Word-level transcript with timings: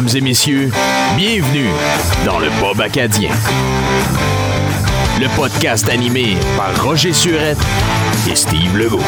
Mesdames 0.00 0.16
et 0.16 0.20
messieurs, 0.22 0.70
bienvenue 1.18 1.68
dans 2.24 2.38
le 2.38 2.48
Bob 2.58 2.80
Acadien. 2.80 3.28
Le 5.20 5.28
podcast 5.36 5.90
animé 5.90 6.38
par 6.56 6.82
Roger 6.82 7.12
Surette 7.12 7.58
et 8.26 8.34
Steve 8.34 8.78
Legault. 8.78 9.02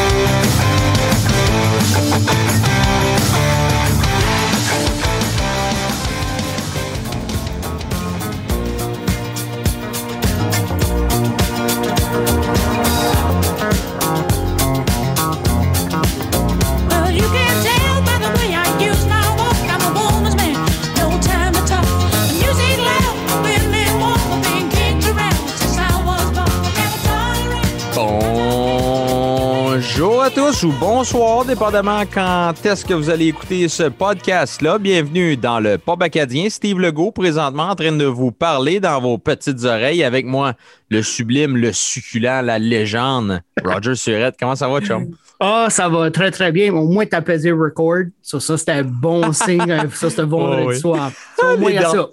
Tous 30.51 30.63
ou 30.63 30.71
bonsoir, 30.73 31.45
dépendamment 31.45 32.01
quand 32.11 32.53
est-ce 32.65 32.83
que 32.83 32.93
vous 32.93 33.09
allez 33.09 33.27
écouter 33.27 33.69
ce 33.69 33.83
podcast-là. 33.83 34.77
Bienvenue 34.77 35.37
dans 35.37 35.59
le 35.61 35.77
Pub 35.77 36.03
Acadien. 36.03 36.49
Steve 36.49 36.79
Legault, 36.79 37.11
présentement 37.11 37.69
en 37.69 37.75
train 37.75 37.93
de 37.93 38.03
vous 38.05 38.31
parler 38.33 38.81
dans 38.81 38.99
vos 38.99 39.17
petites 39.17 39.63
oreilles 39.63 40.03
avec 40.03 40.25
moi, 40.25 40.53
le 40.89 41.01
sublime, 41.01 41.55
le 41.55 41.71
succulent, 41.71 42.41
la 42.43 42.59
légende, 42.59 43.39
Roger 43.63 43.95
Surette. 43.95 44.35
Comment 44.37 44.55
ça 44.57 44.67
va, 44.67 44.81
chum? 44.81 45.11
Ah, 45.39 45.67
ça 45.69 45.87
va 45.87 46.11
très, 46.11 46.29
très 46.31 46.51
bien. 46.51 46.73
Au 46.73 46.87
moins, 46.89 47.05
tu 47.05 47.15
as 47.15 47.21
pesé 47.21 47.51
record. 47.53 48.03
Ça, 48.21 48.39
ça 48.41 48.57
c'était 48.57 48.71
un 48.73 48.83
bon 48.83 49.31
signe. 49.33 49.71
hein. 49.71 49.85
Ça, 49.93 50.09
c'était 50.09 50.23
vendredi 50.23 50.63
Oh, 50.65 50.69
oui. 50.69 50.79
soir. 50.79 51.11
Ça, 51.39 51.53
au 51.53 51.57
moins, 51.57 51.71
ça. 51.81 52.09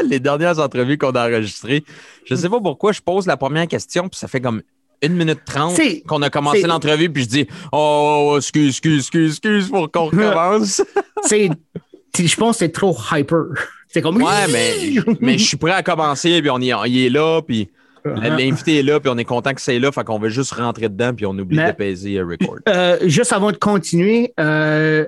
Les 0.04 0.20
dernières 0.20 0.58
entrevues 0.58 0.98
qu'on 0.98 1.12
a 1.12 1.26
enregistrées, 1.28 1.82
je 2.26 2.34
sais 2.34 2.48
pas 2.50 2.60
pourquoi 2.60 2.92
je 2.92 3.00
pose 3.00 3.26
la 3.26 3.38
première 3.38 3.66
question, 3.68 4.08
puis 4.08 4.18
ça 4.18 4.28
fait 4.28 4.40
comme 4.40 4.60
une 5.02 5.14
minute 5.16 5.40
trente 5.46 5.78
qu'on 6.06 6.22
a 6.22 6.30
commencé 6.30 6.62
l'entrevue, 6.62 7.10
puis 7.10 7.22
je 7.24 7.28
dis 7.28 7.46
Oh, 7.72 8.34
excuse, 8.36 8.68
excuse, 8.70 8.98
excuse, 9.00 9.30
excuse 9.32 9.68
pour 9.68 9.90
qu'on 9.90 10.04
recommence. 10.06 10.82
Je 11.30 12.36
pense 12.36 12.56
que 12.56 12.58
c'est 12.58 12.72
trop 12.72 12.96
hyper. 13.12 13.44
C'est 13.88 14.02
comme. 14.02 14.22
Ouais, 14.22 14.46
mais, 14.52 14.94
mais 15.20 15.38
je 15.38 15.44
suis 15.46 15.56
prêt 15.56 15.72
à 15.72 15.82
commencer, 15.82 16.40
puis 16.40 16.50
on 16.50 16.58
y, 16.60 16.70
est 16.70 17.10
là, 17.10 17.40
puis 17.42 17.68
l'invité 18.04 18.78
est 18.78 18.82
là, 18.82 19.00
puis 19.00 19.10
on 19.12 19.18
est 19.18 19.24
content 19.24 19.52
que 19.52 19.60
c'est 19.60 19.78
là, 19.78 19.90
fait 19.92 20.04
qu'on 20.04 20.18
veut 20.18 20.28
juste 20.28 20.52
rentrer 20.52 20.88
dedans, 20.88 21.12
puis 21.14 21.26
on 21.26 21.36
oublie 21.38 21.56
de 21.58 21.72
peser 21.72 22.18
euh, 22.18 22.24
record. 22.26 22.56
Euh, 22.68 22.98
juste 23.06 23.32
avant 23.32 23.52
de 23.52 23.56
continuer, 23.56 24.32
euh, 24.40 25.04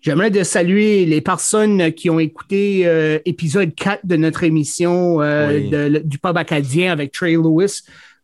j'aimerais 0.00 0.30
de 0.30 0.42
saluer 0.42 1.04
les 1.04 1.20
personnes 1.20 1.92
qui 1.92 2.10
ont 2.10 2.18
écouté 2.18 2.82
euh, 2.86 3.18
épisode 3.26 3.74
4 3.74 4.00
de 4.06 4.16
notre 4.16 4.42
émission 4.44 5.20
euh, 5.22 5.48
Oui. 5.58 5.68
de- 5.70 6.02
du 6.04 6.18
pub 6.18 6.36
acadien 6.36 6.90
avec 6.92 7.12
Trey 7.12 7.32
Lewis. 7.32 7.82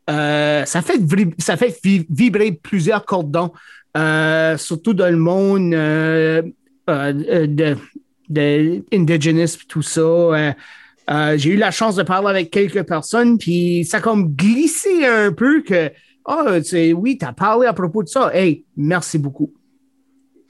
Euh, 0.09 0.65
ça 0.65 0.83
fait, 0.83 1.01
ça 1.39 1.57
vibrer 2.11 2.53
plusieurs 2.53 3.05
cordons, 3.05 3.53
euh, 3.97 4.57
surtout 4.57 4.95
dans 4.95 5.11
le 5.11 5.19
monde 5.19 5.75
euh, 5.75 6.43
de, 6.87 7.77
de 8.29 8.85
Indigenous 8.93 9.55
et 9.55 9.67
tout 9.69 9.83
ça. 9.83 10.55
J'ai 11.37 11.51
eu 11.51 11.57
la 11.57 11.71
chance 11.71 11.97
de 11.97 12.03
parler 12.03 12.29
avec 12.29 12.51
quelques 12.51 12.85
personnes, 12.85 13.39
puis 13.39 13.85
ça 13.85 13.99
a 13.99 14.01
comme 14.01 14.35
glissé 14.35 15.07
un 15.07 15.33
peu 15.33 15.63
que 15.63 15.91
ah, 16.25 16.59
c'est 16.63 16.93
oui, 16.93 17.17
tu 17.19 17.25
as 17.25 17.33
parlé 17.33 17.67
à 17.67 17.73
propos 17.73 18.03
de 18.03 18.09
ça. 18.09 18.31
Hey, 18.35 18.65
merci 18.77 19.19
beaucoup. 19.19 19.53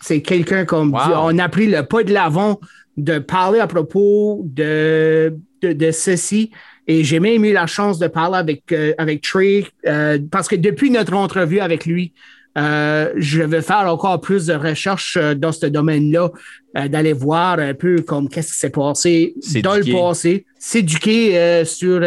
C'est 0.00 0.22
quelqu'un 0.22 0.64
comme 0.64 0.92
Wow. 0.92 1.00
on 1.16 1.38
a 1.38 1.48
pris 1.48 1.66
le 1.68 1.82
pas 1.84 2.02
de 2.02 2.12
l'avant 2.12 2.60
de 2.96 3.18
parler 3.18 3.60
à 3.60 3.68
propos 3.68 4.42
de, 4.44 5.36
de, 5.62 5.72
de 5.72 5.90
ceci. 5.92 6.50
Et 6.90 7.04
j'ai 7.04 7.20
même 7.20 7.44
eu 7.44 7.52
la 7.52 7.66
chance 7.66 7.98
de 7.98 8.06
parler 8.06 8.38
avec, 8.38 8.62
euh, 8.72 8.94
avec 8.96 9.20
Trey 9.20 9.66
euh, 9.86 10.18
parce 10.30 10.48
que 10.48 10.56
depuis 10.56 10.90
notre 10.90 11.12
entrevue 11.12 11.60
avec 11.60 11.84
lui, 11.84 12.12
euh, 12.56 13.12
je 13.16 13.42
vais 13.42 13.60
faire 13.60 13.86
encore 13.92 14.20
plus 14.22 14.46
de 14.46 14.54
recherches 14.54 15.18
euh, 15.18 15.34
dans 15.34 15.52
ce 15.52 15.66
domaine-là, 15.66 16.30
euh, 16.78 16.88
d'aller 16.88 17.12
voir 17.12 17.58
un 17.58 17.74
peu 17.74 18.00
comme 18.00 18.28
qu'est-ce 18.30 18.54
qui 18.54 18.58
s'est 18.58 18.70
passé 18.70 19.34
dans 19.62 19.76
le 19.76 19.84
passé, 19.92 20.46
s'éduquer 20.58 21.38
euh, 21.38 21.64
sur, 21.66 22.00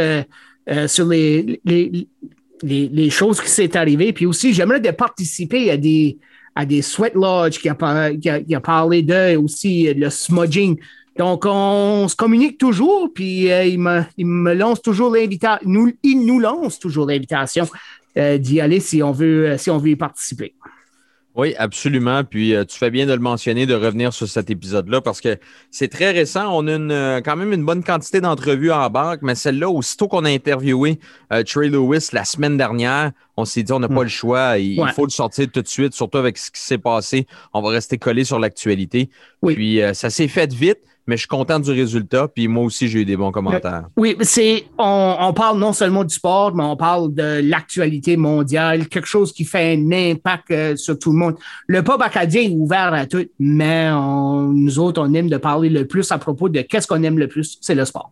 sur 0.88 1.08
les, 1.08 1.62
les, 1.64 2.08
les, 2.64 2.90
les 2.92 3.10
choses 3.12 3.40
qui 3.40 3.50
s'est 3.50 3.78
arrivées. 3.78 4.14
Puis 4.14 4.26
aussi, 4.26 4.52
j'aimerais 4.52 4.80
de 4.82 4.92
participer 4.92 5.70
à 5.70 5.78
des, 5.78 6.18
à 6.56 6.66
des 6.66 6.82
sweat 6.82 7.14
lodge 7.14 7.60
qui 7.60 7.70
a, 7.70 8.12
qui 8.16 8.30
a, 8.30 8.42
qui 8.42 8.56
a 8.56 8.60
parlé 8.60 9.04
de 9.04 9.38
aussi 9.38 9.94
le 9.94 10.10
smudging. 10.10 10.76
Donc, 11.18 11.44
on 11.46 12.08
se 12.08 12.16
communique 12.16 12.58
toujours, 12.58 13.10
puis 13.14 13.52
euh, 13.52 13.66
il, 13.66 13.80
me, 13.80 14.54
lance 14.54 14.82
toujours 14.82 15.14
l'invitation. 15.14 15.68
Nous, 15.70 15.92
il 16.04 16.26
nous 16.26 16.40
lance 16.40 16.80
toujours 16.80 17.06
l'invitation 17.06 17.68
euh, 18.18 18.38
d'y 18.38 18.62
aller 18.62 18.80
si 18.80 19.04
on 19.04 19.12
veut, 19.12 19.50
euh, 19.50 19.58
si 19.58 19.70
on 19.70 19.78
veut 19.78 19.90
y 19.90 19.96
participer. 19.96 20.56
Oui, 21.36 21.54
absolument. 21.58 22.26
Puis 22.26 22.54
tu 22.68 22.78
fais 22.78 22.92
bien 22.92 23.06
de 23.06 23.14
le 23.14 23.20
mentionner, 23.20 23.66
de 23.66 23.74
revenir 23.74 24.12
sur 24.12 24.28
cet 24.28 24.50
épisode-là, 24.50 25.00
parce 25.00 25.22
que 25.22 25.38
c'est 25.70 25.88
très 25.88 26.12
récent. 26.12 26.50
On 26.52 26.68
a 26.68 27.22
quand 27.22 27.38
même 27.38 27.54
une 27.54 27.64
bonne 27.64 27.86
quantité 27.86 28.20
d'entrevues 28.20 28.72
en 28.72 28.90
banque, 28.90 29.20
mais 29.22 29.36
celle-là, 29.36 29.70
aussitôt 29.70 30.10
qu'on 30.10 30.26
a 30.26 30.30
interviewé 30.30 31.00
Trey 31.48 31.70
Lewis 31.70 32.10
la 32.12 32.26
semaine 32.26 32.58
dernière, 32.58 33.14
on 33.38 33.46
s'est 33.46 33.64
dit 33.64 33.72
on 33.72 33.80
n'a 33.80 33.88
pas 33.88 34.04
le 34.04 34.10
choix. 34.10 34.58
Il, 34.58 34.84
faut 34.96 35.06
le 35.06 35.12
sortir 35.12 35.48
tout 35.52 35.62
de 35.62 35.68
suite, 35.68 35.94
surtout 35.94 36.18
avec 36.18 36.38
ce 36.38 36.52
qui 36.52 36.62
s'est 36.62 36.78
passé. 36.78 37.26
On 37.54 37.62
va 37.62 37.70
rester 37.70 37.98
collé 37.98 38.24
sur 38.24 38.40
l'actualité. 38.40 39.10
Oui. 39.42 39.56
Puis 39.56 39.82
euh, 39.82 39.94
ça 39.94 40.10
s'est 40.10 40.28
fait 40.28 40.52
vite, 40.54 40.80
mais 41.08 41.16
je 41.16 41.22
suis 41.22 41.28
content 41.28 41.60
du 41.60 41.72
résultat. 41.72 42.28
Puis 42.28 42.48
moi 42.48 42.64
aussi, 42.64 42.88
j'ai 42.88 43.00
eu 43.02 43.06
des 43.06 43.18
bons 43.18 43.32
commentaires. 43.32 43.86
Oui, 43.98 44.16
c'est 44.22 44.66
on, 44.78 45.16
on 45.20 45.34
parle 45.34 45.58
non 45.60 45.74
seulement 45.74 46.04
du 46.04 46.14
sport, 46.14 46.54
mais 46.56 46.64
on 46.64 46.76
parle 46.76 47.14
de 47.14 47.42
l'actualité 47.44 48.18
mondiale, 48.18 48.88
quelque 48.88 49.08
chose 49.08 49.32
qui 49.34 49.46
fait 49.46 49.74
un 49.76 49.92
impact 49.92 50.52
euh, 50.52 50.76
sur 50.76 51.00
tout 51.00 51.12
le 51.12 51.18
monde. 51.18 51.36
Le 51.68 51.84
pub 51.84 52.02
acadien 52.02 52.42
est 52.44 52.50
ouvert 52.54 52.94
à 52.94 53.06
tout, 53.06 53.26
mais 53.40 53.90
on- 53.92 54.44
nous 54.54 54.80
autres, 54.80 55.02
on 55.02 55.14
aime 55.14 55.30
de 55.30 55.38
parler 55.38 55.70
le 55.70 55.88
plus 55.88 56.12
à 56.12 56.18
propos 56.18 56.50
de 56.50 56.62
qu'est-ce 56.62 56.88
qu'on 56.88 57.02
aime 57.04 57.18
le 57.18 57.28
plus, 57.28 57.58
c'est 57.62 57.76
le 57.76 57.86
sport. 57.86 58.12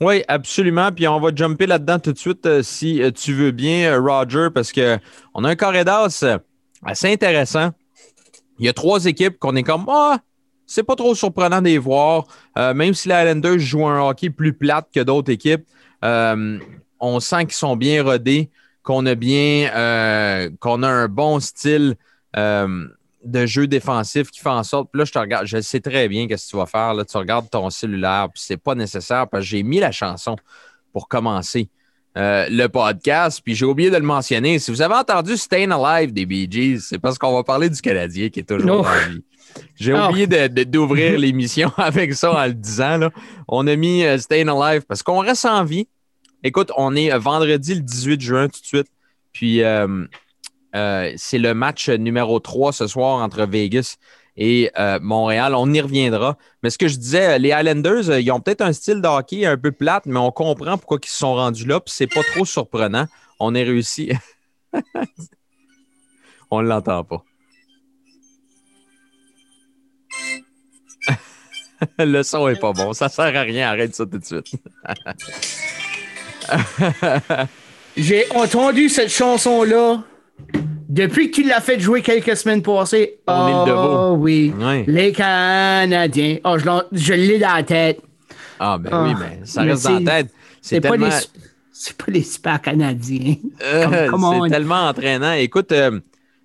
Oui, 0.00 0.22
absolument. 0.28 0.92
Puis 0.92 1.08
on 1.08 1.20
va 1.20 1.30
jumper 1.34 1.66
là-dedans 1.66 1.98
tout 1.98 2.12
de 2.12 2.18
suite 2.18 2.44
euh, 2.46 2.62
si 2.62 3.02
euh, 3.02 3.10
tu 3.10 3.32
veux 3.32 3.50
bien, 3.50 3.92
euh, 3.92 4.00
Roger, 4.00 4.48
parce 4.54 4.72
que 4.72 4.98
on 5.34 5.44
a 5.44 5.50
un 5.50 5.56
corridor 5.56 6.08
assez 6.84 7.12
intéressant. 7.12 7.70
Il 8.58 8.66
y 8.66 8.68
a 8.68 8.72
trois 8.72 9.06
équipes 9.06 9.38
qu'on 9.38 9.56
est 9.56 9.62
comme 9.62 9.86
Ah, 9.88 10.18
c'est 10.66 10.82
pas 10.82 10.96
trop 10.96 11.14
surprenant 11.14 11.60
de 11.60 11.66
les 11.66 11.78
voir. 11.78 12.24
Même 12.56 12.94
si 12.94 13.08
les 13.08 13.14
Islanders 13.14 13.58
jouent 13.58 13.86
un 13.86 14.08
hockey 14.08 14.30
plus 14.30 14.52
plate 14.52 14.88
que 14.92 15.00
d'autres 15.00 15.30
équipes, 15.30 15.66
on 16.02 17.20
sent 17.20 17.44
qu'ils 17.44 17.52
sont 17.52 17.76
bien 17.76 18.02
rodés, 18.02 18.50
qu'on 18.82 19.04
a 19.04 19.14
bien 19.14 20.50
qu'on 20.58 20.82
a 20.82 20.88
un 20.88 21.08
bon 21.08 21.38
style 21.38 21.96
de 23.26 23.44
jeu 23.46 23.66
défensif 23.66 24.30
qui 24.30 24.40
fait 24.40 24.48
en 24.48 24.62
sorte. 24.62 24.88
Puis 24.92 24.98
là, 25.00 25.04
je 25.04 25.12
te 25.12 25.18
regarde, 25.18 25.46
je 25.46 25.60
sais 25.60 25.80
très 25.80 26.08
bien 26.08 26.26
qu'est-ce 26.28 26.46
que 26.46 26.50
tu 26.50 26.56
vas 26.56 26.66
faire. 26.66 26.94
Là, 26.94 27.04
tu 27.04 27.16
regardes 27.16 27.50
ton 27.50 27.68
cellulaire, 27.70 28.28
puis 28.32 28.42
c'est 28.44 28.56
pas 28.56 28.74
nécessaire 28.74 29.26
parce 29.28 29.44
que 29.44 29.48
j'ai 29.50 29.62
mis 29.62 29.78
la 29.80 29.92
chanson 29.92 30.36
pour 30.92 31.08
commencer 31.08 31.68
euh, 32.16 32.46
le 32.50 32.66
podcast. 32.68 33.40
Puis 33.44 33.54
j'ai 33.54 33.66
oublié 33.66 33.90
de 33.90 33.96
le 33.96 34.02
mentionner. 34.02 34.58
Si 34.58 34.70
vous 34.70 34.80
avez 34.80 34.94
entendu 34.94 35.36
Stayin' 35.36 35.70
Alive 35.72 36.12
des 36.12 36.24
Bee 36.24 36.48
Gees, 36.50 36.80
c'est 36.80 36.98
parce 36.98 37.18
qu'on 37.18 37.32
va 37.34 37.42
parler 37.44 37.68
du 37.68 37.80
Canadien 37.80 38.30
qui 38.30 38.40
est 38.40 38.48
toujours 38.48 38.80
Oh. 38.80 38.84
la 38.84 39.08
vie. 39.08 39.22
J'ai 39.74 39.92
Ah. 39.92 40.08
oublié 40.08 40.26
de- 40.26 40.46
de- 40.48 40.64
d'ouvrir 40.64 41.18
l'émission 41.18 41.70
avec 41.76 42.14
ça 42.14 42.32
en 42.32 42.46
le 42.46 42.54
disant. 42.54 42.96
Là. 42.96 43.10
On 43.48 43.66
a 43.66 43.76
mis 43.76 44.04
euh, 44.04 44.16
Stayin' 44.18 44.48
Alive 44.48 44.82
parce 44.86 45.02
qu'on 45.02 45.18
reste 45.20 45.44
en 45.44 45.64
vie. 45.64 45.86
Écoute, 46.42 46.70
on 46.76 46.94
est 46.96 47.12
euh, 47.12 47.18
vendredi 47.18 47.74
le 47.74 47.80
18 47.80 48.20
juin 48.20 48.48
tout 48.48 48.60
de 48.60 48.66
suite. 48.66 48.88
Puis 49.32 49.62
euh, 49.62 50.06
euh, 50.74 51.12
c'est 51.16 51.38
le 51.38 51.54
match 51.54 51.88
numéro 51.88 52.40
3 52.40 52.72
ce 52.72 52.86
soir 52.86 53.22
entre 53.22 53.46
Vegas 53.46 53.96
et 54.36 54.70
euh, 54.78 54.98
Montréal. 55.00 55.54
On 55.54 55.72
y 55.72 55.80
reviendra. 55.80 56.36
Mais 56.62 56.70
ce 56.70 56.78
que 56.78 56.88
je 56.88 56.96
disais, 56.96 57.38
les 57.38 57.50
Islanders, 57.50 58.10
euh, 58.10 58.20
ils 58.20 58.30
ont 58.30 58.40
peut-être 58.40 58.62
un 58.62 58.72
style 58.72 59.00
de 59.00 59.08
hockey 59.08 59.46
un 59.46 59.56
peu 59.56 59.72
plate, 59.72 60.06
mais 60.06 60.18
on 60.18 60.30
comprend 60.30 60.76
pourquoi 60.76 60.98
ils 61.02 61.08
se 61.08 61.16
sont 61.16 61.34
rendus 61.34 61.66
là. 61.66 61.80
Puis 61.80 61.94
c'est 61.96 62.06
pas 62.06 62.22
trop 62.34 62.44
surprenant. 62.44 63.06
On 63.40 63.54
est 63.54 63.62
réussi. 63.62 64.12
on 66.50 66.60
l'entend 66.60 67.04
pas. 67.04 67.22
Le 71.98 72.22
son 72.22 72.48
est 72.48 72.60
pas 72.60 72.72
bon. 72.72 72.92
Ça 72.92 73.08
sert 73.08 73.36
à 73.36 73.42
rien. 73.42 73.68
Arrête 73.68 73.94
ça 73.94 74.04
tout 74.06 74.18
de 74.18 74.24
suite. 74.24 74.46
J'ai 77.96 78.30
entendu 78.34 78.88
cette 78.90 79.10
chanson-là 79.10 80.02
depuis 80.88 81.30
que 81.30 81.36
tu 81.36 81.42
l'as 81.42 81.60
fait 81.60 81.78
jouer 81.78 82.02
quelques 82.02 82.36
semaines 82.36 82.62
passées. 82.62 83.18
On 83.26 83.48
est 83.48 83.66
le 83.66 83.74
oh, 83.76 84.16
oui. 84.18 84.52
Ouais. 84.58 84.84
Les 84.86 85.12
Canadiens. 85.12 86.38
Oh, 86.44 86.56
je, 86.92 87.12
l'ai 87.12 87.38
dans 87.38 87.54
la 87.54 87.62
tête. 87.62 88.00
Ah, 88.58 88.78
ben 88.78 88.90
Ah, 88.92 89.04
oui, 89.04 89.14
mais 89.18 89.40
ça 89.44 89.62
mais 89.62 89.72
reste 89.72 89.84
dans 89.84 89.98
la 89.98 90.22
tête. 90.22 90.32
C'est 90.62 90.80
pas, 90.80 90.96
les, 90.96 91.10
c'est 91.70 91.96
pas 91.96 92.10
les 92.10 92.22
super 92.22 92.60
canadiens. 92.60 93.36
euh, 93.62 94.10
on. 94.12 94.44
c'est 94.44 94.50
tellement 94.50 94.88
entraînant. 94.88 95.32
Écoute, 95.32 95.70
euh, 95.72 96.00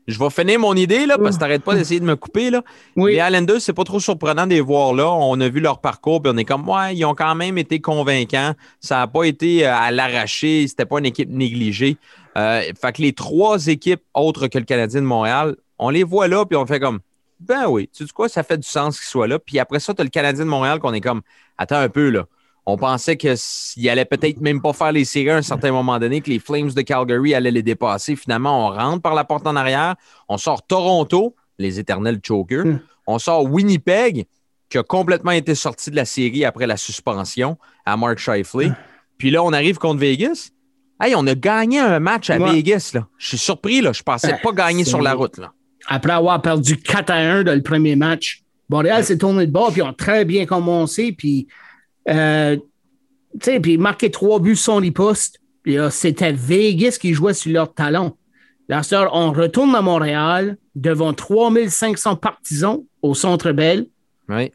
je 0.08 0.20
vais 0.20 0.30
finir 0.30 0.60
mon 0.60 0.76
idée, 0.76 1.06
là, 1.06 1.18
parce 1.18 1.36
que 1.36 1.40
t'arrêtes 1.40 1.64
pas 1.64 1.74
d'essayer 1.76 2.00
de 2.00 2.06
me 2.06 2.16
couper, 2.16 2.50
là. 2.50 2.64
Oui. 2.96 3.14
Les 3.14 3.20
Islanders, 3.20 3.62
c'est 3.62 3.74
pas 3.74 3.84
trop 3.84 4.00
surprenant 4.00 4.46
de 4.46 4.54
les 4.54 4.62
voir 4.62 4.94
là. 4.94 5.10
On 5.10 5.40
a 5.40 5.48
vu 5.48 5.60
leur 5.60 5.80
parcours, 5.80 6.22
puis 6.22 6.32
on 6.36 6.38
est 6.38 6.46
comme, 6.46 6.68
ouais, 6.68 6.96
ils 6.96 7.06
ont 7.06 7.16
quand 7.16 7.36
même 7.36 7.58
été 7.58 7.80
convaincants. 7.80 8.54
Ça 8.80 8.98
n'a 8.98 9.08
pas 9.08 9.24
été 9.24 9.66
euh, 9.66 9.74
à 9.74 9.92
l'arracher. 9.92 10.68
C'était 10.68 10.86
pas 10.86 11.00
une 11.00 11.06
équipe 11.06 11.30
négligée. 11.30 11.98
Euh, 12.38 12.62
fait 12.80 12.94
que 12.94 13.02
les 13.02 13.14
trois 13.14 13.68
équipes 13.68 14.04
autres 14.14 14.48
que 14.48 14.58
le 14.58 14.66
Canadien 14.66 15.02
de 15.02 15.06
Montréal, 15.06 15.56
on 15.78 15.90
les 15.90 16.04
voit 16.04 16.28
là, 16.28 16.46
puis 16.46 16.56
on 16.56 16.66
fait 16.66 16.80
comme, 16.80 17.00
ben 17.40 17.68
oui, 17.68 17.90
tu 17.92 18.06
sais 18.06 18.14
quoi, 18.14 18.30
ça 18.30 18.44
fait 18.44 18.58
du 18.58 18.68
sens 18.68 19.00
qu'ils 19.00 19.08
soient 19.08 19.28
là. 19.28 19.40
Puis 19.40 19.60
après 19.60 19.80
ça, 19.80 19.94
tu 19.94 20.02
as 20.02 20.04
le 20.04 20.10
Canadien 20.10 20.46
de 20.46 20.50
Montréal 20.50 20.80
qu'on 20.80 20.94
est 20.94 21.02
comme, 21.02 21.22
attends 21.58 21.78
un 21.78 21.90
peu, 21.90 22.10
là. 22.10 22.26
On 22.68 22.78
pensait 22.78 23.18
qu'il 23.18 23.90
allait 23.90 24.06
peut-être 24.06 24.40
même 24.40 24.62
pas 24.62 24.72
faire 24.72 24.92
les 24.92 25.04
séries 25.04 25.32
à 25.32 25.38
un 25.38 25.42
certain 25.42 25.72
moment 25.72 25.98
donné, 25.98 26.22
que 26.22 26.30
les 26.30 26.38
Flames 26.38 26.70
de 26.70 26.82
Calgary 26.84 27.34
allaient 27.34 27.52
les 27.52 27.64
dépasser. 27.64 28.16
Finalement, 28.16 28.68
on 28.68 28.70
rentre 28.70 29.02
par 29.02 29.16
la 29.16 29.24
porte 29.24 29.48
en 29.48 29.56
arrière. 29.56 29.96
On 30.30 30.38
sort 30.38 30.66
Toronto, 30.68 31.36
les 31.58 31.80
éternels 31.80 32.20
chokers. 32.24 32.66
Hmm. 32.66 32.80
On 33.08 33.18
sort 33.18 33.46
Winnipeg, 33.46 34.28
qui 34.70 34.78
a 34.78 34.84
complètement 34.84 35.32
été 35.32 35.56
sorti 35.56 35.90
de 35.90 35.96
la 35.96 36.06
série 36.06 36.46
après 36.46 36.68
la 36.68 36.78
suspension 36.78 37.58
à 37.84 37.98
Mark 37.98 38.20
Scheifele. 38.20 38.76
Puis 39.18 39.32
là, 39.32 39.44
on 39.44 39.54
arrive 39.54 39.80
contre 39.80 40.00
Vegas. 40.00 40.52
Hey, 41.02 41.16
on 41.16 41.26
a 41.28 41.34
gagné 41.36 41.80
un 41.80 42.00
match 42.00 42.30
à 42.30 42.38
Ouais. 42.38 42.54
Vegas. 42.54 42.92
Là. 42.94 43.08
Je 43.18 43.30
suis 43.30 43.38
surpris. 43.38 43.82
Là. 43.82 43.92
Je 43.92 44.04
pensais 44.04 44.38
pas 44.42 44.52
gagner 44.52 44.84
sur 44.84 45.02
la 45.02 45.14
route. 45.14 45.38
Là. 45.38 45.52
Après 45.88 46.12
avoir 46.14 46.42
perdu 46.42 46.78
4 46.78 47.10
à 47.10 47.16
1 47.16 47.44
dans 47.44 47.56
le 47.56 47.64
premier 47.64 47.96
match, 47.96 48.44
Montréal 48.70 49.04
s'est 49.04 49.18
tourné 49.18 49.48
de 49.48 49.52
bord, 49.52 49.72
puis 49.72 49.82
ils 49.82 49.84
ont 49.84 49.94
très 49.94 50.24
bien 50.26 50.46
commencé, 50.46 51.12
puis, 51.12 51.48
euh, 52.08 52.56
puis 53.62 53.78
marqué 53.78 54.12
trois 54.12 54.40
buts 54.40 54.56
sans 54.56 54.80
les 54.80 54.92
postes. 54.92 55.40
C'était 55.90 56.32
Vegas 56.32 56.98
qui 57.02 57.14
jouait 57.14 57.34
sur 57.34 57.52
leur 57.52 57.74
talon. 57.74 58.16
On 58.70 59.32
retourne 59.34 59.76
à 59.76 59.82
Montréal 59.82 60.58
devant 60.76 61.14
3500 61.14 62.16
partisans 62.16 62.80
au 63.02 63.14
Centre 63.14 63.52
Bell. 63.52 63.88
Oui. 64.30 64.52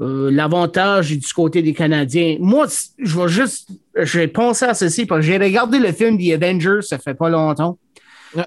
Euh, 0.00 0.30
L'avantage 0.30 1.12
est 1.12 1.16
du 1.16 1.32
côté 1.32 1.62
des 1.62 1.72
Canadiens. 1.72 2.36
Moi, 2.40 2.66
je 2.98 3.18
vais 3.18 3.28
juste. 3.28 3.68
J'ai 4.02 4.28
pensé 4.28 4.64
à 4.64 4.74
ceci 4.74 5.06
parce 5.06 5.20
que 5.20 5.26
j'ai 5.26 5.38
regardé 5.38 5.78
le 5.78 5.92
film 5.92 6.18
The 6.18 6.32
Avengers, 6.32 6.82
ça 6.82 6.98
fait 6.98 7.14
pas 7.14 7.28
longtemps. 7.28 7.78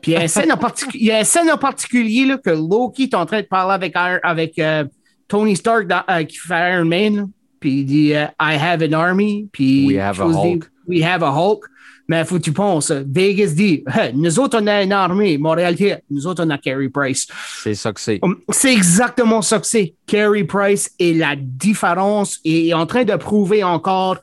Puis 0.02 0.12
il 0.12 0.14
y 0.14 0.16
a 0.18 0.22
une 0.24 0.28
scène 0.28 0.52
en, 0.52 0.58
particu- 0.58 0.90
il 0.96 1.06
y 1.06 1.12
a 1.12 1.20
une 1.20 1.26
scène 1.26 1.50
en 1.50 1.58
particulier 1.58 2.26
là, 2.26 2.38
que 2.38 2.50
Loki 2.50 3.04
est 3.04 3.14
en 3.16 3.26
train 3.26 3.40
de 3.42 3.46
parler 3.48 3.74
avec, 3.74 3.94
avec 4.24 4.60
euh, 4.60 4.84
Tony 5.30 5.56
Stark 5.56 5.88
dans- 5.88 6.04
euh, 6.10 6.24
qui 6.24 6.38
fait 6.38 6.74
Iron 6.74 6.86
Man. 6.86 7.30
Puis 7.62 7.72
il 7.80 7.86
dit 7.86 8.14
euh, 8.14 8.26
I 8.42 8.58
have 8.62 8.84
an 8.84 8.92
army. 8.94 9.48
Puis 9.52 9.88
We 9.88 9.98
have 9.98 10.20
a 10.20 10.24
chose 10.26 10.36
dit, 10.42 10.48
Hulk. 10.56 10.72
We 10.88 11.04
have 11.04 11.24
a 11.24 11.32
Hulk. 11.32 11.64
Mais 12.10 12.24
faut 12.24 12.36
que 12.36 12.42
tu 12.44 12.54
penses, 12.54 12.90
Vegas 12.92 13.48
dit 13.54 13.84
Hey, 13.94 14.14
nous 14.16 14.40
autres, 14.40 14.60
on 14.62 14.68
a 14.68 14.82
une 14.84 14.94
armée. 14.94 15.38
Montréal 15.38 15.76
dit 15.76 15.92
nous 16.10 16.26
autres, 16.28 16.44
on 16.46 16.50
a 16.50 16.58
Carey 16.58 16.88
Price. 16.90 17.28
C'est 17.62 17.74
ça 17.74 17.92
que 17.92 18.00
c'est. 18.00 18.20
Um, 18.22 18.38
C'est 18.50 18.72
exactement 18.74 19.42
ça 19.42 19.60
que 19.60 19.66
c'est. 19.68 19.94
Carey 20.06 20.44
Price 20.46 20.90
et 21.00 21.14
la 21.14 21.36
différence 21.38 22.40
et 22.46 22.70
est 22.70 22.74
en 22.74 22.86
train 22.86 23.04
de 23.04 23.16
prouver 23.16 23.64
encore 23.64 24.18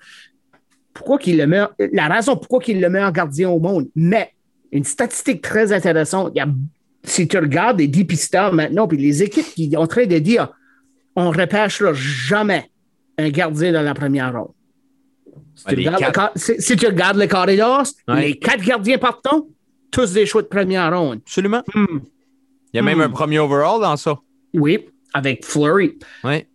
pourquoi 0.94 1.18
qu'il 1.18 1.36
le 1.36 1.46
meilleur, 1.46 1.74
la 1.92 2.08
raison 2.08 2.36
pourquoi 2.36 2.60
il 2.68 2.78
est 2.78 2.80
le 2.80 2.88
meilleur 2.88 3.12
gardien 3.12 3.50
au 3.50 3.58
monde. 3.58 3.88
Mais 3.94 4.30
une 4.72 4.84
statistique 4.84 5.42
très 5.42 5.72
intéressante, 5.72 6.32
il 6.34 6.38
y 6.38 6.40
a, 6.40 6.46
si 7.02 7.28
tu 7.28 7.36
regardes 7.36 7.78
les 7.80 7.88
dépisteurs 7.88 8.52
maintenant, 8.52 8.88
puis 8.88 8.96
les 8.96 9.22
équipes 9.22 9.44
qui 9.54 9.70
sont 9.70 9.78
en 9.78 9.86
train 9.86 10.06
de 10.06 10.18
dire 10.18 10.48
on 11.16 11.30
ne 11.30 11.36
repêchera 11.38 11.92
jamais 11.92 12.70
un 13.18 13.28
gardien 13.30 13.72
dans 13.72 13.82
la 13.82 13.94
première 13.94 14.32
ronde. 14.32 14.52
Si, 15.54 15.66
Ouais, 15.66 15.74
tu 15.74 15.78
regardes 15.88 15.98
quatre- 16.00 16.14
cor- 16.14 16.30
si- 16.34 16.60
si 16.60 16.76
tu 16.76 16.86
regardes 16.86 17.16
le 17.16 17.26
corridor, 17.28 17.84
Ouais. 18.08 18.20
les 18.22 18.38
quatre 18.38 18.64
gardiens 18.64 18.98
partants, 18.98 19.46
tous 19.92 20.12
des 20.12 20.26
choix 20.26 20.42
de 20.42 20.48
première 20.48 20.96
ronde. 20.98 21.20
Absolument. 21.24 21.62
Hmm. 21.74 21.98
Il 22.72 22.76
y 22.76 22.78
a 22.80 22.82
même 22.82 22.98
Hmm. 22.98 23.02
un 23.02 23.10
premier 23.10 23.38
overall 23.38 23.80
dans 23.80 23.96
ça. 23.96 24.18
Oui, 24.52 24.80
avec 25.12 25.44
Flurry. 25.44 25.96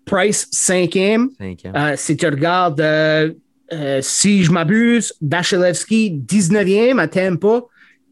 Price, 0.06 0.48
cinquième. 0.52 1.30
Cinquième. 1.38 1.74
Euh, 1.76 1.94
si 1.96 2.18
tu 2.18 2.26
regardes, 2.26 2.82
euh, 2.82 3.32
euh, 3.72 4.00
si 4.02 4.44
je 4.44 4.52
m'abuse, 4.52 5.14
Bachelevski, 5.22 6.22
19e 6.26 7.00
à 7.00 7.08
Tampa 7.08 7.62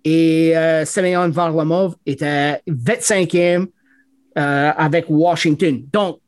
et 0.03 0.55
euh, 0.55 0.85
Semyon 0.85 1.29
Varlamov 1.29 1.95
était 2.05 2.61
25e 2.67 3.67
euh, 4.37 4.71
avec 4.77 5.05
Washington. 5.09 5.83
Donc, 5.91 6.19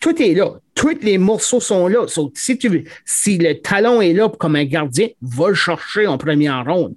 tout 0.00 0.22
est 0.22 0.34
là. 0.34 0.52
Tous 0.74 0.98
les 1.02 1.18
morceaux 1.18 1.60
sont 1.60 1.88
là. 1.88 2.06
So, 2.06 2.30
si, 2.34 2.58
tu 2.58 2.88
si 3.04 3.38
le 3.38 3.60
talon 3.60 4.00
est 4.00 4.12
là 4.12 4.28
comme 4.28 4.56
un 4.56 4.64
gardien, 4.64 5.08
va 5.22 5.48
le 5.48 5.54
chercher 5.54 6.06
en 6.06 6.18
première 6.18 6.64
ronde. 6.64 6.94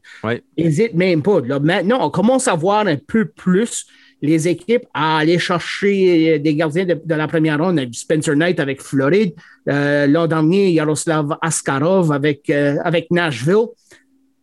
N'hésite 0.57 0.93
même 0.93 1.21
pas. 1.21 1.39
Là, 1.41 1.59
maintenant, 1.59 2.05
on 2.05 2.09
commence 2.09 2.47
à 2.47 2.55
voir 2.55 2.85
un 2.87 2.97
peu 2.97 3.25
plus 3.25 3.87
les 4.21 4.47
équipes 4.47 4.85
à 4.93 5.17
aller 5.19 5.39
chercher 5.39 6.35
euh, 6.35 6.39
des 6.39 6.53
gardiens 6.55 6.85
de, 6.85 6.99
de 7.03 7.15
la 7.15 7.27
première 7.27 7.57
ronde. 7.59 7.79
Spencer 7.93 8.35
Knight 8.35 8.59
avec 8.59 8.81
Floride. 8.81 9.33
Euh, 9.69 10.07
L'an 10.07 10.27
dernier, 10.27 10.71
Yaroslav 10.71 11.37
Askarov 11.41 12.11
avec, 12.11 12.49
euh, 12.49 12.75
avec 12.83 13.09
Nashville. 13.11 13.67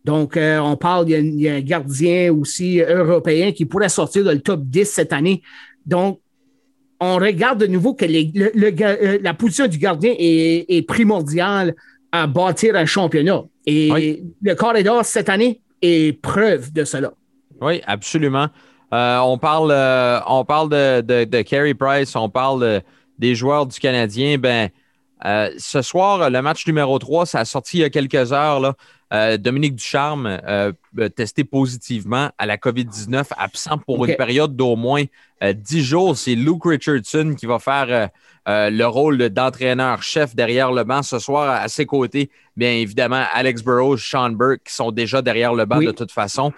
Donc, 0.03 0.37
euh, 0.37 0.57
on 0.59 0.77
parle, 0.77 1.09
il 1.09 1.41
y, 1.41 1.49
a, 1.49 1.55
un 1.55 1.59
gardien 1.61 2.31
aussi 2.33 2.79
européen 2.79 3.51
qui 3.51 3.65
pourrait 3.65 3.89
sortir 3.89 4.23
dans 4.23 4.31
le 4.31 4.39
top 4.39 4.61
10 4.63 4.85
cette 4.85 5.11
année. 5.13 5.41
Donc, 5.85 6.19
on 6.99 7.17
regarde 7.17 7.59
de 7.59 7.67
nouveau 7.67 7.93
que 7.93 8.05
les- 8.05 8.31
le- 8.33 8.51
le 8.55 8.69
ga- 8.71 8.97
la 9.21 9.33
position 9.33 9.67
du 9.67 9.77
gardien 9.77 10.13
est, 10.17 10.65
est 10.69 10.81
primordiale 10.81 11.75
à 12.11 12.25
bâtir 12.25 12.75
un 12.75 12.85
championnat. 12.85 13.43
Et 13.65 13.91
Oui. 13.91 14.23
le 14.41 14.55
corridor 14.55 15.03
cette 15.05 15.29
année 15.29 15.61
est 15.81 16.19
preuve 16.21 16.71
de 16.73 16.83
cela. 16.85 17.13
Oui, 17.61 17.81
absolument. 17.85 18.47
Euh, 18.93 19.17
on 19.19 19.37
parle, 19.37 19.71
euh, 19.71 20.19
on 20.27 20.45
parle 20.45 20.69
de, 20.69 21.01
de, 21.01 21.23
de 21.25 21.41
Carey 21.41 21.73
Price, 21.73 22.15
on 22.15 22.29
parle 22.29 22.61
de- 22.61 22.81
des 23.19 23.35
joueurs 23.35 23.65
du 23.65 23.79
Canadien. 23.79 24.37
Ben, 24.37 24.69
euh, 25.25 25.49
ce 25.57 25.81
soir, 25.81 26.29
le 26.29 26.41
match 26.41 26.65
numéro 26.67 26.97
3, 26.99 27.25
ça 27.25 27.39
a 27.39 27.45
sorti 27.45 27.77
il 27.77 27.81
y 27.81 27.83
a 27.83 27.89
quelques 27.89 28.31
heures. 28.31 28.59
Là. 28.59 28.73
Euh, 29.13 29.37
Dominique 29.37 29.75
Ducharme, 29.75 30.25
euh, 30.47 30.71
euh, 30.99 31.09
testé 31.09 31.43
positivement 31.45 32.29
à 32.37 32.45
la 32.45 32.57
COVID-19, 32.57 33.25
absent 33.37 33.77
pour 33.79 34.05
une 34.05 34.15
période 34.15 34.55
d'au 34.55 34.75
moins 34.75 35.03
euh, 35.43 35.53
10 35.53 35.83
jours. 35.83 36.17
C'est 36.17 36.35
Luke 36.35 36.63
Richardson 36.65 37.33
qui 37.37 37.45
va 37.45 37.57
faire 37.59 37.85
euh, 37.89 38.07
euh, 38.49 38.69
le 38.69 38.85
rôle 38.85 39.17
d'entraîneur-chef 39.29 40.35
derrière 40.35 40.71
le 40.71 40.83
banc 40.83 41.03
ce 41.03 41.19
soir 41.19 41.49
à 41.61 41.67
ses 41.69 41.85
côtés. 41.85 42.29
Bien 42.55 42.71
évidemment, 42.71 43.23
Alex 43.33 43.63
Burrows, 43.63 43.97
Sean 43.97 44.29
Burke 44.31 44.61
qui 44.65 44.73
sont 44.73 44.91
déjà 44.91 45.21
derrière 45.21 45.53
le 45.53 45.65
banc 45.65 45.77
Oui. 45.77 45.85
de 45.87 45.91
toute 45.91 46.11
façon 46.11 46.51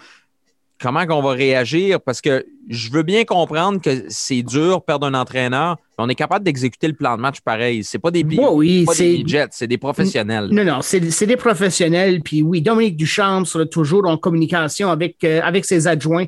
comment 0.81 1.05
qu'on 1.05 1.21
va 1.21 1.31
réagir? 1.31 1.99
Parce 2.01 2.21
que 2.21 2.45
je 2.69 2.89
veux 2.91 3.03
bien 3.03 3.23
comprendre 3.25 3.81
que 3.81 4.05
c'est 4.09 4.41
dur 4.43 4.83
perdre 4.83 5.07
un 5.07 5.13
entraîneur, 5.13 5.77
mais 5.97 6.03
on 6.05 6.09
est 6.09 6.15
capable 6.15 6.45
d'exécuter 6.45 6.87
le 6.87 6.93
plan 6.93 7.15
de 7.17 7.21
match 7.21 7.41
pareil. 7.41 7.83
C'est 7.83 7.99
pas 7.99 8.11
des 8.11 8.23
oui, 8.23 8.85
pas 8.85 8.93
c'est- 8.93 9.03
des 9.03 9.17
midgets, 9.17 9.47
c'est 9.51 9.67
des 9.67 9.77
professionnels. 9.77 10.49
Non, 10.51 10.63
non, 10.63 10.81
c'est 10.81 11.09
c'est 11.11 11.25
des 11.27 11.37
professionnels. 11.37 12.21
Puis 12.21 12.41
oui, 12.41 12.61
Dominique 12.61 12.97
Duchamp 12.97 13.45
sera 13.45 13.65
toujours 13.65 14.07
en 14.07 14.17
communication 14.17 14.89
avec, 14.89 15.17
euh, 15.23 15.41
avec 15.43 15.65
ses 15.65 15.87
adjoints. 15.87 16.25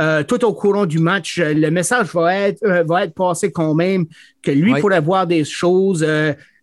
Euh, 0.00 0.24
tout 0.24 0.44
au 0.44 0.52
courant 0.52 0.86
du 0.86 0.98
match, 0.98 1.38
euh, 1.38 1.54
le 1.54 1.70
message 1.70 2.08
va 2.14 2.34
être, 2.34 2.64
euh, 2.64 2.82
va 2.82 3.04
être 3.04 3.14
passé 3.14 3.52
quand 3.52 3.74
même, 3.74 4.06
que 4.42 4.50
lui 4.50 4.72
Oui. 4.74 4.80
pourrait 4.80 5.00
voir 5.00 5.24
des 5.28 5.44
choses. 5.44 6.04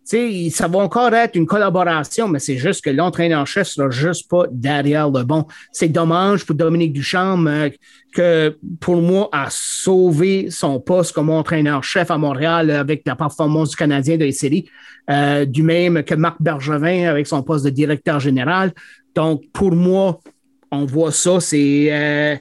Euh, 0.02 0.28
tu 0.28 0.50
sais, 0.50 0.50
ça 0.50 0.68
va 0.68 0.78
encore 0.78 1.14
être 1.14 1.36
une 1.36 1.46
collaboration, 1.46 2.28
mais 2.28 2.38
c'est 2.38 2.56
juste 2.56 2.84
que 2.84 2.90
l'entraîneur-chef 2.90 3.68
sera 3.68 3.90
juste 3.90 4.28
pas 4.28 4.44
derrière 4.50 5.10
le 5.10 5.22
bon. 5.22 5.46
C'est 5.72 5.88
dommage 5.88 6.44
pour 6.44 6.56
Dominique 6.56 6.92
Duchamp 6.92 7.46
euh, 7.46 7.70
que, 8.14 8.56
pour 8.80 9.00
moi, 9.00 9.28
a 9.32 9.48
sauvé 9.50 10.50
son 10.50 10.80
poste 10.80 11.12
comme 11.12 11.30
entraîneur-chef 11.30 12.10
à 12.10 12.18
Montréal 12.18 12.70
avec 12.70 13.02
la 13.06 13.16
performance 13.16 13.70
du 13.70 13.76
Canadien 13.76 14.16
de 14.16 14.24
la 14.24 14.32
série. 14.32 14.68
Euh, 15.10 15.44
du 15.44 15.64
même 15.64 16.04
que 16.04 16.14
Marc 16.14 16.40
Bergevin 16.40 17.08
avec 17.08 17.26
son 17.26 17.42
poste 17.42 17.64
de 17.64 17.70
directeur 17.70 18.20
général. 18.20 18.72
Donc, 19.16 19.42
pour 19.52 19.72
moi, 19.72 20.20
on 20.70 20.84
voit 20.84 21.10
ça, 21.10 21.40
c'est 21.40 21.88
euh, 21.90 22.36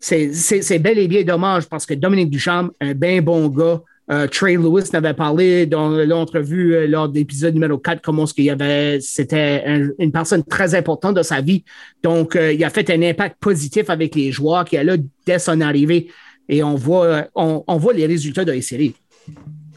c'est 0.00 0.78
bel 0.78 0.98
et 0.98 1.06
bien 1.06 1.22
dommage 1.22 1.68
parce 1.68 1.84
que 1.84 1.92
Dominique 1.92 2.30
Duchamp, 2.30 2.70
un 2.80 2.94
bien 2.94 3.20
bon 3.20 3.48
gars. 3.48 3.80
Euh, 4.10 4.26
Trey 4.26 4.54
Lewis 4.54 4.88
n'avait 4.94 5.12
parlé 5.12 5.66
dans 5.66 5.90
l'entrevue 5.90 6.74
euh, 6.74 6.86
lors 6.86 7.08
de 7.10 7.14
l'épisode 7.18 7.52
numéro 7.52 7.76
4 7.76 8.00
comment 8.00 8.24
ce 8.24 8.32
qu'il 8.32 8.44
y 8.44 8.50
avait, 8.50 9.00
c'était 9.02 9.62
un- 9.66 9.90
une 9.98 10.12
personne 10.12 10.42
très 10.44 10.74
importante 10.74 11.14
de 11.16 11.22
sa 11.22 11.42
vie. 11.42 11.62
Donc, 12.02 12.34
euh, 12.34 12.52
il 12.54 12.64
a 12.64 12.70
fait 12.70 12.88
un 12.90 13.02
impact 13.02 13.36
positif 13.38 13.90
avec 13.90 14.14
les 14.14 14.32
joueurs 14.32 14.64
qui 14.64 14.76
est 14.76 14.84
là 14.84 14.96
dès 15.26 15.38
son 15.38 15.60
arrivée. 15.60 16.08
Et 16.48 16.62
on 16.62 16.74
voit, 16.74 17.04
euh, 17.04 17.22
on, 17.34 17.62
on 17.66 17.76
voit 17.76 17.92
les 17.92 18.06
résultats 18.06 18.46
de 18.46 18.52
la 18.52 18.62
série. 18.62 18.94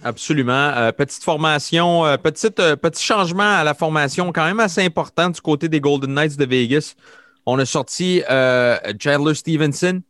Absolument. 0.03 0.71
Euh, 0.77 0.91
petite 0.93 1.23
formation, 1.23 2.05
euh, 2.05 2.15
petite, 2.17 2.59
euh, 2.61 2.75
petit 2.77 3.03
changement 3.03 3.43
à 3.57 3.63
la 3.65 3.73
formation 3.73 4.31
quand 4.31 4.45
même 4.45 4.59
assez 4.61 4.81
important 4.81 5.29
du 5.29 5.41
côté 5.41 5.67
des 5.67 5.81
Golden 5.81 6.13
Knights 6.13 6.38
de 6.38 6.45
Vegas. 6.45 6.95
On 7.45 7.59
a 7.59 7.65
sorti 7.65 8.21
Chandler 9.00 9.33
Stevenson. 9.35 10.01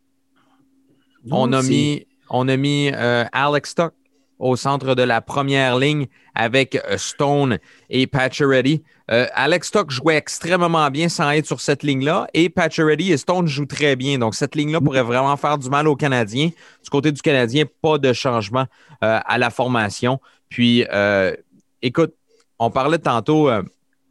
On 1.32 1.52
a 1.54 1.62
mis, 1.64 2.06
on 2.30 2.48
a 2.48 2.56
mis 2.58 2.90
Alex 2.90 3.72
Stock. 3.72 3.94
Au 4.42 4.56
centre 4.56 4.96
de 4.96 5.04
la 5.04 5.22
première 5.22 5.78
ligne 5.78 6.08
avec 6.36 6.76
euh, 6.76 6.98
Stone 6.98 7.60
et 7.90 8.08
Pacioretty. 8.08 8.84
Euh, 9.12 9.28
Alex 9.34 9.68
Stock 9.68 9.92
jouait 9.92 10.18
extrêmement 10.18 10.90
bien 10.90 11.10
sans 11.10 11.30
être 11.32 11.46
sur 11.46 11.62
cette 11.62 11.84
ligne-là 11.84 12.28
et 12.34 12.50
Pacioretty 12.50 13.12
et 13.12 13.18
Stone 13.18 13.48
jouent 13.48 13.66
très 13.68 13.96
bien. 13.96 14.18
Donc, 14.18 14.36
cette 14.36 14.56
ligne-là 14.56 14.82
pourrait 14.82 15.04
vraiment 15.04 15.38
faire 15.38 15.58
du 15.58 15.70
mal 15.70 15.88
aux 15.88 15.96
Canadiens. 15.96 16.48
Du 16.84 16.90
côté 16.90 17.12
du 17.12 17.22
Canadien, 17.22 17.66
pas 17.82 17.98
de 17.98 18.12
changement 18.14 18.66
euh, 19.04 19.20
à 19.24 19.38
la 19.38 19.50
formation. 19.52 20.20
Puis, 20.50 20.86
euh, 20.92 21.36
écoute, 21.82 22.14
on 22.58 22.70
parlait 22.72 23.00
tantôt, 23.00 23.50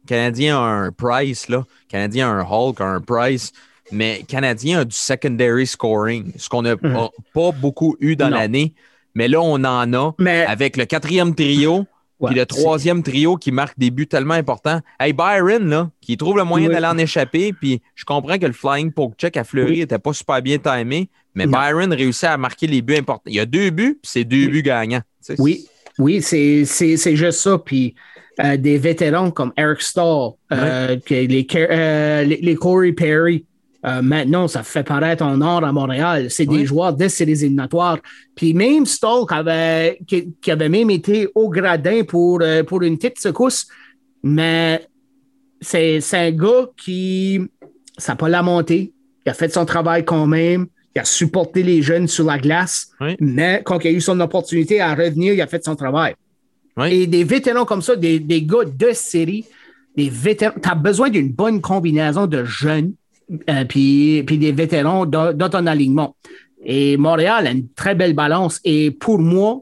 Canadien 0.07 0.57
a 0.57 0.61
un 0.61 0.91
Price, 0.91 1.47
là. 1.49 1.63
Canadien 1.89 2.29
a 2.29 2.31
un 2.31 2.45
Hulk, 2.45 2.81
a 2.81 2.85
un 2.85 3.01
Price. 3.01 3.51
Mais 3.93 4.23
Canadien 4.27 4.79
a 4.79 4.85
du 4.85 4.95
secondary 4.95 5.67
scoring, 5.67 6.31
ce 6.37 6.47
qu'on 6.47 6.61
n'a 6.61 6.75
Mhm. 6.81 7.09
pas 7.33 7.51
beaucoup 7.51 7.97
eu 7.99 8.15
dans 8.15 8.29
l'année. 8.29 8.73
Mais 9.15 9.27
là, 9.27 9.41
on 9.41 9.63
en 9.63 9.93
a 9.93 10.11
Mais 10.19 10.45
avec 10.45 10.77
le 10.77 10.85
quatrième 10.85 11.35
trio, 11.35 11.85
Ouais, 12.19 12.29
puis 12.29 12.39
le 12.39 12.45
troisième 12.45 13.01
trio 13.01 13.35
qui 13.35 13.51
marque 13.51 13.79
des 13.79 13.89
buts 13.89 14.05
tellement 14.05 14.35
importants. 14.35 14.79
Hey, 14.99 15.11
Byron, 15.11 15.67
là, 15.67 15.89
qui 16.01 16.17
trouve 16.17 16.37
le 16.37 16.43
moyen 16.43 16.67
Oui. 16.67 16.73
d'aller 16.75 16.85
en 16.85 16.97
échapper, 16.99 17.51
puis 17.51 17.81
je 17.95 18.05
comprends 18.05 18.37
que 18.37 18.45
le 18.45 18.53
flying 18.53 18.91
poke 18.91 19.15
check 19.17 19.37
à 19.37 19.43
Fleury 19.43 19.71
Oui. 19.71 19.79
n'était 19.79 19.97
pas 19.97 20.13
super 20.13 20.39
bien 20.39 20.59
timé, 20.59 21.09
mais 21.33 21.47
Non. 21.47 21.53
Byron 21.59 21.91
réussit 21.91 22.25
à 22.25 22.37
marquer 22.37 22.67
les 22.67 22.83
buts 22.83 22.97
importants. 22.97 23.23
Il 23.25 23.33
y 23.37 23.39
a 23.39 23.47
deux 23.47 23.71
buts, 23.71 23.97
puis 23.99 24.11
c'est 24.11 24.23
deux 24.23 24.45
Oui. 24.45 24.49
buts 24.49 24.61
gagnants. 24.61 25.01
Tu 25.25 25.33
sais, 25.33 25.41
Oui, 25.41 25.65
oui, 25.97 26.21
c'est 26.21 26.63
juste 27.15 27.39
ça. 27.39 27.57
Puis 27.57 27.95
euh, 28.39 28.55
des 28.55 28.77
vétérans 28.77 29.31
comme 29.31 29.51
Eric 29.57 29.81
Stahl, 29.81 30.33
euh, 30.53 30.97
les, 31.09 31.47
euh, 31.55 32.23
les, 32.23 32.37
les 32.37 32.55
Corey 32.55 32.91
Perry, 32.93 33.45
euh, 33.85 34.01
maintenant, 34.01 34.47
ça 34.47 34.61
fait 34.63 34.83
paraître 34.83 35.23
en 35.23 35.41
or 35.41 35.63
à 35.63 35.71
Montréal. 35.71 36.27
C'est 36.29 36.47
Oui. 36.47 36.59
des 36.59 36.65
joueurs 36.65 36.93
des 36.93 37.09
séries 37.09 37.31
éliminatoires. 37.43 37.97
Puis 38.35 38.53
même 38.53 38.85
qui 38.85 39.33
avait, 39.33 39.97
qui, 40.07 40.33
qui 40.41 40.51
avait 40.51 40.69
même 40.69 40.89
été 40.91 41.27
au 41.33 41.49
gradin 41.49 42.03
pour, 42.03 42.39
euh, 42.41 42.63
pour 42.63 42.83
une 42.83 42.97
petite 42.97 43.19
secousse, 43.19 43.67
mais 44.23 44.87
c'est 45.59 45.99
c'est 46.01 46.17
un 46.17 46.31
gars 46.31 46.67
qui, 46.77 47.39
ça 47.97 48.11
n'a 48.13 48.15
pas 48.17 48.29
la 48.29 48.43
montée. 48.43 48.93
Il 49.25 49.29
a 49.29 49.33
fait 49.33 49.51
son 49.51 49.65
travail 49.65 50.05
quand 50.05 50.27
même. 50.27 50.67
Il 50.95 50.99
a 50.99 51.05
supporté 51.05 51.63
les 51.63 51.81
jeunes 51.81 52.07
sur 52.07 52.25
la 52.25 52.37
glace. 52.37 52.91
Oui. 52.99 53.15
Mais 53.19 53.61
quand 53.63 53.83
il 53.83 53.87
a 53.87 53.91
eu 53.91 54.01
son 54.01 54.19
opportunité 54.19 54.81
à 54.81 54.93
revenir, 54.93 55.33
il 55.33 55.41
a 55.41 55.47
fait 55.47 55.63
son 55.63 55.75
travail. 55.75 56.13
Oui. 56.77 56.87
Et 56.93 57.07
des 57.07 57.23
vétérans 57.23 57.65
comme 57.65 57.81
ça, 57.81 57.95
des, 57.95 58.19
des 58.19 58.43
gars 58.43 58.65
de 58.65 58.89
série, 58.93 59.45
des 59.95 60.09
vétérans, 60.09 60.55
tu 60.61 60.69
as 60.69 60.75
besoin 60.75 61.09
d'une 61.09 61.31
bonne 61.31 61.61
combinaison 61.61 62.27
de 62.27 62.43
jeunes 62.43 62.93
euh, 63.49 63.65
puis, 63.65 64.23
des 64.23 64.51
vétérans 64.51 65.05
dans, 65.05 65.49
ton 65.49 65.65
alignement. 65.67 66.15
Et 66.63 66.97
Montréal 66.97 67.47
a 67.47 67.51
une 67.51 67.69
très 67.69 67.95
belle 67.95 68.13
balance. 68.13 68.59
Et 68.63 68.91
pour 68.91 69.19
moi, 69.19 69.61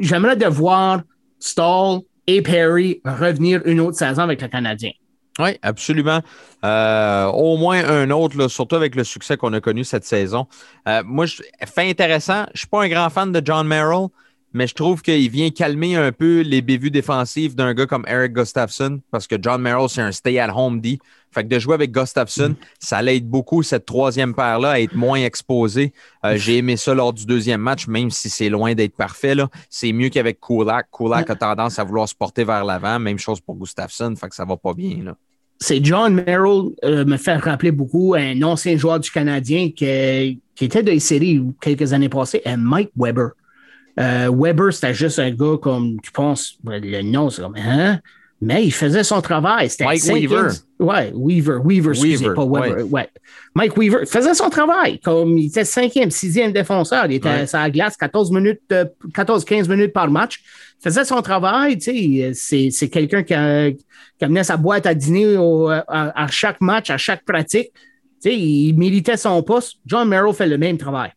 j'aimerais 0.00 0.36
de 0.36 0.46
voir 0.46 1.02
Stall 1.38 2.00
et 2.26 2.42
Perry 2.42 3.00
revenir 3.04 3.62
une 3.66 3.80
autre 3.80 3.98
saison 3.98 4.22
avec 4.22 4.40
le 4.40 4.48
Canadien. 4.48 4.92
Oui, 5.38 5.58
absolument. 5.62 6.20
Euh, 6.64 7.26
au 7.26 7.56
moins 7.56 7.82
un 7.84 8.10
autre, 8.10 8.48
surtout 8.48 8.76
avec 8.76 8.94
le 8.94 9.02
succès 9.02 9.36
qu'on 9.36 9.52
a 9.54 9.60
connu 9.60 9.82
cette 9.82 10.04
saison. 10.04 10.46
Euh, 10.86 11.02
moi, 11.04 11.26
je, 11.26 11.42
fait 11.66 11.88
intéressant. 11.88 12.44
Je 12.48 12.52
ne 12.52 12.58
suis 12.58 12.66
pas 12.66 12.82
un 12.82 12.88
grand 12.88 13.08
fan 13.08 13.32
de 13.32 13.40
John 13.42 13.66
Merrill, 13.66 14.08
mais 14.52 14.66
je 14.66 14.74
trouve 14.74 15.00
qu'il 15.00 15.30
vient 15.30 15.50
calmer 15.50 15.96
un 15.96 16.12
peu 16.12 16.42
les 16.42 16.60
bévues 16.60 16.90
défensives 16.90 17.54
d'un 17.54 17.72
gars 17.72 17.86
comme 17.86 18.04
Eric 18.06 18.34
Gustafsson, 18.34 19.00
parce 19.10 19.26
que 19.26 19.36
John 19.40 19.62
Merrill, 19.62 19.88
c'est 19.88 20.02
un 20.02 20.12
stay-at-home 20.12 20.80
D. 20.80 20.98
Fait 21.32 21.42
que 21.44 21.48
de 21.48 21.58
jouer 21.58 21.74
avec 21.74 21.90
Gustafsson, 21.92 22.54
ça 22.78 23.00
l'aide 23.02 23.26
beaucoup, 23.26 23.62
cette 23.62 23.86
troisième 23.86 24.34
paire-là, 24.34 24.72
à 24.72 24.80
être 24.80 24.94
moins 24.94 25.20
exposée. 25.22 25.92
Euh, 26.24 26.36
J'ai 26.36 26.58
aimé 26.58 26.76
ça 26.76 26.94
lors 26.94 27.12
du 27.12 27.24
deuxième 27.26 27.60
match, 27.60 27.86
même 27.88 28.10
si 28.10 28.28
c'est 28.28 28.48
loin 28.48 28.74
d'être 28.74 28.94
parfait. 28.94 29.34
C'est 29.70 29.92
mieux 29.92 30.08
qu'avec 30.10 30.40
Kulak. 30.40 30.88
Kulak 30.90 31.30
a 31.30 31.34
tendance 31.34 31.78
à 31.78 31.84
vouloir 31.84 32.08
se 32.08 32.14
porter 32.14 32.44
vers 32.44 32.64
l'avant. 32.64 32.98
Même 32.98 33.18
chose 33.18 33.40
pour 33.40 33.56
Gustafsson, 33.56 34.14
fait 34.16 34.28
que 34.28 34.34
ça 34.34 34.44
va 34.44 34.56
pas 34.56 34.74
bien. 34.74 34.98
Là. 35.04 35.16
c'est 35.58 35.82
John 35.84 36.14
Merrill 36.14 36.70
euh, 36.84 37.04
me 37.04 37.16
fait 37.16 37.36
rappeler 37.36 37.70
beaucoup 37.70 38.14
un 38.14 38.42
ancien 38.42 38.76
joueur 38.76 39.00
du 39.00 39.10
Canadien 39.10 39.70
qui, 39.70 40.40
qui 40.54 40.64
était 40.64 40.82
dans 40.82 40.92
les 40.92 41.00
séries 41.00 41.42
quelques 41.60 41.92
années 41.92 42.08
passées, 42.08 42.42
un 42.44 42.56
Mike 42.56 42.90
Weber. 42.96 43.30
Euh, 44.00 44.30
Weber, 44.34 44.72
c'était 44.72 44.94
juste 44.94 45.18
un 45.18 45.30
gars 45.30 45.56
comme, 45.60 46.00
tu 46.02 46.10
penses, 46.12 46.58
le 46.64 47.02
nom, 47.02 47.30
c'est 47.30 47.42
comme, 47.42 47.56
hein? 47.56 48.00
Mais 48.44 48.64
il 48.64 48.72
faisait 48.72 49.04
son 49.04 49.20
travail. 49.20 49.70
C'était 49.70 49.84
Mike 49.84 50.02
Weaver. 50.02 50.48
Ouais, 50.80 51.12
Weaver, 51.14 51.58
Weaver, 51.64 51.90
excusez, 51.90 52.26
Weaver, 52.26 52.34
pas 52.34 52.44
Weber. 52.44 52.92
Ouais. 52.92 53.08
Mike 53.54 53.76
Weaver 53.76 54.04
faisait 54.04 54.34
son 54.34 54.50
travail. 54.50 54.98
Comme 54.98 55.38
il 55.38 55.46
était 55.46 55.64
cinquième, 55.64 56.10
sixième 56.10 56.50
défenseur. 56.52 57.06
Il 57.06 57.12
était 57.14 57.28
Ouais. 57.28 57.46
sur 57.46 57.58
la 57.58 57.70
glace 57.70 57.96
14 57.96 58.32
minutes, 58.32 58.60
euh, 58.72 58.84
14-15 59.14 59.68
minutes 59.68 59.92
par 59.92 60.10
match. 60.10 60.42
Il 60.80 60.82
faisait 60.82 61.04
son 61.04 61.22
travail. 61.22 61.80
Sais, 61.80 62.32
c'est, 62.34 62.70
c'est 62.72 62.88
quelqu'un 62.88 63.22
qui, 63.22 63.32
a- 63.32 63.70
qui 63.70 64.24
amenait 64.24 64.42
sa 64.42 64.56
boîte 64.56 64.86
à 64.86 64.94
dîner 64.94 65.36
au- 65.36 65.68
à, 65.68 65.84
à 65.88 66.26
chaque 66.26 66.60
match, 66.60 66.90
à 66.90 66.96
chaque 66.98 67.24
pratique. 67.24 67.70
Il 68.24 68.74
méritait 68.76 69.16
son 69.16 69.40
poste. 69.44 69.74
John 69.86 70.08
Merrill 70.08 70.34
fait 70.34 70.46
le 70.48 70.58
même 70.58 70.78
travail. 70.78 71.10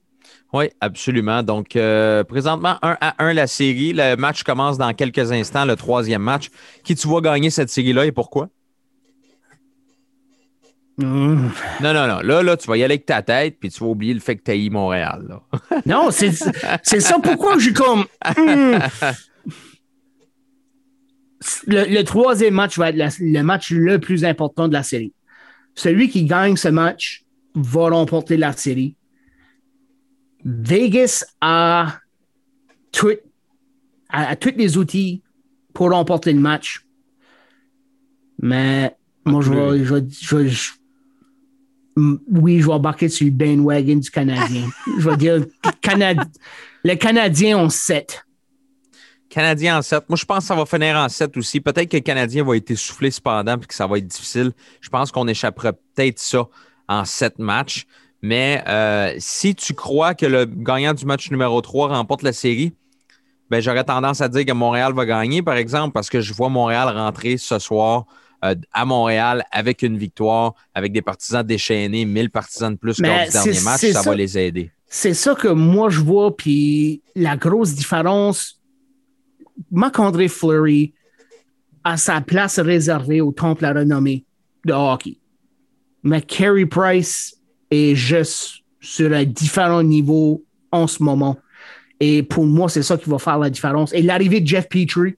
Oui, 0.56 0.70
absolument. 0.80 1.44
Donc, 1.44 1.76
euh, 1.76 2.24
présentement, 2.24 2.78
1 2.82 2.98
à 3.02 3.22
1 3.26 3.34
la 3.34 3.46
série. 3.46 3.92
Le 3.92 4.16
match 4.16 4.44
commence 4.44 4.78
dans 4.78 4.94
quelques 4.94 5.34
instants, 5.34 5.66
le 5.66 5.76
troisième 5.76 6.22
match. 6.22 6.50
Qui 6.86 6.96
tu 6.96 7.10
vois 7.10 7.20
gagner 7.20 7.50
cette 7.50 7.70
série-là 7.70 8.06
et 8.06 8.14
pourquoi? 8.14 8.48
Hum. 11.02 11.52
Non, 11.82 11.94
non, 11.94 12.08
non. 12.08 12.20
Là, 12.22 12.42
là, 12.42 12.56
tu 12.56 12.68
vas 12.68 12.78
y 12.78 12.84
aller 12.84 12.94
avec 12.94 13.06
ta 13.06 13.22
tête, 13.22 13.58
puis 13.60 13.70
tu 13.70 13.84
vas 13.84 13.90
oublier 13.90 14.14
le 14.14 14.22
fait 14.22 14.38
que 14.38 14.44
tu 14.44 14.52
as 14.52 14.72
Montréal. 14.72 15.26
Là. 15.28 15.42
Non, 15.86 16.10
c'est, 16.10 16.32
ça 16.32 17.20
pourquoi 17.22 17.60
j'ai 17.60 17.74
comme. 17.74 18.06
hum. 18.38 18.80
Le, 21.68 21.94
le 21.94 22.04
troisième 22.04 22.54
match 22.54 22.78
va 22.78 22.92
être 22.92 22.96
la- 22.96 23.10
le 23.20 23.42
match 23.42 23.72
le 23.72 24.00
plus 24.00 24.24
important 24.24 24.70
de 24.70 24.74
la 24.74 24.84
série. 24.84 25.12
Celui 25.76 26.08
qui 26.10 26.24
gagne 26.24 26.56
ce 26.56 26.70
match 26.70 27.24
va 27.56 27.90
remporter 27.90 28.38
la 28.38 28.54
série. 28.54 28.96
Vegas 30.46 31.26
a, 31.42 31.98
tout, 32.92 33.12
a, 34.10 34.28
a 34.30 34.36
tous 34.36 34.54
les 34.56 34.78
outils 34.78 35.24
pour 35.74 35.92
remporter 35.92 36.32
le 36.32 36.40
match. 36.40 36.86
Mais 38.40 38.96
moi, 39.26 39.42
je 39.42 39.52
vais, 39.52 39.84
je 40.10 40.72
oui, 41.98 42.60
je 42.60 42.66
vais 42.66 42.74
embarquer 42.74 43.08
sur 43.10 43.26
le 43.26 43.32
bandwagon 43.32 43.96
du 43.96 44.12
Canadien. 44.12 44.70
je 45.00 45.10
vais 45.10 45.18
dire 45.18 45.46
Canad- 45.82 46.30
les 46.84 46.98
Canadiens 46.98 47.58
ont 47.58 47.70
7. 47.70 48.26
Canadien 49.30 49.80
en 49.80 49.82
7. 49.82 50.04
Moi, 50.10 50.18
je 50.18 50.26
pense 50.26 50.40
que 50.40 50.44
ça 50.46 50.56
va 50.56 50.66
finir 50.66 50.96
en 50.98 51.10
7 51.10 51.36
aussi. 51.38 51.60
Peut-être 51.62 51.90
que 51.90 51.98
le 51.98 52.04
Canadien 52.04 52.44
va 52.44 52.56
être 52.58 52.70
essoufflé 52.72 53.12
cependant, 53.12 53.58
puis 53.58 53.68
que 53.68 53.74
ça 53.74 53.88
va 53.88 53.98
être 53.98 54.08
difficile. 54.08 54.52
Je 54.82 54.90
pense 54.90 55.12
qu'on 55.12 55.28
échapperait 55.28 55.74
peut-être 55.74 56.20
ça 56.20 56.48
en 56.88 57.06
7 57.06 57.40
matchs. 57.40 57.88
Mais 58.22 58.64
euh, 58.68 59.14
si 59.20 59.56
tu 59.56 59.74
crois 59.74 60.16
que 60.16 60.26
le 60.26 60.46
gagnant 60.46 60.94
du 60.94 61.06
match 61.06 61.30
numéro 61.30 61.62
3 61.62 61.90
remporte 61.90 62.24
la 62.24 62.34
série, 62.34 62.74
ben, 63.50 63.62
j'aurais 63.62 63.84
tendance 63.84 64.22
à 64.22 64.28
dire 64.28 64.46
que 64.46 64.52
Montréal 64.52 64.94
va 64.94 65.06
gagner, 65.06 65.42
par 65.42 65.56
exemple, 65.56 65.94
parce 65.94 66.10
que 66.10 66.22
je 66.22 66.34
vois 66.34 66.50
Montréal 66.50 66.90
rentrer 66.90 67.38
ce 67.38 67.60
soir 67.60 68.06
euh, 68.44 68.56
à 68.74 68.86
Montréal 68.86 69.46
avec 69.52 69.82
une 69.82 69.98
victoire, 69.98 70.54
avec 70.74 70.92
des 70.92 71.02
partisans 71.02 71.44
déchaînés, 71.44 72.06
1000 72.06 72.30
partisans 72.32 72.74
de 72.74 72.78
plus 72.78 73.00
lors 73.00 73.26
du 73.26 73.32
dernier 73.32 73.62
match, 73.62 73.92
ça. 73.92 74.02
va 74.02 74.16
les 74.16 74.38
aider. 74.38 74.72
C'est 74.88 75.14
ça 75.14 75.36
que 75.36 75.48
moi 75.48 75.90
je 75.90 76.00
vois, 76.00 76.36
puis 76.36 77.02
la 77.16 77.38
grosse 77.38 77.74
différence, 77.74 78.62
Marc-André 79.72 80.28
Fleury 80.28 80.94
a 81.84 81.98
sa 81.98 82.22
place 82.22 82.60
réservée 82.60 83.22
au 83.22 83.32
temple 83.32 83.66
à 83.66 83.74
renommée 83.74 84.26
de 84.66 84.74
hockey. 84.74 85.20
Mais 86.04 86.22
Carey 86.22 86.66
Price 86.66 87.35
est 87.76 87.96
juste 87.96 88.62
sur 88.80 89.12
un 89.14 89.24
différent 89.26 89.84
niveau 89.84 90.44
en 90.72 90.88
ce 90.88 91.02
moment. 91.04 91.38
Et 92.00 92.24
pour 92.24 92.46
moi, 92.46 92.68
c'est 92.70 92.84
ça 92.84 92.98
qui 92.98 93.10
va 93.10 93.18
faire 93.20 93.40
la 93.40 93.50
différence. 93.50 93.94
Et 93.94 94.02
l'arrivée 94.02 94.42
de 94.42 94.48
Jeff 94.48 94.68
Petrie 94.70 95.16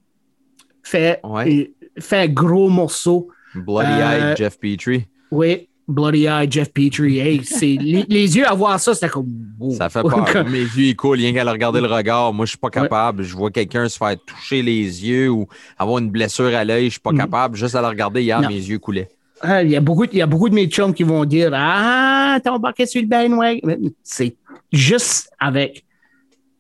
fait, 0.84 1.20
Ouais. 1.24 1.72
fait 2.00 2.18
un 2.18 2.28
gros 2.28 2.70
morceau. 2.70 3.30
Bloody 3.56 3.90
Euh, 3.92 4.32
Eye, 4.32 4.36
Jeff 4.38 4.60
Petrie. 4.60 5.06
Oui, 5.32 5.68
Bloody 5.88 6.26
Eye, 6.26 6.48
Jeff 6.50 6.72
Petrie. 6.72 7.18
Hey, 7.20 7.42
les, 7.62 8.06
les 8.08 8.38
yeux 8.38 8.46
à 8.48 8.54
voir 8.54 8.80
ça, 8.80 8.94
c'était 8.94 9.10
comme. 9.10 9.28
wow. 9.60 9.72
Ça 9.74 9.90
fait 9.90 10.02
peur. 10.04 10.46
Mes 10.50 10.60
yeux, 10.60 10.84
ils 10.90 10.96
coulent, 10.96 11.18
rien 11.18 11.34
qu'à 11.34 11.44
le 11.44 11.52
regarder 11.52 11.82
le 11.82 11.88
regard. 11.88 12.32
Moi, 12.34 12.46
je 12.46 12.50
suis 12.52 12.58
pas 12.60 12.70
capable. 12.70 13.24
Je 13.24 13.36
vois 13.36 13.50
quelqu'un 13.50 13.90
se 13.90 13.98
faire 13.98 14.16
toucher 14.26 14.62
les 14.62 15.06
yeux 15.06 15.30
ou 15.30 15.48
avoir 15.78 15.98
une 15.98 16.12
blessure 16.12 16.54
à 16.56 16.64
l'œil. 16.64 16.86
Je 16.86 16.92
suis 16.92 17.00
pas 17.00 17.12
Mhm. 17.12 17.18
capable. 17.18 17.56
Juste 17.58 17.76
à 17.76 17.82
le 17.82 17.88
regarder 17.88 18.22
hier, 18.22 18.40
Non. 18.42 18.50
mes 18.50 18.56
yeux 18.56 18.80
coulaient. 18.80 19.10
Ah, 19.42 19.64
Il 19.64 19.70
y, 19.70 19.76
a 19.76 19.82
beaucoup, 19.82 20.06
il 20.06 20.18
y 20.18 20.22
a 20.22 20.26
beaucoup 20.28 20.50
de 20.50 20.56
mes 20.56 20.68
chums 20.68 20.94
qui 20.94 21.04
vont 21.04 21.26
dire 21.26 21.52
Ah, 21.54 22.40
t'as 22.44 22.52
embarqué 22.52 22.86
sur 22.86 23.02
le 23.02 23.08
bandwagon. 23.08 23.60
Mais 23.64 23.78
C'est 24.04 24.36
juste 24.72 25.30
avec 25.40 25.84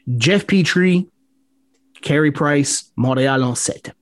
Jeff 0.07 0.46
Petrie, 0.46 1.07
Carey 2.01 2.31
Price, 2.31 2.91
Montréal 2.96 3.43
en 3.43 3.55
7. 3.55 3.93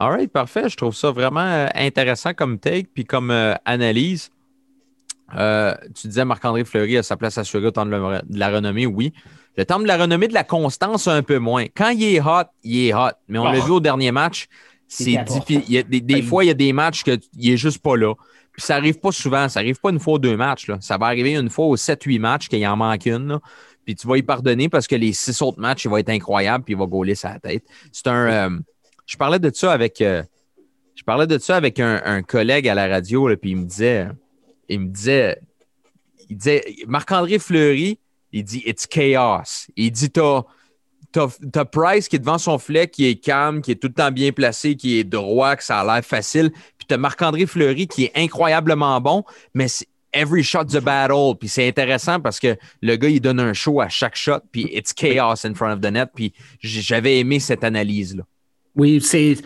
All 0.00 0.10
right, 0.10 0.30
parfait. 0.30 0.68
Je 0.68 0.76
trouve 0.76 0.94
ça 0.94 1.10
vraiment 1.10 1.40
euh, 1.40 1.66
intéressant 1.74 2.32
comme 2.32 2.58
take 2.58 2.88
puis 2.94 3.04
comme 3.04 3.30
euh, 3.30 3.54
analyse. 3.64 4.30
Euh, 5.36 5.74
tu 5.94 6.06
disais 6.06 6.24
Marc-André 6.24 6.64
Fleury 6.64 6.96
a 6.96 7.02
sa 7.02 7.16
place 7.16 7.36
assurée 7.36 7.66
au 7.66 7.70
temple 7.70 7.90
de 7.90 8.38
la 8.38 8.48
renommée, 8.48 8.86
oui. 8.86 9.12
Le 9.56 9.64
temple 9.64 9.82
de 9.82 9.88
la 9.88 9.96
renommée 9.96 10.28
de 10.28 10.34
la 10.34 10.44
constance, 10.44 11.08
un 11.08 11.22
peu 11.22 11.38
moins. 11.38 11.66
Quand 11.76 11.90
il 11.90 12.04
est 12.04 12.20
hot, 12.20 12.44
il 12.62 12.86
est 12.86 12.94
hot. 12.94 13.10
Mais 13.26 13.38
on 13.38 13.44
l'a 13.44 13.58
vu 13.58 13.72
au 13.72 13.80
dernier 13.80 14.12
match, 14.12 14.46
c'est 14.88 15.22
difficile. 15.24 15.62
Il 15.68 15.74
y 15.74 15.78
a 15.78 15.82
des, 15.82 16.00
des 16.00 16.22
fois, 16.22 16.44
il 16.44 16.48
y 16.48 16.50
a 16.50 16.54
des 16.54 16.72
matchs 16.72 17.04
qu'il 17.04 17.20
est 17.50 17.56
juste 17.56 17.78
pas 17.80 17.96
là. 17.96 18.14
Puis 18.52 18.62
ça 18.62 18.74
arrive 18.76 18.98
pas 18.98 19.12
souvent. 19.12 19.48
Ça 19.48 19.60
arrive 19.60 19.78
pas 19.80 19.90
une 19.90 20.00
fois 20.00 20.14
ou 20.14 20.18
deux 20.18 20.36
matchs. 20.36 20.66
Là. 20.66 20.78
Ça 20.80 20.96
va 20.98 21.06
arriver 21.06 21.36
une 21.36 21.50
fois 21.50 21.66
aux 21.66 21.76
7-8 21.76 22.18
matchs 22.18 22.48
qu'il 22.48 22.66
en 22.66 22.76
manque 22.76 23.06
une. 23.06 23.28
là. 23.28 23.40
Puis 23.84 23.94
tu 23.94 24.06
vas 24.06 24.16
y 24.18 24.22
pardonner 24.22 24.68
parce 24.68 24.86
que 24.86 24.96
les 24.96 25.12
six 25.12 25.40
autres 25.42 25.60
matchs, 25.60 25.84
il 25.84 25.90
va 25.90 26.00
être 26.00 26.08
incroyable 26.10 26.64
puis 26.64 26.74
il 26.74 26.78
va 26.78 26.86
gauler 26.86 27.14
sa 27.14 27.38
tête. 27.38 27.64
C'est 27.92 28.06
un. 28.08 28.26
euh, 28.50 28.58
je 29.06 29.16
parlais 29.16 29.38
de 29.38 29.50
ça 29.54 29.72
avec. 29.72 30.00
euh, 30.00 30.22
je 30.94 31.04
parlais 31.04 31.26
de 31.26 31.38
ça 31.38 31.56
avec 31.56 31.78
un, 31.80 32.02
un 32.04 32.22
collègue 32.22 32.68
à 32.68 32.74
la 32.74 32.88
radio, 32.88 33.28
là, 33.28 33.36
puis 33.36 33.50
il 33.50 33.56
me 33.58 33.64
disait. 33.64 34.08
Il 34.68 34.80
me 34.80 34.88
disait. 34.88 35.40
Il 36.28 36.36
disait. 36.36 36.64
Marc-André 36.86 37.38
Fleury, 37.38 37.98
il 38.32 38.44
dit 38.44 38.62
It's 38.66 38.86
chaos. 38.86 39.68
Il 39.76 39.90
dit 39.92 40.10
T'as. 40.10 40.42
T'as 41.12 41.64
Price 41.64 42.08
qui 42.08 42.16
est 42.16 42.18
devant 42.18 42.38
son 42.38 42.58
filet, 42.58 42.86
qui 42.88 43.06
est 43.06 43.16
calme, 43.16 43.62
qui 43.62 43.72
est 43.72 43.76
tout 43.76 43.88
le 43.88 43.94
temps 43.94 44.10
bien 44.10 44.30
placé, 44.30 44.76
qui 44.76 44.98
est 44.98 45.04
droit, 45.04 45.56
que 45.56 45.64
ça 45.64 45.80
a 45.80 45.84
l'air 45.84 46.04
facile. 46.04 46.50
Puis 46.50 46.86
t'as 46.86 46.98
Marc-André 46.98 47.46
Fleury 47.46 47.86
qui 47.88 48.04
est 48.04 48.12
incroyablement 48.14 49.00
bon, 49.00 49.24
mais 49.54 49.68
c'est 49.68 49.86
every 50.12 50.42
shot's 50.42 50.74
a 50.74 50.80
battle. 50.80 51.34
Puis 51.38 51.48
c'est 51.48 51.66
intéressant 51.66 52.20
parce 52.20 52.38
que 52.38 52.56
le 52.82 52.96
gars, 52.96 53.08
il 53.08 53.20
donne 53.20 53.40
un 53.40 53.52
show 53.52 53.80
à 53.80 53.88
chaque 53.88 54.16
shot, 54.16 54.40
puis 54.52 54.68
it's 54.72 54.92
chaos 54.92 55.46
in 55.46 55.54
front 55.54 55.72
of 55.72 55.80
the 55.80 55.90
net. 55.90 56.10
Puis 56.14 56.32
j'avais 56.60 57.18
aimé 57.18 57.40
cette 57.40 57.64
analyse-là. 57.64 58.24
Oui, 58.76 59.00
c'est. 59.00 59.36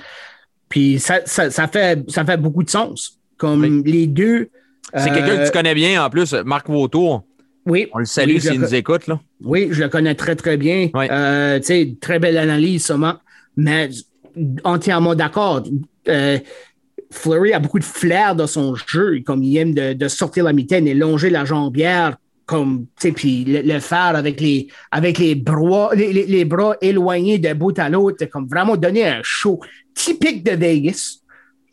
Puis 0.69 0.99
ça, 0.99 1.21
ça, 1.27 1.51
ça 1.51 1.69
fait, 1.69 2.11
ça 2.11 2.25
fait 2.25 2.37
beaucoup 2.37 2.63
de 2.63 2.71
sens. 2.71 3.19
Comme 3.37 3.83
les 3.85 4.07
deux. 4.07 4.51
C'est 4.95 5.11
euh, 5.11 5.15
quelqu'un 5.15 5.37
que 5.39 5.47
tu 5.47 5.53
connais 5.53 5.75
bien 5.75 6.05
en 6.05 6.11
plus, 6.11 6.33
Marc 6.45 6.69
Vautour. 6.69 7.25
Oui. 7.67 7.87
On 7.93 7.99
le 7.99 8.05
salue 8.05 8.39
s'il 8.39 8.61
nous 8.61 8.75
écoute. 8.75 9.07
Là. 9.07 9.21
Oui, 9.45 9.69
je 9.71 9.83
le 9.83 9.89
connais 9.89 10.15
très, 10.15 10.35
très 10.37 10.57
bien. 10.57 10.89
Euh, 10.95 11.59
tu 11.61 11.67
sais, 11.67 11.97
très 12.01 12.19
belle 12.19 12.37
analyse, 12.39 12.85
sûrement. 12.87 13.15
Mais 13.57 13.89
entièrement 14.65 15.15
d'accord. 15.15 15.63
Euh, 16.09 16.39
Fleury 17.11 17.53
a 17.53 17.59
beaucoup 17.59 17.79
de 17.79 17.85
flair 17.85 18.35
dans 18.35 18.47
son 18.47 18.75
jeu, 18.75 19.21
comme 19.25 19.43
il 19.43 19.57
aime 19.59 19.75
de, 19.75 19.93
de 19.93 20.09
sortir 20.09 20.45
la 20.45 20.53
mitaine 20.53 20.87
et 20.89 20.95
longer 20.95 21.29
la 21.31 21.45
jambière, 21.45 22.17
comme, 22.47 22.87
tu 22.99 23.09
sais, 23.09 23.13
puis 23.13 23.45
le, 23.45 23.61
le 23.63 23.79
faire 23.81 24.17
avec 24.17 24.41
les, 24.41 24.69
avec 24.91 25.19
les 25.19 25.35
bras, 25.35 25.91
les, 25.95 26.13
les- 26.13 26.27
les 26.27 26.45
bras 26.45 26.75
éloignés 26.81 27.39
d'un 27.39 27.55
bout 27.55 27.79
à 27.79 27.89
l'autre, 27.91 28.25
comme 28.27 28.49
vraiment 28.49 28.77
donner 28.77 29.07
un 29.07 29.21
show 29.23 29.61
typique 29.95 30.43
de 30.43 30.53
Vegas. 30.53 31.19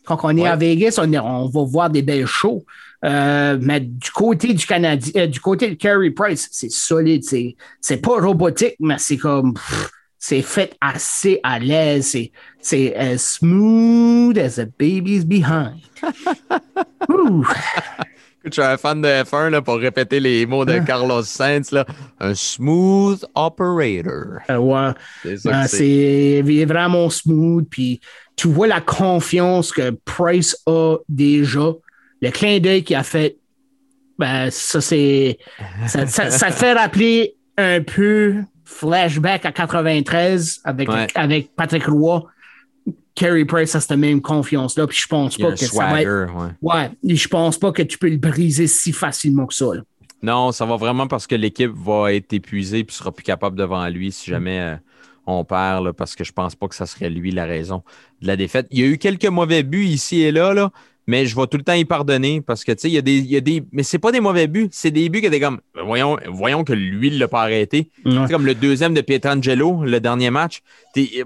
Quand 0.05 0.19
on 0.23 0.35
est 0.37 0.41
Ouais. 0.41 0.49
à 0.49 0.55
Vegas, 0.57 0.99
on, 1.01 1.11
on 1.13 1.47
va 1.47 1.63
voir 1.63 1.89
des 1.89 2.01
belles 2.01 2.25
shows. 2.27 2.65
Euh, 3.05 3.57
mais 3.61 3.79
du 3.79 4.11
côté 4.11 4.53
du 4.53 4.65
Canadien, 4.65 5.23
euh, 5.23 5.27
du 5.27 5.39
côté 5.39 5.69
de 5.69 5.75
Carey 5.75 6.11
Price, 6.11 6.49
c'est 6.51 6.71
solide. 6.71 7.23
C'est, 7.23 7.55
c'est 7.79 7.97
pas 7.97 8.19
robotique, 8.19 8.75
mais 8.79 8.97
c'est 8.97 9.17
comme. 9.17 9.53
pff, 9.53 9.89
c'est 10.17 10.41
fait 10.41 10.75
assez 10.81 11.39
à 11.43 11.59
l'aise. 11.59 12.07
C'est, 12.07 12.31
c'est 12.59 12.95
as 12.95 13.17
smooth 13.39 14.37
as 14.37 14.59
a 14.59 14.65
baby's 14.65 15.25
behind. 15.25 15.79
Ouh. 17.09 17.45
Écoute, 18.41 18.53
je 18.55 18.61
suis 18.61 18.71
un 18.71 18.77
fan 18.77 19.01
de 19.01 19.07
F1 19.07 19.49
là, 19.49 19.61
pour 19.61 19.75
répéter 19.75 20.19
les 20.19 20.45
mots 20.45 20.65
de 20.65 20.79
Carlos 20.79 21.23
Sainz. 21.23 21.71
Là. 21.71 21.85
Un 22.19 22.33
smooth 22.33 23.25
operator. 23.33 24.39
Euh, 24.49 24.57
ouais. 24.57 24.91
C'est 25.23 25.37
ça 25.37 25.63
que 25.63 25.69
c'est. 25.69 25.77
c'est 25.77 26.43
il 26.45 26.59
est 26.59 26.65
vraiment 26.65 27.09
smooth. 27.09 27.65
Puis 27.69 28.01
tu 28.35 28.49
vois 28.49 28.67
la 28.67 28.81
confiance 28.81 29.71
que 29.71 29.91
Price 30.05 30.57
a 30.65 30.97
déjà. 31.07 31.73
Le 32.21 32.31
clin 32.31 32.59
d'œil 32.59 32.83
qu'il 32.83 32.95
a 32.95 33.03
fait, 33.03 33.37
ben, 34.17 34.49
ça, 34.51 34.81
c'est. 34.81 35.37
Ça, 35.87 36.05
ça, 36.07 36.29
ça 36.29 36.51
fait 36.51 36.73
rappeler 36.73 37.35
un 37.57 37.81
peu 37.81 38.35
flashback 38.65 39.45
à 39.45 39.51
93 39.51 40.59
avec, 40.63 40.89
Ouais. 40.89 41.07
avec 41.15 41.55
Patrick 41.55 41.85
Roy. 41.85 42.25
Carey 43.15 43.43
Price 43.43 43.75
a 43.75 43.81
cette 43.81 43.97
même 43.97 44.21
confiance-là. 44.21 44.87
Puis 44.87 44.97
je 44.97 45.07
pense 45.07 45.37
pas 45.37 45.51
que 45.51 45.57
ça 45.57 45.85
va 45.87 46.01
être. 46.01 46.07
swagger. 46.27 46.31
ouais. 46.61 46.89
Ouais, 47.03 47.15
je 47.15 47.27
pense 47.27 47.57
pas 47.57 47.71
que 47.73 47.81
tu 47.81 47.97
peux 47.97 48.09
le 48.09 48.17
briser 48.17 48.67
si 48.67 48.93
facilement 48.93 49.45
que 49.45 49.53
ça. 49.53 49.65
là. 49.73 49.81
Non, 50.21 50.51
ça 50.51 50.65
va 50.65 50.75
vraiment 50.77 51.07
parce 51.07 51.27
que 51.27 51.35
l'équipe 51.35 51.71
va 51.73 52.13
être 52.13 52.31
épuisée 52.33 52.79
et 52.79 52.85
sera 52.89 53.11
plus 53.11 53.23
capable 53.23 53.57
devant 53.57 53.87
lui 53.87 54.11
si 54.11 54.29
jamais 54.29 54.59
euh, 54.59 54.75
on 55.25 55.43
perd, 55.45 55.83
là, 55.85 55.93
parce 55.93 56.15
que 56.15 56.23
je 56.23 56.31
pense 56.31 56.55
pas 56.55 56.67
que 56.67 56.75
ça 56.75 56.85
serait 56.85 57.09
lui 57.09 57.31
la 57.31 57.45
raison 57.45 57.83
de 58.21 58.27
la 58.27 58.35
défaite. 58.35 58.67
Il 58.71 58.79
y 58.79 58.83
a 58.83 58.87
eu 58.87 58.97
quelques 58.97 59.25
mauvais 59.27 59.63
buts 59.63 59.85
ici 59.85 60.21
et 60.21 60.31
là, 60.31 60.53
là 60.53 60.71
mais 61.09 61.25
je 61.25 61.35
vais 61.35 61.47
tout 61.47 61.57
le 61.57 61.63
temps 61.63 61.73
y 61.73 61.85
pardonner 61.85 62.39
parce 62.39 62.63
que, 62.63 62.71
tu 62.71 62.81
sais, 62.81 62.87
il 62.87 62.93
y 62.93 62.97
a 62.99 63.01
des. 63.01 63.19
y 63.21 63.35
a 63.35 63.41
des 63.41 63.63
mais 63.71 63.81
c'est 63.81 63.97
pas 63.97 64.11
des 64.11 64.19
mauvais 64.19 64.45
buts, 64.45 64.69
c'est 64.71 64.91
des 64.91 65.09
buts 65.09 65.21
qui 65.21 65.25
étaient 65.25 65.39
comme. 65.39 65.59
ben, 65.73 65.81
Voyons, 65.81 66.17
voyons 66.27 66.63
que 66.63 66.71
lui, 66.71 67.07
il 67.07 67.17
l'a 67.17 67.27
pas 67.27 67.41
arrêté. 67.41 67.89
C'est 68.05 68.31
comme 68.31 68.45
le 68.45 68.53
deuxième 68.53 68.93
de 68.93 69.01
Pietrangelo, 69.01 69.83
le 69.83 69.99
dernier 69.99 70.29
match. 70.29 70.61
Euh, 70.95 71.23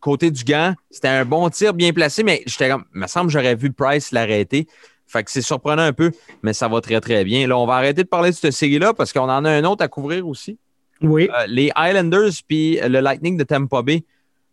côté 0.00 0.30
du 0.30 0.44
gant, 0.44 0.74
c'était 0.90 1.08
un 1.08 1.24
bon 1.24 1.48
tir 1.48 1.72
bien 1.72 1.94
placé, 1.94 2.22
mais 2.22 2.42
j'étais 2.44 2.68
comme, 2.68 2.84
il 2.94 3.00
me 3.00 3.06
semble 3.06 3.28
que 3.28 3.32
j'aurais 3.32 3.54
vu 3.54 3.72
Price 3.72 4.12
l'arrêter. 4.12 4.66
Fait 5.06 5.24
que 5.24 5.30
c'est 5.30 5.40
surprenant 5.40 5.82
un 5.82 5.94
peu, 5.94 6.12
mais 6.42 6.52
ça 6.52 6.68
va 6.68 6.82
très, 6.82 7.00
très 7.00 7.24
bien. 7.24 7.48
Là, 7.48 7.56
on 7.56 7.64
va 7.66 7.76
arrêter 7.76 8.02
de 8.02 8.08
parler 8.08 8.30
de 8.30 8.36
cette 8.36 8.52
série-là 8.52 8.92
parce 8.92 9.14
qu'on 9.14 9.30
en 9.30 9.46
a 9.46 9.50
un 9.50 9.64
autre 9.64 9.82
à 9.82 9.88
couvrir 9.88 10.28
aussi. 10.28 10.58
Oui. 11.00 11.30
Euh, 11.34 11.46
les 11.48 11.72
Islanders 11.74 12.32
puis 12.46 12.78
le 12.82 13.00
Lightning 13.00 13.38
de 13.38 13.44
Tampa 13.44 13.80
Bay. 13.80 14.04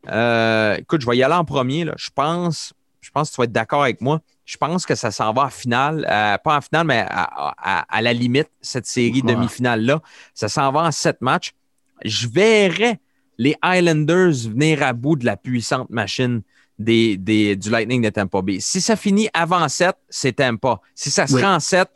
Euh, 0.07 0.75
écoute, 0.77 1.01
je 1.01 1.05
vais 1.05 1.17
y 1.17 1.23
aller 1.23 1.35
en 1.35 1.43
premier. 1.43 1.83
Là. 1.83 1.95
Je 1.97 2.09
pense, 2.15 2.73
je 3.01 3.11
pense 3.11 3.29
que 3.29 3.35
tu 3.35 3.41
vas 3.41 3.43
être 3.43 3.51
d'accord 3.51 3.83
avec 3.83 3.99
moi. 3.99 4.21
Je 4.49 4.57
pense 4.57 4.87
que 4.87 4.95
ça 4.95 5.11
s'en 5.11 5.31
va 5.31 5.43
en 5.43 5.49
finale, 5.51 6.07
euh, 6.09 6.35
pas 6.39 6.57
en 6.57 6.61
finale, 6.61 6.87
mais 6.87 7.05
à, 7.07 7.53
à- 7.55 7.85
à 7.97 8.01
la 8.01 8.13
limite, 8.13 8.49
cette 8.61 8.87
série 8.87 9.21
Ouais. 9.21 9.33
demi-finale-là. 9.35 10.01
Ça 10.33 10.49
s'en 10.49 10.71
va 10.71 10.81
en 10.85 10.91
sept 10.91 11.21
matchs. 11.21 11.51
Je 12.03 12.27
verrais 12.27 12.99
les 13.37 13.55
Islanders 13.63 14.33
venir 14.49 14.81
à 14.81 14.93
bout 14.93 15.17
de 15.17 15.25
la 15.27 15.37
puissante 15.37 15.91
machine 15.91 16.41
des, 16.79 17.15
des- 17.15 17.55
du 17.55 17.69
Lightning 17.69 18.01
de 18.01 18.09
Tampa 18.09 18.41
Bay. 18.41 18.59
Si 18.59 18.81
ça 18.81 18.95
finit 18.95 19.29
avant 19.35 19.69
7, 19.69 19.95
c'est 20.09 20.33
Tampa. 20.37 20.81
Si 20.95 21.11
ça 21.11 21.27
se 21.27 21.35
Oui. 21.35 21.43
rend 21.43 21.53
en 21.55 21.59
7, 21.59 21.87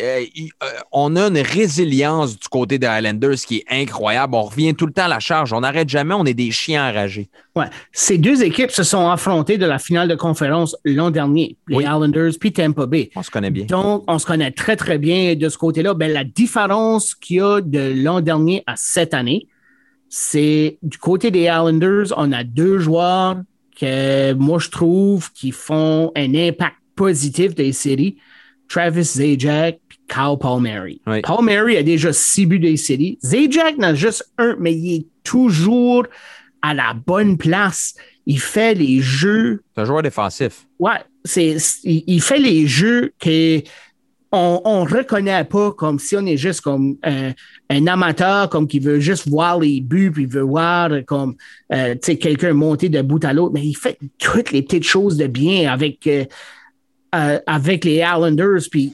euh, 0.00 0.24
euh, 0.62 0.66
on 0.92 1.14
a 1.14 1.28
une 1.28 1.38
résilience 1.38 2.38
du 2.38 2.48
côté 2.48 2.78
des 2.78 2.86
Islanders 2.86 3.36
qui 3.36 3.58
est 3.58 3.64
incroyable. 3.70 4.34
On 4.34 4.42
revient 4.42 4.74
tout 4.74 4.86
le 4.86 4.92
temps 4.92 5.04
à 5.04 5.08
la 5.08 5.20
charge. 5.20 5.52
On 5.52 5.60
n'arrête 5.60 5.88
jamais. 5.88 6.14
On 6.14 6.24
est 6.24 6.34
des 6.34 6.50
chiens 6.50 6.88
enragés. 6.88 7.28
Ouais. 7.54 7.66
Ces 7.92 8.18
deux 8.18 8.42
équipes 8.42 8.70
se 8.70 8.82
sont 8.82 9.08
affrontées 9.08 9.58
de 9.58 9.66
la 9.66 9.78
finale 9.78 10.08
de 10.08 10.14
conférence 10.14 10.76
l'an 10.84 11.10
dernier, 11.10 11.56
les 11.68 11.76
Oui. 11.76 11.84
Islanders 11.84 12.32
puis 12.40 12.52
Tampa 12.52 12.86
Bay. 12.86 13.10
On 13.14 13.22
se 13.22 13.30
connaît 13.30 13.50
bien. 13.50 13.66
Donc, 13.66 14.04
on 14.08 14.18
se 14.18 14.26
connaît 14.26 14.50
très, 14.50 14.76
très 14.76 14.98
bien 14.98 15.36
de 15.36 15.48
ce 15.48 15.58
côté-là. 15.58 15.94
Ben, 15.94 16.12
la 16.12 16.24
différence 16.24 17.14
qu'il 17.14 17.36
y 17.36 17.40
a 17.40 17.60
de 17.60 17.92
l'an 18.02 18.20
dernier 18.20 18.64
à 18.66 18.74
cette 18.76 19.14
année, 19.14 19.46
c'est 20.08 20.78
du 20.82 20.98
côté 20.98 21.30
des 21.30 21.42
Islanders, 21.42 22.06
on 22.16 22.32
a 22.32 22.44
deux 22.44 22.78
joueurs 22.78 23.36
que 23.78 24.32
moi, 24.34 24.58
je 24.58 24.70
trouve 24.70 25.32
qui 25.32 25.50
font 25.50 26.12
un 26.16 26.34
impact 26.34 26.76
positif 26.94 27.54
des 27.54 27.72
séries. 27.72 28.16
Travis 28.68 29.04
Zajac 29.04 29.74
et 29.74 29.80
Kyle 30.08 30.36
Palmieri. 30.40 31.00
Oui. 31.06 31.22
Palmieri 31.22 31.76
a 31.76 31.82
déjà 31.82 32.12
six 32.12 32.46
buts 32.46 32.58
des 32.58 32.76
séries. 32.76 33.18
Zajac 33.22 33.76
en 33.78 33.82
a 33.82 33.94
juste 33.94 34.30
un, 34.38 34.56
mais 34.58 34.74
il 34.74 34.94
est 34.94 35.06
toujours 35.22 36.06
à 36.62 36.74
la 36.74 36.94
bonne 36.94 37.36
place. 37.36 37.94
Il 38.26 38.40
fait 38.40 38.74
les 38.74 39.00
jeux 39.00 39.62
C'est 39.74 39.82
un 39.82 39.84
joueur 39.84 40.02
défensif. 40.02 40.66
Ouais, 40.78 41.00
c'est, 41.24 41.56
il 41.84 42.20
fait 42.22 42.38
les 42.38 42.66
jeux 42.66 43.12
que 43.18 43.62
on, 44.34 44.60
on 44.64 44.84
reconnaît 44.84 45.44
pas 45.44 45.70
comme 45.72 45.98
si 45.98 46.16
on 46.16 46.26
est 46.26 46.36
juste 46.36 46.60
comme 46.60 46.96
un, 47.04 47.32
un 47.70 47.86
amateur, 47.86 48.48
comme 48.50 48.66
qui 48.66 48.80
veut 48.80 48.98
juste 48.98 49.28
voir 49.28 49.60
les 49.60 49.80
buts, 49.80 50.10
puis 50.12 50.24
il 50.24 50.28
veut 50.28 50.42
voir 50.42 50.92
euh, 50.92 51.02
comme 51.02 51.36
euh, 51.72 51.94
quelqu'un 51.94 52.52
monter 52.52 52.88
de 52.88 53.00
bout 53.00 53.24
à 53.24 53.32
l'autre, 53.32 53.52
mais 53.54 53.64
il 53.64 53.74
fait 53.74 53.98
toutes 54.18 54.50
les 54.50 54.62
petites 54.62 54.84
choses 54.84 55.16
de 55.16 55.28
bien 55.28 55.72
avec, 55.72 56.06
euh, 56.06 56.24
euh, 57.14 57.38
avec 57.46 57.84
les 57.84 57.96
Islanders. 57.96 58.62
Puis 58.70 58.92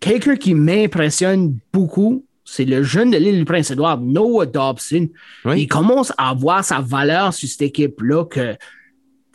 quelqu'un 0.00 0.36
qui 0.36 0.54
m'impressionne 0.54 1.56
beaucoup, 1.72 2.24
c'est 2.44 2.64
le 2.64 2.82
jeune 2.82 3.10
de 3.10 3.16
l'île 3.16 3.38
du 3.38 3.44
Prince-Édouard, 3.44 4.00
Noah 4.00 4.46
Dobson. 4.46 5.08
Oui. 5.44 5.62
Il 5.62 5.66
commence 5.66 6.12
à 6.18 6.30
avoir 6.30 6.64
sa 6.64 6.80
valeur 6.80 7.32
sur 7.32 7.48
cette 7.48 7.62
équipe-là 7.62 8.24
que 8.24 8.54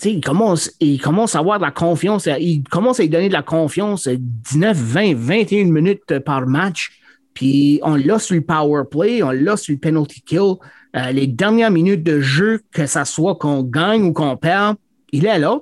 il 0.06 0.22
commence, 0.22 0.72
il 0.80 1.02
commence 1.02 1.36
à 1.36 1.40
avoir 1.40 1.60
de 1.60 1.66
la 1.66 1.72
confiance. 1.72 2.28
Il 2.40 2.64
commence 2.64 3.00
à 3.00 3.04
lui 3.04 3.10
donner 3.10 3.28
de 3.28 3.34
la 3.34 3.42
confiance 3.42 4.08
euh, 4.08 4.16
19, 4.18 4.78
20, 4.78 5.16
21 5.16 5.66
minutes 5.66 6.20
par 6.20 6.46
match. 6.48 6.92
Puis 7.34 7.80
on 7.84 7.96
l'a 7.96 8.20
sur 8.20 8.36
le 8.36 8.42
power 8.42 8.84
play, 8.90 9.24
on 9.24 9.32
l'a 9.32 9.58
sur 9.58 9.74
le 9.74 9.80
penalty 9.80 10.22
kill. 10.22 10.56
Euh, 10.96 11.12
les 11.12 11.28
dernières 11.28 11.72
minutes 11.72 12.04
de 12.04 12.20
jeu, 12.20 12.62
que 12.72 12.86
ça 12.86 13.06
soit 13.06 13.36
qu'on 13.36 13.64
gagne 13.64 14.04
ou 14.04 14.14
qu'on 14.14 14.38
perd, 14.38 14.78
il 15.12 15.26
est 15.26 15.40
là. 15.40 15.60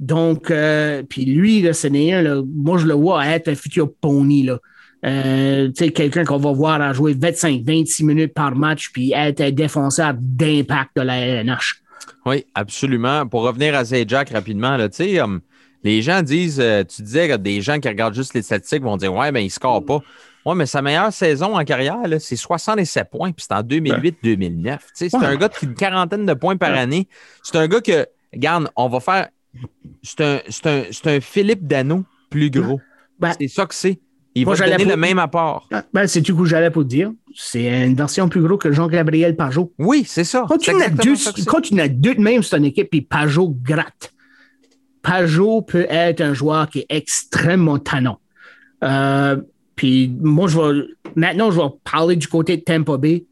Donc, 0.00 0.50
euh, 0.50 1.02
puis 1.08 1.24
lui, 1.24 1.60
là, 1.62 1.72
ce 1.72 1.88
n'est 1.88 2.12
un, 2.14 2.22
là, 2.22 2.42
moi, 2.46 2.78
je 2.78 2.86
le 2.86 2.94
vois 2.94 3.26
être 3.26 3.48
un 3.48 3.54
futur 3.54 3.92
pony. 4.00 4.44
Là. 4.44 4.58
Euh, 5.04 5.68
tu 5.68 5.84
sais, 5.86 5.90
quelqu'un 5.90 6.24
qu'on 6.24 6.38
va 6.38 6.52
voir 6.52 6.80
à 6.80 6.92
jouer 6.92 7.14
25, 7.18 7.62
26 7.64 8.04
minutes 8.04 8.34
par 8.34 8.54
match, 8.54 8.90
puis 8.92 9.12
être 9.14 9.40
un 9.40 9.50
défenseur 9.50 10.14
d'impact 10.18 10.90
de 10.96 11.02
la 11.02 11.18
LNH. 11.18 11.82
Oui, 12.26 12.44
absolument. 12.54 13.26
Pour 13.26 13.42
revenir 13.42 13.74
à 13.74 13.84
Zajac 13.84 14.30
rapidement, 14.30 14.76
là, 14.76 14.88
tu 14.88 14.96
sais, 14.96 15.20
um, 15.20 15.40
les 15.84 16.02
gens 16.02 16.22
disent, 16.22 16.60
euh, 16.60 16.82
tu 16.84 17.02
disais 17.02 17.28
que 17.28 17.36
des 17.36 17.60
gens 17.60 17.78
qui 17.78 17.88
regardent 17.88 18.14
juste 18.14 18.34
les 18.34 18.42
statistiques 18.42 18.82
vont 18.82 18.96
dire 18.96 19.12
Ouais, 19.14 19.30
ben 19.32 19.40
il 19.40 19.50
score 19.50 19.84
pas. 19.84 20.00
Ouais, 20.44 20.54
mais 20.54 20.66
sa 20.66 20.80
meilleure 20.82 21.12
saison 21.12 21.56
en 21.58 21.64
carrière, 21.64 22.06
là, 22.06 22.18
c'est 22.18 22.36
67 22.36 23.08
points, 23.10 23.32
puis 23.32 23.44
c'est 23.48 23.54
en 23.54 23.62
2008-2009. 23.62 24.78
Tu 24.78 24.84
sais, 24.94 25.08
C'est 25.10 25.16
Ouais. 25.18 25.26
un 25.26 25.36
gars 25.36 25.48
qui 25.48 25.66
a 25.66 25.68
une 25.68 25.74
quarantaine 25.74 26.24
de 26.26 26.34
points 26.34 26.56
par 26.56 26.70
Ouais. 26.72 26.78
année. 26.78 27.08
C'est 27.42 27.56
un 27.56 27.66
gars 27.68 27.80
que, 27.80 28.06
regarde, 28.32 28.68
on 28.76 28.88
va 28.88 29.00
faire. 29.00 29.28
C'est 30.02 30.20
un, 31.06 31.20
Philippe 31.20 31.66
Dano 31.66 32.04
plus 32.30 32.50
gros. 32.50 32.80
Ben, 33.18 33.32
c'est 33.38 33.48
ça 33.48 33.66
que 33.66 33.74
c'est. 33.74 34.00
Il 34.34 34.46
va 34.46 34.54
donner 34.54 34.76
pour- 34.76 34.86
le 34.86 34.96
même 34.96 35.18
apport. 35.18 35.68
Ah, 35.72 35.84
Ben, 35.92 36.06
c'est 36.06 36.20
du 36.20 36.32
coup, 36.34 36.44
j'allais 36.44 36.70
pour 36.70 36.84
te 36.84 36.88
dire? 36.88 37.10
C'est 37.34 37.84
une 37.86 37.94
version 37.94 38.28
plus 38.28 38.40
gros 38.40 38.56
que 38.56 38.70
Jean-Gabriel 38.70 39.34
Pajot. 39.34 39.72
Oui, 39.78 40.04
c'est 40.06 40.24
ça. 40.24 40.44
Quand 40.48 40.58
tu, 40.58 40.70
n'as 40.70 40.76
exactement 40.76 41.02
deux, 41.04 41.16
ça 41.16 41.32
que 41.32 41.40
c'est. 41.40 41.46
quand 41.46 41.60
tu 41.60 41.74
n'as 41.74 41.88
deux 41.88 42.14
de 42.14 42.20
même, 42.20 42.42
c'est 42.42 42.56
une 42.56 42.66
équipe, 42.66 42.90
puis 42.90 43.00
Pajot 43.00 43.56
gratte. 43.62 44.12
Pajot 45.02 45.62
peut 45.62 45.86
être 45.88 46.20
un 46.20 46.34
joueur 46.34 46.68
qui 46.68 46.80
est 46.80 46.86
extrêmement 46.88 47.78
tannant. 47.78 48.20
Euh, 48.84 49.40
puis 49.74 50.14
moi, 50.20 50.46
je 50.48 50.58
vais, 50.58 50.84
maintenant, 51.16 51.50
je 51.50 51.60
vais 51.60 51.68
parler 51.90 52.16
du 52.16 52.28
côté 52.28 52.56
de 52.56 52.62
Tampa 52.62 52.96
Bay. 52.96 53.24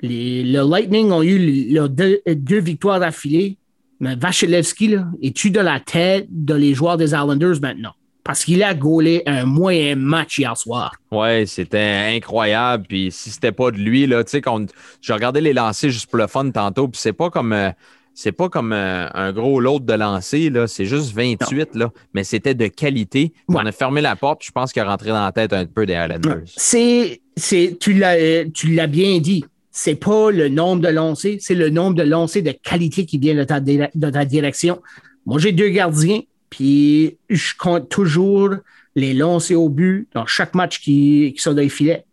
Les, 0.00 0.42
le 0.42 0.62
Lightning 0.68 1.10
ont 1.10 1.22
eu 1.22 1.72
leurs 1.72 1.88
deux, 1.88 2.20
deux 2.26 2.60
victoires 2.60 3.02
affilées. 3.02 3.58
Mais 4.00 4.14
Vasilevski, 4.16 4.88
là, 4.88 5.06
est-tu 5.22 5.50
de 5.50 5.60
la 5.60 5.80
tête 5.80 6.26
de 6.30 6.54
les 6.54 6.74
joueurs 6.74 6.96
des 6.96 7.06
Islanders 7.12 7.60
maintenant? 7.60 7.92
Parce 8.24 8.44
qu'il 8.44 8.62
a 8.64 8.74
gaulé 8.74 9.22
un 9.26 9.44
moyen 9.44 9.94
match 9.94 10.38
hier 10.40 10.56
soir. 10.56 10.92
Ouais, 11.12 11.44
c'était 11.46 12.12
incroyable. 12.16 12.84
Puis 12.88 13.10
si 13.12 13.30
c'était 13.30 13.52
pas 13.52 13.70
de 13.70 13.76
lui, 13.78 14.06
là, 14.06 14.24
tu 14.24 14.30
sais, 14.32 14.40
qu'on- 14.40 14.66
j'ai 15.00 15.12
regardé 15.12 15.40
les 15.40 15.52
lancers 15.52 15.90
juste 15.90 16.06
pour 16.10 16.18
le 16.18 16.26
fun 16.26 16.50
tantôt, 16.50 16.88
puis 16.88 17.00
c'est 17.00 17.12
pas 17.12 17.30
comme. 17.30 17.52
euh, 17.52 17.70
c'est 18.18 18.32
pas 18.32 18.48
comme 18.48 18.72
euh, 18.72 19.08
un 19.12 19.30
gros 19.30 19.60
lot 19.60 19.78
de 19.78 19.92
lancers, 19.92 20.50
là. 20.50 20.66
C'est 20.66 20.86
juste 20.86 21.14
28, 21.14 21.74
là. 21.74 21.92
Mais 22.14 22.24
c'était 22.24 22.54
de 22.54 22.66
qualité. 22.66 23.32
Ouais. 23.46 23.56
On 23.62 23.66
a 23.66 23.72
fermé 23.72 24.00
la 24.00 24.16
porte, 24.16 24.42
je 24.42 24.50
pense 24.50 24.72
qu'il 24.72 24.80
est 24.80 24.86
rentré 24.86 25.10
dans 25.10 25.22
la 25.24 25.32
tête 25.32 25.52
un 25.52 25.66
peu 25.66 25.84
des 25.86 25.92
Islanders. 25.92 26.42
C'est, 26.56 27.20
c'est, 27.36 27.76
tu 27.78 27.92
l'as, 27.92 28.16
euh, 28.16 28.46
tu 28.54 28.68
l'as 28.74 28.86
bien 28.86 29.18
dit. 29.20 29.44
C'est 29.78 29.96
pas 29.96 30.30
le 30.30 30.48
nombre 30.48 30.80
de 30.80 30.88
lancers, 30.88 31.36
c'est 31.38 31.54
le 31.54 31.68
nombre 31.68 31.96
de 31.96 32.02
lancers 32.02 32.42
de 32.42 32.52
qualité 32.52 33.04
qui 33.04 33.18
vient 33.18 33.34
de 33.34 33.44
ta, 33.44 34.24
direction. 34.24 34.80
Moi, 35.26 35.38
j'ai 35.38 35.52
deux 35.52 35.68
gardiens, 35.68 36.20
puis 36.48 37.18
je 37.28 37.52
compte 37.58 37.90
toujours 37.90 38.54
les 38.94 39.12
lancers 39.12 39.60
au 39.60 39.68
but 39.68 40.08
dans 40.14 40.24
chaque 40.24 40.54
match 40.54 40.80
qui, 40.80 41.34
qui 41.36 41.42
sont 41.42 41.52
dans 41.52 41.60
les 41.60 41.68
filets. 41.68 42.06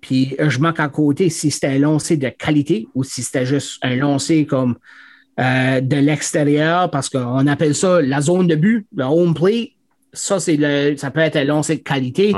Puis 0.00 0.34
euh, 0.40 0.50
je 0.50 0.58
manque 0.58 0.80
à 0.80 0.88
côté 0.88 1.30
si 1.30 1.52
c'était 1.52 1.68
un 1.68 1.78
lancer 1.78 2.16
de 2.16 2.30
qualité 2.30 2.88
ou 2.96 3.04
si 3.04 3.22
c'était 3.22 3.46
juste 3.46 3.78
un 3.82 3.94
lancer 3.94 4.44
comme 4.44 4.74
euh, 5.38 5.80
de 5.80 5.96
l'extérieur, 5.96 6.90
parce 6.90 7.08
qu'on 7.08 7.46
appelle 7.46 7.76
ça 7.76 8.02
la 8.02 8.22
zone 8.22 8.48
de 8.48 8.56
but, 8.56 8.88
le 8.92 9.04
home 9.04 9.34
play. 9.34 9.70
Ça, 10.12 10.40
c'est 10.40 10.96
ça 10.96 11.12
peut 11.12 11.20
être 11.20 11.36
un 11.36 11.44
lancer 11.44 11.76
de 11.76 11.82
qualité. 11.82 12.34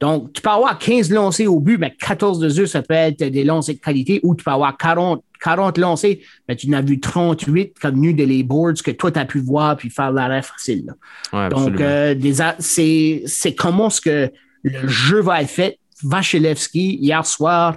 Donc, 0.00 0.32
tu 0.32 0.40
peux 0.40 0.50
avoir 0.50 0.78
15 0.78 1.10
lancés 1.10 1.46
au 1.46 1.60
but, 1.60 1.76
mais 1.76 1.94
14 1.94 2.38
de 2.38 2.62
eux, 2.62 2.66
ça 2.66 2.82
peut 2.82 2.94
être 2.94 3.22
des 3.22 3.44
lancers 3.44 3.74
de 3.74 3.80
qualité, 3.80 4.18
ou 4.22 4.34
tu 4.34 4.42
peux 4.42 4.50
avoir 4.50 4.76
40, 4.78 5.22
40 5.40 5.76
lancés, 5.76 6.22
mais 6.48 6.56
tu 6.56 6.70
n'as 6.70 6.80
vu 6.80 7.00
38 7.00 7.78
comme 7.78 7.96
nu 7.96 8.14
de 8.14 8.24
les 8.24 8.42
boards 8.42 8.82
que 8.82 8.90
toi, 8.90 9.12
tu 9.12 9.18
as 9.18 9.26
pu 9.26 9.40
voir 9.40 9.76
puis 9.76 9.90
faire 9.90 10.10
l'arrêt 10.10 10.42
facile. 10.42 10.94
Ouais, 11.32 11.50
Donc, 11.50 11.78
euh, 11.80 12.14
c'est 12.58 13.54
comment 13.56 13.90
ce 13.90 14.00
que 14.00 14.30
le 14.62 14.88
jeu 14.88 15.20
va 15.20 15.42
être 15.42 15.50
fait. 15.50 15.78
Vasilevski, 16.02 16.96
hier 16.96 17.26
soir, 17.26 17.76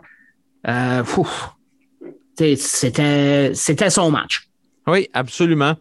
euh, 0.67 1.03
c'était 2.37 3.89
son 3.89 4.11
match. 4.11 4.47
Oui, 4.87 5.09
absolument. 5.13 5.75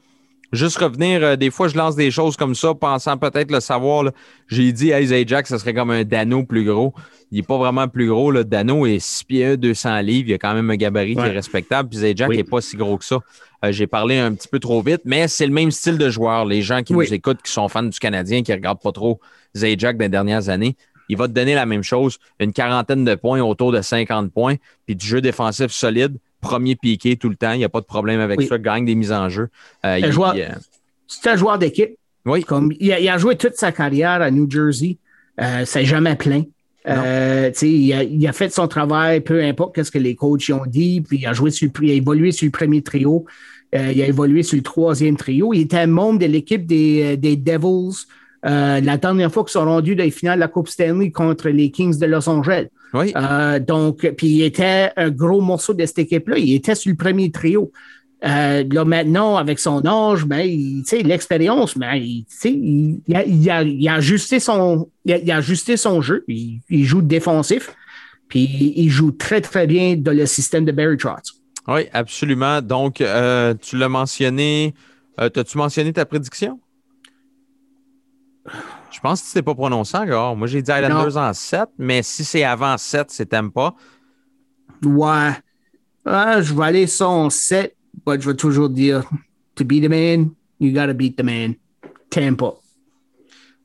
Juste 0.53 0.77
revenir, 0.77 1.23
euh, 1.25 1.37
des 1.37 1.51
fois, 1.51 1.69
je 1.69 1.77
lance 1.79 1.97
des 1.97 2.11
choses 2.11 2.37
comme 2.37 2.55
ça, 2.55 2.75
pensant 2.75 3.17
peut-être 3.17 3.51
le 3.51 3.61
savoir. 3.61 4.11
J'ai 4.49 4.71
dit, 4.73 4.91
hey, 4.91 5.07
Zajac, 5.07 5.47
ça 5.47 5.59
serait 5.59 5.73
comme 5.73 5.91
un 5.91 6.05
Dano 6.05 6.45
plus 6.45 6.65
gros. 6.65 6.93
Il 7.31 7.37
n'est 7.37 7.43
pas 7.43 7.57
vraiment 7.57 7.89
plus 7.89 8.09
gros. 8.09 8.31
Là. 8.31 8.45
Dano 8.45 8.85
est 8.85 8.99
6 8.99 9.25
pieds 9.25 9.47
1, 9.47 9.57
200 9.57 10.01
livres. 10.01 10.29
Il 10.29 10.35
a 10.35 10.39
quand 10.39 10.53
même 10.53 10.69
un 10.71 10.77
gabarit 10.77 11.15
qui 11.17 11.23
est 11.23 11.31
respectable. 11.31 11.89
Puis 11.89 12.01
Zajac 12.01 12.29
Oui. 12.29 12.37
n'est 12.37 12.45
pas 12.45 12.61
si 12.61 12.77
gros 12.77 12.99
que 12.99 13.05
ça. 13.07 13.19
Euh, 13.65 13.73
J'ai 13.73 13.87
parlé 13.87 14.19
un 14.19 14.35
petit 14.35 14.49
peu 14.49 14.59
trop 14.59 14.83
vite, 14.83 15.01
mais 15.07 15.27
c'est 15.27 15.47
le 15.47 15.53
même 15.53 15.71
style 15.71 15.97
de 15.97 16.11
joueur. 16.11 16.45
Les 16.45 16.61
gens 16.61 16.83
qui 16.83 16.95
Oui. 16.95 17.07
nous 17.07 17.15
écoutent, 17.15 17.41
qui 17.43 17.51
sont 17.51 17.69
fans 17.69 17.83
du 17.85 17.99
Canadien, 17.99 18.43
qui 18.43 18.51
ne 18.51 18.57
regardent 18.57 18.83
pas 18.83 18.93
trop 18.93 19.21
Zajac 19.57 19.97
des 19.97 20.11
dernières 20.11 20.51
années, 20.51 20.77
il 21.09 21.17
va 21.17 21.29
te 21.29 21.33
donner 21.33 21.55
la 21.55 21.65
même 21.65 21.83
chose. 21.83 22.19
Une 22.41 22.53
quarantaine 22.53 23.05
de 23.07 23.15
points, 23.15 23.41
autour 23.41 23.73
de 23.73 23.81
50 23.81 24.31
points, 24.33 24.57
puis 24.85 24.97
du 24.97 25.07
jeu 25.07 25.23
défensif 25.23 25.71
solide. 25.71 26.19
Premier 26.43 26.77
piqué 26.77 27.17
tout 27.17 27.31
le 27.31 27.37
temps. 27.37 27.53
Il 27.53 27.59
n'y 27.59 27.65
a 27.65 27.69
pas 27.71 27.81
de 27.81 27.87
problème 27.87 28.21
avec 28.21 28.39
Oui. 28.41 28.47
ça. 28.47 28.59
Gagne 28.59 28.85
des 28.85 28.95
mises 28.95 29.13
en 29.13 29.29
jeu. 29.31 29.49
Euh, 29.87 29.99
il- 29.99 30.13
joueur- 30.13 30.35
il, 30.37 30.43
euh, 30.43 30.49
C'est 31.07 31.31
un 31.31 31.37
joueur 31.37 31.59
d'équipe. 31.59 31.93
oui, 32.27 32.43
Comme, 32.45 32.73
il, 32.79 32.93
a, 32.93 33.01
il 33.01 33.09
a 33.09 33.17
joué 33.17 33.37
toute 33.37 33.55
sa 33.55 33.73
carrière 33.73 34.21
à 34.21 34.31
New 34.31 34.51
Jersey. 34.51 34.99
Euh, 35.41 35.63
c'est 35.65 35.85
jamais 35.87 36.17
plein. 36.17 36.43
Euh, 36.89 37.51
il, 37.63 37.93
a, 37.93 38.03
il 38.03 38.27
a 38.27 38.33
fait 38.33 38.53
son 38.53 38.67
travail, 38.67 39.21
peu 39.21 39.41
importe 39.43 39.81
ce 39.83 39.91
que 39.91 39.99
les 39.99 40.15
coachs 40.17 40.49
y 40.49 40.53
ont 40.53 40.67
dit. 40.67 41.01
Puis 41.01 41.19
il 41.23 41.27
a, 41.27 41.33
joué 41.33 41.51
sur, 41.51 41.71
il 41.81 41.91
a 41.91 41.95
évolué 41.95 42.33
sur 42.33 42.45
le 42.47 42.51
premier 42.51 42.83
trio. 42.83 43.25
Euh, 43.75 43.93
il 43.95 44.03
a 44.03 44.07
évolué 44.09 44.43
sur 44.43 44.57
le 44.57 44.63
troisième 44.63 45.17
trio. 45.17 45.55
Il 45.55 45.61
était 45.63 45.87
membre 45.87 46.19
de 46.19 46.27
l'équipe 46.27 46.67
des, 46.67 47.17
des 47.17 47.37
Devils 47.37 48.05
euh, 48.45 48.81
la 48.81 48.97
dernière 48.97 49.33
fois 49.33 49.45
qu'ils 49.45 49.53
sont 49.53 49.65
rendus 49.65 49.95
dans 49.95 50.03
les 50.05 50.11
finales 50.11 50.39
de 50.39 50.41
la 50.41 50.49
Coupe 50.49 50.69
Stanley 50.69 51.11
contre 51.13 51.49
les 51.49 51.71
Kings 51.71 51.99
de 51.99 52.07
Los 52.07 52.29
Angeles. 52.29 52.67
Oui. 52.95 53.13
Euh, 53.17 53.59
donc, 53.59 54.07
puis 54.17 54.27
il 54.29 54.43
était 54.43 54.91
un 54.97 55.11
gros 55.11 55.41
morceau 55.41 55.75
de 55.75 55.85
cette 55.87 55.99
équipe-là. 56.01 56.39
Il 56.39 56.55
était 56.55 56.75
sur 56.75 56.91
le 56.91 56.97
premier 56.97 57.31
trio. 57.31 57.73
Euh, 58.25 58.65
là, 58.71 58.85
maintenant, 58.85 59.37
avec 59.37 59.59
son 59.59 59.85
âge, 59.85 60.25
ben, 60.25 60.47
l'expérience, 61.05 61.77
ben, 61.77 61.95
il, 61.95 62.25
a, 63.15 63.25
il 63.25 63.51
a- 63.51 63.63
il 63.65 63.89
a 63.89 63.95
ajusté 63.95 64.39
son, 64.39 64.89
il 65.05 65.13
a, 65.15 65.19
il 65.19 65.31
a 65.31 65.37
ajusté 65.39 65.77
son 65.77 66.01
jeu. 66.01 66.25
Il, 66.29 66.85
joue 66.85 67.03
défensif. 67.03 67.75
Puis 68.29 68.75
il 68.77 68.89
joue 68.91 69.11
très, 69.11 69.41
très 69.41 69.67
bien 69.67 69.97
dans 69.97 70.17
le 70.17 70.27
système 70.27 70.65
de 70.65 70.73
Barry 70.73 70.97
Trotz. 70.97 71.33
Oui, 71.69 71.83
absolument. 71.93 72.63
Donc, 72.63 73.01
euh, 73.01 73.55
tu 73.61 73.77
l'as 73.77 73.89
mentionné. 73.89 74.75
T'as-tu 75.17 75.59
mentionné 75.59 75.93
ta 75.93 76.05
prédiction? 76.07 76.59
Je 78.93 79.01
pense 79.01 79.23
que 79.23 79.27
tu 79.27 79.33
t'es 79.33 79.43
pas 79.43 79.55
prononcé 79.55 79.97
encore. 79.97 80.37
Moi, 80.37 80.47
j'ai 80.47 80.63
dit 80.63 80.71
Islanders 80.71 81.17
en 81.17 81.33
7, 81.33 81.69
mais 81.79 82.03
si 82.03 82.25
c'est 82.25 82.45
avant 82.45 82.77
7, 82.77 83.11
c'est 83.11 83.27
pas. 83.27 83.75
Ouais. 84.85 85.33
Ah, 86.05 86.43
je 86.43 86.53
vais 86.55 86.65
aller 86.65 86.87
ça 86.87 87.09
en 87.09 87.31
7, 87.31 87.75
mais 88.07 88.21
je 88.21 88.29
vais 88.29 88.37
toujours 88.37 88.69
dire 88.69 89.03
to 89.55 89.65
be 89.65 89.81
the 89.81 89.89
man, 89.89 90.31
you 90.61 90.73
gotta 90.73 90.93
beat 90.93 91.17
the 91.17 91.23
man. 91.23 91.55
Tampa. 92.11 92.55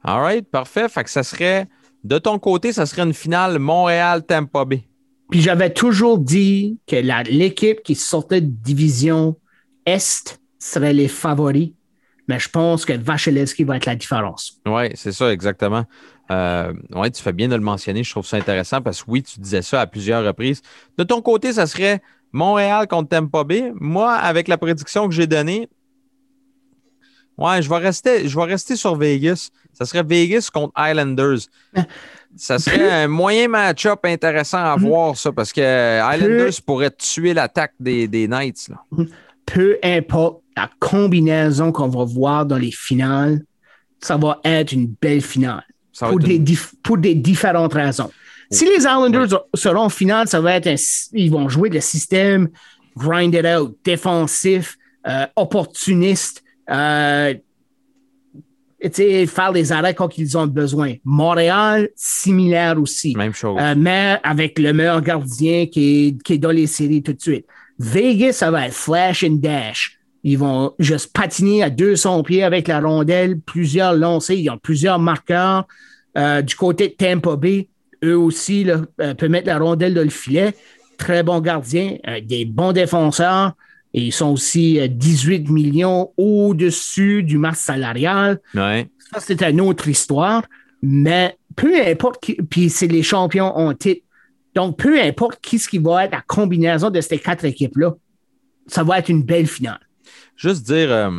All 0.04 0.22
right, 0.22 0.50
parfait. 0.50 0.88
Fait 0.88 1.04
que 1.04 1.10
ça 1.10 1.24
serait, 1.24 1.68
de 2.04 2.18
ton 2.18 2.40
côté, 2.40 2.72
ça 2.72 2.86
serait 2.86 3.04
une 3.04 3.13
finale 3.13 3.60
Montréal-Tampa 3.60 4.66
Bay. 4.66 4.88
Puis 5.30 5.42
j'avais 5.42 5.74
toujours 5.74 6.18
dit 6.18 6.80
que 6.88 6.96
l'équipe 7.30 7.84
qui 7.84 7.96
sortait 7.96 8.40
de 8.40 8.50
division 8.50 9.36
Est 9.86 10.40
serait 10.60 10.94
les 10.94 11.10
favoris, 11.10 11.72
mais 12.28 12.40
je 12.40 12.50
pense 12.50 12.86
que 12.86 12.94
Vasilevski 12.94 13.63
va 13.63 13.78
être 13.78 13.86
la 13.86 13.96
différence. 13.96 14.60
Oui, 14.66 14.90
c'est 14.96 15.12
ça, 15.12 15.32
exactement. 15.32 15.86
Euh, 16.30 16.74
oui, 16.94 17.10
tu 17.12 17.22
fais 17.22 17.32
bien 17.32 17.48
de 17.48 17.56
le 17.56 17.62
mentionner. 17.62 18.04
Je 18.04 18.12
trouve 18.12 18.26
ça 18.26 18.38
intéressant 18.38 18.82
parce 18.82 19.04
que 19.04 19.12
oui, 19.12 19.24
tu 19.24 19.40
disais 19.40 19.62
ça 19.62 19.82
à 19.82 19.88
plusieurs 19.88 20.26
reprises. 20.26 20.62
De 20.98 21.04
ton 21.04 21.22
côté, 21.22 21.54
ça 21.54 21.68
serait 21.68 22.02
Montréal 22.34 22.88
contre 22.88 23.10
Tampa 23.10 23.44
Bay. 23.46 23.72
Moi, 23.76 24.12
avec 24.13 24.50
la 24.50 24.58
prédiction 24.58 25.08
que 25.08 25.13
j'ai 25.13 25.28
donnée, 25.28 25.70
ouais, 27.38 27.62
je 27.62 27.70
vais 27.70 27.78
rester, 27.78 28.28
je 28.28 28.38
vais 28.38 28.46
rester 28.46 28.76
sur 28.76 28.98
Vegas. 28.98 29.50
Ça 29.72 29.86
serait 29.86 30.04
Vegas 30.04 30.50
contre 30.54 30.74
Islanders. 30.78 31.48
Ça 32.36 32.60
serait 32.60 32.92
un 33.04 33.08
moyen 33.08 33.48
match-up 33.48 34.00
intéressant 34.04 34.58
à 34.66 34.76
voir, 34.76 35.16
ça, 35.16 35.32
parce 35.32 35.54
que 35.54 35.62
Islanders 35.62 36.62
pourrait 36.66 36.92
tuer 36.92 37.34
l'attaque 37.34 37.74
des, 37.80 38.10
des 38.10 38.28
Knights. 38.28 38.68
Là. 38.68 39.06
Peu 39.46 39.80
importe 39.82 40.42
la 40.58 40.70
combinaison 40.80 41.72
qu'on 41.72 41.88
va 41.88 42.04
voir 42.04 42.46
dans 42.46 42.58
les 42.58 42.72
finales, 42.72 43.41
ça 44.02 44.17
va 44.17 44.39
être 44.43 44.72
une 44.72 44.88
belle 45.02 45.22
finale 45.22 45.63
pour 45.98 46.20
des, 46.20 46.36
une- 46.36 46.43
dif- 46.43 46.74
pour 46.84 46.98
des 46.98 47.15
différentes 47.15 47.74
raisons. 47.74 48.12
Si 48.50 48.65
les 48.65 48.78
Islanders 48.78 49.43
seront 49.54 49.82
en 49.82 49.89
finale, 49.89 50.28
ça 50.28 50.39
va 50.41 50.56
être 50.56 50.67
un, 50.67 50.76
ils 51.13 51.30
vont 51.32 51.48
jouer 51.50 51.70
le 51.70 51.80
système 51.80 52.50
grind 52.96 53.34
it 53.36 53.46
out, 53.46 53.78
défensif, 53.84 54.78
euh, 55.08 55.26
opportuniste, 55.36 56.43
euh, 56.72 57.34
faire 59.28 59.52
les 59.52 59.72
arrêts 59.72 59.93
quand 59.93 60.17
ils 60.17 60.38
ont 60.38 60.48
besoin. 60.48 60.93
Montréal, 61.04 61.89
similaire 61.96 62.80
aussi. 62.82 63.15
Même 63.15 63.34
chose. 63.34 63.58
Euh, 63.62 63.76
mais 63.78 64.20
avec 64.24 64.58
le 64.60 64.72
meilleur 64.74 65.02
gardien 65.02 65.65
qui 65.67 66.08
est, 66.08 66.24
qui 66.24 66.34
est 66.34 66.38
dans 66.38 66.52
les 66.52 66.67
séries 66.67 67.04
tout 67.04 67.13
de 67.13 67.22
suite. 67.22 67.46
Vegas, 67.80 68.34
ça 68.34 68.50
va 68.52 68.67
être 68.67 68.74
flash 68.74 69.24
and 69.24 69.38
dash. 69.39 69.96
Ils 70.30 70.38
vont 70.38 70.74
juste 70.78 71.13
patiner 71.13 71.63
à 71.63 71.70
200 71.70 72.24
pieds 72.24 72.44
avec 72.44 72.68
la 72.68 72.82
rondelle, 72.82 73.40
plusieurs 73.40 73.94
lancers, 73.94 74.36
ils 74.36 74.50
ont 74.50 74.58
plusieurs 74.58 75.00
marqueurs. 75.00 75.66
Euh, 76.18 76.42
du 76.42 76.54
côté 76.54 76.90
de 76.90 76.94
Tampa 76.96 77.38
Bay, 77.38 77.70
eux 78.04 78.18
aussi 78.18 78.66
là, 78.66 78.82
euh, 79.00 79.13
peuvent 79.13 79.30
mettre 79.30 79.48
la 79.48 79.58
rondelle 79.58 79.94
dans 79.94 80.04
le 80.04 80.10
filet. 80.10 80.54
Très 80.98 81.24
bons 81.24 81.40
gardiens, 81.40 81.96
euh, 82.10 82.20
des 82.20 82.44
bons 82.44 82.74
défenseurs. 82.74 83.54
Et 83.94 84.02
ils 84.02 84.12
sont 84.12 84.34
aussi 84.34 84.82
euh, 84.82 84.90
18 84.90 85.50
millions 85.50 86.12
au-dessus 86.18 87.24
du 87.24 87.38
masse 87.38 87.62
salarial. 87.62 88.42
Ouais. 88.54 88.86
Ça, 89.13 89.22
c'est 89.22 89.42
une 89.44 89.62
autre 89.62 89.88
histoire. 89.88 90.44
Mais 90.82 91.38
peu 91.56 91.74
importe 91.88 92.22
qui, 92.22 92.34
puis 92.34 92.70
c'est 92.70 92.88
les 92.88 93.02
champions 93.02 93.56
en 93.56 93.74
titre. 93.74 94.02
Donc, 94.56 94.78
peu 94.78 95.00
importe 95.00 95.40
qui 95.42 95.58
ce 95.58 95.70
qui 95.70 95.78
va 95.78 96.04
être 96.04 96.12
la 96.12 96.22
combinaison 96.28 96.90
de 96.90 97.00
ces 97.00 97.18
quatre 97.18 97.46
équipes-là, 97.46 97.94
ça 98.66 98.84
va 98.84 99.00
être 99.00 99.08
une 99.08 99.24
belle 99.24 99.48
finale. 99.48 99.87
Juste 100.38 100.63
dire, 100.65 100.89
euh, 100.91 101.12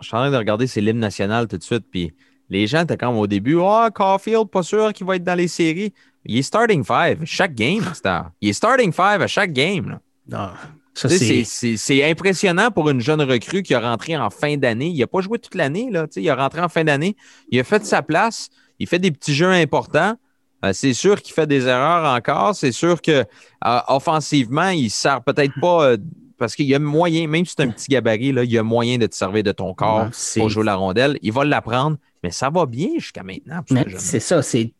je 0.00 0.06
suis 0.08 0.14
en 0.16 0.20
train 0.20 0.30
de 0.30 0.36
regarder 0.36 0.66
ses 0.66 0.80
l'hymne 0.82 0.98
national 0.98 1.48
tout 1.48 1.56
de 1.56 1.62
suite, 1.62 1.84
puis 1.90 2.12
les 2.50 2.66
gens 2.66 2.82
étaient 2.82 2.96
comme 2.98 3.16
au 3.16 3.26
début, 3.26 3.54
oh, 3.54 3.86
Caulfield, 3.94 4.48
pas 4.50 4.62
sûr 4.62 4.92
qu'il 4.92 5.06
va 5.06 5.16
être 5.16 5.24
dans 5.24 5.34
les 5.34 5.48
séries. 5.48 5.92
Il 6.24 6.36
est 6.38 6.42
starting 6.42 6.84
five 6.84 7.20
chaque 7.24 7.54
game, 7.54 7.82
Star. 7.94 8.30
Il 8.40 8.48
est 8.50 8.52
starting 8.52 8.92
five 8.92 9.22
à 9.22 9.26
chaque 9.26 9.52
game. 9.52 9.88
là. 9.90 10.00
Non, 10.28 10.50
ça, 10.92 11.08
c'est. 11.08 11.18
C'est 11.18 11.44
c'est- 11.44 11.76
c'est 11.76 12.10
impressionnant 12.10 12.70
pour 12.72 12.90
une 12.90 13.00
jeune 13.00 13.22
recrue 13.22 13.62
qui 13.62 13.74
a 13.74 13.80
rentré 13.80 14.16
en 14.16 14.28
fin 14.30 14.56
d'année. 14.56 14.88
Il 14.88 14.98
n'a 14.98 15.06
pas 15.06 15.20
joué 15.20 15.38
toute 15.38 15.54
l'année. 15.54 15.88
là, 15.90 16.06
Il 16.16 16.28
a 16.28 16.34
rentré 16.34 16.60
en 16.60 16.68
fin 16.68 16.82
d'année. 16.84 17.16
Il 17.50 17.60
a 17.60 17.64
fait 17.64 17.84
sa 17.84 18.02
place. 18.02 18.48
Il 18.80 18.88
fait 18.88 18.98
des 18.98 19.12
petits 19.12 19.34
jeux 19.34 19.50
importants. 19.52 20.16
Euh, 20.64 20.72
c'est 20.72 20.94
sûr 20.94 21.20
qu'il 21.22 21.32
fait 21.34 21.46
des 21.46 21.66
erreurs 21.66 22.12
encore. 22.12 22.56
C'est 22.56 22.72
sûr 22.72 23.00
que 23.00 23.24
euh, 23.64 23.78
offensivement, 23.88 24.70
il 24.70 24.84
ne 24.84 24.88
sert 24.88 25.22
peut-être 25.22 25.52
pas 25.60 25.90
euh, 25.90 25.96
parce 26.38 26.54
qu'il 26.54 26.66
y 26.66 26.74
a 26.74 26.78
moyen, 26.78 27.26
même 27.28 27.44
si 27.44 27.54
c'est 27.56 27.64
un 27.64 27.70
petit 27.70 27.88
gabarit, 27.88 28.32
là, 28.32 28.44
il 28.44 28.52
y 28.52 28.58
a 28.58 28.62
moyen 28.62 28.98
de 28.98 29.06
te 29.06 29.14
servir 29.14 29.42
de 29.42 29.52
ton 29.52 29.74
corps 29.74 30.06
Ouais, 30.06 30.40
pour 30.40 30.48
jouer 30.50 30.64
la 30.64 30.74
rondelle. 30.74 31.18
Il 31.22 31.32
va 31.32 31.44
l'apprendre, 31.44 31.96
mais 32.22 32.30
ça 32.30 32.50
va 32.50 32.66
bien 32.66 32.88
jusqu'à 32.98 33.22
maintenant. 33.22 33.62
c'est 33.96 34.20
ça, 34.20 34.42
c'est 34.42 34.72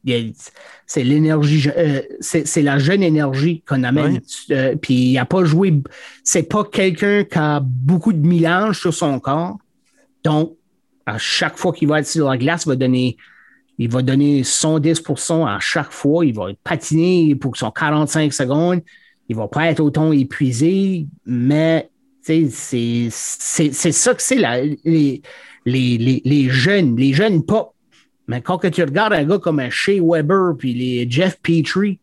l'énergie, 0.97 1.69
euh, 1.77 2.03
c'est 2.21 2.62
la 2.62 2.79
jeune 2.79 3.03
énergie 3.03 3.62
qu'on 3.66 3.83
amène. 3.85 4.21
Ouais. 4.51 4.57
Euh, 4.57 4.77
puis 4.77 4.95
il 4.95 5.14
n'a 5.14 5.25
pas 5.25 5.45
joué, 5.45 5.75
c'est 6.25 6.42
pas 6.42 6.64
quelqu'un 6.64 7.25
qui 7.25 7.38
a 7.38 7.61
beaucoup 7.61 8.12
de 8.12 8.27
mélange 8.27 8.81
sur 8.81 8.92
son 8.92 9.19
corps. 9.19 9.59
Donc, 10.25 10.57
à 11.07 11.19
chaque 11.19 11.57
fois 11.57 11.73
qu'il 11.73 11.88
va 11.88 12.01
être 12.01 12.07
sur 12.07 12.29
la 12.29 12.37
glace, 12.37 12.64
il 12.66 12.71
va 12.71 12.77
donner, 12.77 13.16
il 13.79 13.88
va 13.88 14.03
donner 14.03 14.42
110% 14.42 15.47
à 15.47 15.61
chaque 15.61 15.92
fois. 15.92 16.27
Il 16.27 16.35
va 16.35 16.49
patiner 16.64 17.35
pour 17.37 17.57
son 17.57 17.71
45 17.71 18.33
secondes. 18.33 18.83
Il 19.29 19.37
va 19.37 19.49
pas 19.49 19.71
être 19.71 19.81
autant 19.81 20.12
épuisé, 20.12 21.07
mais 21.25 21.91
c'est 22.23 22.51
ça 23.11 24.15
que 24.15 24.23
c'est 24.23 24.37
les, 24.37 24.79
les, 25.65 25.99
les, 25.99 26.23
les 26.25 26.49
jeunes, 26.49 26.97
les 26.97 27.12
jeunes 27.12 27.45
pop. 27.45 27.73
Mais 28.29 28.41
quand 28.41 28.59
que 28.59 28.67
tu 28.67 28.83
regardes 28.83 29.12
un 29.12 29.25
gars 29.25 29.39
comme 29.39 29.61
un 29.61 29.71
Shea 29.71 30.01
Weber 30.03 30.55
puis 30.59 30.75
les 30.75 31.09
Jeff 31.09 31.39
Petrie, 31.41 32.01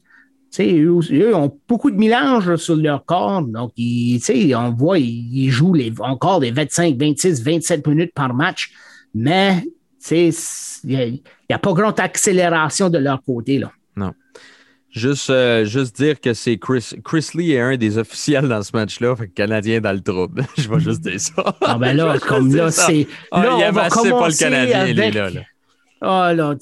eux, 0.60 1.00
eux 1.12 1.36
ont 1.36 1.60
beaucoup 1.68 1.92
de 1.92 1.98
mélange 1.98 2.56
sur 2.58 2.76
leur 2.76 3.06
corps. 3.06 3.42
Donc, 3.42 3.72
on 3.78 4.72
voit, 4.72 5.00
ils, 5.00 5.50
jouent 5.50 5.74
les, 5.74 5.92
encore 6.00 6.40
des 6.40 6.52
25, 6.52 6.98
26, 6.98 7.44
27 7.44 7.88
minutes 7.88 8.14
par 8.14 8.34
match. 8.34 8.72
Mais, 9.14 9.64
il 10.12 10.34
n'y 10.84 11.22
a, 11.50 11.60
pas 11.60 11.74
grande 11.74 12.00
accélération 12.00 12.90
de 12.90 12.98
leur 12.98 13.22
côté. 13.24 13.60
Là. 13.60 13.72
Juste, 14.94 15.32
euh, 15.32 15.66
juste 15.66 15.96
dire 15.96 16.22
que 16.22 16.36
c'est 16.36 16.58
Chris, 16.58 16.92
Chris 17.04 17.30
Lee 17.34 17.54
est 17.54 17.60
un 17.60 17.78
des 17.78 17.98
officiels 17.98 18.48
dans 18.48 18.62
ce 18.62 18.70
match-là, 18.74 19.16
fait 19.16 19.28
que 19.28 19.34
Canadien 19.34 19.82
dans 19.82 19.92
le 19.92 20.02
trouble. 20.02 20.46
Je 20.58 20.70
vais 20.70 20.80
juste 20.80 21.02
dire 21.02 21.20
ça. 21.20 21.56
Ah 21.62 21.78
ben 21.80 21.98
là, 21.98 22.20
comme 22.28 22.56
là, 22.56 22.70
c'est. 22.70 23.08
Ah, 23.32 23.44
là, 23.44 23.58
il 23.58 23.70
on 23.70 23.72
va 23.72 23.90
pas 23.90 24.28
le 24.30 24.38
Canadien, 24.38 24.82
avec- 24.82 25.14
là, 25.16 25.30
là. 25.32 25.42
Ah 26.00 26.34
là, 26.34 26.56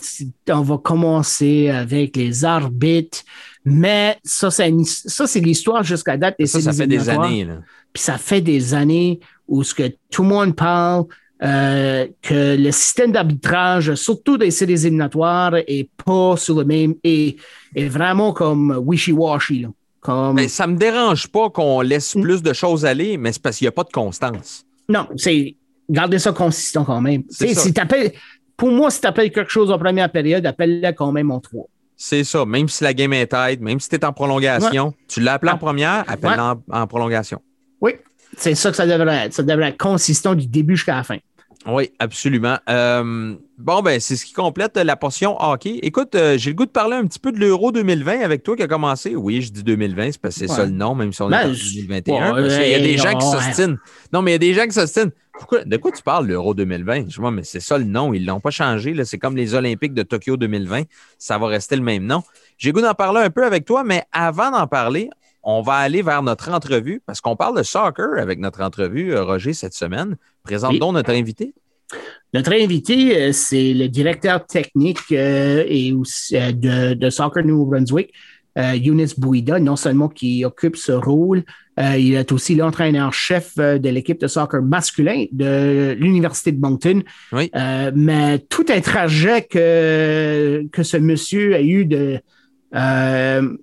on 0.49 0.61
va 0.61 0.77
commencer 0.77 1.69
avec 1.69 2.15
les 2.15 2.45
arbitres. 2.45 3.19
Mais 3.65 4.17
ça, 4.23 4.49
c'est 4.49 4.69
une- 4.69 4.85
ça, 4.85 5.27
c'est 5.27 5.39
l'histoire 5.41 5.83
jusqu'à 5.83 6.15
date 6.15 6.35
des 6.39 6.45
Ça, 6.45 6.71
fait 6.71 6.87
des 6.87 7.09
années. 7.09 7.45
Là. 7.45 7.57
Puis 7.91 8.01
ça 8.01 8.17
fait 8.17 8.41
des 8.41 8.73
années 8.73 9.19
où 9.47 9.63
ce 9.63 9.75
que 9.75 9.91
tout 10.09 10.23
le 10.23 10.29
monde 10.29 10.55
parle 10.55 11.05
euh, 11.43 12.07
que 12.21 12.55
le 12.55 12.71
système 12.71 13.11
d'arbitrage, 13.11 13.95
surtout 13.95 14.37
des 14.37 14.51
séries 14.51 14.85
éliminatoires, 14.85 15.55
est 15.55 15.89
pas 16.05 16.37
sur 16.37 16.59
le 16.59 16.65
même 16.65 16.93
est, 17.03 17.35
est 17.75 17.87
vraiment 17.87 18.33
comme 18.33 18.81
wishy-washy. 18.85 19.61
là. 19.63 19.69
Comme 20.01 20.35
Mais 20.35 20.47
ça 20.47 20.65
me 20.65 20.75
dérange 20.77 21.27
pas 21.27 21.49
qu'on 21.51 21.81
laisse 21.81 22.15
Mm. 22.15 22.21
plus 22.21 22.41
de 22.41 22.53
choses 22.53 22.85
aller, 22.85 23.17
mais 23.17 23.31
c'est 23.31 23.41
parce 23.41 23.57
qu'il 23.57 23.65
n'y 23.65 23.69
a 23.69 23.73
pas 23.73 23.83
de 23.83 23.91
constance. 23.91 24.65
non, 24.89 25.07
c'est 25.15 25.55
garder 25.89 26.17
ça 26.19 26.31
consistant 26.31 26.83
quand 26.85 27.01
même. 27.01 27.23
C'est. 27.29 27.53
Si 27.53 27.71
pour 28.57 28.71
moi, 28.71 28.89
si 28.91 29.01
tu 29.01 29.07
appelles 29.07 29.31
quelque 29.31 29.51
chose 29.51 29.71
en 29.71 29.77
première 29.79 30.11
période, 30.11 30.45
appelle-le 30.45 30.91
quand 30.93 31.11
même 31.11 31.31
en 31.31 31.39
trois. 31.39 31.65
C'est 31.95 32.23
ça. 32.23 32.45
Même 32.45 32.67
si 32.67 32.83
la 32.83 32.93
game 32.93 33.13
est 33.13 33.27
tight, 33.27 33.61
même 33.61 33.79
si 33.79 33.89
tu 33.89 33.95
es 33.95 34.05
en 34.05 34.11
prolongation, 34.13 34.93
tu 35.07 35.19
l'as 35.21 35.33
appelé 35.33 35.51
en 35.51 35.55
Ouais. 35.55 35.59
première, 35.59 36.03
appelle 36.07 36.39
en, 36.39 36.61
en 36.71 36.87
prolongation. 36.87 37.39
Oui, 37.79 37.93
c'est 38.37 38.55
ça 38.55 38.69
que 38.71 38.75
ça 38.77 38.87
devrait 38.87 39.25
être. 39.27 39.33
Ça 39.33 39.43
devrait 39.43 39.69
être 39.69 39.77
consistant 39.77 40.33
du 40.35 40.47
début 40.47 40.75
jusqu'à 40.75 40.95
la 40.95 41.03
fin. 41.03 41.17
Oui, 41.67 41.91
absolument. 41.99 42.57
Euh, 42.69 43.35
bon, 43.63 43.81
ben, 43.81 43.99
c'est 43.99 44.15
ce 44.15 44.25
qui 44.25 44.33
complète 44.33 44.77
la 44.77 44.95
portion 44.95 45.35
hockey. 45.41 45.79
Écoute, 45.83 46.15
euh, 46.15 46.37
j'ai 46.37 46.51
le 46.51 46.55
goût 46.55 46.65
de 46.65 46.71
parler 46.71 46.95
un 46.95 47.05
petit 47.05 47.19
peu 47.19 47.31
de 47.31 47.37
l'Euro 47.39 47.71
2020 47.71 48.21
avec 48.21 48.43
toi 48.43 48.55
qui 48.55 48.63
a 48.63 48.67
commencé. 48.67 49.15
Oui, 49.15 49.41
je 49.41 49.51
dis 49.51 49.63
2020, 49.63 50.11
c'est 50.13 50.21
parce 50.21 50.35
que 50.35 50.39
c'est 50.41 50.47
ça 50.47 50.65
le 50.65 50.71
nom, 50.71 50.95
même 50.95 51.13
si 51.13 51.21
on 51.21 51.29
Ben, 51.29 51.41
est 51.41 51.49
en 51.49 51.53
je- 51.53 51.73
2021. 51.75 52.33
Ouais, 52.35 52.41
parce 52.41 52.57
qu'il 52.57 52.69
y 52.69 52.75
a 52.75 52.79
des 52.79 52.97
gens 52.97 53.17
qui 53.17 53.25
s'ostinent. 53.25 53.77
Non, 54.13 54.21
mais 54.21 54.31
il 54.31 54.33
y 54.33 54.35
a 54.35 54.39
des 54.39 54.53
gens 54.53 54.65
qui 54.65 54.73
s'ostinent. 54.73 55.11
De 55.65 55.77
quoi 55.77 55.91
tu 55.91 56.03
parles, 56.03 56.27
l'Euro 56.27 56.53
2020? 56.53 57.09
Je 57.09 57.19
vois, 57.19 57.31
mais 57.31 57.43
c'est 57.43 57.59
ça 57.61 57.77
le 57.77 57.85
nom. 57.85 58.13
Ils 58.13 58.21
ne 58.23 58.27
l'ont 58.27 58.39
pas 58.39 58.51
changé. 58.51 58.93
C'est 59.05 59.17
comme 59.17 59.35
les 59.35 59.55
Olympiques 59.55 59.93
de 59.93 60.03
Tokyo 60.03 60.37
2020. 60.37 60.83
Ça 61.17 61.37
va 61.37 61.47
rester 61.47 61.75
le 61.75 61.81
même 61.81 62.05
nom. 62.05 62.21
J'ai 62.57 62.69
le 62.69 62.73
goût 62.73 62.81
d'en 62.81 62.93
parler 62.93 63.21
un 63.21 63.29
peu 63.29 63.43
avec 63.45 63.65
toi, 63.65 63.83
mais 63.83 64.03
avant 64.11 64.51
d'en 64.51 64.67
parler, 64.67 65.09
on 65.43 65.61
va 65.63 65.73
aller 65.75 66.03
vers 66.03 66.21
notre 66.21 66.51
entrevue 66.51 67.01
parce 67.07 67.21
qu'on 67.21 67.35
parle 67.35 67.57
de 67.57 67.63
soccer 67.63 68.19
avec 68.19 68.37
notre 68.37 68.61
entrevue, 68.61 69.15
euh, 69.15 69.23
Roger, 69.23 69.53
cette 69.53 69.73
semaine. 69.73 70.15
Présente 70.43 70.73
Oui. 70.73 70.79
donc 70.79 70.93
notre 70.93 71.09
invité. 71.11 71.55
Notre 72.33 72.53
invité, 72.53 73.21
euh, 73.21 73.31
c'est 73.33 73.73
le 73.73 73.87
directeur 73.87 74.45
technique 74.45 74.99
euh, 75.11 75.63
et 75.67 75.91
aussi, 75.93 76.37
euh, 76.37 76.51
de, 76.51 76.93
de 76.93 77.09
Soccer 77.09 77.43
Nouveau-Brunswick, 77.43 78.13
euh, 78.57 78.75
Younes 78.75 79.07
Bouida, 79.17 79.59
non 79.59 79.75
seulement 79.75 80.09
qui 80.09 80.43
occupe 80.45 80.75
ce 80.75 80.91
rôle, 80.91 81.43
euh, 81.79 81.97
il 81.97 82.13
est 82.15 82.31
aussi 82.33 82.55
l'entraîneur-chef 82.55 83.53
euh, 83.59 83.77
de 83.77 83.87
l'équipe 83.89 84.19
de 84.19 84.27
soccer 84.27 84.61
masculin 84.61 85.25
de 85.31 85.95
l'Université 85.97 86.51
de 86.51 86.59
Moncton. 86.59 87.01
Oui. 87.31 87.49
Euh, 87.55 87.91
mais 87.95 88.39
tout 88.39 88.65
un 88.69 88.81
trajet 88.81 89.43
que, 89.43 90.65
que 90.71 90.83
ce 90.83 90.97
monsieur 90.97 91.55
a 91.55 91.61
eu 91.61 91.85
de, 91.85 92.19
euh, 92.75 93.57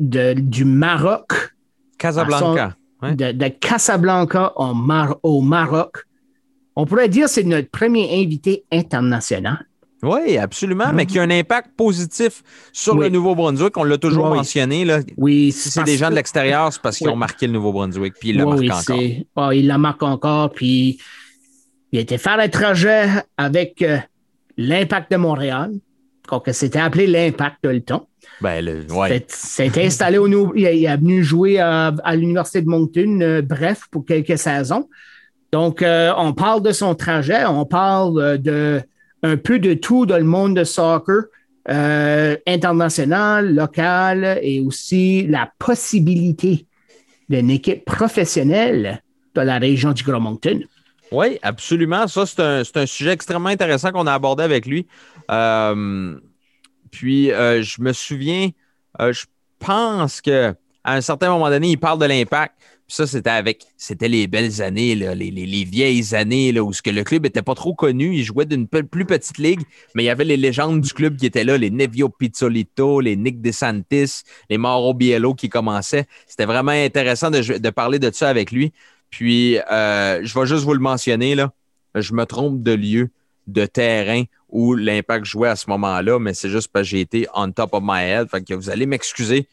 de- 0.00 0.34
du 0.34 0.64
Maroc 0.64 1.54
Casablanca. 1.98 2.76
Ouais. 3.02 3.14
de, 3.14 3.32
de 3.32 3.48
Casablanca 3.48 4.52
au, 4.56 4.74
Mar- 4.74 5.18
au 5.22 5.40
Maroc. 5.40 6.04
On 6.76 6.86
pourrait 6.86 7.08
dire 7.08 7.26
que 7.26 7.30
c'est 7.32 7.42
notre 7.44 7.68
premier 7.70 8.22
invité 8.22 8.64
international. 8.72 9.66
Oui, 10.02 10.38
absolument, 10.38 10.92
mais 10.94 11.04
qui 11.04 11.18
a 11.18 11.22
un 11.22 11.30
impact 11.30 11.72
positif 11.76 12.42
sur 12.72 12.94
Oui. 12.96 13.04
le 13.04 13.08
Nouveau-Brunswick. 13.10 13.76
On 13.76 13.84
l'a 13.84 13.98
toujours 13.98 14.30
Oui. 14.30 14.38
mentionné. 14.38 14.86
Là. 14.86 15.00
Oui, 15.18 15.52
Si 15.52 15.70
c'est 15.70 15.84
des 15.84 15.98
gens 15.98 16.08
de 16.08 16.14
l'extérieur, 16.14 16.72
c'est 16.72 16.80
parce 16.80 16.96
qu'ils 16.96 17.08
Oui. 17.08 17.12
ont 17.12 17.16
marqué 17.16 17.46
le 17.46 17.52
Nouveau-Brunswick, 17.52 18.14
puis 18.18 18.30
ils 18.30 18.38
le 18.38 18.44
Oui, 18.44 18.68
marquent 18.68 18.88
encore. 18.90 19.00
c'est- 19.02 19.26
ah, 19.36 19.50
il 19.52 19.66
la 19.66 19.76
marque 19.76 20.02
encore. 20.02 20.52
Puis 20.52 20.98
il 21.92 21.98
a 21.98 22.02
été 22.02 22.16
faire 22.16 22.38
un 22.38 22.48
trajet 22.48 23.08
avec 23.36 23.82
euh, 23.82 23.98
l'Impact 24.56 25.10
de 25.12 25.16
Montréal, 25.18 25.72
que 26.44 26.52
c'était 26.52 26.78
appelé 26.78 27.06
l'Impact 27.06 27.56
de. 27.64 27.82
Ben, 28.40 28.64
le, 28.64 28.86
ouais. 28.94 29.26
C'est- 29.28 29.64
C'était 29.66 29.84
installé 29.84 30.16
au 30.16 30.28
Nou- 30.28 30.52
il, 30.56 30.64
est- 30.64 30.78
il 30.78 30.86
est 30.86 30.96
venu 30.96 31.22
jouer 31.22 31.58
à, 31.58 31.88
à 32.04 32.16
l'Université 32.16 32.62
de 32.62 32.68
Moncton, 32.68 33.18
euh, 33.20 33.42
bref, 33.42 33.82
pour 33.90 34.06
quelques 34.06 34.38
saisons. 34.38 34.88
Donc, 35.52 35.82
euh, 35.82 36.12
on 36.16 36.32
parle 36.32 36.62
de 36.62 36.72
son 36.72 36.94
trajet, 36.94 37.44
on 37.44 37.64
parle 37.64 38.20
euh, 38.20 38.38
de 38.38 38.82
un 39.22 39.36
peu 39.36 39.58
de 39.58 39.74
tout 39.74 40.06
dans 40.06 40.16
le 40.16 40.24
monde 40.24 40.56
de 40.56 40.64
soccer, 40.64 41.24
euh, 41.68 42.36
international, 42.46 43.54
local, 43.54 44.38
et 44.42 44.60
aussi 44.60 45.26
la 45.26 45.52
possibilité 45.58 46.64
d'une 47.28 47.50
équipe 47.50 47.84
professionnelle 47.84 49.02
dans 49.34 49.42
la 49.42 49.58
région 49.58 49.92
du 49.92 50.04
Grand 50.04 50.20
Moncton. 50.20 50.60
Oui, 51.12 51.38
absolument. 51.42 52.06
Ça, 52.06 52.24
c'est 52.24 52.76
un, 52.76 52.86
sujet 52.86 53.10
extrêmement 53.10 53.50
intéressant 53.50 53.92
qu'on 53.92 54.06
a 54.06 54.14
abordé 54.14 54.42
avec 54.42 54.64
lui. 54.64 54.86
Puis, 55.28 57.26
je 57.28 57.82
me 57.82 57.92
souviens, 57.92 58.48
je 58.98 59.24
pense 59.58 60.22
que 60.22 60.54
à 60.84 60.94
un 60.94 61.00
certain 61.00 61.28
moment 61.30 61.50
donné, 61.50 61.68
il 61.70 61.78
parle 61.78 61.98
de 61.98 62.06
l'impact. 62.06 62.54
Ça, 62.92 63.06
c'était 63.06 63.30
avec, 63.30 63.62
c'était 63.76 64.08
les 64.08 64.26
belles 64.26 64.60
années, 64.62 64.96
les, 64.96 65.14
les- 65.14 65.30
les 65.30 65.64
vieilles 65.64 66.12
années, 66.14 66.50
là, 66.50 66.64
où 66.64 66.72
ce 66.72 66.82
que 66.82 66.90
le 66.90 67.04
club 67.04 67.24
était 67.24 67.40
pas 67.40 67.54
trop 67.54 67.72
connu. 67.72 68.16
Il 68.16 68.24
jouait 68.24 68.46
d'une 68.46 68.66
plus 68.66 69.04
petite 69.04 69.38
ligue, 69.38 69.60
mais 69.94 70.02
il 70.02 70.06
y 70.06 70.10
avait 70.10 70.24
les 70.24 70.36
légendes 70.36 70.80
du 70.80 70.92
club 70.92 71.16
qui 71.16 71.26
étaient 71.26 71.44
là, 71.44 71.56
les 71.56 71.70
Nevio 71.70 72.08
Pizzolito, 72.08 73.00
les 73.00 73.14
Nick 73.14 73.40
DeSantis, 73.40 74.22
les 74.50 74.58
Mauro 74.58 74.92
Biello 74.92 75.34
qui 75.34 75.48
commençaient. 75.48 76.06
C'était 76.26 76.46
vraiment 76.46 76.72
intéressant 76.72 77.30
de, 77.30 77.58
de 77.58 77.70
parler 77.70 78.00
de 78.00 78.10
ça 78.12 78.28
avec 78.28 78.50
lui. 78.50 78.72
Puis, 79.08 79.58
euh, 79.70 80.20
je 80.24 80.38
vais 80.38 80.46
juste 80.46 80.64
vous 80.64 80.74
le 80.74 80.80
mentionner, 80.80 81.36
là. 81.36 81.52
Je 81.94 82.12
me 82.12 82.24
trompe 82.26 82.60
de 82.62 82.72
lieu, 82.72 83.10
de 83.46 83.66
terrain 83.66 84.24
où 84.48 84.74
l'impact 84.74 85.26
jouait 85.26 85.48
à 85.48 85.54
ce 85.56 85.70
moment-là, 85.70 86.18
mais 86.18 86.34
c'est 86.34 86.50
juste 86.50 86.68
parce 86.72 86.84
que 86.86 86.90
j'ai 86.90 87.00
été 87.00 87.28
on 87.34 87.52
top 87.52 87.72
of 87.74 87.82
my 87.84 88.02
head. 88.02 88.28
Fait 88.28 88.42
que 88.42 88.54
vous 88.54 88.68
allez 88.68 88.86
m'excuser, 88.86 89.46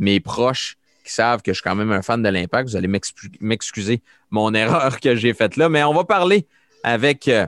mes 0.00 0.18
proches 0.18 0.76
qui 1.02 1.12
savent 1.12 1.42
que 1.42 1.52
je 1.52 1.56
suis 1.56 1.62
quand 1.62 1.74
même 1.74 1.92
un 1.92 2.02
fan 2.02 2.22
de 2.22 2.28
l'impact, 2.28 2.68
vous 2.70 2.76
allez 2.76 2.88
m'excu- 2.88 3.30
m'excuser 3.40 4.02
mon 4.30 4.52
erreur 4.62 5.00
que 5.00 5.14
j'ai 5.16 5.34
faite 5.34 5.56
là. 5.56 5.68
Mais 5.68 5.82
on 5.84 5.94
va 5.94 6.04
parler 6.04 6.46
avec 6.84 7.28
euh, 7.28 7.46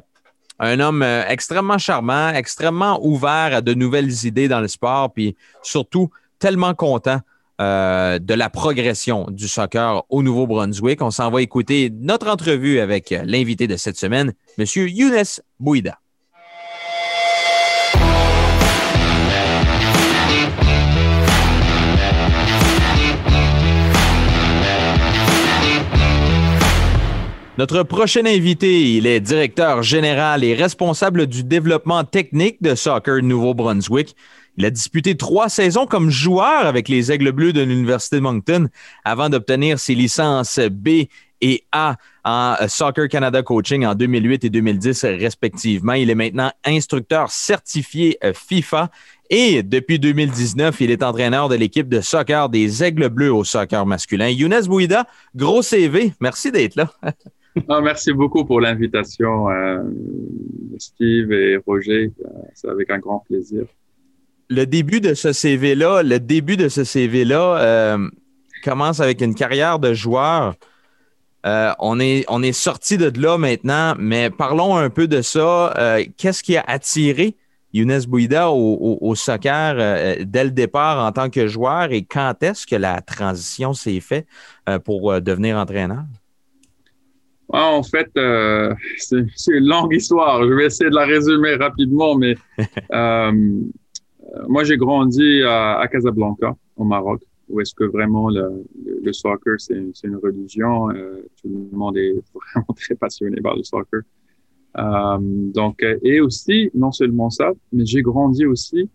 Un 0.60 0.78
homme 0.80 1.02
euh, 1.02 1.24
extrêmement 1.28 1.78
charmant, 1.78 2.30
extrêmement 2.30 3.00
ouvert 3.04 3.50
à 3.54 3.60
de 3.60 3.74
nouvelles 3.74 4.24
idées 4.24 4.46
dans 4.48 4.60
le 4.60 4.68
sport, 4.68 5.12
puis 5.12 5.36
surtout 5.62 6.10
tellement 6.38 6.74
content 6.74 7.20
euh, 7.60 8.18
de 8.18 8.34
la 8.34 8.50
progression 8.50 9.26
du 9.30 9.48
soccer 9.48 10.04
au 10.08 10.22
Nouveau-Brunswick. 10.22 11.02
On 11.02 11.10
s'en 11.10 11.30
va 11.30 11.40
écouter 11.42 11.90
notre 11.92 12.28
entrevue 12.28 12.78
avec 12.80 13.14
l'invité 13.24 13.66
de 13.66 13.76
cette 13.76 13.96
semaine, 13.96 14.32
M. 14.58 14.64
Younes 14.74 15.24
Bouida. 15.58 15.98
Notre 27.56 27.84
prochain 27.84 28.26
invité, 28.26 28.96
il 28.96 29.06
est 29.06 29.20
directeur 29.20 29.84
général 29.84 30.42
et 30.42 30.54
responsable 30.54 31.28
du 31.28 31.44
développement 31.44 32.02
technique 32.02 32.60
de 32.60 32.74
Soccer 32.74 33.22
Nouveau-Brunswick. 33.22 34.16
Il 34.56 34.64
a 34.64 34.70
disputé 34.70 35.16
trois 35.16 35.48
saisons 35.48 35.86
comme 35.86 36.10
joueur 36.10 36.66
avec 36.66 36.88
les 36.88 37.12
Aigles 37.12 37.30
Bleus 37.30 37.52
de 37.52 37.60
l'Université 37.60 38.16
de 38.16 38.22
Moncton 38.22 38.66
avant 39.04 39.28
d'obtenir 39.28 39.78
ses 39.78 39.94
licences 39.94 40.58
B 40.58 41.04
et 41.40 41.64
A 41.70 41.94
en 42.24 42.56
Soccer 42.66 43.08
Canada 43.08 43.40
Coaching 43.44 43.86
en 43.86 43.94
2008 43.94 44.44
et 44.46 44.50
2010 44.50 45.04
respectivement. 45.04 45.92
Il 45.92 46.10
est 46.10 46.16
maintenant 46.16 46.50
instructeur 46.64 47.30
certifié 47.30 48.18
FIFA 48.34 48.90
et 49.30 49.62
depuis 49.62 50.00
2019, 50.00 50.80
il 50.80 50.90
est 50.90 51.04
entraîneur 51.04 51.48
de 51.48 51.54
l'équipe 51.54 51.88
de 51.88 52.00
soccer 52.00 52.48
des 52.48 52.82
Aigles 52.82 53.08
Bleus 53.10 53.32
au 53.32 53.44
soccer 53.44 53.86
masculin. 53.86 54.28
Younes 54.28 54.66
Bouida, 54.66 55.06
gros 55.36 55.62
CV. 55.62 56.12
Merci 56.18 56.50
d'être 56.50 56.74
là. 56.74 56.92
Ah, 57.68 57.80
merci 57.80 58.12
beaucoup 58.12 58.44
pour 58.44 58.60
l'invitation, 58.60 59.48
euh, 59.48 59.82
Steve 60.78 61.32
et 61.32 61.56
Roger. 61.64 62.12
C'est 62.54 62.68
avec 62.68 62.90
un 62.90 62.98
grand 62.98 63.20
plaisir. 63.20 63.64
Le 64.50 64.64
début 64.66 65.00
de 65.00 65.14
ce 65.14 65.32
CV-là, 65.32 66.02
le 66.02 66.18
début 66.18 66.56
de 66.56 66.68
ce 66.68 66.84
CV-là 66.84 67.58
euh, 67.58 68.08
commence 68.62 69.00
avec 69.00 69.20
une 69.20 69.34
carrière 69.34 69.78
de 69.78 69.94
joueur. 69.94 70.54
Euh, 71.46 71.72
on 71.78 72.00
est, 72.00 72.24
on 72.28 72.42
est 72.42 72.52
sorti 72.52 72.98
de 72.98 73.12
là 73.20 73.38
maintenant, 73.38 73.94
mais 73.98 74.30
parlons 74.30 74.76
un 74.76 74.90
peu 74.90 75.06
de 75.06 75.22
ça. 75.22 75.74
Qu'est-ce 76.16 76.42
qui 76.42 76.56
a 76.56 76.64
attiré 76.66 77.36
Younes 77.72 78.00
Bouida 78.08 78.50
au, 78.50 78.98
au- 79.00 79.14
soccer 79.14 80.16
dès 80.24 80.44
le 80.44 80.50
départ 80.50 81.04
en 81.06 81.12
tant 81.12 81.28
que 81.30 81.46
joueur 81.46 81.92
et 81.92 82.02
quand 82.04 82.42
est-ce 82.42 82.66
que 82.66 82.76
la 82.76 83.00
transition 83.00 83.74
s'est 83.74 84.00
faite 84.00 84.26
pour 84.84 85.20
devenir 85.20 85.56
entraîneur? 85.56 86.04
Ah, 87.52 87.72
en 87.72 87.82
fait, 87.82 88.10
euh, 88.16 88.74
c'est 88.96 89.18
une 89.48 89.66
longue 89.66 89.94
histoire. 89.94 90.42
Je 90.46 90.52
vais 90.52 90.66
essayer 90.66 90.90
de 90.90 90.94
la 90.94 91.04
résumer 91.04 91.54
rapidement, 91.56 92.16
mais 92.16 92.34
euh, 92.92 93.32
moi, 94.48 94.64
j'ai 94.64 94.76
grandi 94.76 95.42
à, 95.42 95.78
à 95.78 95.88
Casablanca, 95.88 96.56
au 96.76 96.84
Maroc, 96.84 97.20
où 97.48 97.60
est-ce 97.60 97.74
que 97.74 97.84
vraiment 97.84 98.30
le, 98.30 98.64
le, 99.02 99.12
soccer, 99.12 99.60
c'est 99.60 99.76
une 100.04 100.16
religion. 100.16 100.90
euh, 100.90 101.22
tout 101.40 101.48
le 101.72 101.76
monde 101.76 101.96
est 101.98 102.14
vraiment 102.34 102.74
très 102.74 102.94
passionné 102.94 103.40
par 103.40 103.56
le 103.56 103.62
soccer. 103.62 104.00
Euh, 104.76 105.18
donc, 105.20 105.82
euh, 105.82 105.98
et 106.02 106.20
aussi, 106.20 106.70
non 106.74 106.90
seulement 106.90 107.30
ça, 107.30 107.52
mais 107.72 107.86
j'ai 107.86 108.02
grandi 108.02 108.44
aussi 108.46 108.90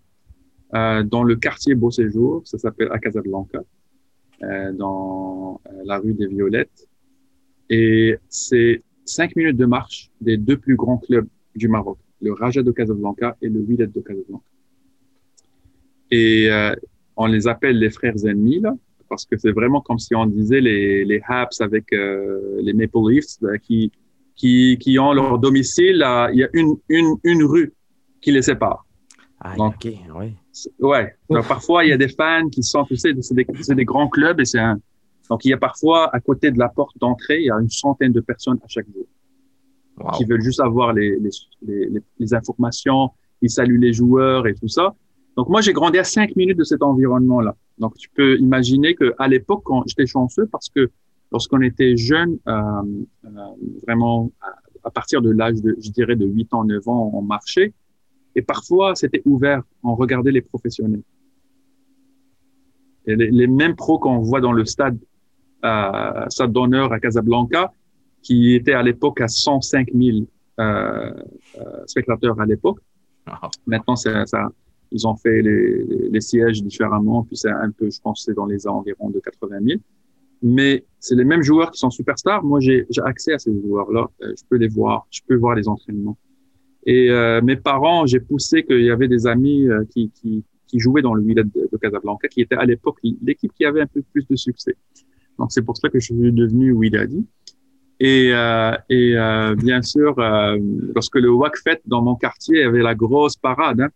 euh, 0.76 1.04
dans 1.04 1.24
le 1.24 1.36
quartier 1.36 1.74
Beau 1.76 1.90
Séjour, 1.90 2.42
ça 2.46 2.58
s'appelle 2.58 2.90
à 2.92 3.00
Casablanca, 3.00 3.60
euh, 4.44 4.72
dans 4.74 5.62
la 5.86 6.00
rue 6.00 6.14
des 6.14 6.28
Violettes. 6.28 6.88
Et 7.70 8.18
c'est 8.30 8.82
cinq 9.06 9.36
minutes 9.36 9.58
de 9.58 9.66
marche 9.66 10.10
des 10.22 10.38
deux 10.38 10.58
plus 10.58 10.76
grands 10.76 10.98
clubs 10.98 11.28
du 11.56 11.68
Maroc, 11.68 11.98
le 12.22 12.34
Raja 12.34 12.62
de 12.64 12.72
Casablanca 12.72 13.36
et 13.42 13.50
le 13.50 13.60
Wydad 13.60 13.92
de 13.92 14.00
Casablanca. 14.02 14.44
Et 16.12 16.50
euh, 16.50 16.74
on 17.16 17.28
les 17.28 17.48
appelle 17.48 17.78
les 17.78 17.90
frères 17.92 18.16
ennemis, 18.26 18.60
là, 18.60 18.76
parce 19.08 19.26
que 19.26 19.38
c'est 19.38 19.52
vraiment 19.52 19.82
comme 19.82 20.00
si 20.00 20.16
on 20.16 20.26
disait 20.26 20.62
les, 20.62 21.06
les 21.06 21.22
Habs 21.28 21.50
avec 21.60 21.92
euh, 21.94 22.60
les 22.62 22.74
Maple 22.74 22.98
Leafs 23.10 23.40
là, 23.42 23.58
qui, 23.58 23.92
qui, 24.36 24.78
qui 24.80 24.98
ont 25.00 25.14
leur 25.14 25.38
domicile. 25.40 25.98
là, 25.98 26.30
Il 26.32 26.40
y 26.40 26.44
a 26.44 26.50
une, 26.54 26.76
une, 26.90 27.16
une 27.24 27.44
rue 27.44 27.74
qui 28.22 28.32
les 28.32 28.42
sépare. 28.42 28.86
Ah, 29.40 29.56
Donc- 29.56 29.76
OK, 29.86 29.94
oui. 30.20 30.34
Ouais. 30.80 31.14
Parfois, 31.48 31.86
il 31.86 31.90
y 31.90 31.94
a 31.94 31.98
des 31.98 32.10
fans 32.10 32.50
qui 32.50 32.62
sont, 32.64 32.84
tu 32.84 32.98
sais, 32.98 33.14
c'est 33.22 33.34
des, 33.34 33.46
c'est 33.62 33.76
des 33.76 33.86
grands 33.86 34.10
clubs 34.10 34.40
et 34.42 34.46
c'est 34.46 34.60
un. 34.60 34.80
Donc, 35.30 35.46
il 35.46 35.50
y 35.50 35.54
a 35.54 35.58
parfois, 35.58 36.14
à 36.16 36.20
côté 36.20 36.50
de 36.52 36.58
la 36.60 36.70
porte 36.70 36.98
d'entrée, 37.00 37.40
il 37.40 37.46
y 37.46 37.52
a 37.52 37.60
une 37.60 37.70
centaine 37.70 38.12
de 38.12 38.22
personnes 38.22 38.58
à 38.64 38.68
chaque 38.68 38.88
jour 38.94 39.06
Wow. 40.02 40.12
qui 40.12 40.24
veulent 40.24 40.42
juste 40.42 40.62
avoir 40.62 40.94
les, 40.94 41.20
les, 41.20 41.30
les, 41.62 42.02
les- 42.20 42.34
informations, 42.34 43.10
ils 43.42 43.50
saluent 43.50 43.80
les 43.82 43.92
joueurs 43.92 44.48
et 44.48 44.56
tout 44.56 44.70
ça. 44.70 44.96
Donc, 45.36 45.50
moi, 45.50 45.60
j'ai 45.60 45.74
grandi 45.74 45.98
à 45.98 46.06
cinq 46.06 46.38
minutes 46.38 46.58
de 46.58 46.64
cet 46.64 46.82
environnement-là. 46.82 47.54
Donc, 47.80 47.98
tu 47.98 48.10
peux 48.10 48.38
imaginer 48.38 48.96
que 48.96 49.14
à 49.18 49.28
l'époque, 49.28 49.62
quand 49.66 49.84
j'étais 49.88 50.06
chanceux 50.06 50.46
parce 50.46 50.70
que 50.70 50.90
lorsqu'on 51.34 51.60
était 51.62 51.98
jeune, 51.98 52.38
euh, 52.48 52.82
euh, 53.26 53.30
vraiment 53.86 54.32
à, 54.42 54.54
à 54.86 54.90
partir 54.90 55.22
de 55.22 55.32
l'âge 55.32 55.62
de, 55.62 55.76
je 55.84 55.92
dirais, 55.92 56.16
de 56.16 56.26
8 56.26 56.54
ans, 56.54 56.64
9 56.64 56.88
ans, 56.88 57.12
on 57.14 57.22
marchait. 57.22 57.74
Et 58.36 58.42
parfois, 58.42 58.96
c'était 58.96 59.22
ouvert. 59.26 59.64
On 59.84 59.96
regardait 59.96 60.32
les 60.32 60.42
professionnels. 60.42 61.04
Et 63.06 63.18
les, 63.18 63.32
les 63.32 63.48
mêmes 63.48 63.76
pros 63.76 64.00
qu'on 64.00 64.20
voit 64.20 64.40
dans 64.40 64.54
le 64.54 64.64
stade, 64.64 64.98
euh, 65.66 66.26
stade 66.30 66.52
d'honneur 66.52 66.92
à 66.92 67.00
Casablanca, 67.00 67.72
qui 68.22 68.56
était 68.56 68.74
à 68.74 68.84
l'époque 68.84 69.22
à 69.22 69.28
105 69.28 69.90
000 69.94 70.18
euh, 70.60 71.12
euh, 71.60 71.64
spectateurs 71.86 72.40
à 72.40 72.46
l'époque. 72.46 72.80
Wow. 73.28 73.50
Maintenant, 73.66 73.96
ça, 73.96 74.26
ils 74.92 75.08
ont 75.08 75.16
fait 75.16 75.42
les, 75.42 75.84
les, 75.84 76.10
les 76.10 76.22
sièges 76.22 76.62
différemment, 76.64 77.24
puis 77.24 77.38
c'est 77.38 77.52
un 77.52 77.72
peu, 77.72 77.90
je 77.90 78.00
pense, 78.02 78.24
c'est 78.26 78.34
dans 78.34 78.46
les 78.46 78.68
environs 78.68 79.10
de 79.10 79.20
80 79.20 79.60
000. 79.64 79.80
Mais 80.42 80.86
c'est 81.00 81.16
les 81.16 81.26
mêmes 81.26 81.42
joueurs 81.42 81.72
qui 81.72 81.80
sont 81.80 81.90
superstars. 81.90 82.44
Moi, 82.44 82.60
j'ai 82.60 82.86
j'ai 82.90 83.02
accès 83.02 83.34
à 83.34 83.40
ces 83.40 83.52
joueurs-là. 83.52 84.10
Euh, 84.22 84.34
je 84.38 84.44
peux 84.50 84.56
les 84.56 84.70
voir, 84.70 85.06
je 85.12 85.22
peux 85.28 85.36
voir 85.36 85.56
les 85.56 85.68
entraînements. 85.68 86.18
Et 86.86 87.10
euh, 87.10 87.42
mes 87.42 87.58
parents, 87.58 88.06
j'ai 88.06 88.20
poussé 88.20 88.64
qu'il 88.64 88.84
y 88.84 88.92
avait 88.92 89.10
des 89.10 89.28
amis 89.28 89.68
euh, 89.68 89.84
qui, 89.90 90.12
qui, 90.12 90.44
qui 90.68 90.80
jouaient 90.80 91.02
dans 91.02 91.14
le 91.14 91.22
Wydad 91.22 91.50
de, 91.52 91.70
de 91.70 91.78
Casablanca, 91.78 92.28
qui 92.30 92.42
était 92.42 92.56
à 92.56 92.66
l'époque 92.66 93.00
l'équipe 93.22 93.52
qui 93.54 93.66
avait 93.66 93.82
un 93.82 93.88
peu 93.88 94.02
plus 94.14 94.26
de 94.28 94.36
succès. 94.36 94.76
Donc 95.40 95.52
c'est 95.52 95.62
pour 95.62 95.78
ça 95.78 95.90
que 95.90 96.00
je 96.00 96.06
suis 96.06 96.32
devenu 96.32 96.74
Wydadi. 96.74 97.26
Et, 98.02 98.32
euh, 98.34 98.72
et 98.90 99.18
euh, 99.18 99.56
bien 99.56 99.82
sûr, 99.82 100.18
euh, 100.20 100.58
lorsque 100.96 101.16
le 101.16 101.32
WAC 101.32 101.58
fête 101.58 101.82
dans 101.86 102.02
mon 102.02 102.16
quartier, 102.16 102.64
avait 102.64 102.82
la 102.82 102.96
grosse 102.96 103.36
parade. 103.36 103.82
Hein. 103.82 103.90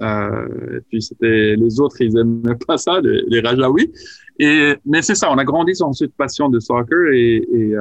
Euh, 0.00 0.78
et 0.78 0.80
puis 0.88 1.02
c'était 1.02 1.56
les 1.56 1.80
autres, 1.80 2.00
ils 2.00 2.16
aimaient 2.16 2.54
pas 2.66 2.78
ça, 2.78 3.00
les, 3.00 3.22
les 3.26 3.40
Rajaouis. 3.40 3.92
Et 4.38 4.74
mais 4.84 5.02
c'est 5.02 5.16
ça, 5.16 5.30
on 5.32 5.38
a 5.38 5.44
grandi 5.44 5.74
sur 5.74 5.92
cette 5.94 6.14
passion 6.14 6.48
de 6.48 6.60
soccer 6.60 7.12
et, 7.12 7.36
et 7.52 7.74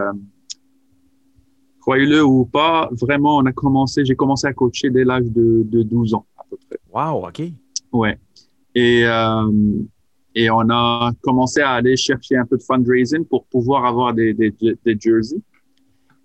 croyez-le 1.79 2.23
ou 2.23 2.45
pas, 2.45 2.89
vraiment, 2.99 3.37
on 3.37 3.45
a 3.45 3.51
commencé, 3.51 4.03
j'ai 4.03 4.15
commencé 4.15 4.47
à 4.47 4.53
coacher 4.53 4.89
dès 4.89 5.03
l'âge 5.03 5.25
de, 5.25 5.61
de 5.63 5.83
12 5.83 6.15
ans 6.15 6.25
à 6.37 6.43
peu 6.49 6.57
près. 6.67 6.79
Wow, 6.91 7.27
OK. 7.27 7.43
Ouais. 7.91 8.17
Et, 8.73 9.03
et 10.39 10.51
on 10.51 10.69
a 10.69 11.11
commencé 11.23 11.61
à 11.61 11.71
aller 11.71 11.97
chercher 11.97 12.35
un 12.35 12.45
peu 12.45 12.57
de 12.57 12.61
fundraising 12.61 13.25
pour 13.25 13.47
pouvoir 13.47 13.85
avoir 13.85 14.13
des, 14.13 14.35
des, 14.35 14.53
des 14.85 14.95
jerseys. 14.99 15.41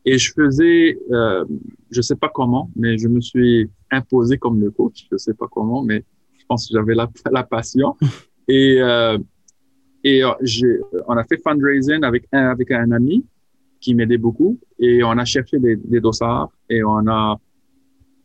Et 0.05 0.19
je 0.19 0.35
faisais, 0.35 0.99
euh, 1.11 1.47
je 1.91 2.03
sais 2.03 2.17
pas 2.17 2.29
comment, 2.29 2.71
mais 2.77 2.99
je 2.99 3.09
me 3.09 3.23
suis 3.23 3.71
imposé 3.91 4.37
comme 4.37 4.61
le 4.61 4.71
coach. 4.71 5.07
Je 5.11 5.17
sais 5.17 5.33
pas 5.33 5.47
comment, 5.51 5.83
mais 5.83 6.05
je 6.39 6.45
pense 6.47 6.69
que 6.69 6.75
j'avais 6.75 6.95
la, 6.95 7.09
la 7.33 7.43
passion. 7.43 7.97
Et, 8.49 8.83
euh, 8.83 9.17
et 10.03 10.25
euh, 10.25 10.33
on 11.07 11.17
a 11.17 11.23
fait 11.23 11.41
fundraising 11.43 12.03
avec 12.03 12.25
un, 12.33 12.49
avec 12.49 12.73
un 12.73 12.91
ami 12.91 13.25
qui 13.81 13.95
m'aidait 13.95 14.19
beaucoup. 14.19 14.59
Et 14.81 15.03
on 15.05 15.13
a 15.13 15.25
cherché 15.25 15.61
des, 15.61 15.77
des 15.77 16.01
dossards 16.01 16.51
et 16.69 16.83
on 16.83 17.07
a 17.07 17.39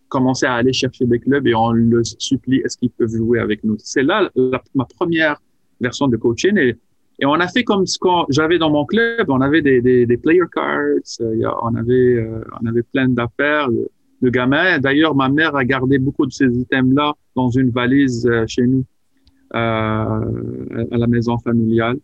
commencé 0.10 0.48
à 0.48 0.56
aller 0.56 0.74
chercher 0.74 1.06
des 1.06 1.20
clubs 1.20 1.46
et 1.46 1.54
on 1.54 1.72
le 1.72 2.04
supplie, 2.04 2.58
est-ce 2.66 2.78
qu'ils 2.78 2.90
peuvent 2.90 3.16
jouer 3.16 3.40
avec 3.40 3.64
nous? 3.64 3.76
C'est 3.78 4.02
là 4.02 4.28
la, 4.36 4.62
ma 4.74 4.86
première 4.86 5.40
version 5.80 6.08
de 6.08 6.18
coaching 6.18 6.58
et, 6.58 6.76
et 7.20 7.26
on 7.26 7.34
a 7.34 7.48
fait 7.48 7.64
comme 7.64 7.86
ce 7.88 7.98
qu'on 7.98 8.26
j'avais 8.30 8.60
dans 8.60 8.70
mon 8.70 8.86
club. 8.86 9.26
On 9.30 9.42
avait 9.42 9.62
des, 9.62 9.82
des, 9.82 10.06
des 10.06 10.18
player 10.18 10.44
cards, 10.54 11.02
euh, 11.22 11.52
on 11.64 11.76
avait, 11.76 12.16
euh, 12.16 12.42
on 12.62 12.66
avait 12.68 12.84
plein 12.84 13.10
d'affaires 13.10 13.70
de, 13.72 13.90
de 14.22 14.30
gamins. 14.30 14.80
D'ailleurs, 14.80 15.16
ma 15.16 15.30
mère 15.30 15.56
a 15.56 15.66
gardé 15.66 16.00
beaucoup 16.00 16.26
de 16.26 16.32
ces 16.32 16.48
items-là 16.48 17.14
dans 17.36 17.50
une 17.50 17.70
valise 17.70 18.26
euh, 18.26 18.46
chez 18.48 18.66
nous, 18.66 18.84
euh, 19.56 20.88
à 20.92 20.98
la 20.98 21.08
maison 21.08 21.38
familiale. 21.38 21.98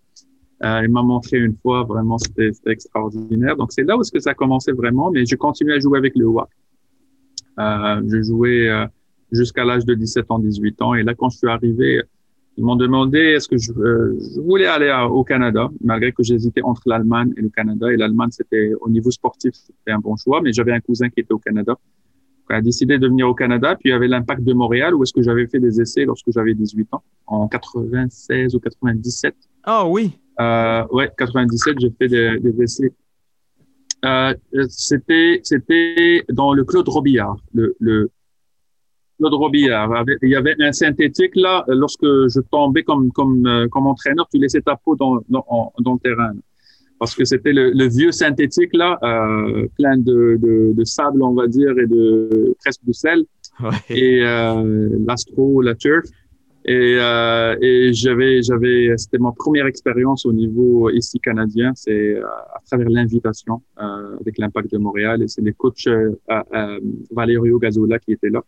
Euh, 0.64 0.80
elle 0.80 0.90
m'a 0.90 1.02
montré 1.02 1.40
une 1.40 1.56
fois, 1.56 1.84
vraiment, 1.84 2.18
c'était 2.18 2.52
extraordinaire. 2.68 3.56
Donc, 3.56 3.72
c'est 3.72 3.84
là 3.84 3.98
où 3.98 4.02
est-ce 4.02 4.12
que 4.12 4.20
ça 4.20 4.32
a 4.32 4.34
commencé 4.34 4.72
vraiment, 4.72 5.12
mais 5.12 5.26
je 5.26 5.36
continue 5.36 5.74
à 5.74 5.80
jouer 5.80 5.98
avec 5.98 6.16
le 6.16 6.26
WAC. 6.28 6.50
Je 7.58 8.24
jouais 8.24 8.70
jusqu'à 9.32 9.66
l'âge 9.66 9.86
de 9.86 9.94
17 9.94 10.26
ans, 10.30 10.40
18 10.40 10.82
ans. 10.82 10.94
Et 10.94 11.04
là, 11.04 11.14
quand 11.16 11.30
je 11.30 11.38
suis 11.40 11.50
arrivé, 11.50 12.02
ils 12.58 12.64
m'ont 12.64 12.76
demandé 12.76 13.18
est-ce 13.20 13.48
que 13.48 13.58
je, 13.58 13.72
euh, 13.74 14.16
je 14.36 14.40
voulais 14.42 14.68
aller 14.68 14.90
à- 14.90 15.08
au 15.08 15.24
Canada, 15.24 15.70
malgré 15.84 16.12
que 16.12 16.22
j'hésitais 16.24 16.62
entre 16.62 16.84
l'Allemagne 16.86 17.34
et 17.38 17.42
le 17.42 17.50
Canada. 17.50 17.92
Et 17.92 17.98
l'Allemagne, 17.98 18.30
c'était 18.32 18.74
au 18.82 18.90
niveau 18.90 19.10
sportif, 19.12 19.54
c'était 19.56 19.92
un 19.92 20.00
bon 20.00 20.16
choix, 20.16 20.40
mais 20.42 20.54
j'avais 20.54 20.72
un 20.72 20.80
cousin 20.80 21.10
qui 21.10 21.20
était 21.22 21.34
au 21.34 21.40
Canada. 21.40 21.76
a 22.50 22.62
décidé 22.62 23.00
de 23.00 23.08
venir 23.08 23.28
au 23.28 23.34
Canada. 23.34 23.74
Puis 23.80 23.90
il 23.90 23.94
y 23.94 23.96
avait 23.96 24.08
l'impact 24.08 24.44
de 24.44 24.54
Montréal, 24.54 24.94
où 24.94 25.02
est-ce 25.02 25.14
que 25.14 25.24
j'avais 25.24 25.48
fait 25.48 25.60
des 25.60 25.82
essais 25.82 26.06
lorsque 26.06 26.30
j'avais 26.32 26.54
18 26.54 26.94
ans, 26.94 27.02
en 27.26 27.48
96 27.48 28.54
ou 28.54 28.60
97. 28.60 29.34
Ah 29.64 29.88
oui. 29.88 30.12
Euh, 30.40 30.84
ouais, 30.92 31.10
97, 31.18 31.80
j'ai 31.80 31.90
fait 31.98 32.08
des, 32.10 32.40
des 32.40 32.62
essais. 32.62 32.92
Euh, 34.06 34.34
c'était, 34.68 35.40
c'était 35.44 36.24
dans 36.32 36.54
le 36.54 36.64
Claude 36.66 36.88
Robillard. 36.90 37.38
Le, 37.54 37.76
le 37.80 38.12
Claude 39.18 39.34
Robillard. 39.34 40.06
Il 40.22 40.30
y 40.30 40.36
avait 40.36 40.56
un 40.60 40.72
synthétique 40.72 41.36
là. 41.36 41.64
Lorsque 41.68 42.04
je 42.04 42.40
tombais 42.52 42.84
comme 42.84 43.12
comme 43.12 43.46
euh, 43.46 43.68
comme 43.68 43.88
entraîneur, 43.88 44.28
tu 44.32 44.40
laissais 44.40 44.62
ta 44.62 44.76
peau 44.76 44.96
dans 44.96 45.22
dans, 45.30 45.94
le 45.94 46.00
terrain. 46.00 46.34
Parce 47.00 47.16
que 47.16 47.26
c'était 47.26 47.54
le, 47.54 47.72
le 47.72 47.88
vieux 47.90 48.12
synthétique 48.12 48.74
là, 48.74 48.98
euh, 49.04 49.68
plein 49.78 49.98
de, 49.98 50.38
de, 50.42 50.74
de 50.74 50.84
sable, 50.86 51.22
on 51.22 51.34
va 51.34 51.48
dire, 51.48 51.78
et 51.78 51.88
de 51.88 52.56
presque 52.64 52.82
de 52.86 52.94
sel 52.94 53.24
Ouais. 53.62 53.70
et 53.96 54.26
euh, 54.26 54.90
l'astro, 55.08 55.62
la 55.62 55.76
turf. 55.76 56.06
Et, 56.66 56.96
euh, 56.98 57.56
et 57.62 57.94
j'avais, 57.94 58.42
j'avais, 58.42 58.92
c'était 58.98 59.20
ma 59.20 59.32
première 59.32 59.68
expérience 59.68 60.26
au 60.26 60.34
niveau 60.34 60.90
ici 60.90 61.20
canadien, 61.20 61.72
c'est 61.76 62.16
à 62.20 62.62
travers 62.66 62.90
l'invitation 62.90 63.62
avec 63.78 64.38
l'Impact 64.38 64.72
de 64.72 64.78
Montréal 64.78 65.22
et 65.22 65.28
c'est 65.28 65.42
les 65.42 65.52
coachs 65.52 65.88
Valerio 67.12 67.60
Gazzola 67.60 68.00
qui 68.00 68.14
étaient 68.14 68.30
là. 68.30 68.42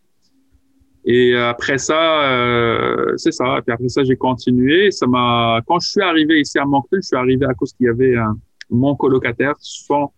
Et 1.06 1.36
après 1.36 1.78
ça, 1.78 2.24
euh, 2.28 3.14
c'est 3.16 3.32
ça. 3.32 3.58
Et 3.58 3.62
puis 3.62 3.72
après 3.72 3.88
ça, 3.88 4.02
j'ai 4.02 4.16
continué. 4.16 4.90
Ça 4.90 5.06
m'a, 5.06 5.60
quand 5.66 5.78
je 5.78 5.88
suis 5.88 6.02
arrivé 6.02 6.40
ici 6.40 6.58
à 6.58 6.64
Moncton, 6.64 6.98
je 7.00 7.06
suis 7.06 7.16
arrivé 7.16 7.46
à 7.46 7.54
cause 7.54 7.72
qu'il 7.72 7.86
y 7.86 7.88
avait 7.88 8.16
un, 8.16 8.36
mon 8.70 8.96
colocataire, 8.96 9.54
son, 9.60 10.10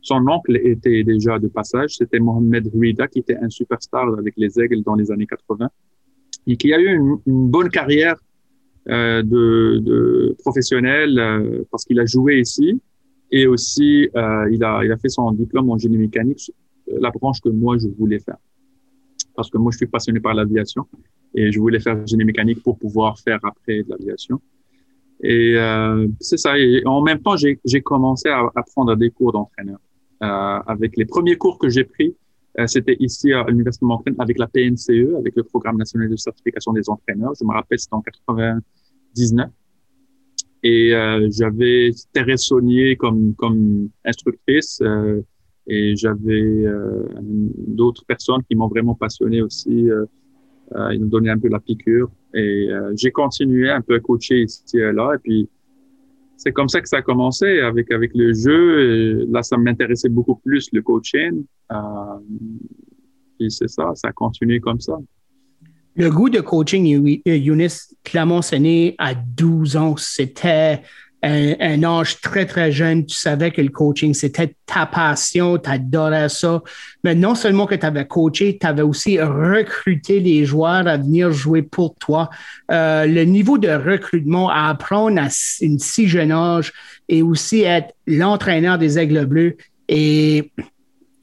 son 0.00 0.26
oncle 0.26 0.56
était 0.56 1.04
déjà 1.04 1.38
de 1.38 1.48
passage. 1.48 1.96
C'était 1.96 2.18
Mohamed 2.18 2.68
Ruida, 2.72 3.06
qui 3.06 3.18
était 3.18 3.36
un 3.36 3.50
superstar 3.50 4.08
avec 4.18 4.34
les 4.38 4.58
Aigles 4.58 4.82
dans 4.82 4.94
les 4.94 5.10
années 5.10 5.26
80 5.26 5.68
et 6.46 6.56
qui 6.56 6.72
a 6.72 6.80
eu 6.80 6.94
une, 6.94 7.18
une 7.26 7.50
bonne 7.50 7.68
carrière 7.68 8.16
euh, 8.88 9.22
de, 9.22 9.78
de 9.78 10.36
professionnel 10.42 11.18
euh, 11.18 11.62
parce 11.70 11.84
qu'il 11.84 12.00
a 12.00 12.06
joué 12.06 12.40
ici 12.40 12.80
et 13.30 13.46
aussi 13.46 14.08
euh, 14.16 14.48
il, 14.50 14.64
a, 14.64 14.82
il 14.82 14.90
a 14.90 14.96
fait 14.96 15.10
son 15.10 15.30
diplôme 15.32 15.70
en 15.70 15.76
génie 15.76 15.98
mécanique, 15.98 16.50
la 16.98 17.10
branche 17.10 17.40
que 17.40 17.50
moi 17.50 17.76
je 17.78 17.88
voulais 17.88 18.18
faire. 18.18 18.38
Parce 19.34 19.50
que 19.50 19.58
moi 19.58 19.72
je 19.72 19.78
suis 19.78 19.86
passionné 19.86 20.20
par 20.20 20.34
l'aviation 20.34 20.86
et 21.34 21.52
je 21.52 21.58
voulais 21.58 21.80
faire 21.80 22.06
génie 22.06 22.24
mécanique 22.24 22.62
pour 22.62 22.78
pouvoir 22.78 23.18
faire 23.18 23.38
après 23.42 23.82
de 23.82 23.90
l'aviation. 23.90 24.40
Et 25.22 25.54
euh, 25.56 26.08
c'est 26.20 26.38
ça. 26.38 26.58
Et 26.58 26.82
en 26.86 27.02
même 27.02 27.20
temps, 27.20 27.36
j'ai 27.36 27.82
commencé 27.82 28.28
à, 28.28 28.50
à 28.54 28.96
des 28.96 29.10
cours 29.10 29.32
d'entraîneur. 29.32 29.78
Euh, 30.22 30.58
avec 30.66 30.96
les 30.96 31.04
premiers 31.04 31.36
cours 31.36 31.58
que 31.58 31.68
j'ai 31.68 31.84
pris, 31.84 32.14
euh, 32.58 32.66
c'était 32.66 32.96
ici 32.98 33.32
à 33.32 33.44
l'Université 33.44 33.84
de 33.84 33.88
Moncton 33.88 34.14
avec 34.18 34.38
la 34.38 34.46
PNCE, 34.46 35.14
avec 35.16 35.36
le 35.36 35.44
Programme 35.44 35.76
national 35.76 36.10
de 36.10 36.16
certification 36.16 36.72
des 36.72 36.88
entraîneurs. 36.88 37.32
Je 37.38 37.44
me 37.44 37.52
rappelle, 37.52 37.78
c'était 37.78 37.94
en 37.94 38.02
99. 38.02 39.48
Et 40.62 40.94
euh, 40.94 41.28
j'avais 41.30 41.90
Thérèse 42.12 42.42
Saunier 42.42 42.96
comme, 42.96 43.34
comme 43.34 43.88
instructrice 44.04 44.80
euh, 44.82 45.22
et 45.66 45.94
j'avais 45.96 46.64
euh, 46.66 47.04
d'autres 47.66 48.04
personnes 48.04 48.42
qui 48.48 48.56
m'ont 48.56 48.68
vraiment 48.68 48.94
passionné 48.94 49.42
aussi. 49.42 49.90
Euh, 49.90 50.04
euh, 50.76 50.94
ils 50.94 51.00
nous 51.00 51.08
donnaient 51.08 51.30
un 51.30 51.38
peu 51.38 51.48
la 51.48 51.58
piqûre 51.58 52.08
et 52.32 52.68
j'ai 52.94 53.10
continué 53.10 53.70
un 53.70 53.80
peu 53.80 53.96
à 53.96 54.00
coacher 54.00 54.42
ici 54.42 54.78
et 54.78 54.92
là. 54.92 55.14
Et 55.14 55.18
puis, 55.18 55.48
c'est 56.36 56.52
comme 56.52 56.68
ça 56.68 56.80
que 56.80 56.88
ça 56.88 56.98
a 56.98 57.02
commencé 57.02 57.58
avec, 57.58 57.90
avec 57.90 58.12
le 58.14 58.32
jeu. 58.32 59.26
Là, 59.30 59.42
ça 59.42 59.56
m'intéressait 59.56 60.08
beaucoup 60.08 60.36
plus 60.36 60.68
le 60.72 60.80
coaching. 60.80 61.44
Et 63.40 63.50
c'est 63.50 63.68
ça, 63.68 63.90
ça 63.94 64.08
a 64.08 64.12
continué 64.12 64.60
comme 64.60 64.80
ça. 64.80 64.96
Le 65.96 66.08
goût 66.08 66.30
de 66.30 66.40
coaching, 66.40 66.86
Younis, 67.26 67.96
clairement, 68.04 68.40
né 68.58 68.94
à 68.98 69.14
12 69.14 69.76
ans. 69.76 69.96
C'était 69.96 70.82
un, 71.22 71.82
âge 71.82 72.20
très, 72.20 72.46
très 72.46 72.72
jeune. 72.72 73.04
Tu 73.04 73.16
savais 73.16 73.50
que 73.50 73.60
le 73.60 73.68
coaching, 73.68 74.14
c'était 74.14 74.54
ta 74.66 74.86
passion, 74.86 75.58
tu 75.58 75.68
adorais 75.68 76.28
ça. 76.28 76.62
Mais 77.04 77.14
non 77.14 77.34
seulement 77.34 77.66
que 77.66 77.74
tu 77.74 77.84
avais 77.84 78.06
coaché, 78.06 78.58
tu 78.58 78.66
avais 78.66 78.82
aussi 78.82 79.20
recruté 79.20 80.20
les 80.20 80.44
joueurs 80.44 80.86
à 80.86 80.96
venir 80.96 81.32
jouer 81.32 81.62
pour 81.62 81.94
toi. 81.96 82.30
Euh, 82.70 83.06
le 83.06 83.24
niveau 83.24 83.58
de 83.58 83.68
recrutement 83.68 84.48
à 84.48 84.68
apprendre 84.68 85.20
à 85.20 85.28
une 85.60 85.78
si 85.78 86.08
jeune 86.08 86.32
âge 86.32 86.72
et 87.08 87.22
aussi 87.22 87.62
être 87.62 87.94
l'entraîneur 88.06 88.78
des 88.78 88.98
Aigles 88.98 89.26
Bleus 89.26 89.56
et 89.88 90.52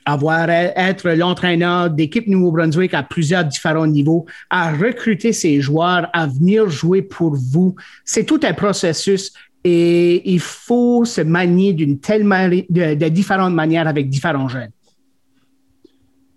avoir 0.07 0.49
être 0.49 1.09
l'entraîneur 1.09 1.89
d'équipe 1.89 2.27
Nouveau-Brunswick 2.27 2.93
à 2.93 3.03
plusieurs 3.03 3.43
différents 3.43 3.87
niveaux, 3.87 4.25
à 4.49 4.71
recruter 4.71 5.33
ces 5.33 5.59
joueurs, 5.59 6.09
à 6.13 6.27
venir 6.27 6.69
jouer 6.69 7.01
pour 7.01 7.35
vous. 7.35 7.75
C'est 8.05 8.23
tout 8.23 8.39
un 8.43 8.53
processus 8.53 9.33
et 9.63 10.29
il 10.31 10.39
faut 10.39 11.05
se 11.05 11.21
manier 11.21 11.73
d'une 11.73 11.99
telle 11.99 12.23
de, 12.23 13.09
différentes 13.09 13.53
manières 13.53 13.87
avec 13.87 14.09
différents 14.09 14.47
jeunes. 14.47 14.71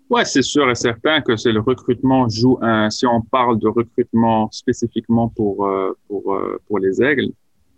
Ouais, 0.09 0.25
c'est 0.25 0.41
sûr 0.41 0.69
et 0.69 0.75
certain 0.75 1.21
que 1.21 1.37
c'est 1.37 1.53
le 1.53 1.61
recrutement 1.61 2.27
joue 2.27 2.57
un. 2.61 2.89
Si 2.89 3.05
on 3.05 3.21
parle 3.21 3.59
de 3.59 3.69
recrutement 3.69 4.49
spécifiquement 4.51 5.29
pour 5.29 5.65
euh, 5.65 5.97
pour 6.09 6.33
euh, 6.33 6.59
pour 6.67 6.79
les 6.79 7.01
aigles, 7.01 7.31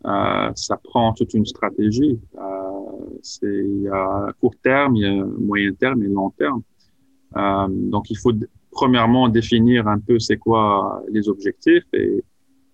euh, 0.06 0.52
ça 0.56 0.78
prend 0.84 1.14
toute 1.14 1.36
une 1.36 1.46
stratégie. 1.46 2.20
Euh, 2.36 3.10
c'est 3.22 3.88
a 3.92 4.34
court 4.42 4.56
terme, 4.64 4.96
moyen 5.40 5.74
terme 5.74 6.02
et 6.02 6.08
long 6.08 6.32
terme. 6.32 6.64
Donc 7.92 8.10
il 8.10 8.18
faut 8.18 8.34
premièrement 8.72 9.30
définir 9.30 9.88
un 9.88 10.00
peu 10.00 10.18
c'est 10.18 10.38
quoi 10.38 11.04
les 11.12 11.30
objectifs 11.30 11.86
et 11.94 12.24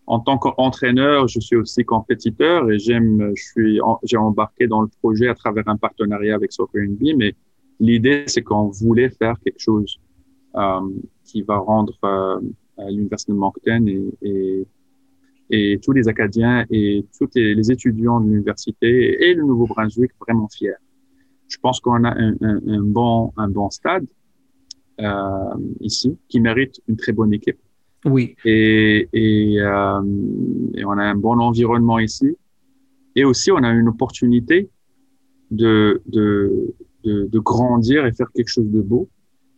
en 0.10 0.20
tant 0.20 0.40
qu'entraîneur, 0.40 1.28
je 1.28 1.40
suis 1.40 1.56
aussi 1.56 1.86
compétiteur 1.86 2.70
et 2.72 2.80
j'aime, 2.80 3.32
je 3.36 3.44
suis, 3.44 3.80
j'ai 4.04 4.18
embarqué 4.18 4.66
dans 4.66 4.82
le 4.82 4.88
projet 5.02 5.28
à 5.28 5.36
travers 5.36 5.68
un 5.68 5.78
partenariat 5.78 6.34
avec 6.34 6.52
Soccer 6.52 6.82
NB, 6.82 7.16
mais 7.16 7.36
l'idée 7.80 8.24
c'est 8.26 8.42
qu'on 8.42 8.70
voulait 8.70 9.12
faire 9.12 9.36
quelque 9.40 9.60
chose 9.60 10.00
euh, 10.56 10.80
qui 11.26 11.44
va 11.44 11.60
rendre 11.60 11.94
euh, 12.04 12.40
l'université 12.88 13.34
de 13.34 13.38
Moncton 13.38 13.86
et, 15.52 15.80
tous 15.84 15.92
les 15.92 16.08
Acadiens 16.08 16.66
et 16.72 17.06
tous 17.16 17.30
les, 17.36 17.72
étudiants 17.72 18.20
de 18.20 18.32
l'université 18.32 19.30
et 19.30 19.36
le 19.36 19.44
Nouveau-Brunswick 19.44 20.12
vraiment 20.20 20.48
fiers. 20.48 20.74
Je 21.48 21.58
pense 21.62 21.80
qu'on 21.80 22.04
a 22.04 22.16
un 22.16 22.82
bon 22.82 23.32
un 23.38 23.48
bon 23.48 23.70
stade 23.70 24.08
euh, 25.02 25.56
ici 25.82 26.18
qui 26.28 26.40
mérite 26.40 26.82
une 26.88 26.98
très 26.98 27.12
bonne 27.12 27.34
équipe 27.34 27.60
Oui. 28.06 28.36
et, 28.46 29.10
et, 29.14 29.60
euh, 29.62 30.02
et 30.76 30.86
on 30.86 30.92
a 30.92 31.04
un 31.04 31.16
bon 31.16 31.40
environnement 31.40 32.00
ici. 32.00 32.38
Et 33.16 33.26
aussi, 33.26 33.52
on 33.52 33.58
a 33.58 33.70
une 33.72 33.90
opportunité 33.90 34.70
de, 35.52 36.02
de, 36.06 36.74
de, 37.04 37.26
de 37.26 37.40
grandir 37.40 38.06
et 38.06 38.14
faire 38.14 38.32
quelque 38.34 38.50
chose 38.50 38.70
de 38.70 38.82
beau 38.82 39.10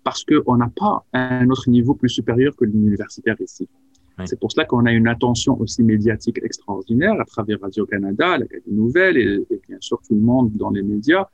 parce 0.04 0.24
qu'on 0.24 0.58
n'a 0.58 0.72
pas 0.76 1.06
un 1.14 1.48
autre 1.50 1.70
niveau 1.70 1.94
plus 1.94 2.10
supérieur 2.10 2.56
que 2.56 2.66
l'universitaire 2.66 3.36
ici. 3.40 3.68
Oui. 4.18 4.26
C'est 4.28 4.40
pour 4.40 4.52
cela 4.52 4.66
qu'on 4.66 4.86
a 4.86 4.92
une 4.92 5.08
attention 5.08 5.60
aussi 5.62 5.84
médiatique 5.84 6.40
extraordinaire 6.44 7.14
à 7.20 7.26
travers 7.26 7.60
Radio-Canada, 7.62 8.40
l'Académie 8.40 8.76
Nouvelle 8.76 9.18
et, 9.18 9.46
et 9.52 9.62
bien 9.68 9.78
sûr 9.80 10.02
tout 10.08 10.16
le 10.16 10.22
monde 10.22 10.52
dans 10.56 10.72
les 10.72 10.82
médias 10.82 11.26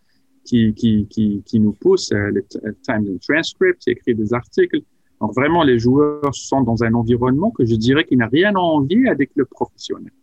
qui, 0.44 0.74
qui, 0.74 1.08
qui, 1.08 1.42
qui 1.46 1.60
nous 1.60 1.74
pousse, 1.74 2.12
euh, 2.12 2.32
les 2.32 2.44
t- 2.44 2.60
Times 2.84 3.06
and 3.10 3.18
Transcripts, 3.22 3.80
qui 3.82 3.92
écrit 3.92 4.16
des 4.16 4.34
articles. 4.34 4.82
Donc 5.20 5.34
vraiment, 5.34 5.64
les 5.64 5.80
joueurs 5.80 6.34
sont 6.34 6.62
dans 6.62 6.84
un 6.84 6.94
environnement 6.94 7.52
que 7.52 7.66
je 7.66 7.76
dirais 7.76 8.06
qui 8.06 8.16
n'a 8.16 8.28
rien 8.28 8.54
à 8.56 8.60
envier 8.60 9.08
à 9.10 9.16
des 9.16 9.28
clubs 9.28 9.48
professionnels. 9.48 10.14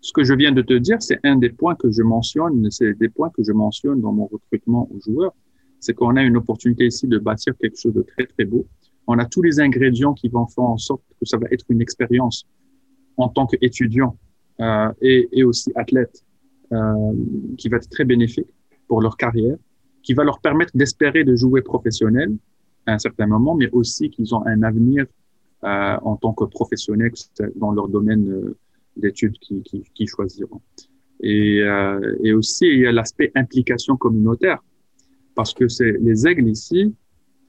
Ce 0.00 0.12
que 0.12 0.22
je 0.22 0.34
viens 0.34 0.52
de 0.52 0.62
te 0.62 0.74
dire, 0.74 1.02
c'est 1.02 1.18
un 1.24 1.36
des 1.36 1.50
points 1.50 1.74
que 1.74 1.90
je 1.90 2.02
mentionne, 2.02 2.70
c'est 2.70 2.94
des 2.94 3.08
points 3.08 3.30
que 3.30 3.42
je 3.42 3.52
mentionne 3.52 4.00
dans 4.00 4.12
mon 4.12 4.26
recrutement 4.26 4.88
aux 4.92 5.00
joueurs, 5.00 5.34
c'est 5.80 5.94
qu'on 5.94 6.14
a 6.14 6.22
une 6.22 6.36
opportunité 6.36 6.86
ici 6.86 7.08
de 7.08 7.18
bâtir 7.18 7.54
quelque 7.58 7.76
chose 7.76 7.94
de 7.94 8.02
très 8.02 8.26
très 8.26 8.44
beau. 8.44 8.66
On 9.08 9.18
a 9.18 9.24
tous 9.24 9.42
les 9.42 9.58
ingrédients 9.58 10.14
qui 10.14 10.28
vont 10.28 10.46
faire 10.46 10.64
en 10.64 10.78
sorte 10.78 11.02
que 11.18 11.26
ça 11.26 11.38
va 11.38 11.46
être 11.50 11.64
une 11.68 11.80
expérience 11.80 12.46
en 13.16 13.28
tant 13.28 13.46
qu'étudiant 13.46 14.16
euh, 14.60 14.92
et, 15.00 15.28
et 15.32 15.44
aussi 15.44 15.72
athlète 15.74 16.24
euh, 16.72 17.12
qui 17.58 17.68
va 17.68 17.78
être 17.78 17.88
très 17.88 18.04
bénéfique 18.04 18.48
pour 18.88 19.00
leur 19.00 19.16
carrière, 19.16 19.56
qui 20.02 20.14
va 20.14 20.24
leur 20.24 20.40
permettre 20.40 20.76
d'espérer 20.76 21.24
de 21.24 21.34
jouer 21.34 21.62
professionnel 21.62 22.36
un 22.86 22.98
certain 22.98 23.26
moment, 23.26 23.54
mais 23.54 23.68
aussi 23.70 24.10
qu'ils 24.10 24.34
ont 24.34 24.44
un 24.46 24.62
avenir 24.62 25.06
euh, 25.64 25.96
en 26.02 26.16
tant 26.16 26.32
que 26.32 26.44
professionnels 26.44 27.12
dans 27.56 27.72
leur 27.72 27.88
domaine 27.88 28.28
euh, 28.28 28.56
d'études 28.96 29.38
qu'ils 29.38 29.62
qui, 29.62 29.82
qui 29.94 30.06
choisiront. 30.06 30.60
Et, 31.20 31.60
euh, 31.60 32.16
et 32.22 32.32
aussi, 32.32 32.66
il 32.66 32.80
y 32.80 32.86
a 32.86 32.92
l'aspect 32.92 33.32
implication 33.34 33.96
communautaire, 33.96 34.62
parce 35.34 35.54
que 35.54 35.68
c'est 35.68 35.92
les 36.00 36.26
aigles 36.26 36.48
ici, 36.48 36.94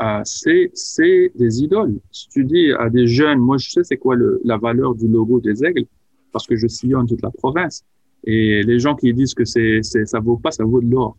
euh, 0.02 0.22
c'est 0.24 0.72
c'est 0.74 1.32
des 1.36 1.64
idoles. 1.64 2.00
Si 2.12 2.30
tu 2.30 2.46
dis 2.46 2.72
à 2.72 2.90
des 2.90 3.08
jeunes, 3.08 3.40
moi 3.40 3.58
je 3.58 3.70
sais 3.70 3.84
c'est 3.84 3.98
quoi 3.98 4.16
le, 4.16 4.40
la 4.44 4.58
valeur 4.58 4.96
du 4.96 5.08
logo 5.08 5.40
des 5.40 5.64
aigles, 5.66 5.86
parce 6.32 6.46
que 6.48 6.56
je 6.56 6.68
sillonne 6.68 7.08
toute 7.08 7.22
la 7.22 7.32
province. 7.32 7.84
Et 8.24 8.64
les 8.64 8.80
gens 8.80 8.96
qui 8.96 9.14
disent 9.14 9.34
que 9.34 9.46
c'est 9.46 9.82
ça 9.84 10.20
vaut 10.20 10.38
pas, 10.38 10.52
ça 10.52 10.64
vaut 10.64 10.82
de 10.82 10.90
l'or 10.90 11.18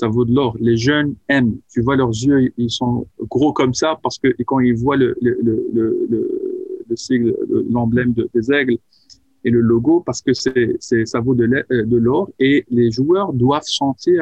ça 0.00 0.08
vaut 0.14 0.24
de 0.30 0.34
l'or. 0.38 0.52
Les 0.68 0.76
jeunes 0.88 1.14
aiment. 1.28 1.56
Tu 1.72 1.80
vois 1.86 1.96
leurs 2.02 2.14
yeux, 2.28 2.40
ils 2.64 2.70
sont 2.80 3.06
gros 3.34 3.52
comme 3.52 3.74
ça 3.82 3.90
parce 4.02 4.18
que 4.22 4.28
quand 4.48 4.60
ils 4.60 4.74
voient 4.82 4.96
le, 5.04 5.10
le, 5.26 5.32
le, 5.48 5.54
le, 5.76 6.20
le 6.88 6.96
sigle, 7.04 7.30
le- 7.52 7.64
l'emblème 7.70 8.12
de- 8.18 8.28
des 8.34 8.46
aigles 8.58 8.78
et 9.44 9.50
le 9.56 9.60
logo, 9.60 9.94
parce 10.06 10.20
que 10.22 10.32
c'est, 10.34 10.76
ça 11.12 11.18
vaut 11.20 11.36
euh, 11.38 11.84
de 11.94 11.96
l'or 12.06 12.24
et 12.38 12.64
les 12.78 12.90
joueurs 12.90 13.32
doivent 13.32 13.70
sentir 13.84 14.20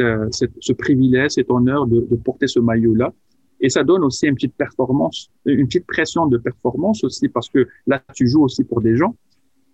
euh, 0.00 0.28
ce 0.68 0.72
privilège, 0.72 1.32
cet 1.32 1.50
honneur 1.50 1.86
de, 1.86 1.98
de 2.12 2.16
porter 2.16 2.46
ce 2.46 2.60
maillot-là. 2.60 3.12
Et 3.60 3.68
ça 3.76 3.82
donne 3.82 4.04
aussi 4.04 4.24
une 4.30 4.34
petite 4.38 4.54
performance, 4.64 5.18
une 5.44 5.66
petite 5.66 5.86
pression 5.94 6.26
de 6.26 6.38
performance 6.38 7.02
aussi, 7.04 7.26
parce 7.28 7.48
que 7.54 7.66
là, 7.86 7.96
tu 8.14 8.24
joues 8.28 8.44
aussi 8.48 8.62
pour 8.64 8.80
des 8.80 8.96
gens. 9.00 9.12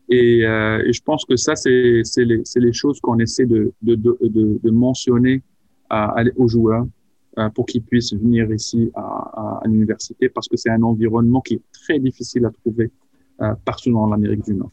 Et, 0.08 0.44
euh, 0.44 0.82
et 0.86 0.92
je 0.92 1.02
pense 1.02 1.24
que 1.24 1.36
ça, 1.36 1.56
c'est 1.56 1.70
les, 2.18 2.42
les 2.56 2.72
choses 2.72 3.00
qu'on 3.00 3.18
essaie 3.18 3.46
de, 3.46 3.72
de, 3.82 3.94
de, 3.94 4.60
de, 4.62 4.70
mentionner 4.70 5.42
à- 5.88 6.22
aux 6.36 6.48
joueurs 6.48 6.86
euh, 7.38 7.48
pour 7.50 7.66
qu'ils 7.66 7.82
puissent 7.82 8.12
venir 8.12 8.50
ici 8.52 8.90
à, 8.94 9.00
à, 9.00 9.60
à 9.64 9.68
l'université 9.68 10.28
parce 10.28 10.48
que 10.48 10.56
c'est 10.56 10.70
un 10.70 10.82
environnement 10.82 11.40
qui 11.40 11.54
est 11.54 11.62
très 11.72 11.98
difficile 11.98 12.44
à 12.44 12.50
trouver 12.50 12.90
euh, 13.40 13.54
partout 13.64 13.92
dans 13.92 14.06
l'Amérique 14.06 14.44
du 14.44 14.54
Nord. 14.54 14.70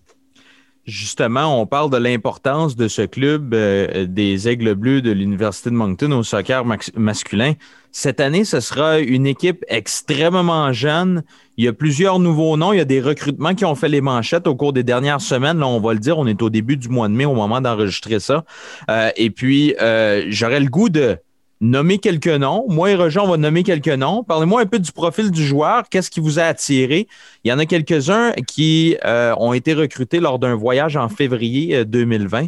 Justement, 0.92 1.58
on 1.62 1.66
parle 1.66 1.90
de 1.90 1.96
l'importance 1.96 2.76
de 2.76 2.90
ce 2.90 3.04
club 3.04 3.54
euh, 3.54 4.06
des 4.06 4.50
Aigles 4.50 4.74
Bleus 4.74 5.02
de 5.02 5.12
l'Université 5.12 5.70
de 5.70 5.76
Moncton 5.76 6.12
au 6.12 6.22
soccer 6.22 6.66
masculin. 6.98 7.54
Cette 7.94 8.20
année, 8.20 8.44
ce 8.44 8.60
sera 8.60 9.00
une 9.00 9.26
équipe 9.26 9.64
extrêmement 9.70 10.74
jeune. 10.74 11.24
Il 11.56 11.64
y 11.64 11.70
a 11.70 11.74
plusieurs 11.74 12.20
nouveaux 12.20 12.58
noms. 12.58 12.74
Il 12.74 12.78
y 12.78 12.82
a 12.82 12.86
des 12.86 13.00
recrutements 13.00 13.56
qui 13.56 13.64
ont 13.64 13.76
fait 13.76 13.88
les 13.88 14.02
manchettes 14.02 14.48
au 14.48 14.56
cours 14.56 14.74
des 14.74 14.84
dernières 14.84 15.22
semaines. 15.22 15.60
Là, 15.60 15.68
on 15.68 15.80
va 15.80 15.94
le 15.94 16.00
dire, 16.00 16.18
on 16.18 16.28
est 16.28 16.42
au 16.42 16.50
début 16.50 16.76
du 16.76 16.90
mois 16.90 17.08
de 17.08 17.14
mai 17.14 17.24
au 17.24 17.36
moment 17.36 17.62
d'enregistrer 17.62 18.20
ça. 18.20 18.44
Euh, 18.90 19.12
et 19.16 19.30
puis, 19.30 19.74
euh, 19.80 20.26
j'aurais 20.28 20.60
le 20.60 20.68
goût 20.68 20.90
de 20.90 21.18
nommer 21.62 22.00
quelques 22.00 22.28
noms. 22.28 22.66
Moi 22.68 22.92
et 22.92 22.96
Roger, 22.96 23.20
on 23.20 23.28
va 23.28 23.38
nommer 23.38 23.64
quelques 23.64 23.88
noms. 23.88 24.24
Parlez-moi 24.24 24.62
un 24.62 24.66
peu 24.66 24.80
du 24.80 24.92
profil 24.92 25.32
du 25.32 25.46
joueur. 25.46 25.88
Qu'est-ce 25.90 26.12
qui 26.12 26.20
vous 26.20 26.40
a 26.40 26.44
attiré? 26.44 27.08
Il 27.44 27.50
y 27.50 27.54
en 27.54 27.60
a 27.60 27.66
quelques-uns 27.66 28.34
qui 28.48 28.98
euh, 29.06 29.34
ont 29.38 29.54
été 29.54 29.74
recrutés 29.74 30.20
lors 30.20 30.40
d'un 30.40 30.56
voyage 30.56 30.98
en 30.98 31.08
février 31.08 31.78
euh, 31.78 31.86
2020. 31.86 32.48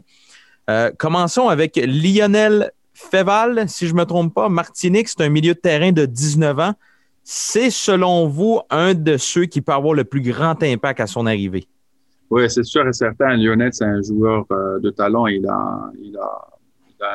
Euh, 0.70 0.91
commençons 0.97 1.47
avec 1.47 1.76
Lionel 1.76 2.72
Feval, 2.93 3.66
si 3.68 3.88
je 3.88 3.93
ne 3.93 3.99
me 3.99 4.05
trompe 4.05 4.34
pas. 4.34 4.49
Martinique, 4.49 5.07
c'est 5.07 5.22
un 5.22 5.30
milieu 5.30 5.53
de 5.53 5.59
terrain 5.59 5.91
de 5.91 6.05
19 6.05 6.59
ans. 6.59 6.74
C'est, 7.24 7.70
selon 7.70 8.28
vous, 8.28 8.61
un 8.70 8.93
de 8.93 9.18
ceux 9.18 9.45
qui 9.45 9.61
peut 9.61 9.72
avoir 9.72 9.93
le 9.93 10.03
plus 10.03 10.22
grand 10.22 10.61
impact 10.61 10.99
à 10.99 11.07
son 11.07 11.26
arrivée? 11.26 11.68
Oui, 12.30 12.49
c'est 12.49 12.64
sûr 12.64 12.88
et 12.88 12.93
certain. 12.93 13.36
Lionel, 13.38 13.72
c'est 13.74 13.86
un 13.86 14.01
joueur 14.01 14.45
euh, 14.51 14.80
de 14.80 14.89
talent. 14.89 15.28
Il, 15.28 15.45
a, 15.47 15.91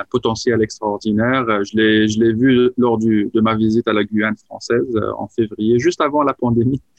un 0.00 0.04
potentiel 0.10 0.62
extraordinaire. 0.62 1.44
Euh, 1.48 1.64
Je 1.64 1.76
l'ai, 1.76 2.08
je 2.08 2.20
l'ai 2.20 2.32
vu 2.32 2.70
lors 2.76 2.98
du, 2.98 3.30
de 3.32 3.40
ma 3.40 3.54
visite 3.56 3.86
à 3.88 3.92
la 3.92 4.04
Guyane 4.04 4.36
française 4.36 4.86
euh, 4.96 5.12
en 5.18 5.28
février, 5.28 5.78
juste 5.78 6.00
avant 6.00 6.22
la 6.22 6.34
pandémie. 6.34 6.82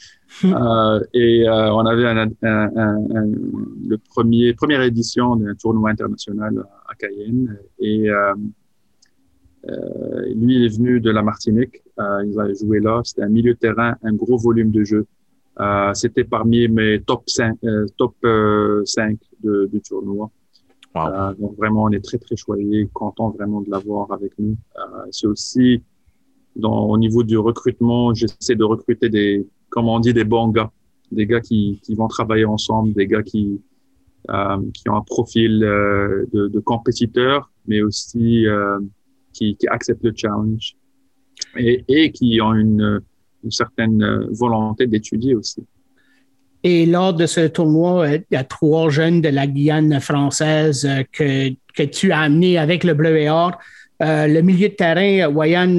Euh, 0.45 0.99
et 1.13 1.49
euh, 1.49 1.73
on 1.73 1.83
avait 1.87 2.05
un, 2.05 2.17
un, 2.17 2.27
un, 2.43 2.97
un- 3.17 3.31
le 3.87 3.97
premier 3.97 4.53
première 4.53 4.83
édition 4.83 5.35
d'un 5.35 5.55
tournoi 5.55 5.89
international 5.89 6.63
à 6.87 6.93
Cayenne. 6.93 7.57
Et 7.79 8.07
euh, 8.11 8.33
lui, 10.35 10.55
il 10.55 10.65
est 10.65 10.77
venu 10.77 10.99
de 11.01 11.09
la 11.11 11.21
Martinique. 11.23 11.81
Il 11.97 12.39
a 12.39 12.53
joué 12.53 12.79
là. 12.79 13.01
C'était 13.03 13.23
un 13.23 13.29
milieu 13.29 13.53
de 13.53 13.57
terrain, 13.59 13.95
un 14.03 14.13
gros 14.13 14.37
volume 14.37 14.71
de 14.71 14.83
jeu. 14.83 15.05
C'était 15.93 16.23
parmi 16.23 16.67
mes 16.67 17.01
top 17.01 17.23
5, 17.27 17.57
euh, 17.65 17.85
top 17.97 18.15
euh, 18.23 18.81
5 18.85 19.17
de, 19.43 19.67
du 19.71 19.81
tournoi. 19.81 20.29
Euh, 20.95 21.33
donc 21.35 21.55
vraiment, 21.55 21.83
on 21.83 21.89
est 21.91 22.03
très 22.03 22.17
très 22.17 22.35
choyé, 22.35 22.89
content 22.93 23.29
vraiment 23.29 23.61
de 23.61 23.69
l'avoir 23.69 24.11
avec 24.11 24.33
nous. 24.39 24.57
Euh, 24.77 25.05
c'est 25.11 25.27
aussi 25.27 25.81
dans, 26.55 26.85
au 26.85 26.97
niveau 26.97 27.23
du 27.23 27.37
recrutement, 27.37 28.13
j'essaie 28.13 28.55
de 28.55 28.63
recruter 28.63 29.09
des, 29.09 29.47
comme 29.69 29.87
on 29.87 29.99
dit, 29.99 30.13
des 30.13 30.23
bons 30.23 30.49
gars, 30.49 30.71
des 31.11 31.25
gars 31.25 31.41
qui, 31.41 31.79
qui 31.83 31.95
vont 31.95 32.07
travailler 32.07 32.45
ensemble, 32.45 32.93
des 32.93 33.07
gars 33.07 33.23
qui 33.23 33.61
euh, 34.29 34.57
qui 34.73 34.89
ont 34.89 34.95
un 34.95 35.01
profil 35.01 35.63
euh, 35.63 36.25
de, 36.33 36.47
de 36.49 36.59
compétiteur, 36.59 37.49
mais 37.67 37.81
aussi 37.81 38.45
euh, 38.45 38.79
qui, 39.33 39.55
qui 39.55 39.67
acceptent 39.67 40.03
le 40.03 40.13
challenge 40.15 40.75
et, 41.57 41.83
et 41.87 42.11
qui 42.11 42.39
ont 42.41 42.53
une, 42.53 43.01
une 43.43 43.51
certaine 43.51 44.03
euh, 44.03 44.27
volonté 44.31 44.87
d'étudier 44.87 45.35
aussi. 45.35 45.63
Et 46.63 46.85
lors 46.85 47.13
de 47.13 47.25
ce 47.25 47.47
tournoi, 47.47 48.05
euh, 48.05 48.17
il 48.29 48.35
y 48.35 48.37
a 48.37 48.43
trois 48.43 48.89
jeunes 48.89 49.21
de 49.21 49.29
la 49.29 49.47
Guyane 49.47 49.99
française 50.01 50.85
euh, 50.85 51.03
que, 51.11 51.49
que 51.73 51.83
tu 51.83 52.11
as 52.11 52.19
amenés 52.19 52.57
avec 52.57 52.83
le 52.83 52.93
bleu 52.93 53.17
et 53.17 53.29
or. 53.29 53.57
Euh, 54.01 54.27
le 54.27 54.41
milieu 54.41 54.69
de 54.69 54.73
terrain, 54.73 55.27
euh, 55.27 55.29
Wayan 55.29 55.77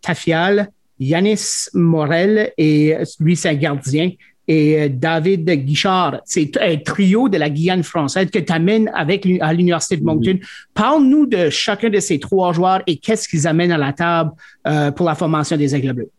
Tafial, 0.00 0.68
Yanis 0.98 1.68
Morel 1.74 2.52
et 2.56 2.96
lui, 3.20 3.36
c'est 3.36 3.50
un 3.50 3.54
gardien. 3.54 4.10
Et 4.48 4.88
David 4.88 5.50
Guichard, 5.64 6.20
c'est 6.24 6.56
un 6.58 6.76
trio 6.76 7.28
de 7.28 7.36
la 7.36 7.50
Guyane 7.50 7.82
française 7.82 8.30
que 8.30 8.38
tu 8.38 8.52
amènes 8.52 8.88
avec 8.94 9.26
à 9.40 9.52
l'Université 9.52 9.96
de 9.96 10.04
Moncton. 10.04 10.38
Parle-nous 10.72 11.26
de 11.26 11.50
chacun 11.50 11.90
de 11.90 11.98
ces 11.98 12.20
trois 12.20 12.52
joueurs 12.52 12.80
et 12.86 12.96
qu'est-ce 12.96 13.28
qu'ils 13.28 13.48
amènent 13.48 13.72
à 13.72 13.78
la 13.78 13.92
table 13.92 14.30
euh, 14.68 14.92
pour 14.92 15.06
la 15.06 15.16
formation 15.16 15.56
des 15.56 15.74
Aigles 15.74 15.94
Bleus. 15.94 16.10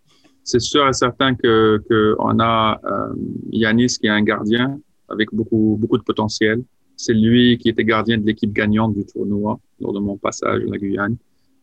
C'est 0.48 0.62
sûr 0.62 0.88
et 0.88 0.93
certain 0.93 1.36
que, 1.36 1.84
que 1.89 2.16
on 2.20 2.39
a 2.39 2.80
euh, 2.86 3.14
Yanis 3.52 3.98
qui 4.00 4.08
est 4.08 4.16
un 4.22 4.24
gardien 4.24 4.80
avec 5.10 5.28
beaucoup 5.34 5.78
beaucoup 5.78 5.98
de 5.98 6.04
potentiel. 6.04 6.64
C'est 6.95 7.14
lui 7.14 7.58
qui 7.58 7.68
était 7.68 7.84
gardien 7.84 8.18
de 8.18 8.26
l'équipe 8.26 8.54
gagnante 8.54 8.95
du 8.95 9.06
tournoi 9.06 9.60
lors 9.82 9.91
de 9.91 10.00
mon 10.00 10.16
passage 10.18 10.62
à 10.66 10.70
la 10.72 10.78
Guyane. 10.78 11.18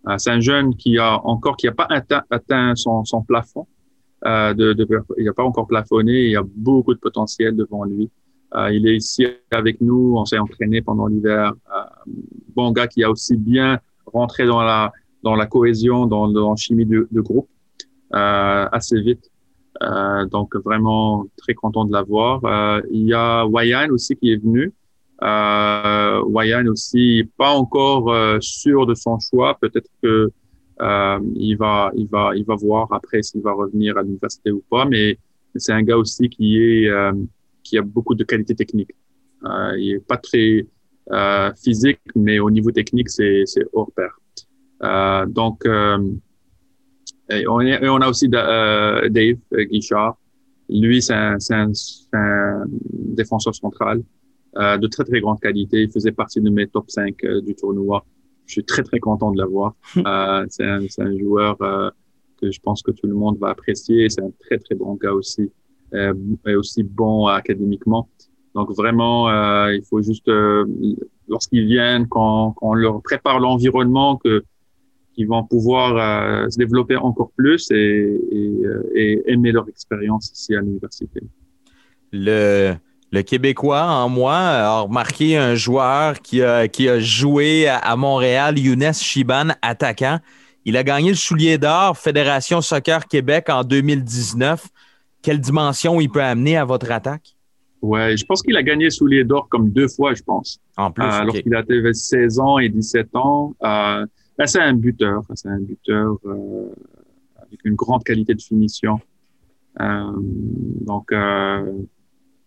Euh, 0.07 0.18
c'est 0.18 0.30
un 0.30 0.41
jeune 0.41 0.76
qui 0.76 0.99
a 0.99 1.18
encore 1.24 1.57
qui 1.57 1.66
n'a 1.66 1.72
pas 1.72 1.87
atteint, 1.89 2.24
atteint 2.28 2.74
son, 2.76 3.05
son 3.07 3.22
plafond. 3.22 3.66
Euh, 4.26 4.53
de, 4.53 4.74
de, 4.74 4.87
il 5.16 5.24
n'a 5.24 5.32
pas 5.32 5.45
encore 5.45 5.66
plafonné. 5.66 6.24
Il 6.26 6.32
y 6.32 6.37
a 6.37 6.45
beaucoup 6.45 6.93
de 6.93 6.99
potentiel 6.99 7.57
devant 7.57 7.85
lui. 7.85 8.11
Euh, 8.55 8.70
il 8.70 8.87
est 8.87 8.97
ici 8.97 9.26
avec 9.51 9.80
nous. 9.80 10.14
On 10.18 10.26
s'est 10.26 10.39
entraîné 10.39 10.82
pendant 10.82 11.07
l'hiver. 11.07 11.55
Euh, 11.74 12.12
bon 12.55 12.70
gars 12.70 12.87
qui 12.87 13.03
a 13.03 13.11
aussi 13.11 13.39
bien 13.39 13.78
rentré 14.05 14.45
dans 14.45 14.62
la 14.62 14.93
dans 15.22 15.37
la 15.37 15.47
cohésion, 15.47 16.05
dans, 16.05 16.28
dans 16.28 16.51
la 16.51 16.57
chimie 16.57 16.85
de, 16.85 17.09
de 17.11 17.20
groupe 17.22 17.49
assez 18.15 19.01
vite. 19.01 19.31
Euh, 19.83 20.25
donc 20.27 20.55
vraiment 20.57 21.27
très 21.37 21.55
content 21.55 21.85
de 21.85 21.93
l'avoir. 21.93 22.45
Euh, 22.45 22.81
il 22.91 23.09
y 23.09 23.15
a 23.15 23.47
Wayan 23.47 23.91
aussi 23.91 24.17
qui 24.17 24.33
est 24.33 24.37
venu. 24.37 24.73
Euh, 25.23 26.23
Wayan 26.25 26.67
aussi 26.67 27.29
pas 27.37 27.51
encore 27.51 28.12
euh, 28.12 28.39
sûr 28.41 28.87
de 28.87 28.95
son 28.95 29.19
choix. 29.19 29.57
Peut-être 29.61 29.91
que 30.03 30.31
euh, 30.81 31.21
il 31.35 31.57
va 31.57 31.91
il 31.97 32.09
va 32.09 32.33
il 32.37 32.45
va 32.45 32.55
voir 32.57 32.93
après 32.93 33.23
s'il 33.23 33.43
va 33.43 33.53
revenir 33.53 33.97
à 33.99 34.03
l'université 34.03 34.51
ou 34.53 34.62
pas. 34.71 34.85
Mais 34.85 35.19
c'est 35.57 35.73
un 35.73 35.83
gars 35.83 35.97
aussi 35.99 36.29
qui 36.29 36.59
est 36.59 36.89
euh, 36.89 37.12
qui 37.62 37.79
a 37.79 37.83
beaucoup 37.83 38.15
de 38.15 38.25
qualités 38.25 38.55
techniques. 38.55 38.95
Euh, 39.45 39.77
il 39.79 39.95
est 39.95 40.07
pas 40.07 40.17
très 40.17 40.67
euh, 41.11 41.53
physique, 41.62 42.01
mais 42.15 42.39
au 42.39 42.51
niveau 42.51 42.71
technique 42.71 43.11
c'est 43.11 43.43
c'est 43.47 43.65
hors 43.73 43.91
pair. 43.93 44.19
Euh, 44.83 45.27
donc 45.27 45.67
euh, 45.67 45.99
et 47.31 47.47
on, 47.49 47.61
et 47.61 47.89
on 47.89 47.97
a 47.97 48.09
aussi 48.09 48.29
euh, 48.33 49.09
Dave 49.09 49.37
euh, 49.55 49.64
Guichard. 49.64 50.16
Lui, 50.68 51.03
c'est 51.03 51.14
un, 51.14 51.37
un- 51.51 51.72
un 52.12 52.64
défenseur 52.91 53.55
central 53.55 54.03
euh, 54.57 54.77
de 54.79 54.87
très, 54.87 55.05
très 55.05 55.20
grande 55.20 55.41
qualité. 55.41 55.83
Il 55.83 55.91
faisait 55.91 56.12
partie 56.12 56.41
de 56.41 56.51
mes 56.51 56.66
top 56.66 56.91
5 56.91 57.22
euh, 57.25 57.41
du 57.41 57.55
tournoi. 57.55 58.05
Je 58.47 58.53
suis 58.55 58.64
très, 58.64 58.83
très 58.83 58.99
content 58.99 59.31
de 59.33 59.39
l'avoir. 59.39 59.75
Euh, 60.07 60.47
c'est 60.49 60.64
un, 60.64 60.81
un 60.99 61.18
joueur 61.18 61.57
euh, 61.62 61.91
que 62.41 62.51
je 62.51 62.61
pense 62.61 62.83
que 62.83 62.91
tout 62.91 63.07
le 63.07 63.14
monde 63.14 63.39
va 63.39 63.49
apprécier. 63.51 64.09
C'est 64.11 64.22
un 64.22 64.31
très, 64.41 64.59
très 64.59 64.75
bon 64.75 64.95
gars 64.95 65.12
aussi. 65.12 65.51
Euh, 65.95 66.12
et 66.47 66.55
aussi 66.57 66.83
bon 66.83 67.27
académiquement. 67.27 68.09
Donc 68.55 68.70
vraiment, 68.77 69.29
euh, 69.29 69.75
il 69.75 69.83
faut 69.85 70.01
juste, 70.03 70.29
euh, 70.29 70.64
lorsqu'ils 71.29 71.66
viennent, 71.66 72.07
quand, 72.09 72.53
quand 72.57 72.70
on 72.70 72.75
leur 72.75 73.01
prépare 73.03 73.39
l'environnement, 73.41 74.16
que 74.16 74.45
qu'ils 75.15 75.29
vont 75.29 75.45
pouvoir 75.45 75.97
euh, 75.97 76.49
se 76.51 76.59
développer 76.59 76.97
encore 76.97 77.31
plus 77.37 77.71
et, 77.71 77.75
et, 77.75 78.67
euh, 78.67 78.83
et 78.95 79.23
aimer 79.27 79.53
leur 79.53 79.69
expérience 79.69 80.31
ici 80.35 80.55
à 80.55 80.61
l'université. 80.61 81.21
Le, 82.12 82.75
le 83.12 83.23
Québécois 83.23 83.83
en 83.83 84.09
moi 84.09 84.35
a 84.37 84.81
remarqué 84.81 85.37
un 85.37 85.55
joueur 85.55 86.21
qui 86.21 86.43
a, 86.43 86.69
qui 86.69 86.89
a 86.89 86.99
joué 86.99 87.69
à, 87.69 87.97
Montréal, 87.97 88.59
Younes 88.59 88.93
Chiban, 88.93 89.49
attaquant. 89.62 90.19
Il 90.65 90.77
a 90.77 90.83
gagné 90.83 91.11
le 91.11 91.17
soulier 91.17 91.59
d'or 91.59 91.97
Fédération 91.97 92.61
Soccer 92.61 93.07
Québec 93.07 93.49
en 93.51 93.65
2019. 93.65 94.67
Quelle 95.23 95.41
dimension 95.41 96.01
il 96.01 96.09
peut 96.11 96.23
amener 96.23 96.57
à 96.57 96.65
votre 96.65 96.91
attaque? 96.91 97.35
Ouais, 97.83 98.17
je 98.17 98.25
pense 98.25 98.43
qu'il 98.43 98.57
a 98.57 98.62
gagné 98.62 98.89
Soulier 98.89 99.25
d'or 99.25 99.47
comme 99.51 99.69
deux 99.71 99.89
fois, 99.89 100.15
je 100.15 100.23
pense. 100.23 100.59
En 100.79 100.91
plus, 100.91 101.05
Euh, 101.05 101.21
ok. 101.21 101.25
Lorsqu'il 101.27 101.55
avait 101.55 101.93
16 101.93 102.41
ans 102.41 102.59
et 102.59 102.71
17 102.71 103.15
ans, 103.15 103.55
euh, 103.62 104.07
ben, 104.39 104.47
c'est 104.47 104.61
un 104.61 104.74
buteur. 104.74 105.22
C'est 105.35 105.49
un 105.49 105.61
buteur 105.61 106.16
euh, 106.26 106.68
avec 107.37 107.61
une 107.64 107.74
grande 107.74 108.05
qualité 108.05 108.35
de 108.35 108.43
finition. 108.43 108.99
Euh, 109.80 110.12
donc, 110.16 111.12
euh, 111.12 111.72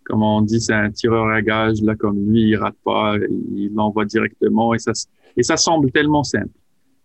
comme 0.04 0.24
on 0.24 0.42
dit, 0.42 0.62
c'est 0.62 0.74
un 0.74 0.92
tireur 0.92 1.28
à 1.28 1.42
gage. 1.42 1.82
Là, 1.82 1.96
comme 1.96 2.30
lui, 2.30 2.50
il 2.50 2.56
rate 2.56 2.78
pas, 2.84 3.16
il 3.54 3.74
l'envoie 3.74 4.06
directement 4.06 4.74
et 4.74 4.80
ça, 4.80 4.92
et 5.36 5.44
ça 5.44 5.58
semble 5.58 5.92
tellement 5.92 6.24
simple. 6.24 6.50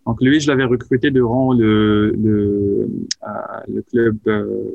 Donc 0.06 0.20
lui, 0.20 0.40
je 0.40 0.48
l'avais 0.48 0.64
recruté 0.64 1.10
durant 1.10 1.52
le, 1.52 2.10
le, 2.10 2.88
euh, 3.22 3.28
le 3.68 3.82
club 3.82 4.18
euh, 4.26 4.70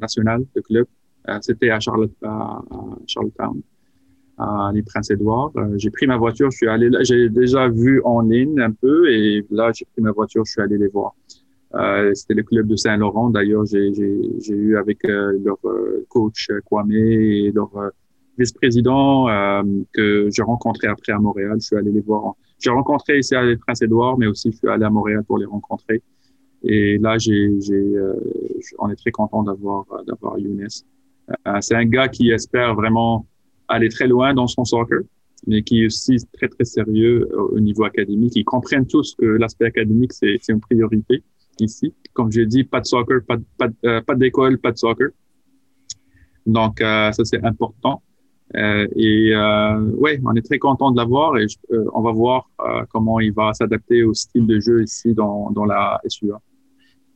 national, 0.00 0.44
le 0.54 0.62
club. 0.62 0.86
Euh, 1.28 1.38
C'était 1.40 1.70
à, 1.70 1.80
Charlotte, 1.80 2.12
à 2.22 2.60
Charlottetown, 3.06 3.60
à 4.38 4.70
les 4.74 4.82
Princes-Édouards. 4.82 5.52
Euh, 5.56 5.74
j'ai 5.76 5.90
pris 5.90 6.06
ma 6.06 6.16
voiture, 6.16 6.50
je 6.50 6.56
suis 6.58 6.68
allé 6.68 6.90
là. 6.90 7.02
J'ai 7.02 7.28
déjà 7.28 7.68
vu 7.68 8.00
en 8.04 8.20
ligne 8.20 8.60
un 8.60 8.72
peu 8.72 9.10
et 9.10 9.44
là, 9.50 9.72
j'ai 9.74 9.86
pris 9.86 10.02
ma 10.02 10.12
voiture, 10.12 10.44
je 10.44 10.52
suis 10.52 10.62
allé 10.62 10.78
les 10.78 10.88
voir. 10.88 11.14
Euh, 11.74 12.12
C'était 12.14 12.34
le 12.34 12.42
club 12.42 12.66
de 12.66 12.76
Saint-Laurent. 12.76 13.30
D'ailleurs, 13.30 13.64
j'ai 13.66 13.90
eu 14.50 14.76
avec 14.76 15.04
euh, 15.04 15.38
leur 15.44 15.58
euh, 15.64 16.06
coach 16.08 16.48
euh, 16.50 16.60
Kwame 16.64 16.92
et 16.92 17.50
leur 17.52 17.76
euh, 17.76 17.88
vice-président 18.38 19.26
que 19.94 20.28
j'ai 20.30 20.42
rencontré 20.42 20.88
après 20.88 21.12
à 21.12 21.18
Montréal. 21.18 21.56
Je 21.58 21.66
suis 21.66 21.76
allé 21.76 21.90
les 21.90 22.02
voir. 22.02 22.34
J'ai 22.58 22.70
rencontré 22.70 23.18
ici 23.18 23.34
à 23.34 23.42
les 23.42 23.56
Princes-Édouards, 23.56 24.18
mais 24.18 24.26
aussi 24.26 24.52
je 24.52 24.58
suis 24.58 24.68
allé 24.68 24.84
à 24.84 24.90
Montréal 24.90 25.24
pour 25.26 25.38
les 25.38 25.46
rencontrer. 25.46 26.02
Et 26.62 26.98
là, 26.98 27.16
j'ai, 27.16 27.48
on 28.78 28.90
est 28.90 28.96
très 28.96 29.10
content 29.10 29.42
d'avoir 29.42 29.86
d'avoir 30.06 30.38
Younes. 30.38 30.68
C'est 31.60 31.74
un 31.74 31.86
gars 31.86 32.08
qui 32.08 32.30
espère 32.30 32.74
vraiment 32.74 33.26
aller 33.68 33.88
très 33.88 34.06
loin 34.06 34.34
dans 34.34 34.46
son 34.46 34.64
soccer, 34.64 35.00
mais 35.46 35.62
qui 35.62 35.82
est 35.82 35.86
aussi 35.86 36.16
très 36.36 36.48
très 36.48 36.64
sérieux 36.64 37.28
au 37.54 37.60
niveau 37.60 37.84
académique. 37.84 38.32
Ils 38.36 38.44
comprennent 38.44 38.86
tous 38.86 39.14
que 39.18 39.24
l'aspect 39.26 39.66
académique 39.66 40.12
c'est 40.12 40.38
une 40.48 40.60
priorité 40.60 41.22
ici. 41.60 41.94
Comme 42.12 42.30
j'ai 42.32 42.46
dit, 42.46 42.64
pas 42.64 42.80
de 42.80 42.86
soccer, 42.86 43.20
pas 43.26 43.36
pas 43.58 43.68
euh, 43.84 44.00
pas 44.02 44.14
d'école, 44.14 44.58
pas 44.58 44.72
de 44.72 44.78
soccer. 44.78 45.08
Donc 46.46 46.80
euh, 46.80 47.12
ça 47.12 47.24
c'est 47.24 47.44
important. 47.44 48.02
Euh, 48.54 48.86
et 48.94 49.34
euh, 49.34 49.80
ouais, 49.96 50.20
on 50.24 50.32
est 50.36 50.42
très 50.46 50.58
content 50.60 50.92
de 50.92 50.96
l'avoir 50.96 51.36
et 51.36 51.48
je- 51.48 51.56
euh, 51.74 51.84
on 51.94 52.00
va 52.00 52.12
voir 52.12 52.48
euh, 52.60 52.84
comment 52.92 53.18
il 53.18 53.32
va 53.32 53.52
s'adapter 53.52 54.04
au 54.04 54.14
style 54.14 54.46
de 54.46 54.60
jeu 54.60 54.84
ici 54.84 55.12
dans, 55.14 55.50
dans 55.50 55.64
la 55.64 56.00
SUA. 56.06 56.40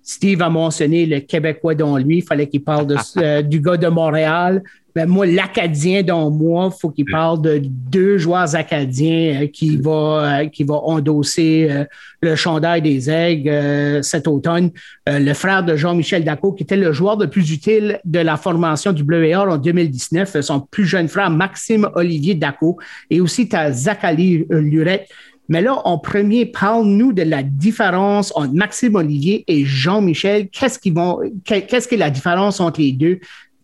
Steve 0.02 0.42
a 0.42 0.50
mentionné 0.50 1.06
le 1.06 1.20
Québécois 1.20 1.76
dans 1.76 1.96
lui. 1.98 2.16
Il 2.18 2.22
fallait 2.22 2.48
qu'il 2.48 2.64
parle 2.64 2.86
de, 2.88 2.96
euh, 3.18 3.42
du 3.42 3.60
gars 3.60 3.76
de 3.76 3.86
Montréal. 3.86 4.62
Ben, 4.94 5.08
moi, 5.08 5.26
l'Acadien 5.26 6.02
dans 6.02 6.30
moi, 6.30 6.70
il 6.74 6.80
faut 6.80 6.90
qu'il 6.90 7.04
parle 7.06 7.40
de 7.42 7.60
deux 7.64 8.18
joueurs 8.18 8.54
acadiens 8.56 9.42
euh, 9.42 9.46
qui 9.46 9.76
vont 9.76 10.18
euh, 10.18 10.46
qui 10.46 10.64
va 10.64 10.74
endosser 10.74 11.68
euh, 11.70 11.84
le 12.22 12.34
chandail 12.36 12.82
des 12.82 13.08
aigles 13.10 14.02
cet 14.02 14.26
automne. 14.28 14.70
Le 15.06 15.32
frère 15.32 15.64
de 15.64 15.74
Jean-Michel 15.76 16.24
Daco, 16.24 16.52
qui 16.52 16.62
était 16.64 16.76
le 16.76 16.92
joueur 16.92 17.16
le 17.18 17.28
plus 17.28 17.50
utile 17.52 17.98
de 18.04 18.18
la 18.20 18.36
formation 18.36 18.92
du 18.92 19.02
Bleu 19.04 19.24
et 19.24 19.34
Or 19.34 19.48
en 19.48 19.56
2019. 19.58 20.36
euh, 20.36 20.42
Son 20.42 20.60
plus 20.60 20.84
jeune 20.86 21.08
frère, 21.08 21.30
Maxime 21.30 21.88
Olivier 21.94 22.34
Daco. 22.34 22.78
Et 23.10 23.20
aussi, 23.20 23.48
tu 23.48 23.56
as 23.56 23.72
Zachary 23.72 24.44
Lurette. 24.50 25.08
Mais 25.48 25.62
là, 25.62 25.80
en 25.84 25.98
premier, 25.98 26.46
parle-nous 26.46 27.12
de 27.12 27.22
la 27.22 27.42
différence 27.42 28.32
entre 28.36 28.52
Maxime 28.54 28.94
Olivier 28.94 29.42
et 29.48 29.64
Jean-Michel. 29.64 30.48
Qu'est-ce 30.48 30.78
qu'ils 30.78 30.94
vont, 30.94 31.18
que- 31.44 31.58
qu'est-ce 31.60 31.88
que 31.88 31.96
la 31.96 32.10
différence 32.10 32.60
entre 32.60 32.80
les 32.80 32.92
deux? 32.92 33.18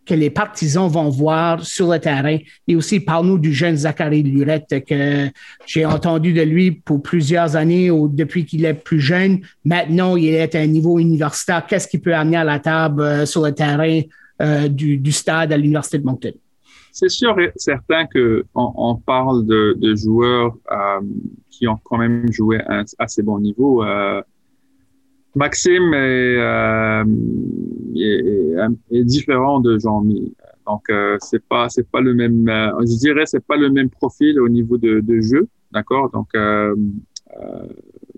Que 0.06 0.14
les 0.14 0.30
partisans 0.30 0.88
vont 0.88 1.10
voir 1.10 1.64
sur 1.64 1.92
le 1.92 1.98
terrain? 1.98 2.38
Et 2.68 2.76
aussi, 2.76 3.00
parle-nous 3.00 3.38
du 3.38 3.52
jeune 3.52 3.76
Zachary 3.76 4.22
Lurette 4.22 4.84
que 4.88 5.28
j'ai 5.66 5.84
entendu 5.84 6.32
de 6.32 6.42
lui 6.42 6.70
pour 6.70 7.02
plusieurs 7.02 7.56
années 7.56 7.90
ou 7.90 8.08
depuis 8.08 8.44
qu'il 8.44 8.64
est 8.64 8.74
plus 8.74 9.00
jeune. 9.00 9.40
Maintenant, 9.64 10.16
il 10.16 10.28
est 10.28 10.54
à 10.54 10.60
un 10.60 10.66
niveau 10.66 10.98
universitaire. 10.98 11.66
Qu'est-ce 11.66 11.88
qu'il 11.88 12.00
peut 12.00 12.14
amener 12.14 12.36
à 12.36 12.44
la 12.44 12.58
table 12.58 13.02
euh, 13.02 13.26
sur 13.26 13.42
le 13.42 13.52
terrain 13.52 14.00
euh, 14.40 14.68
du, 14.68 15.12
stade 15.12 15.52
à 15.52 15.56
l'Université 15.56 15.98
de 15.98 16.04
Moncton? 16.04 16.32
C'est 16.92 17.10
sûr 17.10 17.38
et 17.38 17.52
certain 17.56 18.06
que 18.06 18.46
on, 18.54 18.94
parle 18.94 19.44
de, 19.44 19.76
de 19.78 19.94
joueurs 19.94 20.56
euh, 20.70 21.00
qui 21.50 21.68
ont 21.68 21.78
quand 21.84 21.98
même 21.98 22.32
joué 22.32 22.60
à 22.60 22.80
un 22.80 22.84
assez 22.98 23.22
bon 23.22 23.38
niveau. 23.38 23.84
Maxime 25.44 25.88
est, 25.94 26.36
euh, 26.38 27.04
est, 27.94 28.98
est 28.98 29.04
différent 29.04 29.60
de 29.60 29.78
Jean-Mi. 29.78 30.34
Donc 30.66 30.84
euh, 30.90 31.16
c'est 31.20 31.44
pas 31.52 31.68
c'est 31.68 31.88
pas 31.94 32.00
le 32.00 32.12
même. 32.20 32.48
euh, 32.48 32.80
je 32.80 32.96
dirais 33.06 33.26
c'est 33.32 33.44
pas 33.50 33.58
le 33.64 33.70
même 33.70 33.90
profil 34.00 34.34
au 34.40 34.48
niveau 34.48 34.76
de, 34.86 34.92
de 35.10 35.20
jeu, 35.20 35.46
d'accord? 35.74 36.10
Donc 36.16 36.28
euh, 36.34 36.74
euh, 37.38 37.66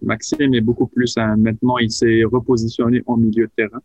Maxime 0.01 0.55
est 0.55 0.65
beaucoup 0.69 0.87
plus 0.87 1.13
un, 1.19 1.37
maintenant 1.37 1.77
il 1.79 1.91
s'est 1.91 2.23
repositionné 2.25 3.03
en 3.07 3.17
milieu 3.25 3.47
de 3.47 3.53
terrain. 3.61 3.83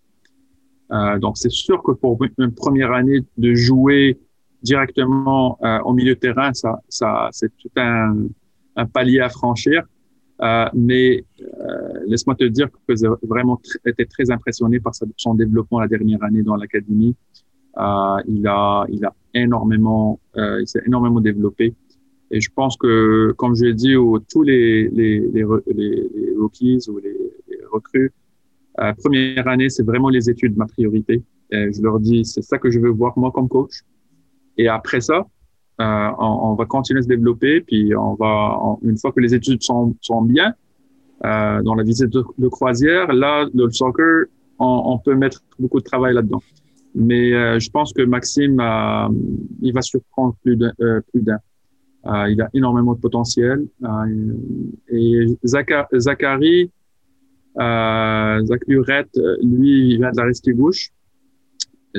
Euh, 0.92 1.18
donc 1.24 1.34
c'est 1.42 1.52
sûr 1.66 1.78
que 1.86 1.94
pour 2.04 2.14
une 2.38 2.54
première 2.64 2.92
année 3.00 3.20
de 3.38 3.52
jouer 3.68 4.06
directement 4.62 5.58
au 5.84 5.92
milieu 5.94 6.16
de 6.16 6.20
terrain, 6.20 6.54
ça, 6.54 6.72
ça, 6.88 7.28
c'est 7.32 7.52
tout 7.58 7.72
un, 7.76 8.16
un 8.78 8.86
palier 8.86 9.20
à 9.20 9.28
franchir. 9.28 9.84
Euh, 10.44 10.66
mais 10.74 11.24
euh, 11.42 12.00
laisse-moi 12.06 12.36
te 12.36 12.44
dire 12.44 12.68
que 12.70 12.96
j'ai 12.96 13.08
vraiment 13.22 13.62
été 13.86 14.06
très 14.06 14.30
impressionné 14.30 14.80
par 14.80 14.94
son 15.16 15.36
développement 15.36 15.80
la 15.80 15.88
dernière 15.88 16.22
année 16.24 16.44
dans 16.44 16.58
l'académie. 16.58 17.16
Euh, 17.78 18.18
il 18.28 18.46
a, 18.46 18.86
il 18.90 19.06
a 19.06 19.16
énormément, 19.34 20.20
euh, 20.36 20.62
il 20.62 20.68
s'est 20.68 20.82
énormément 20.86 21.22
développé. 21.22 21.74
Et 22.30 22.42
je 22.42 22.50
pense 22.54 22.76
que, 22.78 23.32
comme 23.38 23.56
je 23.56 23.66
l'ai 23.66 23.74
dit, 23.74 23.96
aux, 23.96 24.20
tous 24.20 24.44
les, 24.44 24.90
les, 24.90 25.20
les, 25.20 25.46
les, 25.68 26.36
rookies 26.38 26.80
ou 26.90 26.98
les, 26.98 27.16
les 27.48 27.60
recrues, 27.72 28.12
euh, 28.80 28.94
première 28.94 29.48
année, 29.48 29.70
c'est 29.70 29.84
vraiment 29.84 30.10
les 30.10 30.30
études 30.30 30.58
ma 30.58 30.66
priorité. 30.66 31.24
Je 31.52 31.84
leur 31.84 32.00
dis, 32.00 32.26
c'est 32.26 32.42
ça 32.42 32.58
que 32.58 32.72
je 32.72 32.80
veux 32.80 32.90
voir 32.90 33.18
moi 33.18 33.32
comme 33.32 33.48
coach. 33.48 33.84
Et 34.58 34.68
après 34.68 35.02
ça, 35.02 35.28
euh, 35.82 36.08
on, 36.20 36.52
on 36.52 36.54
va 36.56 36.66
continuer 36.66 37.00
à 37.00 37.04
se 37.04 37.08
développer, 37.08 37.62
puis 37.62 37.96
on 37.96 38.14
va, 38.16 38.58
une 38.84 38.98
fois 38.98 39.12
que 39.12 39.20
les 39.20 39.34
études 39.34 39.62
sont, 39.64 39.96
sont 40.02 40.22
bien, 40.22 40.54
euh, 41.26 41.62
dans 41.64 41.76
la 41.76 41.84
visite 41.84 42.10
de, 42.10 42.48
croisière, 42.50 43.12
là, 43.14 43.48
le 43.54 43.70
soccer, 43.70 44.26
on, 44.60 44.82
on 44.86 44.98
peut 45.00 45.16
mettre 45.16 45.42
beaucoup 45.60 45.80
de 45.80 45.84
travail 45.84 46.14
là-dedans. 46.14 46.42
Mais 46.96 47.34
euh, 47.34 47.60
je 47.60 47.70
pense 47.72 47.92
que 47.92 48.04
Maxime, 48.04 48.60
euh, 48.60 49.08
il 49.62 49.74
va 49.74 49.82
surprendre 49.82 50.36
plus 50.44 50.56
d'un. 50.56 50.72
euh, 50.80 51.02
plus 51.12 51.22
d'un. 51.22 51.40
Euh, 52.06 52.30
il 52.30 52.40
a 52.42 52.50
énormément 52.54 52.94
de 52.94 53.00
potentiel. 53.00 53.66
Et 54.90 55.26
Zacha- 55.46 55.88
Zachary, 55.98 56.70
Zach 57.58 58.62
Lurette, 58.68 59.18
euh, 59.18 59.38
lui, 59.42 59.92
il 59.94 59.98
vient 59.98 60.12
de 60.12 60.18
la 60.18 60.26
Restigouche. 60.26 60.90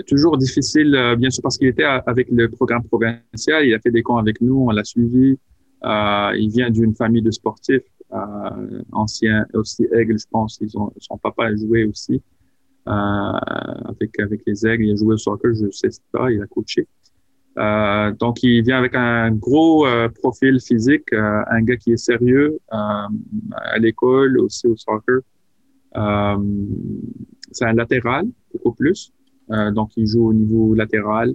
Toujours 0.02 0.36
difficile, 0.36 0.94
euh, 0.94 1.14
bien 1.14 1.30
sûr, 1.30 1.40
parce 1.42 1.56
qu'il 1.56 1.68
était 1.68 1.84
avec 1.84 2.28
le 2.30 2.48
programme 2.48 2.82
provincial. 2.82 3.64
Il 3.64 3.74
a 3.74 3.78
fait 3.78 3.92
des 3.92 4.02
camps 4.02 4.16
avec 4.16 4.40
nous, 4.40 4.66
on 4.68 4.70
l'a 4.70 4.82
suivi. 4.82 5.38
Euh, 5.84 6.32
il 6.36 6.50
vient 6.50 6.70
d'une 6.70 6.94
famille 6.94 7.22
de 7.22 7.30
sportifs, 7.30 7.82
euh, 8.12 8.82
anciens, 8.92 9.46
aussi 9.52 9.86
Aigle, 9.92 10.18
je 10.18 10.26
pense. 10.30 10.58
Ils 10.60 10.76
ont, 10.76 10.92
son 10.98 11.16
papa 11.18 11.46
a 11.46 11.56
joué 11.56 11.84
aussi 11.84 12.20
euh, 12.88 12.90
avec, 12.90 14.18
avec 14.18 14.42
les 14.46 14.66
Aigles. 14.66 14.84
Il 14.84 14.92
a 14.92 14.96
joué 14.96 15.14
au 15.14 15.18
soccer, 15.18 15.54
je 15.54 15.70
sais 15.70 15.90
ça, 15.90 16.30
il 16.30 16.42
a 16.42 16.46
coaché. 16.46 16.88
Euh, 17.56 18.12
donc, 18.12 18.42
il 18.42 18.62
vient 18.64 18.78
avec 18.78 18.96
un 18.96 19.30
gros 19.30 19.86
euh, 19.86 20.08
profil 20.08 20.58
physique, 20.60 21.12
un 21.12 21.62
gars 21.62 21.76
qui 21.76 21.92
est 21.92 21.96
sérieux 21.96 22.58
à 22.70 23.08
l'école, 23.78 24.40
aussi 24.40 24.66
au 24.66 24.76
soccer. 24.76 25.20
C'est 27.52 27.64
un 27.64 27.74
latéral, 27.74 28.26
beaucoup 28.52 28.72
plus. 28.72 29.12
Euh, 29.50 29.70
donc, 29.70 29.90
il 29.96 30.06
joue 30.06 30.28
au 30.28 30.32
niveau 30.32 30.74
latéral 30.74 31.34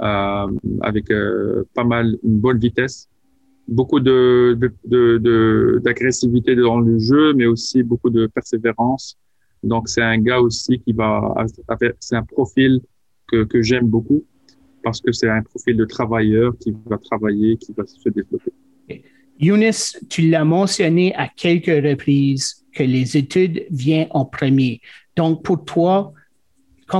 euh, 0.00 0.46
avec 0.80 1.10
euh, 1.10 1.64
pas 1.74 1.84
mal, 1.84 2.16
une 2.22 2.38
bonne 2.38 2.58
vitesse, 2.58 3.08
beaucoup 3.68 4.00
de, 4.00 4.58
d'agressivité 5.78 6.56
dans 6.56 6.80
le 6.80 6.98
jeu, 6.98 7.34
mais 7.34 7.46
aussi 7.46 7.82
beaucoup 7.82 8.10
de 8.10 8.26
persévérance. 8.26 9.18
Donc, 9.62 9.88
c'est 9.88 10.02
un 10.02 10.18
gars 10.18 10.40
aussi 10.40 10.80
qui 10.80 10.92
va, 10.92 11.46
c'est 12.00 12.16
un 12.16 12.24
profil 12.24 12.80
que, 13.30 13.44
que 13.44 13.62
j'aime 13.62 13.86
beaucoup 13.86 14.24
parce 14.82 15.00
que 15.00 15.12
c'est 15.12 15.28
un 15.28 15.42
profil 15.42 15.76
de 15.76 15.84
travailleur 15.84 16.56
qui 16.58 16.74
va 16.86 16.98
travailler, 16.98 17.56
qui 17.56 17.72
va 17.72 17.84
se 17.86 18.08
développer. 18.08 18.52
Younes, 19.38 19.72
tu 20.08 20.22
l'as 20.28 20.44
mentionné 20.44 21.14
à 21.14 21.28
quelques 21.28 21.66
reprises 21.66 22.64
que 22.74 22.82
les 22.82 23.16
études 23.16 23.66
viennent 23.70 24.08
en 24.10 24.24
premier. 24.24 24.80
Donc, 25.16 25.44
pour 25.44 25.64
toi, 25.64 26.12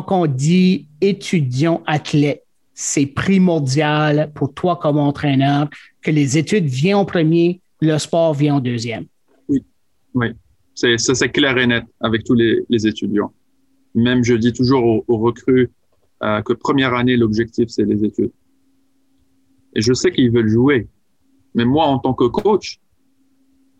quand 0.00 0.22
on 0.22 0.26
dit 0.26 0.88
étudiant 1.02 1.82
athlète, 1.86 2.46
c'est 2.72 3.04
primordial 3.04 4.32
pour 4.34 4.54
toi 4.54 4.76
comme 4.76 4.96
entraîneur 4.96 5.68
que 6.00 6.10
les 6.10 6.38
études 6.38 6.64
viennent 6.64 6.96
en 6.96 7.04
premier, 7.04 7.60
le 7.82 7.98
sport 7.98 8.32
vient 8.32 8.54
en 8.54 8.60
deuxième. 8.60 9.04
Oui, 9.48 10.28
c'est, 10.74 10.96
ça 10.96 11.14
c'est 11.14 11.28
clair 11.28 11.58
et 11.58 11.66
net 11.66 11.84
avec 12.00 12.24
tous 12.24 12.34
les, 12.34 12.86
étudiants. 12.86 13.32
Même 13.94 14.24
je 14.24 14.34
dis 14.34 14.54
toujours 14.54 15.04
aux, 15.06 15.18
recrues 15.18 15.70
euh, 16.22 16.40
que 16.40 16.54
première 16.54 16.94
année, 16.94 17.16
l'objectif, 17.18 17.68
c'est 17.68 17.84
les 17.84 18.02
études. 18.02 18.32
Et 19.74 19.82
je 19.82 19.92
sais 19.92 20.10
qu'ils 20.10 20.30
veulent 20.30 20.48
jouer. 20.48 20.88
Mais 21.54 21.66
moi, 21.66 21.84
en 21.86 21.98
tant 21.98 22.14
que 22.14 22.24
coach, 22.24 22.78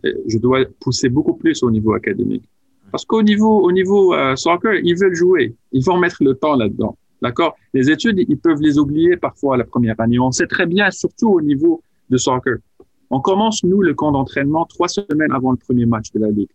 je 0.05 0.37
dois 0.37 0.67
pousser 0.81 1.09
beaucoup 1.09 1.35
plus 1.35 1.63
au 1.63 1.71
niveau 1.71 1.95
académique. 1.95 2.45
Parce 2.93 3.05
qu'au 3.05 3.23
niveau, 3.23 3.61
au 3.63 3.73
niveau 3.73 4.15
euh, 4.15 4.37
soccer, 4.37 4.75
ils 4.85 4.95
veulent 4.97 5.15
jouer. 5.15 5.55
Ils 5.73 5.85
vont 5.85 5.99
mettre 5.99 6.19
le 6.23 6.35
temps 6.35 6.55
là-dedans. 6.57 6.97
D'accord? 7.23 7.57
Les 7.73 7.91
études, 7.91 8.19
ils 8.29 8.39
peuvent 8.39 8.61
les 8.61 8.79
oublier 8.79 9.17
parfois 9.17 9.57
la 9.57 9.65
première 9.65 9.99
année. 9.99 10.19
On 10.21 10.31
sait 10.31 10.47
très 10.47 10.67
bien, 10.67 10.91
surtout 10.91 11.31
au 11.31 11.41
niveau 11.41 11.83
de 12.11 12.17
soccer. 12.19 12.57
On 13.11 13.21
commence, 13.21 13.65
nous, 13.65 13.81
le 13.83 13.95
camp 13.95 14.13
d'entraînement 14.13 14.65
trois 14.67 14.89
semaines 14.89 15.33
avant 15.33 15.51
le 15.53 15.57
premier 15.57 15.87
match 15.87 16.13
de 16.13 16.21
la 16.21 16.31
Ligue. 16.31 16.51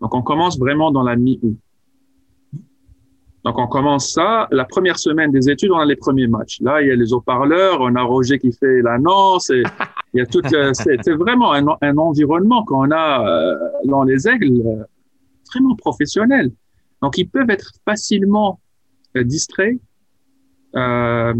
Donc, 0.00 0.14
on 0.14 0.22
commence 0.22 0.58
vraiment 0.58 0.90
dans 0.92 1.02
la 1.02 1.16
mi-août. 1.16 1.56
Donc, 3.44 3.56
on 3.58 3.66
commence 3.68 4.12
ça. 4.12 4.48
La 4.50 4.64
première 4.64 4.98
semaine 4.98 5.30
des 5.30 5.48
études, 5.48 5.70
on 5.70 5.78
a 5.78 5.84
les 5.84 5.96
premiers 5.96 6.26
matchs. 6.26 6.60
Là, 6.60 6.82
il 6.82 6.88
y 6.88 6.90
a 6.90 6.96
les 6.96 7.12
haut-parleurs, 7.12 7.78
on 7.80 7.94
a 7.94 8.02
Roger 8.02 8.38
qui 8.38 8.52
fait 8.52 8.82
l'annonce. 8.82 9.50
Il 9.50 10.18
y 10.18 10.20
a 10.20 10.26
tout. 10.26 10.40
le- 10.52 10.72
C'est 10.74 11.12
vraiment 11.14 11.52
un, 11.52 11.64
un 11.80 11.96
environnement 11.98 12.64
qu'on 12.64 12.90
a 12.90 13.26
euh, 13.28 13.54
dans 13.84 14.02
les 14.02 14.26
aigles 14.28 14.86
euh, 15.48 15.58
vraiment 15.58 15.74
professionnel. 15.74 16.52
Donc, 17.02 17.18
ils 17.18 17.28
peuvent 17.28 17.50
être 17.50 17.72
facilement 17.84 18.60
euh, 19.16 19.24
distraits, 19.24 19.78
euh, 20.76 21.34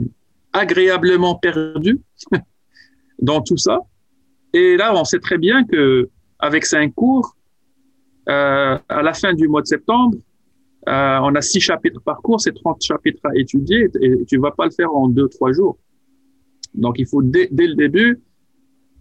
agréablement 0.53 1.35
perdus 1.35 2.01
dans 3.21 3.43
tout 3.43 3.57
ça. 3.57 3.81
Et 4.53 4.77
là, 4.77 4.95
on 4.95 5.05
sait 5.05 5.19
très 5.19 5.39
bien 5.39 5.65
que 5.65 6.09
avec 6.39 6.65
cinq 6.65 6.95
cours, 6.95 7.37
euh, 8.29 8.79
à 8.89 9.03
la 9.03 9.13
fin 9.13 9.35
du 9.35 9.49
mois 9.49 9.63
de 9.63 9.67
septembre, 9.67 10.17
on 10.87 11.35
a 11.35 11.43
six 11.43 11.61
chapitres 11.61 12.01
par 12.01 12.23
cours, 12.23 12.41
c'est 12.41 12.55
30 12.55 12.81
chapitres 12.81 13.21
à 13.25 13.31
étudier 13.35 13.91
et 14.01 14.25
tu 14.25 14.39
vas 14.39 14.53
pas 14.53 14.65
le 14.65 14.71
faire 14.71 14.95
en 14.95 15.07
deux, 15.09 15.29
trois 15.29 15.53
jours. 15.53 15.77
Donc, 16.75 16.99
il 16.99 17.07
faut 17.07 17.21
dès 17.21 17.49
le 17.51 17.75
début 17.75 18.23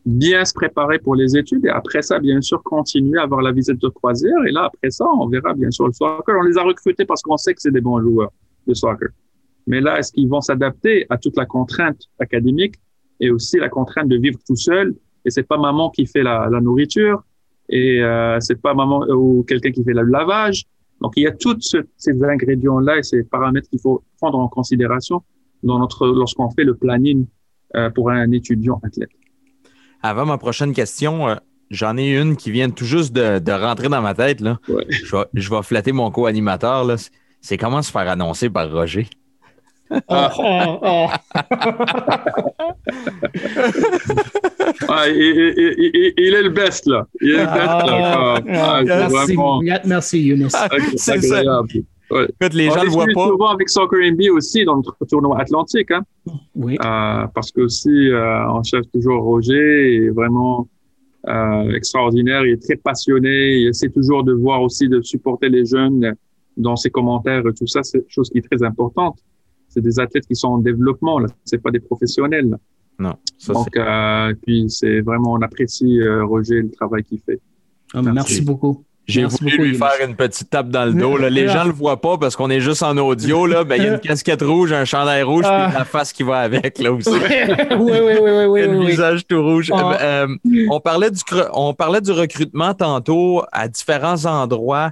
bien 0.07 0.45
se 0.45 0.53
préparer 0.53 0.99
pour 0.99 1.15
les 1.15 1.35
études 1.35 1.65
et 1.65 1.69
après 1.69 2.01
ça, 2.01 2.17
bien 2.17 2.39
sûr, 2.39 2.63
continuer 2.63 3.19
à 3.19 3.23
avoir 3.23 3.41
la 3.41 3.51
visite 3.51 3.81
de 3.81 3.89
croisière. 3.89 4.37
Et 4.47 4.51
là, 4.51 4.63
après 4.63 4.89
ça, 4.89 5.05
on 5.19 5.27
verra 5.27 5.53
bien 5.53 5.69
sûr 5.69 5.85
le 5.85 5.91
soccer. 5.91 6.33
On 6.39 6.43
les 6.43 6.57
a 6.57 6.63
recrutés 6.63 7.03
parce 7.03 7.21
qu'on 7.21 7.35
sait 7.35 7.53
que 7.53 7.61
c'est 7.61 7.71
des 7.71 7.81
bons 7.81 7.99
joueurs 8.01 8.31
de 8.65 8.73
soccer. 8.73 9.09
Mais 9.67 9.81
là, 9.81 9.99
est-ce 9.99 10.13
qu'ils 10.13 10.29
vont 10.29 10.39
s'adapter 10.39 11.05
à 11.09 11.17
toute 11.17 11.35
la 11.35 11.45
contrainte 11.45 12.03
académique 12.19 12.75
et 13.19 13.29
aussi 13.31 13.57
la 13.57 13.67
contrainte 13.67 14.07
de 14.07 14.15
vivre 14.15 14.39
tout 14.47 14.55
seul? 14.55 14.95
Et 15.25 15.29
c'est 15.29 15.43
pas 15.43 15.57
maman 15.57 15.89
qui 15.89 16.05
fait 16.05 16.23
la, 16.23 16.49
nourriture 16.61 17.21
et 17.67 18.01
euh, 18.01 18.39
c'est 18.39 18.61
pas 18.61 18.73
maman 18.73 19.05
ou 19.09 19.43
quelqu'un 19.43 19.71
qui 19.71 19.83
fait 19.83 19.93
le 19.93 20.03
lavage. 20.03 20.63
Donc 21.01 21.13
il 21.17 21.23
y 21.23 21.27
a 21.27 21.33
tous 21.33 21.57
ce- 21.59 21.85
ces 21.97 22.23
ingrédients 22.23 22.79
là 22.79 22.97
et 22.97 23.03
ces 23.03 23.23
paramètres 23.23 23.69
qu'il 23.69 23.81
faut 23.81 24.03
prendre 24.21 24.39
en 24.39 24.47
considération 24.47 25.21
dans 25.63 25.79
notre 25.79 26.07
lorsqu'on 26.07 26.49
fait 26.51 26.63
le 26.63 26.75
planning 26.75 27.25
euh, 27.75 27.89
pour 27.89 28.09
un 28.09 28.31
étudiant 28.31 28.79
athlète. 28.83 29.09
Avant 30.03 30.25
ma 30.25 30.37
prochaine 30.37 30.73
question, 30.73 31.27
euh, 31.27 31.35
j'en 31.71 31.97
ai 31.97 32.09
une 32.15 32.35
qui 32.35 32.51
vient 32.51 32.69
tout 32.69 32.85
juste 32.85 33.13
de, 33.13 33.39
de 33.39 33.51
rentrer 33.51 33.89
dans 33.89 34.01
ma 34.01 34.13
tête. 34.13 34.39
Là. 34.41 34.57
Ouais. 34.69 34.85
Je, 34.89 35.15
vais, 35.15 35.23
je 35.33 35.49
vais 35.49 35.63
flatter 35.63 35.91
mon 35.91 36.11
co-animateur. 36.11 36.83
là. 36.85 36.95
C'est- 37.41 37.57
comment 37.57 37.81
se 37.81 37.91
faire 37.91 38.09
annoncer 38.09 38.49
par 38.49 38.71
Roger? 38.71 39.07
Ah. 40.09 40.31
Oh, 40.37 40.79
oh, 40.83 41.07
Ah, 44.89 45.07
il 45.07 46.13
est 46.35 46.41
le 46.41 46.49
best 46.49 46.85
là. 46.87 47.05
Il 47.21 47.29
est 47.31 47.37
le 47.37 47.45
best 47.45 47.55
là. 47.57 47.83
Ah, 47.87 48.39
Ah, 48.49 48.81
merci, 48.83 49.13
vraiment 49.13 49.61
merci, 49.85 50.21
Younes. 50.23 50.49
C'est 50.97 51.21
ça. 51.21 51.41
Écoute, 52.09 52.53
les 52.53 52.69
On 52.69 52.73
gens 52.73 52.83
le 52.83 52.89
voient 52.89 53.05
pas. 53.13 53.27
souvent 53.27 53.47
avec 53.47 53.69
Soccer 53.69 53.99
NBA 54.11 54.31
aussi 54.31 54.63
dans 54.65 54.77
notre 54.77 54.97
tournoi 55.05 55.39
atlantique. 55.39 55.91
Hein. 55.91 56.03
Oui. 56.55 56.77
Euh, 56.83 57.27
parce 57.33 57.51
que 57.51 57.61
aussi, 57.61 58.09
euh, 58.09 58.49
on 58.49 58.63
cherche 58.63 58.85
toujours 58.93 59.23
Roger, 59.23 59.95
il 59.95 60.03
est 60.05 60.09
vraiment 60.09 60.67
euh, 61.27 61.73
extraordinaire, 61.73 62.45
il 62.45 62.53
est 62.53 62.61
très 62.63 62.77
passionné, 62.77 63.57
il 63.61 63.67
essaie 63.67 63.89
toujours 63.89 64.23
de 64.23 64.33
voir 64.33 64.61
aussi, 64.61 64.87
de 64.87 65.01
supporter 65.01 65.49
les 65.49 65.65
jeunes 65.65 66.15
dans 66.55 66.75
ses 66.75 66.89
commentaires 66.89 67.45
et 67.45 67.53
tout 67.53 67.67
ça, 67.67 67.83
c'est 67.83 67.99
une 67.99 68.03
chose 68.07 68.29
qui 68.29 68.37
est 68.39 68.49
très 68.49 68.63
importante. 68.65 69.19
C'est 69.67 69.81
des 69.81 69.99
athlètes 69.99 70.25
qui 70.25 70.35
sont 70.35 70.47
en 70.47 70.57
développement, 70.59 71.19
là, 71.19 71.27
c'est 71.43 71.61
pas 71.61 71.71
des 71.71 71.81
professionnels. 71.81 72.49
là. 72.49 72.57
Non, 72.99 73.15
ça, 73.37 73.53
Donc, 73.53 73.75
euh, 73.77 74.33
puis 74.41 74.65
c'est 74.69 75.01
vraiment, 75.01 75.33
on 75.33 75.41
apprécie 75.41 75.99
euh, 76.01 76.25
Roger 76.25 76.61
le 76.63 76.71
travail 76.71 77.03
qu'il 77.03 77.19
fait. 77.19 77.39
Ah, 77.93 78.01
merci 78.01 78.41
beaucoup. 78.41 78.83
J'ai 79.07 79.23
voulu 79.23 79.51
beaucoup, 79.51 79.63
lui 79.63 79.77
faire 79.77 79.93
une 80.07 80.15
petite 80.15 80.49
tape 80.49 80.67
dans 80.69 80.83
le 80.85 80.93
dos. 80.93 81.15
là. 81.17 81.29
Les 81.29 81.47
gens 81.47 81.63
le 81.63 81.71
voient 81.71 82.01
pas 82.01 82.17
parce 82.17 82.35
qu'on 82.35 82.49
est 82.49 82.59
juste 82.59 82.83
en 82.83 82.97
audio. 82.97 83.45
Là. 83.45 83.63
Ben, 83.63 83.77
il 83.77 83.83
y 83.83 83.87
a 83.87 83.93
une 83.93 83.99
casquette 84.01 84.41
rouge, 84.41 84.73
un 84.73 84.83
chandail 84.85 85.23
rouge, 85.23 85.45
Ah. 85.47 85.67
puis 85.69 85.77
la 85.79 85.85
face 85.85 86.11
qui 86.11 86.23
va 86.23 86.39
avec 86.39 86.77
là 86.79 86.91
aussi. 86.91 87.09
oui, 87.09 87.17
oui, 87.19 87.77
oui, 87.79 88.15
oui, 88.21 88.45
oui, 88.47 88.61
le 88.63 88.67
oui, 88.69 88.77
oui. 88.79 88.85
visage 88.87 89.25
tout 89.25 89.41
rouge. 89.41 89.71
Ah. 89.73 89.97
Euh, 90.01 90.27
euh, 90.27 90.65
on, 90.69 90.79
parlait 90.81 91.09
du, 91.11 91.21
on 91.53 91.73
parlait 91.73 92.01
du 92.01 92.11
recrutement 92.11 92.73
tantôt 92.73 93.43
à 93.53 93.67
différents 93.69 94.25
endroits. 94.25 94.91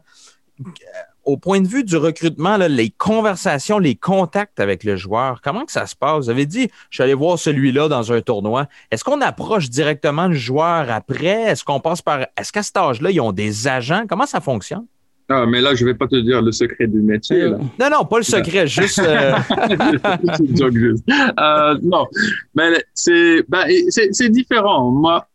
Euh, 1.27 1.31
Au 1.31 1.37
point 1.37 1.59
de 1.61 1.67
vue 1.67 1.83
du 1.83 1.97
recrutement, 1.97 2.57
là, 2.57 2.67
les 2.67 2.89
conversations, 2.89 3.79
les 3.79 3.95
contacts 3.95 4.59
avec 4.59 4.83
le 4.83 4.95
joueur, 4.95 5.41
comment 5.43 5.65
que 5.65 5.71
ça 5.71 5.85
se 5.87 5.95
passe? 5.95 6.25
Vous 6.25 6.29
avez 6.29 6.45
dit, 6.45 6.69
je 6.89 6.97
suis 6.97 7.03
allé 7.03 7.13
voir 7.13 7.37
celui-là 7.39 7.87
dans 7.87 8.11
un 8.13 8.21
tournoi. 8.21 8.67
Est-ce 8.91 9.03
qu'on 9.03 9.21
approche 9.21 9.69
directement 9.69 10.27
le 10.27 10.35
joueur 10.35 10.89
après? 10.91 11.41
Est-ce 11.43 11.63
qu'on 11.63 11.79
passe 11.79 12.01
par. 12.01 12.21
Est-ce 12.37 12.51
qu'à 12.51 12.63
cet 12.63 12.77
âge-là, 12.77 13.11
ils 13.11 13.19
ont 13.21 13.31
des 13.31 13.67
agents? 13.67 14.05
Comment 14.07 14.25
ça 14.25 14.39
fonctionne? 14.41 14.85
Ah, 15.27 15.47
mais 15.47 15.59
là, 15.59 15.73
je 15.73 15.83
vais 15.83 15.95
pas 15.95 16.07
te 16.07 16.15
dire 16.17 16.39
le 16.43 16.51
secret 16.51 16.85
du 16.85 17.01
métier. 17.01 17.39
là. 17.49 17.57
Non, 17.79 17.89
non, 17.91 18.05
pas 18.05 18.17
le 18.17 18.23
secret, 18.23 18.67
juste. 18.67 18.99
euh. 18.99 19.33
Euh, 21.39 21.77
non, 21.81 22.05
mais 22.53 22.83
c'est 22.93 23.43
ben, 23.49 23.63
c'est 23.89 24.09
c'est 24.11 24.29
différent. 24.29 24.91
Moi, 24.91 25.25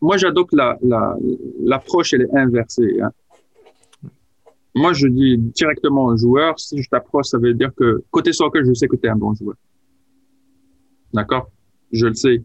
moi 0.00 0.16
j'adopte 0.16 0.52
la 0.52 0.76
la- 0.82 1.14
l'approche 1.64 2.12
elle 2.14 2.22
est 2.22 2.36
inversée. 2.36 2.98
hein. 3.02 3.10
Moi, 4.74 4.92
je 4.94 5.06
dis 5.06 5.36
directement 5.36 6.06
au 6.06 6.16
joueur, 6.16 6.58
si 6.58 6.82
je 6.82 6.88
t'approche, 6.88 7.26
ça 7.26 7.38
veut 7.38 7.52
dire 7.54 7.70
que 7.74 8.02
côté 8.10 8.32
soccer, 8.32 8.64
je 8.64 8.72
sais 8.72 8.88
que 8.88 8.96
tu 8.96 9.06
es 9.06 9.10
un 9.10 9.16
bon 9.16 9.34
joueur. 9.34 9.56
D'accord? 11.12 11.50
Je 11.92 12.06
le 12.06 12.14
sais. 12.14 12.42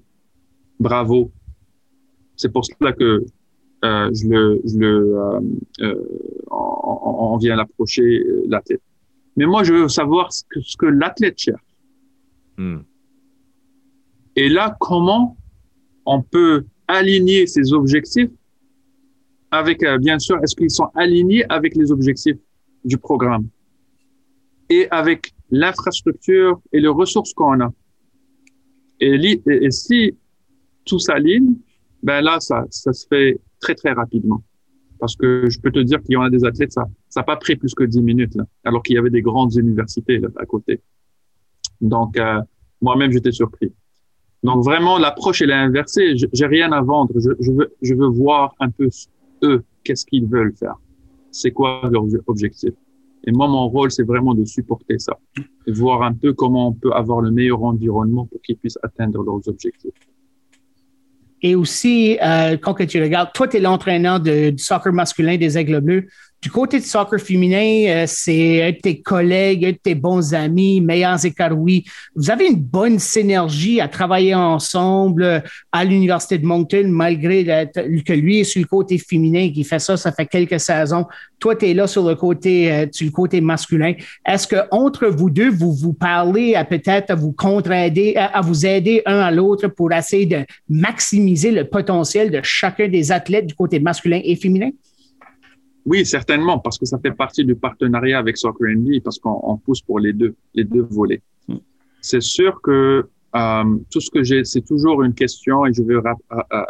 Bravo. 0.80 1.32
C'est 2.36 2.52
pour 2.52 2.66
cela 2.66 2.92
que 2.92 3.26
euh, 3.86 4.12
je 4.14 4.28
le, 4.28 4.62
je 4.66 4.78
le, 4.78 5.18
euh, 5.18 5.40
euh, 5.82 6.50
on, 6.52 7.38
vient 7.38 7.56
l'approcher 7.56 8.04
euh, 8.04 8.44
l'athlète. 8.48 8.82
Mais 9.36 9.46
moi, 9.46 9.64
je 9.64 9.74
veux 9.74 9.88
savoir 9.88 10.34
ce 10.34 10.44
que, 10.50 10.60
ce 10.62 10.76
que 10.76 10.88
l'athlète 10.88 11.38
cherche. 11.40 11.62
hmm. 12.58 12.80
Et 14.36 14.50
là, 14.50 14.76
comment 14.80 15.38
on 16.06 16.22
peut 16.22 16.66
aligner 16.88 17.48
ses 17.48 17.74
objectifs 17.74 18.30
avec, 19.52 19.84
euh, 19.84 19.98
bien 19.98 20.20
sûr, 20.20 20.38
est-ce 20.44 20.56
qu'ils 20.56 20.72
sont 20.72 20.90
alignés 20.96 21.46
avec 21.50 21.76
les 21.76 21.92
objectifs 21.92 22.38
du 22.84 22.98
programme 22.98 23.48
et 24.70 24.88
avec 24.92 25.34
l'infrastructure 25.50 26.60
et 26.74 26.80
les 26.80 26.88
ressources 26.88 27.34
qu'on 27.34 27.62
a. 27.62 27.72
Et, 29.00 29.72
si 29.72 30.18
tout 30.86 31.00
s'aligne, 31.00 31.56
ben 32.04 32.22
là, 32.22 32.40
ça, 32.40 32.66
ça 32.70 32.94
se 32.94 33.08
fait 33.08 33.40
très, 33.60 33.76
très 33.76 33.94
rapidement. 33.94 34.44
Parce 35.00 35.16
que 35.16 35.48
je 35.50 35.60
peux 35.60 35.72
te 35.72 35.80
dire 35.80 36.02
qu'il 36.02 36.14
y 36.14 36.18
en 36.18 36.24
a 36.24 36.30
des 36.30 36.44
athlètes, 36.44 36.74
ça 36.74 36.86
n'a 37.16 37.24
pas 37.24 37.38
pris 37.38 37.56
plus 37.56 37.74
que 37.76 37.84
10 37.84 38.02
minutes, 38.02 38.36
là, 38.36 38.46
alors 38.64 38.82
qu'il 38.82 38.96
y 38.96 39.00
avait 39.00 39.12
des 39.12 39.22
grandes 39.22 39.56
universités 39.56 40.18
là, 40.18 40.30
à 40.38 40.46
côté. 40.46 40.82
Donc, 41.80 42.18
euh, 42.18 42.42
moi-même, 42.82 43.12
j'étais 43.12 43.32
surpris. 43.32 43.72
Donc, 44.44 44.64
vraiment, 44.64 44.98
l'approche, 44.98 45.42
elle 45.42 45.52
est 45.52 45.54
inversée. 45.54 46.16
J'ai 46.16 46.46
rien 46.46 46.72
à 46.72 46.82
vendre. 46.82 47.14
Je, 47.16 47.32
je, 47.40 47.52
veux, 47.52 47.76
je 47.82 47.94
veux 47.94 48.08
voir 48.08 48.56
un 48.60 48.70
peu 48.70 48.90
eux, 49.44 49.64
qu'est-ce 49.84 50.06
qu'ils 50.06 50.28
veulent 50.28 50.54
faire? 50.56 50.76
C'est 51.32 51.52
quoi 51.52 51.82
leur 51.92 52.06
objectif? 52.28 52.72
Et 53.26 53.32
moi, 53.32 53.48
mon 53.48 53.68
rôle, 53.68 53.92
c'est 53.92 54.04
vraiment 54.04 54.34
de 54.34 54.46
supporter 54.46 55.00
ça. 55.00 55.18
Et 55.66 55.72
voir 55.72 56.02
un 56.04 56.14
peu 56.14 56.34
comment 56.34 56.70
on 56.70 56.74
peut 56.74 56.92
avoir 56.94 57.22
le 57.22 57.32
meilleur 57.32 57.62
environnement 57.64 58.26
pour 58.26 58.42
qu'ils 58.42 58.58
puissent 58.58 58.80
atteindre 58.84 59.22
leurs 59.24 59.48
objectifs. 59.48 59.92
Et 61.42 61.56
aussi, 61.56 62.18
euh, 62.24 62.58
quand 62.58 62.74
tu 62.86 63.02
regardes, 63.02 63.32
toi, 63.34 63.48
tu 63.48 63.58
es 63.58 63.60
l'entraîneur 63.60 64.20
du 64.20 64.58
soccer 64.58 64.92
masculin 64.92 65.38
des 65.38 65.58
Aigles 65.58 65.82
Bleus. 65.82 66.08
Du 66.40 66.52
côté 66.52 66.80
du 66.80 66.86
soccer 66.86 67.20
féminin, 67.20 67.90
euh, 67.90 68.04
c'est 68.06 68.62
un 68.62 68.72
de 68.72 68.78
tes 68.78 69.02
collègues, 69.02 69.66
un 69.66 69.72
de 69.72 69.78
tes 69.82 69.96
bons 69.96 70.36
amis, 70.36 70.80
Meilleur 70.82 71.18
Zekaroui. 71.18 71.84
Vous 72.16 72.30
avez 72.30 72.46
une 72.46 72.62
bonne 72.62 73.00
synergie 73.00 73.82
à 73.82 73.88
travailler 73.88 74.36
ensemble 74.36 75.24
euh, 75.24 75.40
à 75.72 75.84
l'Université 75.84 76.38
de 76.38 76.46
Moncton, 76.46 76.84
malgré 76.90 77.44
que 77.44 78.14
lui 78.14 78.42
est 78.42 78.44
sur 78.44 78.62
le 78.62 78.68
côté 78.68 79.00
féminin, 79.00 79.50
qui 79.52 79.64
fait 79.64 79.80
ça, 79.80 79.98
ça 79.98 80.12
fait 80.12 80.28
quelques 80.28 80.60
saisons. 80.60 81.08
Toi, 81.40 81.56
tu 81.56 81.70
es 81.70 81.74
là 81.74 81.88
sur 81.88 82.08
le 82.08 82.14
côté, 82.14 82.72
euh, 82.72 82.86
sur 82.92 83.08
le 83.08 83.12
côté 83.12 83.42
masculin. 83.42 83.94
Est-ce 84.24 84.46
que 84.48 84.58
entre 84.70 85.08
vous 85.08 85.32
deux, 85.32 85.50
vous 85.50 85.74
vous 85.74 85.94
parlez 85.94 86.54
à 86.54 86.66
peut-être 86.66 87.16
vous 87.16 87.32
contre-aider, 87.32 88.14
à, 88.16 88.26
à 88.26 88.42
vous 88.42 88.64
aider 88.64 89.02
un 89.08 89.20
à 89.22 89.32
l'autre 89.32 89.70
pour 89.70 89.92
essayer 89.92 90.28
de 90.28 90.46
maximiser 90.70 91.50
le 91.50 91.64
potentiel 91.64 92.30
de 92.30 92.42
chacun 92.44 92.88
des 92.88 93.12
athlètes 93.12 93.48
du 93.48 93.56
côté 93.56 93.80
masculin 93.80 94.22
et 94.24 94.36
féminin? 94.36 94.70
Oui, 95.88 96.06
certainement, 96.06 96.60
parce 96.60 96.78
que 96.78 96.86
ça 96.86 97.00
fait 97.00 97.14
partie 97.14 97.46
du 97.46 97.56
partenariat 97.56 98.20
avec 98.20 98.36
Soccer 98.36 98.68
NBA, 98.76 99.00
parce 99.06 99.20
qu'on 99.20 99.40
on 99.42 99.56
pousse 99.56 99.82
pour 99.82 100.00
les 100.00 100.12
deux, 100.12 100.36
les 100.54 100.66
deux 100.66 100.86
volets. 100.90 101.22
C'est 102.02 102.22
sûr 102.22 102.62
que 102.62 103.08
euh, 103.36 103.64
tout 103.90 104.02
ce 104.02 104.12
que 104.12 104.22
j'ai, 104.22 104.44
c'est 104.44 104.62
toujours 104.62 105.02
une 105.04 105.14
question, 105.14 105.66
et 105.66 105.72
je 105.72 105.82
veux 105.82 105.98
euh, 106.06 106.14
euh, 106.34 106.64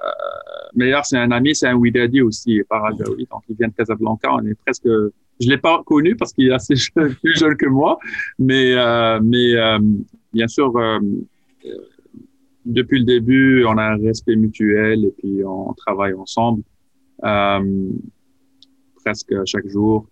Meilleur, 0.76 1.04
c'est 1.04 1.18
un 1.18 1.32
ami, 1.32 1.56
c'est 1.56 1.68
un 1.68 1.74
Widadi 1.74 2.22
aussi, 2.22 2.62
Parajaoui, 2.70 3.28
donc 3.32 3.42
il 3.50 3.56
vient 3.56 3.68
de 3.68 3.74
Casablanca, 3.74 4.30
on 4.32 4.46
est 4.46 4.54
presque, 4.54 4.86
je 4.86 5.50
l'ai 5.50 5.58
pas 5.58 5.82
connu 5.84 6.16
parce 6.16 6.32
qu'il 6.32 6.50
est 6.50 6.54
assez 6.54 6.76
jeune, 6.96 7.16
plus 7.16 7.40
jeune 7.40 7.58
que 7.58 7.66
moi, 7.66 7.98
mais, 8.38 8.74
euh, 8.76 9.20
mais 9.24 9.56
euh, 9.56 9.80
bien 10.32 10.48
sûr, 10.48 10.78
euh, 10.78 11.00
depuis 12.66 13.00
le 13.00 13.06
début, 13.06 13.66
on 13.66 13.80
a 13.80 13.94
un 13.94 13.98
respect 13.98 14.36
mutuel 14.36 15.06
et 15.06 15.14
puis 15.18 15.44
on 15.44 15.74
travaille 15.74 16.14
ensemble. 16.14 16.62
Euh, 17.24 17.90
presque 19.08 19.34
chaque 19.46 19.68
jour. 19.68 20.06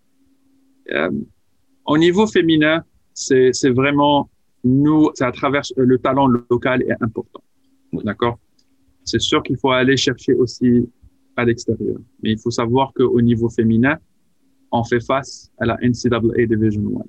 Euh, 0.92 1.12
au 1.86 1.98
niveau 1.98 2.26
féminin, 2.28 2.84
c'est 3.14 3.74
vraiment 3.82 4.30
nous, 4.64 5.12
c'est 5.16 5.26
à 5.26 5.32
travers 5.32 5.64
le 5.76 5.98
talent 6.00 6.28
local 6.28 6.82
est 6.84 7.00
important. 7.02 7.42
D'accord? 7.92 8.40
C'est 9.04 9.22
sûr 9.30 9.44
qu'il 9.44 9.58
faut 9.58 9.72
aller 9.72 9.98
chercher 9.98 10.34
aussi 10.34 10.90
à 11.36 11.44
l'extérieur. 11.46 12.00
Mais 12.22 12.32
il 12.32 12.40
faut 12.40 12.52
savoir 12.52 12.94
qu'au 12.94 13.22
niveau 13.22 13.50
féminin, 13.50 13.98
on 14.72 14.84
fait 14.84 15.04
face 15.12 15.52
à 15.60 15.66
la 15.66 15.78
NCAA 15.82 16.46
Division 16.48 16.86
1. 17.00 17.04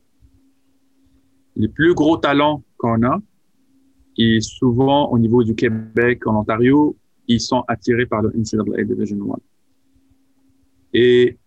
Les 1.63 1.69
plus 1.69 1.95
gros 1.95 2.17
talents 2.19 2.63
qu'on 2.77 3.03
a, 3.05 3.23
et 4.19 4.41
souvent 4.41 5.11
au 5.13 5.19
niveau 5.19 5.43
du 5.45 5.55
Québec, 5.55 6.27
en 6.27 6.41
Ontario, 6.41 6.97
ils 7.29 7.41
sont 7.41 7.63
attirés 7.69 8.07
par 8.07 8.23
le 8.23 8.31
NCAA 8.35 8.83
Division 8.85 9.19
1. 9.33 9.39
Et 10.93 11.39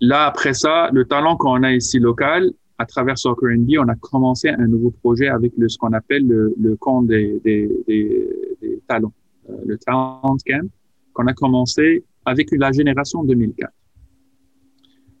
là, 0.00 0.26
après 0.26 0.54
ça, 0.54 0.90
le 0.92 1.04
talent 1.04 1.36
qu'on 1.36 1.62
a 1.62 1.72
ici 1.72 1.98
local, 1.98 2.50
à 2.78 2.84
travers 2.84 3.18
Soccer 3.18 3.56
on 3.78 3.88
a 3.88 3.94
commencé 3.96 4.48
un 4.48 4.66
nouveau 4.66 4.90
projet 4.90 5.28
avec 5.28 5.52
le, 5.56 5.68
ce 5.68 5.78
qu'on 5.78 5.92
appelle 5.92 6.26
le, 6.26 6.54
le 6.60 6.76
compte 6.76 7.06
des, 7.06 7.40
des, 7.42 7.70
des, 7.86 8.28
des 8.60 8.80
talents, 8.86 9.12
euh, 9.48 9.54
le 9.64 9.78
Talent 9.78 10.36
Camp, 10.46 10.68
qu'on 11.14 11.26
a 11.26 11.32
commencé 11.32 12.04
avec 12.24 12.48
la 12.52 12.72
génération 12.72 13.24
2004. 13.24 13.72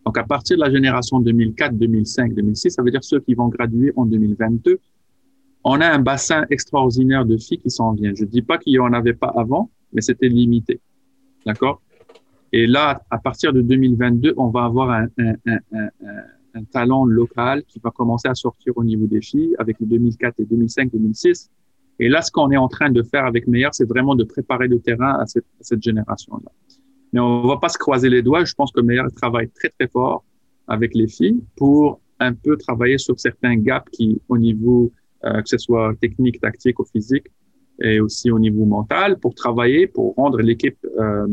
Donc, 0.04 0.18
à 0.18 0.24
partir 0.24 0.56
de 0.56 0.62
la 0.62 0.70
génération 0.70 1.18
2004, 1.20 1.74
2005, 1.74 2.34
2006, 2.34 2.70
ça 2.70 2.82
veut 2.82 2.90
dire 2.90 3.02
ceux 3.02 3.20
qui 3.20 3.34
vont 3.34 3.48
graduer 3.48 3.92
en 3.96 4.06
2022, 4.06 4.78
on 5.64 5.80
a 5.80 5.88
un 5.88 5.98
bassin 5.98 6.44
extraordinaire 6.50 7.24
de 7.24 7.36
filles 7.38 7.58
qui 7.58 7.70
s'en 7.70 7.92
viennent. 7.92 8.14
Je 8.16 8.24
dis 8.24 8.42
pas 8.42 8.58
qu'il 8.58 8.74
y 8.74 8.78
en 8.78 8.92
avait 8.92 9.14
pas 9.14 9.32
avant, 9.36 9.68
mais 9.92 10.00
c'était 10.00 10.28
limité. 10.28 10.80
D'accord? 11.44 11.82
Et 12.56 12.66
là, 12.66 13.02
à 13.10 13.18
partir 13.18 13.52
de 13.52 13.60
2022, 13.60 14.32
on 14.38 14.48
va 14.48 14.64
avoir 14.64 14.88
un, 14.90 15.08
talent 16.72 17.04
local 17.04 17.62
qui 17.64 17.78
va 17.80 17.90
commencer 17.90 18.28
à 18.28 18.34
sortir 18.34 18.72
au 18.76 18.82
niveau 18.82 19.06
des 19.06 19.20
filles 19.20 19.54
avec 19.58 19.78
les 19.78 19.84
2004 19.84 20.40
et 20.40 20.46
2005, 20.46 20.90
2006. 20.90 21.50
Et 21.98 22.08
là, 22.08 22.22
ce 22.22 22.30
qu'on 22.30 22.50
est 22.50 22.56
en 22.56 22.68
train 22.68 22.88
de 22.88 23.02
faire 23.02 23.26
avec 23.26 23.46
Meilleur, 23.46 23.74
c'est 23.74 23.86
vraiment 23.86 24.14
de 24.14 24.24
préparer 24.24 24.68
le 24.68 24.80
terrain 24.80 25.18
à 25.20 25.26
cette, 25.26 25.82
génération-là. 25.82 26.50
Mais 27.12 27.20
on 27.20 27.46
va 27.46 27.58
pas 27.58 27.68
se 27.68 27.76
croiser 27.76 28.08
les 28.08 28.22
doigts. 28.22 28.46
Je 28.46 28.54
pense 28.54 28.72
que 28.72 28.80
Meilleur 28.80 29.12
travaille 29.12 29.50
très, 29.50 29.68
très 29.68 29.88
fort 29.88 30.24
avec 30.66 30.94
les 30.94 31.08
filles 31.08 31.42
pour 31.56 32.00
un 32.20 32.32
peu 32.32 32.56
travailler 32.56 32.96
sur 32.96 33.20
certains 33.20 33.56
gaps 33.56 33.90
qui, 33.92 34.18
au 34.30 34.38
niveau, 34.38 34.90
euh, 35.26 35.42
que 35.42 35.48
ce 35.50 35.58
soit 35.58 35.92
technique, 36.00 36.40
tactique 36.40 36.80
ou 36.80 36.86
physique, 36.86 37.26
et 37.82 38.00
aussi 38.00 38.30
au 38.30 38.38
niveau 38.38 38.64
mental, 38.64 39.18
pour 39.18 39.34
travailler, 39.34 39.86
pour 39.86 40.14
rendre 40.14 40.38
l'équipe 40.38 40.78
euh, 40.98 41.26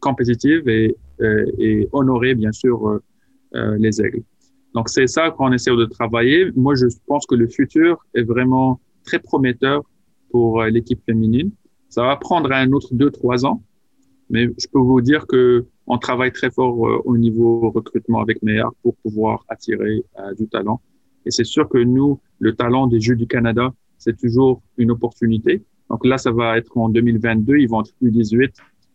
compétitive 0.00 0.68
et, 0.68 0.96
euh, 1.20 1.46
et 1.58 1.88
honorer, 1.92 2.34
bien 2.34 2.52
sûr, 2.52 2.88
euh, 2.88 3.02
euh, 3.54 3.76
les 3.78 4.00
aigles. 4.00 4.22
Donc, 4.74 4.88
c'est 4.88 5.06
ça 5.06 5.30
qu'on 5.30 5.52
essaie 5.52 5.70
de 5.70 5.84
travailler. 5.84 6.50
Moi, 6.56 6.74
je 6.74 6.86
pense 7.06 7.26
que 7.26 7.36
le 7.36 7.46
futur 7.46 8.04
est 8.14 8.22
vraiment 8.22 8.80
très 9.04 9.20
prometteur 9.20 9.82
pour 10.30 10.60
euh, 10.60 10.68
l'équipe 10.68 11.00
féminine. 11.06 11.52
Ça 11.88 12.02
va 12.02 12.16
prendre 12.16 12.50
un 12.50 12.72
autre 12.72 12.88
deux, 12.92 13.10
trois 13.10 13.46
ans, 13.46 13.62
mais 14.30 14.48
je 14.58 14.66
peux 14.72 14.80
vous 14.80 15.00
dire 15.00 15.26
que 15.28 15.64
on 15.86 15.98
travaille 15.98 16.32
très 16.32 16.50
fort 16.50 16.88
euh, 16.88 17.00
au 17.04 17.16
niveau 17.16 17.70
recrutement 17.70 18.20
avec 18.20 18.42
Meilleur 18.42 18.72
pour 18.82 18.96
pouvoir 18.96 19.44
attirer 19.48 20.02
euh, 20.18 20.34
du 20.34 20.48
talent. 20.48 20.80
Et 21.26 21.30
c'est 21.30 21.44
sûr 21.44 21.68
que 21.68 21.78
nous, 21.78 22.18
le 22.40 22.54
talent 22.54 22.88
des 22.88 23.00
Jeux 23.00 23.14
du 23.14 23.26
Canada, 23.28 23.72
c'est 23.98 24.18
toujours 24.18 24.60
une 24.76 24.90
opportunité. 24.90 25.62
Donc 25.88 26.04
là, 26.04 26.18
ça 26.18 26.32
va 26.32 26.58
être 26.58 26.76
en 26.76 26.88
2022, 26.88 27.58
ils 27.58 27.68
vont 27.68 27.82
être 27.82 27.94
plus 28.00 28.10
18. 28.10 28.52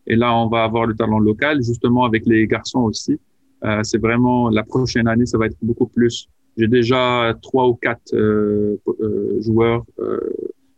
Et 0.10 0.16
là, 0.16 0.36
on 0.36 0.48
va 0.48 0.64
avoir 0.64 0.86
le 0.86 0.96
talent 0.96 1.20
local, 1.20 1.62
justement 1.64 2.04
avec 2.06 2.26
les 2.26 2.48
garçons 2.48 2.82
aussi. 2.82 3.20
Euh, 3.64 3.82
c'est 3.84 4.00
vraiment 4.00 4.50
la 4.50 4.64
prochaine 4.64 5.08
année, 5.08 5.26
ça 5.26 5.38
va 5.38 5.46
être 5.48 5.58
beaucoup 5.62 5.88
plus. 5.88 6.28
J'ai 6.58 6.68
déjà 6.68 7.34
trois 7.42 7.68
ou 7.68 7.76
quatre 7.76 8.14
euh, 8.14 8.78
euh, 9.02 9.42
joueurs 9.42 9.84
euh, 10.00 10.20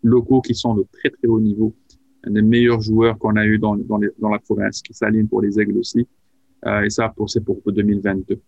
locaux 0.03 0.41
qui 0.41 0.53
sont 0.53 0.75
de 0.75 0.85
très 0.91 1.09
très 1.09 1.27
haut 1.27 1.39
niveau, 1.39 1.73
des 2.27 2.41
meilleurs 2.41 2.81
joueurs 2.81 3.17
qu'on 3.17 3.35
a 3.35 3.45
eu 3.45 3.57
dans, 3.57 3.75
dans, 3.75 3.97
les- 3.97 4.09
dans 4.19 4.29
la 4.29 4.39
province, 4.39 4.81
qui 4.81 4.93
s'alignent 4.93 5.27
pour 5.27 5.41
les 5.41 5.59
aigles 5.59 5.77
aussi. 5.77 6.07
Euh, 6.65 6.81
et 6.83 6.89
ça, 6.89 7.09
pour, 7.15 7.29
c'est 7.29 7.41
pour 7.43 7.59
2022. 7.65 8.39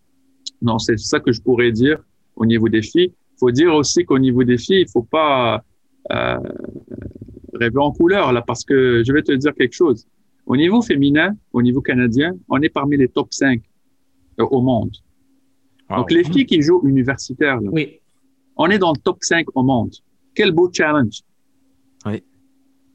Non, 0.62 0.78
c'est 0.78 0.98
ça 0.98 1.18
que 1.20 1.32
je 1.32 1.40
pourrais 1.40 1.72
dire 1.72 1.98
au 2.36 2.44
niveau 2.46 2.68
des 2.68 2.82
filles. 2.82 3.12
Il 3.36 3.38
faut 3.40 3.50
dire 3.50 3.74
aussi 3.74 4.04
qu'au 4.04 4.18
niveau 4.18 4.44
des 4.44 4.58
filles, 4.58 4.82
il 4.82 4.88
faut 4.88 5.02
pas 5.02 5.64
euh, 6.12 6.36
rêver 7.54 7.78
en 7.78 7.92
couleur 7.92 8.32
là, 8.32 8.42
parce 8.42 8.64
que 8.64 9.02
je 9.06 9.12
vais 9.12 9.22
te 9.22 9.32
dire 9.32 9.54
quelque 9.54 9.72
chose. 9.74 10.06
Au 10.46 10.56
niveau 10.56 10.82
féminin, 10.82 11.34
au 11.52 11.62
niveau 11.62 11.80
canadien, 11.80 12.36
on 12.48 12.60
est 12.60 12.68
parmi 12.68 12.96
les 12.96 13.08
top 13.08 13.32
5 13.32 13.62
euh, 14.40 14.44
au 14.44 14.60
monde. 14.60 14.92
Wow. 15.88 15.98
Donc, 15.98 16.10
les 16.10 16.24
filles 16.24 16.46
qui 16.46 16.60
jouent 16.62 16.82
universitaires, 16.84 17.60
là, 17.60 17.70
Oui. 17.72 18.00
on 18.56 18.68
est 18.68 18.78
dans 18.78 18.92
le 18.92 18.98
top 18.98 19.18
5 19.22 19.46
au 19.54 19.62
monde. 19.62 19.94
Quel 20.34 20.52
beau 20.52 20.70
challenge. 20.72 21.20
Oui. 22.06 22.22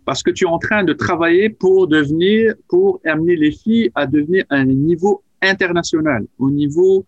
Parce 0.05 0.23
que 0.23 0.31
tu 0.31 0.45
es 0.45 0.47
en 0.47 0.57
train 0.59 0.83
de 0.83 0.93
travailler 0.93 1.49
pour 1.49 1.87
devenir, 1.87 2.53
pour 2.67 2.99
amener 3.05 3.35
les 3.35 3.51
filles 3.51 3.91
à 3.95 4.05
devenir 4.07 4.43
à 4.49 4.55
un 4.57 4.65
niveau 4.65 5.23
international, 5.41 6.25
au 6.37 6.49
niveau 6.49 7.05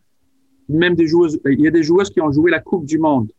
même 0.69 0.95
des 0.95 1.07
joueuses. 1.07 1.39
Il 1.45 1.59
y 1.61 1.67
a 1.67 1.71
des 1.71 1.83
joueuses 1.83 2.09
qui 2.09 2.21
ont 2.21 2.31
joué 2.31 2.49
la 2.51 2.59
Coupe 2.59 2.85
du 2.85 2.97
Monde 2.97 3.29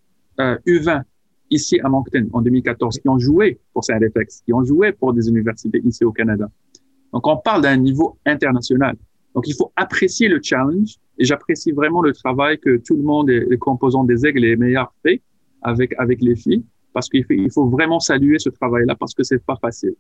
euh, 0.41 0.59
U20 0.67 1.03
ici 1.51 1.79
à 1.81 1.89
Moncton 1.89 2.29
en 2.33 2.43
2014, 2.43 2.99
qui 2.99 3.09
ont 3.09 3.19
joué 3.19 3.59
pour 3.73 3.85
Saint-Efex, 3.85 4.43
qui 4.45 4.53
ont 4.53 4.65
joué 4.65 4.93
pour 4.93 5.13
des 5.13 5.29
universités 5.29 5.81
ici 5.85 6.05
au 6.05 6.13
Canada. 6.13 6.51
Donc, 7.13 7.27
on 7.27 7.37
parle 7.37 7.63
d'un 7.63 7.77
niveau 7.77 8.19
international. 8.27 8.97
Donc, 9.35 9.47
il 9.49 9.55
faut 9.55 9.73
apprécier 9.77 10.29
le 10.29 10.41
challenge 10.43 10.97
et 11.19 11.25
j'apprécie 11.25 11.73
vraiment 11.73 12.03
le 12.03 12.13
travail 12.13 12.59
que 12.59 12.79
tout 12.79 12.97
le 12.97 13.03
monde, 13.03 13.29
les 13.29 13.59
composants 13.59 14.05
des 14.05 14.27
aigles 14.27 14.45
et 14.45 14.51
les 14.51 14.57
meilleurs 14.57 14.93
fait 15.03 15.23
avec, 15.63 15.95
avec 15.99 16.21
les 16.23 16.37
filles 16.37 16.65
parce 16.93 17.09
qu'il 17.09 17.25
faut, 17.25 17.33
il 17.33 17.51
faut 17.51 17.67
vraiment 17.69 18.01
saluer 18.01 18.39
ce 18.39 18.51
travail-là 18.51 18.95
parce 18.97 19.15
que 19.15 19.23
c'est 19.23 19.45
pas 19.45 19.57
facile. 19.61 19.95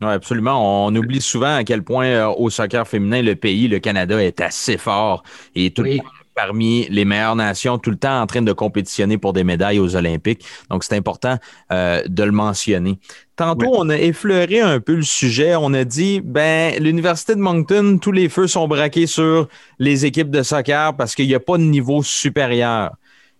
Oui, 0.00 0.08
absolument. 0.08 0.86
On 0.86 0.94
oublie 0.96 1.20
souvent 1.20 1.56
à 1.56 1.64
quel 1.64 1.82
point 1.82 2.06
euh, 2.06 2.34
au 2.36 2.50
soccer 2.50 2.86
féminin, 2.86 3.22
le 3.22 3.36
pays, 3.36 3.68
le 3.68 3.78
Canada, 3.78 4.22
est 4.22 4.40
assez 4.40 4.76
fort 4.76 5.22
et 5.54 5.70
tout 5.70 5.82
Oui. 5.82 5.98
le 5.98 6.02
parmi 6.34 6.86
les 6.88 7.04
meilleures 7.04 7.36
nations, 7.36 7.78
tout 7.78 7.90
le 7.90 7.96
temps 7.96 8.20
en 8.20 8.26
train 8.26 8.42
de 8.42 8.52
compétitionner 8.52 9.18
pour 9.18 9.32
des 9.32 9.44
médailles 9.44 9.78
aux 9.78 9.96
Olympiques. 9.96 10.44
Donc, 10.70 10.84
c'est 10.84 10.96
important 10.96 11.38
euh, 11.72 12.02
de 12.06 12.22
le 12.22 12.32
mentionner. 12.32 12.98
Tantôt, 13.36 13.66
Oui. 13.66 13.72
on 13.74 13.88
a 13.90 13.96
effleuré 13.96 14.60
un 14.60 14.80
peu 14.80 14.94
le 14.94 15.02
sujet. 15.02 15.54
On 15.56 15.72
a 15.74 15.84
dit, 15.84 16.20
ben, 16.22 16.74
l'Université 16.82 17.34
de 17.34 17.40
Moncton, 17.40 17.98
tous 18.00 18.12
les 18.12 18.28
feux 18.28 18.46
sont 18.46 18.68
braqués 18.68 19.06
sur 19.06 19.48
les 19.78 20.04
équipes 20.06 20.30
de 20.30 20.42
soccer 20.42 20.94
parce 20.96 21.14
qu'il 21.14 21.26
n'y 21.26 21.34
a 21.34 21.40
pas 21.40 21.58
de 21.58 21.62
niveau 21.62 22.02
supérieur. 22.02 22.92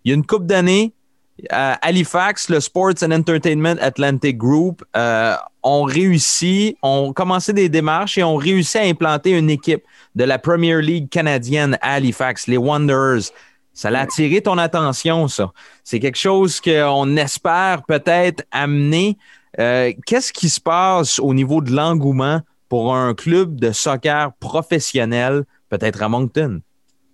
Il 0.05 0.11
y 0.11 0.13
a 0.13 0.17
une 0.17 0.27
coupe 0.27 0.47
d'années, 0.47 0.93
à 1.51 1.75
Halifax, 1.87 2.49
le 2.51 2.61
Sports 2.61 3.03
and 3.03 3.11
Entertainment 3.11 3.77
Atlantic 3.81 4.37
Group 4.37 4.85
euh, 4.97 5.35
ont 5.63 5.85
réussi, 5.85 6.77
ont 6.83 7.13
commencé 7.13 7.53
des 7.53 7.69
démarches 7.69 8.19
et 8.19 8.25
ont 8.25 8.37
réussi 8.37 8.79
à 8.79 8.83
implanter 8.83 9.31
une 9.31 9.51
équipe 9.51 9.83
de 10.15 10.25
la 10.25 10.39
Premier 10.39 10.81
League 10.83 11.09
canadienne 11.09 11.79
à 11.81 11.95
Halifax, 11.95 12.47
les 12.47 12.57
Wanderers. 12.57 13.31
Ça 13.73 13.91
l'a 13.91 14.01
attiré 14.01 14.41
ton 14.43 14.59
attention, 14.59 15.29
ça. 15.29 15.53
C'est 15.85 15.99
quelque 15.99 16.19
chose 16.19 16.61
qu'on 16.61 17.17
espère 17.17 17.83
peut-être 17.85 18.45
amener. 18.51 19.17
Euh, 19.59 19.93
Qu'est-ce 20.05 20.33
qui 20.33 20.49
se 20.49 20.61
passe 20.61 21.19
au 21.19 21.33
niveau 21.33 21.61
de 21.61 21.73
l'engouement 21.73 22.41
pour 22.69 22.95
un 22.95 23.15
club 23.15 23.59
de 23.59 23.73
soccer 23.73 24.33
professionnel, 24.41 25.45
peut-être 25.71 26.03
à 26.03 26.09
Moncton? 26.09 26.61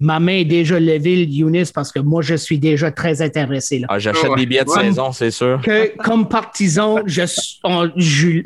Ma 0.01 0.21
main 0.21 0.39
est 0.39 0.45
déjà 0.45 0.79
levée, 0.79 1.25
Younis, 1.25 1.71
parce 1.75 1.91
que 1.91 1.99
moi, 1.99 2.23
je 2.23 2.35
suis 2.37 2.59
déjà 2.59 2.91
très 2.93 3.21
intéressé. 3.21 3.81
Là. 3.81 3.89
Ah, 3.91 3.99
J'achète 3.99 4.31
des 4.37 4.47
billets 4.47 4.65
de 4.65 4.71
Ouais. 4.71 4.85
saison, 4.85 5.11
c'est 5.13 5.31
sûr. 5.33 5.61
Que, 5.65 5.97
comme 6.03 6.29
partisan, 6.29 6.99
je, 7.07 7.27
suis- 7.27 7.59
on- 7.65 7.91
je, 7.97 8.43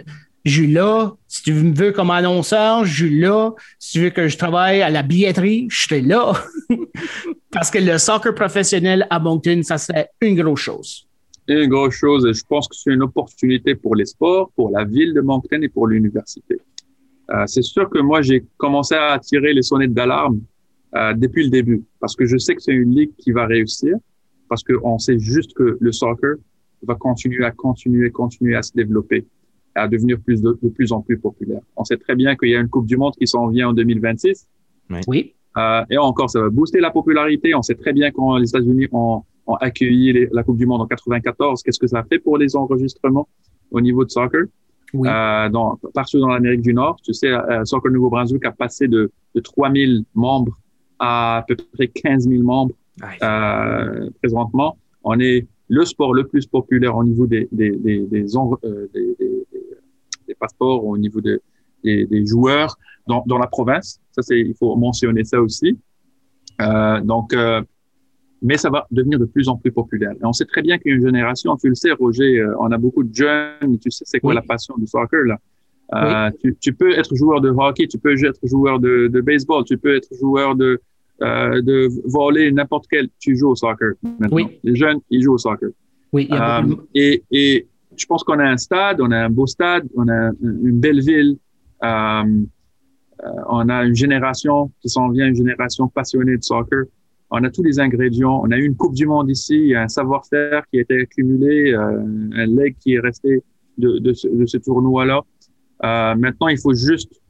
je 0.46 0.50
suis 0.50 0.72
là. 0.72 1.12
Si 1.28 1.42
tu 1.42 1.52
me 1.52 1.74
veux 1.74 1.92
comme 1.92 2.10
annonceur, 2.10 2.84
je 2.86 3.04
suis 3.04 3.20
là. 3.20 3.50
Si 3.78 3.92
tu 3.92 4.00
veux 4.04 4.10
que 4.10 4.28
je 4.28 4.38
travaille 4.38 4.80
à 4.80 4.88
la 4.88 5.02
billetterie, 5.02 5.66
je 5.70 5.82
suis 5.82 6.00
là. 6.02 6.32
parce 7.52 7.70
que 7.70 7.78
le 7.78 7.98
soccer 7.98 8.34
professionnel 8.34 9.06
à 9.10 9.18
Moncton, 9.18 9.60
ça 9.62 9.76
serait 9.78 10.08
une 10.20 10.40
grosse 10.40 10.60
chose. 10.60 11.06
une 11.48 11.68
grosse 11.68 11.94
chose. 11.94 12.24
et 12.26 12.32
Je 12.32 12.42
pense 12.48 12.66
que 12.68 12.74
c'est 12.76 12.92
une 12.92 13.02
opportunité 13.02 13.74
pour 13.74 13.94
les 13.94 14.06
sports, 14.06 14.50
pour 14.56 14.70
la 14.70 14.84
ville 14.84 15.12
de 15.12 15.20
Moncton 15.20 15.60
et 15.60 15.68
pour 15.68 15.86
l'université. 15.86 16.56
Euh, 17.30 17.44
c'est 17.46 17.62
sûr 17.62 17.88
que 17.90 17.98
moi, 17.98 18.22
j'ai 18.22 18.44
commencé 18.56 18.94
à 18.94 19.18
tirer 19.18 19.52
les 19.52 19.62
sonnettes 19.62 19.92
d'alarme 19.94 20.40
euh, 20.96 21.14
depuis 21.14 21.44
le 21.44 21.50
début 21.50 21.84
parce 22.00 22.14
que 22.16 22.24
je 22.26 22.36
sais 22.36 22.54
que 22.54 22.62
c'est 22.62 22.72
une 22.74 22.94
ligue 22.94 23.12
qui 23.18 23.32
va 23.32 23.46
réussir 23.46 23.96
parce 24.48 24.62
qu'on 24.62 24.98
sait 24.98 25.18
juste 25.18 25.54
que 25.54 25.76
le 25.80 25.92
soccer 25.92 26.34
va 26.86 26.94
continuer 26.94 27.44
à 27.44 27.50
continuer, 27.50 28.10
continuer 28.10 28.54
à 28.56 28.62
se 28.62 28.72
développer, 28.74 29.24
à 29.74 29.88
devenir 29.88 30.18
plus 30.20 30.42
de, 30.42 30.58
de 30.62 30.68
plus 30.68 30.92
en 30.92 31.00
plus 31.00 31.18
populaire. 31.18 31.60
On 31.76 31.84
sait 31.84 31.96
très 31.96 32.14
bien 32.14 32.36
qu'il 32.36 32.50
y 32.50 32.56
a 32.56 32.60
une 32.60 32.68
Coupe 32.68 32.86
du 32.86 32.96
Monde 32.96 33.14
qui 33.18 33.26
s'en 33.26 33.48
vient 33.48 33.68
en 33.70 33.72
2026 33.72 34.46
Oui. 35.06 35.34
euh, 35.56 35.82
et 35.90 35.96
encore, 35.96 36.28
ça 36.28 36.40
va 36.40 36.50
booster 36.50 36.80
la 36.80 36.90
popularité. 36.90 37.54
On 37.54 37.62
sait 37.62 37.74
très 37.76 37.92
bien 37.92 38.10
quand 38.10 38.36
les 38.36 38.48
États-Unis 38.48 38.88
ont, 38.92 39.22
ont 39.46 39.54
accueilli 39.54 40.12
les- 40.12 40.28
la 40.32 40.42
Coupe 40.42 40.58
du 40.58 40.66
Monde 40.66 40.82
en 40.82 40.86
94, 40.86 41.62
qu'est-ce 41.62 41.78
que 41.78 41.86
ça 41.86 42.00
a 42.00 42.04
fait 42.04 42.18
pour 42.18 42.36
les 42.36 42.54
enregistrements 42.56 43.28
au 43.70 43.80
niveau 43.80 44.04
de 44.04 44.10
soccer. 44.10 44.42
Oui. 44.94 45.08
euh, 45.08 45.48
dans, 45.48 45.78
partout 45.94 46.20
dans 46.20 46.28
l'Amérique 46.28 46.60
du 46.60 46.74
Nord. 46.74 46.96
Tu 47.02 47.14
sais, 47.14 47.28
euh, 47.30 47.64
Soccer 47.64 47.90
Nouveau-Brunswick 47.90 48.44
a 48.44 48.52
passé 48.52 48.88
de, 48.88 49.10
de 49.34 49.40
3 49.40 49.72
000 49.72 50.02
membres 50.14 50.58
à 51.02 51.38
à 51.38 51.42
peu 51.42 51.56
près 51.74 51.88
15 51.88 52.28
000 52.28 52.42
membres 52.42 52.74
euh, 53.22 54.08
présentement. 54.20 54.76
On 55.02 55.18
est 55.18 55.46
le 55.68 55.84
sport 55.84 56.12
le 56.14 56.24
plus 56.26 56.46
populaire 56.46 56.94
au 56.96 57.04
niveau 57.04 57.26
des, 57.26 57.48
des, 57.50 57.70
des, 57.72 58.00
des, 58.12 58.24
euh, 58.36 58.86
des, 58.94 59.16
des- 59.18 59.46
des- 59.52 59.76
des 60.28 60.34
passeports, 60.34 60.84
au 60.86 60.96
niveau 60.96 61.20
de- 61.20 61.40
des, 61.82 62.06
des 62.06 62.24
joueurs 62.26 62.76
dans, 63.08 63.24
dans 63.26 63.38
la 63.38 63.46
province. 63.48 64.00
Ça, 64.12 64.22
c'est, 64.22 64.38
il 64.40 64.54
faut 64.54 64.76
mentionner 64.76 65.24
ça 65.24 65.40
aussi. 65.42 65.76
Euh, 66.60 67.00
donc, 67.00 67.32
euh, 67.34 67.60
mais 68.42 68.56
ça 68.56 68.70
va 68.70 68.86
devenir 68.90 69.18
de 69.18 69.24
plus 69.24 69.48
en 69.48 69.56
plus 69.56 69.72
populaire. 69.72 70.12
Et 70.20 70.24
on 70.24 70.32
sait 70.32 70.44
très 70.44 70.62
bien 70.62 70.78
qu'il 70.78 70.90
y 70.90 70.94
a 70.94 70.96
une 70.98 71.06
génération, 71.06 71.56
tu 71.56 71.68
le 71.68 71.74
sais, 71.74 71.92
Roger, 71.92 72.44
on 72.60 72.70
a 72.70 72.78
beaucoup 72.78 73.02
de 73.02 73.14
jeunes, 73.14 73.78
tu 73.80 73.90
sais, 73.90 74.04
c'est 74.06 74.20
quoi 74.20 74.30
Oui. 74.30 74.34
la 74.36 74.42
passion 74.42 74.74
du 74.78 74.86
soccer, 74.86 75.24
là? 75.24 75.38
Euh, 75.94 76.30
tu, 76.40 76.56
tu 76.60 76.72
peux 76.72 76.92
être 76.98 77.14
joueur 77.14 77.40
de 77.40 77.50
hockey, 77.50 77.86
tu 77.86 77.98
peux 77.98 78.12
être 78.12 78.40
joueur 78.44 78.80
de, 78.80 79.08
de 79.08 79.20
baseball, 79.20 79.62
tu 79.64 79.76
peux 79.76 79.94
être 79.96 80.08
joueur 80.18 80.54
de, 80.56 80.80
euh, 81.20 81.60
de 81.62 81.88
volley, 82.04 82.50
n'importe 82.50 82.86
quel. 82.90 83.08
Tu 83.18 83.36
joues 83.36 83.50
au 83.50 83.54
soccer 83.56 83.92
maintenant. 84.02 84.28
Oui. 84.36 84.58
Les 84.64 84.74
jeunes, 84.76 84.98
ils 85.10 85.22
jouent 85.22 85.34
au 85.34 85.38
soccer. 85.38 85.70
Oui, 86.12 86.26
il 86.28 86.34
y 86.34 86.38
a 86.38 86.58
Euh, 86.58 86.62
de- 86.66 86.76
et, 86.94 87.22
et 87.30 87.66
je 87.96 88.06
pense 88.06 88.24
qu'on 88.24 88.38
a 88.38 88.44
un 88.44 88.56
stade, 88.56 89.00
on 89.00 89.10
a 89.10 89.18
un 89.18 89.30
beau 89.30 89.46
stade, 89.46 89.84
on 89.94 90.08
a 90.08 90.14
un- 90.28 90.32
une 90.42 90.80
belle 90.80 91.00
ville, 91.00 91.36
euh, 91.84 92.22
on 93.48 93.68
a 93.68 93.84
une 93.84 93.94
génération 93.94 94.70
qui 94.80 94.88
s'en 94.88 95.10
vient, 95.10 95.28
une 95.28 95.36
génération 95.36 95.88
passionnée 95.88 96.36
de 96.36 96.42
soccer. 96.42 96.84
On 97.30 97.42
a 97.44 97.50
tous 97.50 97.62
les 97.62 97.78
ingrédients. 97.80 98.40
On 98.44 98.50
a 98.50 98.58
eu 98.58 98.64
une 98.66 98.76
Coupe 98.76 98.94
du 98.94 99.06
Monde 99.06 99.30
ici, 99.30 99.54
il 99.56 99.68
y 99.68 99.74
a 99.74 99.82
un 99.82 99.88
savoir-faire 99.88 100.64
qui 100.70 100.78
a 100.78 100.80
été 100.82 101.00
accumulé, 101.02 101.72
un 101.74 102.46
leg 102.46 102.76
qui 102.78 102.94
est 102.94 103.00
resté 103.00 103.42
de, 103.78 103.98
de 103.98 104.12
ce, 104.12 104.58
tournoi-là. 104.58 105.22
Maintenant, 106.16 106.48
il 106.48 106.58
faut 106.58 106.74
juste 106.74 107.21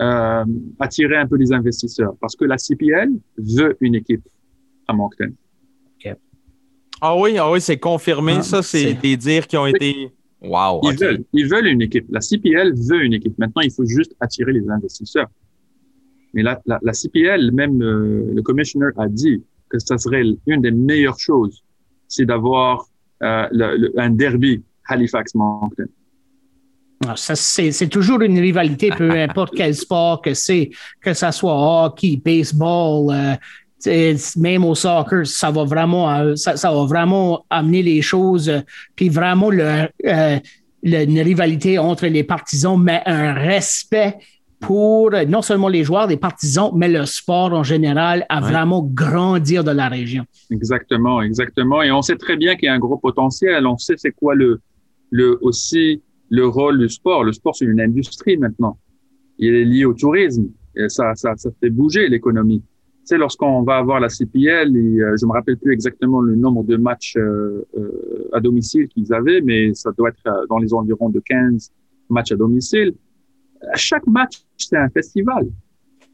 euh, 0.00 0.44
attirer 0.78 1.16
un 1.16 1.26
peu 1.26 1.36
les 1.36 1.52
investisseurs 1.52 2.14
parce 2.20 2.36
que 2.36 2.44
la 2.44 2.56
CPL 2.56 3.10
veut 3.36 3.76
une 3.80 3.94
équipe 3.94 4.26
à 4.86 4.92
Moncton. 4.92 5.32
Ah 7.00 7.16
oui, 7.16 7.38
ah 7.38 7.50
oui, 7.50 7.60
c'est 7.60 7.78
confirmé. 7.78 8.34
Ah, 8.38 8.42
ça, 8.42 8.62
c'est 8.62 8.94
des 8.94 9.16
dires 9.16 9.46
qui 9.46 9.56
ont 9.56 9.66
été. 9.66 10.10
Wow. 10.40 10.80
Ils 10.82 10.98
veulent, 10.98 11.24
ils 11.32 11.48
veulent 11.48 11.66
une 11.66 11.82
équipe. 11.82 12.06
La 12.10 12.20
CPL 12.20 12.74
veut 12.74 13.04
une 13.04 13.14
équipe. 13.14 13.38
Maintenant, 13.38 13.62
il 13.62 13.70
faut 13.70 13.84
juste 13.84 14.14
attirer 14.20 14.52
les 14.52 14.68
investisseurs. 14.68 15.28
Mais 16.34 16.42
la, 16.42 16.60
la, 16.66 16.78
la 16.82 16.92
CPL, 16.92 17.52
même 17.52 17.82
euh, 17.82 18.32
le 18.34 18.42
commissioner 18.42 18.88
a 18.96 19.08
dit 19.08 19.42
que 19.68 19.78
ça 19.78 19.98
serait 19.98 20.24
une 20.46 20.60
des 20.60 20.70
meilleures 20.70 21.18
choses, 21.18 21.62
c'est 22.08 22.24
d'avoir 22.24 22.86
euh, 23.22 23.90
un 23.96 24.10
derby 24.10 24.62
Halifax-Moncton. 24.86 25.86
Ah, 27.06 27.14
c'est 27.16 27.88
toujours 27.88 28.20
une 28.22 28.38
rivalité, 28.38 28.90
peu 28.90 29.10
importe 29.20 29.54
quel 29.56 29.74
sport 29.74 30.20
que 30.20 30.34
c'est, 30.34 30.70
que 31.00 31.14
ça 31.14 31.30
soit 31.32 31.54
hockey, 31.86 32.20
baseball, 32.24 33.14
euh, 33.86 34.14
même 34.36 34.64
au 34.64 34.74
soccer, 34.74 35.24
ça 35.26 35.50
va 35.52 35.64
vraiment, 35.64 36.10
euh, 36.12 36.34
ça, 36.34 36.56
ça 36.56 36.72
va 36.72 36.84
vraiment 36.84 37.44
amener 37.50 37.82
les 37.82 38.02
choses, 38.02 38.48
euh, 38.48 38.60
puis 38.96 39.08
vraiment 39.08 39.50
le, 39.50 39.86
euh, 40.06 40.38
le- 40.82 41.04
une 41.04 41.20
rivalité 41.20 41.78
entre 41.78 42.06
les 42.06 42.24
partisans, 42.24 42.76
mais 42.82 43.00
un 43.06 43.32
respect 43.34 44.16
pour 44.60 45.12
non 45.28 45.40
seulement 45.40 45.68
les 45.68 45.84
joueurs, 45.84 46.08
les 46.08 46.16
partisans, 46.16 46.72
mais 46.74 46.88
le 46.88 47.06
sport 47.06 47.52
en 47.52 47.62
général 47.62 48.26
à 48.28 48.40
Ouais. 48.42 48.50
vraiment 48.50 48.82
grandir 48.82 49.62
de 49.62 49.70
la 49.70 49.88
région. 49.88 50.24
Exactement, 50.50 51.22
exactement. 51.22 51.80
Et 51.80 51.92
on 51.92 52.02
sait 52.02 52.16
très 52.16 52.36
bien 52.36 52.56
qu'il 52.56 52.64
y 52.66 52.68
a 52.68 52.72
un 52.74 52.80
gros 52.80 52.98
potentiel. 52.98 53.64
On 53.68 53.78
sait 53.78 53.94
c'est 53.96 54.10
quoi 54.10 54.34
le, 54.34 54.60
le 55.12 55.38
aussi 55.42 56.02
le 56.30 56.46
rôle 56.46 56.78
du 56.78 56.88
sport. 56.88 57.24
Le 57.24 57.32
sport, 57.32 57.54
c'est 57.54 57.64
une 57.64 57.80
industrie 57.80 58.36
maintenant. 58.36 58.78
Il 59.38 59.54
est 59.54 59.64
lié 59.64 59.84
au 59.84 59.94
tourisme. 59.94 60.48
Et 60.76 60.88
ça, 60.88 61.14
ça, 61.14 61.34
ça 61.36 61.50
fait 61.60 61.70
bouger 61.70 62.08
l'économie. 62.08 62.60
Tu 62.60 63.14
sais, 63.14 63.18
lorsqu'on 63.18 63.62
va 63.62 63.78
avoir 63.78 64.00
la 64.00 64.08
CPL, 64.08 64.76
et, 64.76 65.00
euh, 65.00 65.16
je 65.18 65.26
me 65.26 65.32
rappelle 65.32 65.56
plus 65.56 65.72
exactement 65.72 66.20
le 66.20 66.36
nombre 66.36 66.62
de 66.62 66.76
matchs 66.76 67.16
euh, 67.16 67.64
euh, 67.76 68.28
à 68.32 68.40
domicile 68.40 68.86
qu'ils 68.88 69.12
avaient, 69.12 69.40
mais 69.40 69.72
ça 69.74 69.90
doit 69.96 70.10
être 70.10 70.26
euh, 70.26 70.46
dans 70.48 70.58
les 70.58 70.74
environs 70.74 71.08
de 71.08 71.20
15 71.20 71.72
matchs 72.10 72.32
à 72.32 72.36
domicile. 72.36 72.94
À 73.72 73.76
chaque 73.76 74.06
match, 74.06 74.42
c'est 74.56 74.76
un 74.76 74.88
festival 74.90 75.48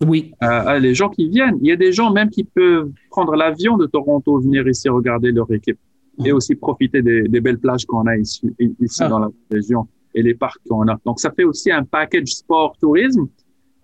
Oui, 0.06 0.32
les 0.80 0.94
gens 0.94 1.10
qui 1.10 1.28
viennent. 1.28 1.58
Il 1.60 1.68
y 1.68 1.72
a 1.72 1.76
des 1.76 1.92
gens 1.92 2.10
même 2.10 2.30
qui 2.30 2.44
peuvent 2.44 2.90
prendre 3.10 3.34
l'avion 3.36 3.76
de 3.76 3.86
Toronto, 3.86 4.40
venir 4.40 4.66
ici 4.66 4.88
regarder 4.88 5.30
leur 5.30 5.52
équipe 5.52 5.78
et 6.24 6.32
aussi 6.32 6.54
profiter 6.54 7.02
des, 7.02 7.22
des 7.28 7.40
belles 7.40 7.58
plages 7.58 7.84
qu'on 7.84 8.06
a 8.06 8.16
ici, 8.16 8.50
ici 8.80 9.02
Ah. 9.02 9.08
dans 9.08 9.18
la 9.18 9.30
région 9.50 9.86
et 10.14 10.22
les 10.22 10.34
parcs 10.34 10.60
qu'on 10.68 10.86
a. 10.88 10.98
Donc, 11.04 11.20
ça 11.20 11.30
fait 11.30 11.44
aussi 11.44 11.70
un 11.70 11.84
package 11.84 12.28
sport-tourisme 12.28 13.28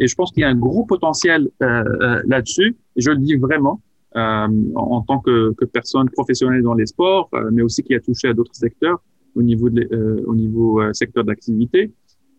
et 0.00 0.08
je 0.08 0.14
pense 0.14 0.32
qu'il 0.32 0.40
y 0.40 0.44
a 0.44 0.48
un 0.48 0.56
gros 0.56 0.84
potentiel 0.86 1.50
euh, 1.62 1.66
euh, 1.66 2.22
là-dessus. 2.26 2.74
Et 2.96 3.02
je 3.02 3.10
le 3.10 3.18
dis 3.18 3.36
vraiment 3.36 3.80
euh, 4.16 4.48
en, 4.74 5.02
tant 5.02 5.20
que, 5.20 5.54
personne 5.66 6.08
professionnelle 6.08 6.62
dans 6.62 6.74
les 6.74 6.86
sports, 6.86 7.28
mais 7.52 7.62
aussi 7.62 7.82
qui 7.82 7.94
a 7.94 8.00
touché 8.00 8.28
à 8.28 8.34
d'autres 8.34 8.54
secteurs 8.54 9.00
au 9.36 9.42
niveau, 9.42 9.68
au 9.68 10.34
niveau 10.34 10.92
secteur 10.92 11.22
d'activité. 11.22 11.92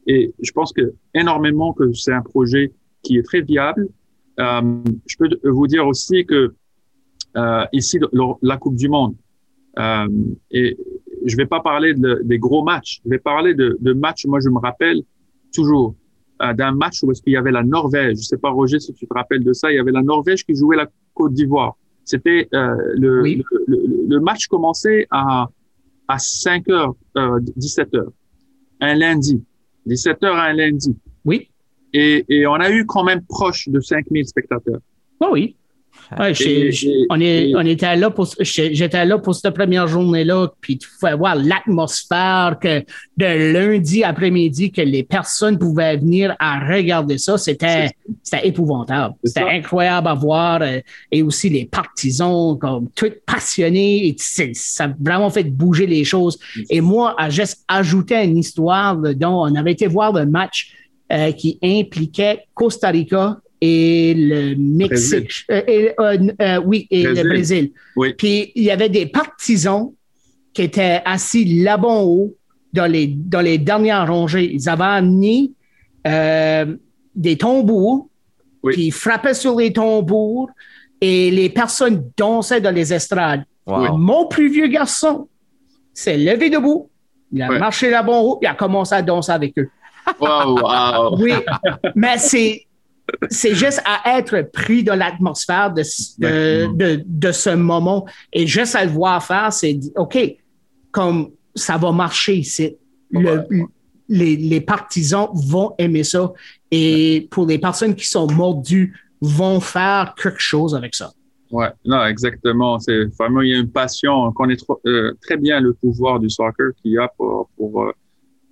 Et 0.07 0.33
je 0.41 0.51
pense 0.51 0.73
que 0.73 0.93
énormément 1.13 1.71
que 1.71 1.93
c'est 1.93 2.11
un 2.11 2.23
projet 2.23 2.73
qui 3.03 3.17
est 3.17 3.23
très 3.23 3.41
viable. 3.41 3.87
Je 4.37 5.15
peux 5.17 5.29
vous 5.49 5.67
dire 5.67 5.87
aussi 5.87 6.25
que 6.25 6.53
ici, 7.71 7.99
la 8.41 8.57
Coupe 8.57 8.75
du 8.75 8.89
Monde, 8.89 9.15
et 10.49 10.77
je 11.25 11.35
vais 11.37 11.45
pas 11.45 11.59
parler 11.61 11.93
de- 11.93 12.21
des 12.23 12.39
gros 12.39 12.63
matchs, 12.63 12.99
je 13.05 13.09
vais 13.09 13.19
parler 13.19 13.53
de, 13.53 13.77
de 13.79 13.93
matchs, 13.93 14.25
moi 14.25 14.39
je 14.39 14.49
me 14.49 14.59
rappelle 14.59 15.01
toujours 15.53 15.95
euh, 16.41 16.53
d'un 16.53 16.71
match 16.71 17.03
où 17.03 17.11
est-ce 17.11 17.21
qu'il 17.21 17.33
y 17.33 17.37
avait 17.37 17.51
la 17.51 17.63
Norvège, 17.63 18.17
je 18.17 18.23
sais 18.23 18.37
pas 18.37 18.49
Roger 18.49 18.79
si 18.79 18.93
tu 18.93 19.07
te 19.07 19.13
rappelles 19.13 19.43
de 19.43 19.53
ça, 19.53 19.71
il 19.71 19.75
y 19.75 19.79
avait 19.79 19.91
la 19.91 20.01
Norvège 20.01 20.43
qui 20.45 20.55
jouait 20.55 20.77
la 20.77 20.87
Côte 21.13 21.33
d'Ivoire. 21.33 21.75
C'était 22.05 22.47
euh, 22.53 22.75
le, 22.95 23.21
Oui. 23.21 23.43
le, 23.67 23.77
le- 23.77 24.05
le 24.07 24.19
match 24.19 24.47
commençait 24.47 25.05
à, 25.11 25.47
à 26.07 26.17
5 26.17 26.67
heures, 26.69 26.95
euh, 27.17 27.39
17 27.55 27.93
heures, 27.95 28.11
un 28.79 28.95
lundi, 28.95 29.43
17 29.85 30.23
heures 30.23 30.35
un 30.37 30.53
lundi. 30.53 30.95
oui, 31.25 31.49
Et, 31.93 32.25
et 32.29 32.47
on 32.47 32.55
a 32.55 32.71
eu 32.71 32.85
quand 32.85 33.03
même 33.03 33.21
proche 33.25 33.69
de 33.69 33.79
5000 33.79 34.25
spectateurs. 34.27 34.79
oui, 35.21 35.27
oui. 35.31 35.55
Ouais, 36.19 36.33
on, 37.09 37.21
est, 37.21 37.55
on 37.55 37.65
était 37.65 37.95
là 37.95 38.09
pour, 38.09 38.27
j'étais 38.41 39.05
là 39.05 39.17
pour 39.17 39.33
cette 39.33 39.53
première 39.53 39.87
journée-là, 39.87 40.49
puis 40.59 40.77
tu 40.77 40.89
pouvais 40.89 41.15
voir 41.15 41.35
l'atmosphère 41.35 42.57
que 42.61 42.79
de 43.15 43.53
lundi 43.53 44.03
après-midi 44.03 44.71
que 44.71 44.81
les 44.81 45.03
personnes 45.03 45.57
pouvaient 45.57 45.95
venir 45.95 46.35
à 46.37 46.59
regarder 46.67 47.17
ça, 47.17 47.37
c'était, 47.37 47.91
épouvantable. 48.43 49.15
C'était 49.23 49.49
incroyable 49.49 50.09
à 50.09 50.13
voir, 50.13 50.61
euh, 50.61 50.79
et 51.11 51.23
aussi 51.23 51.49
les 51.49 51.65
partisans 51.65 52.57
comme 52.59 52.89
tout 52.93 53.11
passionnés, 53.25 54.07
et 54.07 54.15
ça 54.53 54.85
a 54.85 54.93
vraiment 54.99 55.29
fait 55.29 55.43
bouger 55.43 55.87
les 55.87 56.03
choses. 56.03 56.37
Et 56.69 56.81
moi, 56.81 57.15
juste 57.29 57.63
ajouter 57.69 58.21
une 58.25 58.37
histoire 58.37 58.97
dont 58.97 59.45
on 59.45 59.55
avait 59.55 59.71
été 59.71 59.87
voir 59.87 60.11
le 60.11 60.25
match 60.25 60.73
euh, 61.11 61.31
qui 61.31 61.57
impliquait 61.63 62.45
Costa 62.53 62.89
Rica 62.89 63.37
et 63.61 64.13
le 64.15 64.55
Mexique. 64.55 65.45
Euh, 65.51 65.61
et, 65.67 65.93
euh, 65.99 66.17
euh, 66.41 66.61
oui, 66.65 66.87
et 66.89 67.03
Brésil. 67.03 67.23
le 67.23 67.29
Brésil. 67.29 67.71
Oui. 67.95 68.13
Puis 68.17 68.51
il 68.55 68.63
y 68.63 68.71
avait 68.71 68.89
des 68.89 69.05
partisans 69.05 69.93
qui 70.53 70.63
étaient 70.63 71.01
assis 71.05 71.45
là-bas 71.61 71.87
en 71.87 72.03
haut 72.03 72.35
dans 72.73 72.87
les, 72.87 73.07
dans 73.07 73.41
les 73.41 73.57
dernières 73.57 74.07
rangées. 74.07 74.51
Ils 74.53 74.67
avaient 74.67 74.83
amené 74.83 75.51
euh, 76.07 76.75
des 77.15 77.37
tambours, 77.37 78.09
Oui. 78.63 78.73
puis 78.73 78.85
ils 78.87 78.91
frappaient 78.91 79.33
sur 79.35 79.55
les 79.57 79.71
tambours 79.71 80.49
et 80.99 81.29
les 81.31 81.49
personnes 81.49 82.03
dansaient 82.17 82.61
dans 82.61 82.73
les 82.73 82.93
estrades. 82.93 83.43
Wow. 83.67 83.95
Mon 83.97 84.27
plus 84.27 84.49
vieux 84.51 84.67
garçon 84.67 85.27
s'est 85.93 86.17
levé 86.17 86.49
debout, 86.49 86.89
il 87.31 87.41
a 87.43 87.49
Ouais. 87.49 87.59
marché 87.59 87.89
là-bas 87.91 88.13
en 88.13 88.21
haut, 88.21 88.39
il 88.41 88.47
a 88.47 88.55
commencé 88.55 88.95
à 88.95 89.01
danser 89.01 89.31
avec 89.31 89.57
eux. 89.59 89.69
Wow, 90.19 90.59
wow. 90.59 91.17
Oui, 91.21 91.31
mais 91.95 92.17
c'est 92.17 92.65
c'est 93.29 93.55
juste 93.55 93.81
à 93.85 94.17
être 94.17 94.41
pris 94.51 94.83
dans 94.83 94.95
l'atmosphère 94.95 95.73
de, 95.73 95.83
de, 96.19 96.73
de, 96.75 97.03
de 97.05 97.31
ce 97.31 97.51
moment 97.51 98.05
et 98.33 98.47
juste 98.47 98.75
à 98.75 98.85
le 98.85 98.91
voir 98.91 99.23
faire, 99.23 99.51
c'est 99.53 99.79
OK, 99.95 100.17
comme 100.91 101.31
ça 101.55 101.77
va 101.77 101.91
marcher, 101.91 102.43
le, 103.11 103.45
les, 104.07 104.35
les 104.35 104.61
partisans 104.61 105.27
vont 105.33 105.73
aimer 105.77 106.03
ça 106.03 106.31
et 106.71 107.27
pour 107.31 107.45
les 107.45 107.59
personnes 107.59 107.95
qui 107.95 108.07
sont 108.07 108.27
mordues 108.31 108.93
vont 109.21 109.59
faire 109.59 110.15
quelque 110.21 110.39
chose 110.41 110.73
avec 110.75 110.95
ça. 110.95 111.11
Ouais, 111.51 111.69
non, 111.85 112.05
exactement. 112.05 112.79
C'est 112.79 113.05
vraiment, 113.19 113.41
il 113.41 113.49
y 113.49 113.53
a 113.53 113.59
une 113.59 113.69
passion. 113.69 114.13
On 114.13 114.31
connaît 114.31 114.55
trop- 114.55 114.79
euh, 114.85 115.13
très 115.21 115.35
bien 115.35 115.59
le 115.59 115.73
pouvoir 115.73 116.19
du 116.19 116.29
soccer 116.29 116.71
qu'il 116.81 116.93
y 116.93 116.97
a 116.97 117.09
pour, 117.17 117.49
pour, 117.57 117.83
euh, 117.83 117.91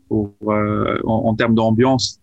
pour 0.10 0.34
euh, 0.48 0.98
en, 1.06 1.30
en 1.30 1.34
termes 1.36 1.56
d'ambiance. 1.56 2.19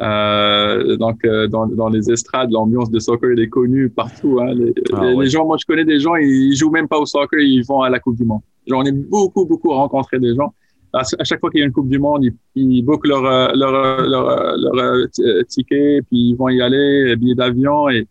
Euh, 0.00 0.96
donc, 0.96 1.24
euh, 1.24 1.46
dans, 1.46 1.66
dans 1.66 1.88
les 1.88 2.10
estrades, 2.10 2.50
l'ambiance 2.50 2.90
de 2.90 2.98
soccer, 2.98 3.30
elle 3.32 3.40
est 3.40 3.48
connue 3.48 3.88
partout. 3.88 4.38
Hein. 4.40 4.52
Les, 4.54 4.74
Ah 4.92 5.04
les- 5.04 5.14
ouais. 5.14 5.24
les 5.24 5.30
gens, 5.30 5.46
moi, 5.46 5.56
je 5.60 5.64
connais 5.66 5.84
des 5.84 6.00
gens, 6.00 6.16
ils 6.16 6.54
jouent 6.56 6.70
même 6.70 6.88
pas 6.88 6.98
au 6.98 7.06
soccer, 7.06 7.38
ils 7.40 7.62
vont 7.64 7.80
à 7.82 7.90
la 7.90 8.00
Coupe 8.00 8.16
du 8.16 8.24
Monde. 8.24 8.40
J'en 8.66 8.82
ai 8.84 8.92
beaucoup, 8.92 9.44
beaucoup 9.46 9.70
rencontré 9.70 10.18
des 10.18 10.34
gens. 10.34 10.52
à, 10.92 11.00
à 11.18 11.24
chaque 11.24 11.40
fois 11.40 11.50
qu'il 11.50 11.60
y 11.60 11.62
a 11.62 11.66
une 11.66 11.72
Coupe 11.72 11.88
du 11.88 11.98
Monde, 11.98 12.24
ils, 12.24 12.34
ils 12.56 12.82
bookent 12.82 13.06
leur, 13.06 13.24
euh, 13.24 13.48
leur, 13.54 13.74
euh, 13.74 14.06
leur, 14.06 14.56
leur, 14.56 14.74
euh, 14.84 15.42
ticket, 15.48 16.00
puis 16.08 16.30
ils 16.30 16.34
vont 16.34 16.48
y 16.48 16.60
aller, 16.60 17.14
billets 17.16 17.34
d'avion. 17.34 17.88
Et, 17.88 18.06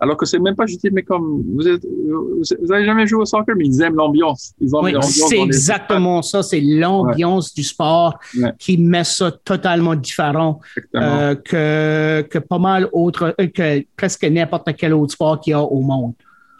alors 0.00 0.16
que 0.16 0.26
c'est 0.26 0.38
même 0.38 0.54
pas, 0.54 0.66
je 0.66 0.76
dis, 0.76 0.90
mais 0.92 1.02
comme, 1.02 1.42
vous 1.54 1.66
êtes, 1.66 1.82
vous, 1.84 2.72
avez 2.72 2.84
jamais 2.84 3.06
joué 3.06 3.22
au 3.22 3.24
soccer, 3.24 3.54
mais 3.56 3.66
ils 3.66 3.82
aiment 3.82 3.96
l'ambiance. 3.96 4.52
Ils 4.60 4.74
ont 4.74 4.82
Oui, 4.82 4.92
l'ambiance 4.92 5.24
c'est 5.28 5.38
exactement 5.40 6.22
ça. 6.22 6.42
C'est 6.42 6.60
l'ambiance 6.60 7.52
du 7.52 7.62
sport 7.64 8.18
Ouais. 8.40 8.52
qui 8.58 8.78
met 8.78 9.04
ça 9.04 9.30
totalement 9.32 9.94
différent 9.96 10.60
euh, 10.94 11.34
que, 11.34 12.22
que 12.30 12.38
pas 12.38 12.58
mal 12.58 12.88
autre, 12.92 13.34
euh, 13.40 13.46
que 13.48 13.84
presque 13.96 14.24
n'importe 14.24 14.68
quel 14.76 14.94
autre 14.94 15.12
sport 15.14 15.40
qu'il 15.40 15.50
y 15.52 15.54
a 15.54 15.62
au 15.62 15.80
monde. 15.80 16.12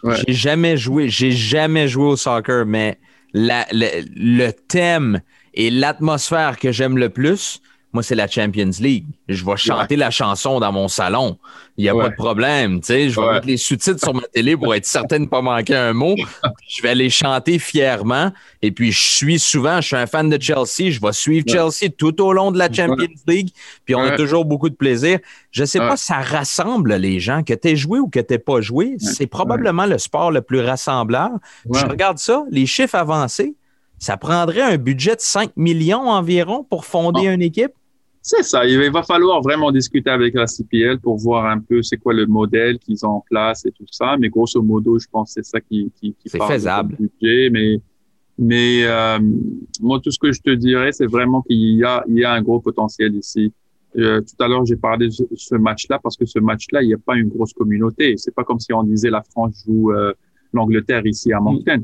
Ouais. 0.02 0.16
J'ai 0.26 0.32
jamais 0.34 0.76
joué, 0.76 1.08
j'ai 1.08 1.30
jamais 1.30 1.86
joué 1.88 2.04
au 2.06 2.16
soccer, 2.16 2.66
mais 2.66 2.98
la- 3.34 3.66
le, 3.72 3.86
le 4.16 4.50
thème 4.52 5.20
et 5.54 5.70
l'atmosphère 5.70 6.58
que 6.58 6.72
j'aime 6.72 6.98
le 6.98 7.08
plus, 7.08 7.60
moi, 7.92 8.02
c'est 8.02 8.14
la 8.14 8.28
Champions 8.28 8.70
League. 8.80 9.06
Je 9.28 9.44
vais 9.44 9.56
chanter 9.56 9.96
la 9.96 10.10
chanson 10.10 10.60
dans 10.60 10.70
mon 10.72 10.88
salon. 10.88 11.38
Il 11.78 11.82
n'y 11.84 11.88
a 11.88 11.94
Ouais. 11.96 12.04
pas 12.04 12.08
de 12.10 12.14
problème. 12.16 12.80
Je 12.86 12.92
vais 12.92 13.16
Ouais. 13.16 13.32
mettre 13.34 13.46
les 13.46 13.56
sous-titres 13.56 13.98
sur 14.02 14.12
ma 14.12 14.20
télé 14.32 14.56
pour 14.58 14.74
être 14.74 14.84
certain 14.84 15.16
de 15.16 15.22
ne 15.24 15.28
pas 15.28 15.40
manquer 15.40 15.74
un 15.74 15.94
mot. 15.94 16.14
Je 16.68 16.82
vais 16.82 16.94
les 16.94 17.08
chanter 17.08 17.58
fièrement. 17.58 18.30
Et 18.60 18.72
puis, 18.72 18.92
je 18.92 19.00
suis 19.00 19.38
souvent, 19.38 19.80
je 19.80 19.86
suis 19.86 19.96
un 19.96 20.06
fan 20.06 20.28
de 20.28 20.40
Chelsea. 20.40 20.90
Je 20.90 21.00
vais 21.00 21.12
suivre. 21.12 21.46
Chelsea 21.48 21.90
tout 21.96 22.20
au 22.22 22.32
long 22.34 22.50
de 22.50 22.58
la 22.58 22.70
Champions 22.70 23.06
League. 23.26 23.50
Puis, 23.86 23.94
on 23.94 24.00
a 24.02 24.16
toujours 24.16 24.44
beaucoup 24.44 24.68
de 24.68 24.74
plaisir. 24.76 25.18
Je 25.50 25.62
ne 25.62 25.66
sais 25.66 25.78
pas 25.78 25.96
si 25.96 26.04
ça 26.06 26.18
rassemble 26.20 26.94
les 26.96 27.20
gens, 27.20 27.42
que 27.42 27.54
tu 27.54 27.68
aies 27.68 27.76
joué 27.76 27.98
ou 28.00 28.08
que 28.08 28.20
tu 28.20 28.34
n'aies 28.34 28.38
pas 28.38 28.60
joué. 28.60 28.96
C'est 28.98 29.26
probablement 29.26 29.86
le 29.86 29.96
sport 29.98 30.30
le 30.30 30.42
plus 30.42 30.60
rassembleur. 30.60 31.30
Je 31.72 31.86
regarde 31.86 32.18
ça, 32.18 32.44
les 32.50 32.66
chiffres 32.66 32.96
avancés, 32.96 33.54
ça 33.98 34.16
prendrait 34.16 34.62
un 34.62 34.76
budget 34.76 35.16
de 35.16 35.20
5 35.20 35.50
millions 35.56 36.08
environ 36.08 36.64
pour 36.68 36.84
fonder 36.84 37.26
Ah. 37.28 37.32
une 37.32 37.42
équipe. 37.42 37.72
C'est 38.30 38.42
ça. 38.42 38.66
Il 38.66 38.90
va 38.90 39.02
falloir 39.02 39.40
vraiment 39.40 39.72
discuter 39.72 40.10
avec 40.10 40.34
la 40.34 40.46
CPL 40.46 40.98
pour 41.00 41.16
voir 41.16 41.46
un 41.46 41.60
peu 41.60 41.82
c'est 41.82 41.96
quoi 41.96 42.12
le 42.12 42.26
modèle 42.26 42.78
qu'ils 42.78 43.06
ont 43.06 43.12
en 43.20 43.24
place 43.30 43.64
et 43.64 43.70
tout 43.72 43.86
ça. 43.90 44.18
Mais 44.18 44.28
grosso 44.28 44.60
modo, 44.60 44.98
je 44.98 45.06
pense 45.10 45.30
que 45.34 45.40
c'est 45.42 45.50
ça 45.50 45.62
qui, 45.62 45.90
qui, 45.98 46.12
qui 46.12 46.28
C'est 46.28 46.36
parle 46.36 46.52
faisable. 46.52 46.96
budget. 47.00 47.48
Mais, 47.50 47.80
mais 48.38 48.84
euh, 48.84 49.18
moi, 49.80 49.98
tout 50.04 50.10
ce 50.10 50.18
que 50.18 50.30
je 50.30 50.42
te 50.42 50.50
dirais, 50.50 50.92
c'est 50.92 51.06
vraiment 51.06 51.40
qu'il 51.40 51.56
y 51.56 51.84
a, 51.84 52.04
il 52.06 52.16
y 52.18 52.24
a 52.26 52.32
un 52.34 52.42
gros 52.42 52.60
potentiel 52.60 53.14
ici. 53.16 53.50
Euh, 53.96 54.20
tout 54.20 54.44
à 54.44 54.46
l'heure, 54.46 54.66
j'ai 54.66 54.76
parlé 54.76 55.06
de 55.06 55.12
ce, 55.12 55.22
ce 55.34 55.54
match-là 55.54 55.98
parce 56.02 56.18
que 56.18 56.26
ce 56.26 56.38
match-là, 56.38 56.82
il 56.82 56.88
n'y 56.88 56.94
a 56.94 56.98
pas 56.98 57.16
une 57.16 57.28
grosse 57.30 57.54
communauté. 57.54 58.12
C'est 58.18 58.34
pas 58.34 58.44
comme 58.44 58.60
si 58.60 58.74
on 58.74 58.82
disait 58.82 59.08
la 59.08 59.22
France 59.22 59.64
joue 59.66 59.90
euh, 59.92 60.12
l'Angleterre 60.52 61.06
ici 61.06 61.32
à 61.32 61.40
Moncton. 61.40 61.82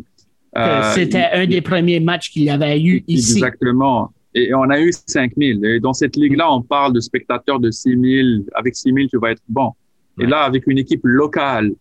Euh, 0.58 0.92
C'était 0.94 1.26
un 1.32 1.46
des 1.46 1.62
premiers 1.62 2.00
matchs 2.00 2.30
qu'il 2.30 2.42
y 2.42 2.50
avait 2.50 2.78
eu 2.80 3.02
ici. 3.08 3.38
Exactement. 3.38 4.12
Et 4.34 4.52
on 4.54 4.68
a 4.70 4.80
eu 4.80 4.90
5000. 5.06 5.64
Et 5.64 5.80
dans 5.80 5.92
cette 5.92 6.16
ligue-là, 6.16 6.52
on 6.52 6.60
parle 6.62 6.92
de 6.92 7.00
spectateurs 7.00 7.60
de 7.60 7.70
6000. 7.70 8.44
Avec 8.54 8.74
6000, 8.74 9.08
tu 9.08 9.18
vas 9.18 9.30
être 9.32 9.42
bon. 9.48 9.70
Et 10.18 10.24
Ouais. 10.24 10.30
là, 10.30 10.40
avec 10.42 10.66
une 10.66 10.78
équipe 10.78 11.02
locale, 11.04 11.72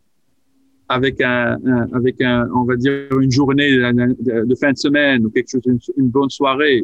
avec 0.89 1.19
un, 1.21 1.57
un- 1.65 1.87
avec 1.93 2.21
un, 2.21 2.47
on 2.53 2.63
va 2.63 2.75
dire 2.75 2.93
une 3.19 3.31
journée 3.31 3.71
de, 3.71 4.45
de 4.45 4.55
fin 4.55 4.71
de 4.71 4.77
semaine 4.77 5.25
ou 5.25 5.29
quelque 5.29 5.49
chose, 5.49 5.61
une, 5.65 5.79
une 5.97 6.09
bonne 6.09 6.29
soirée. 6.29 6.83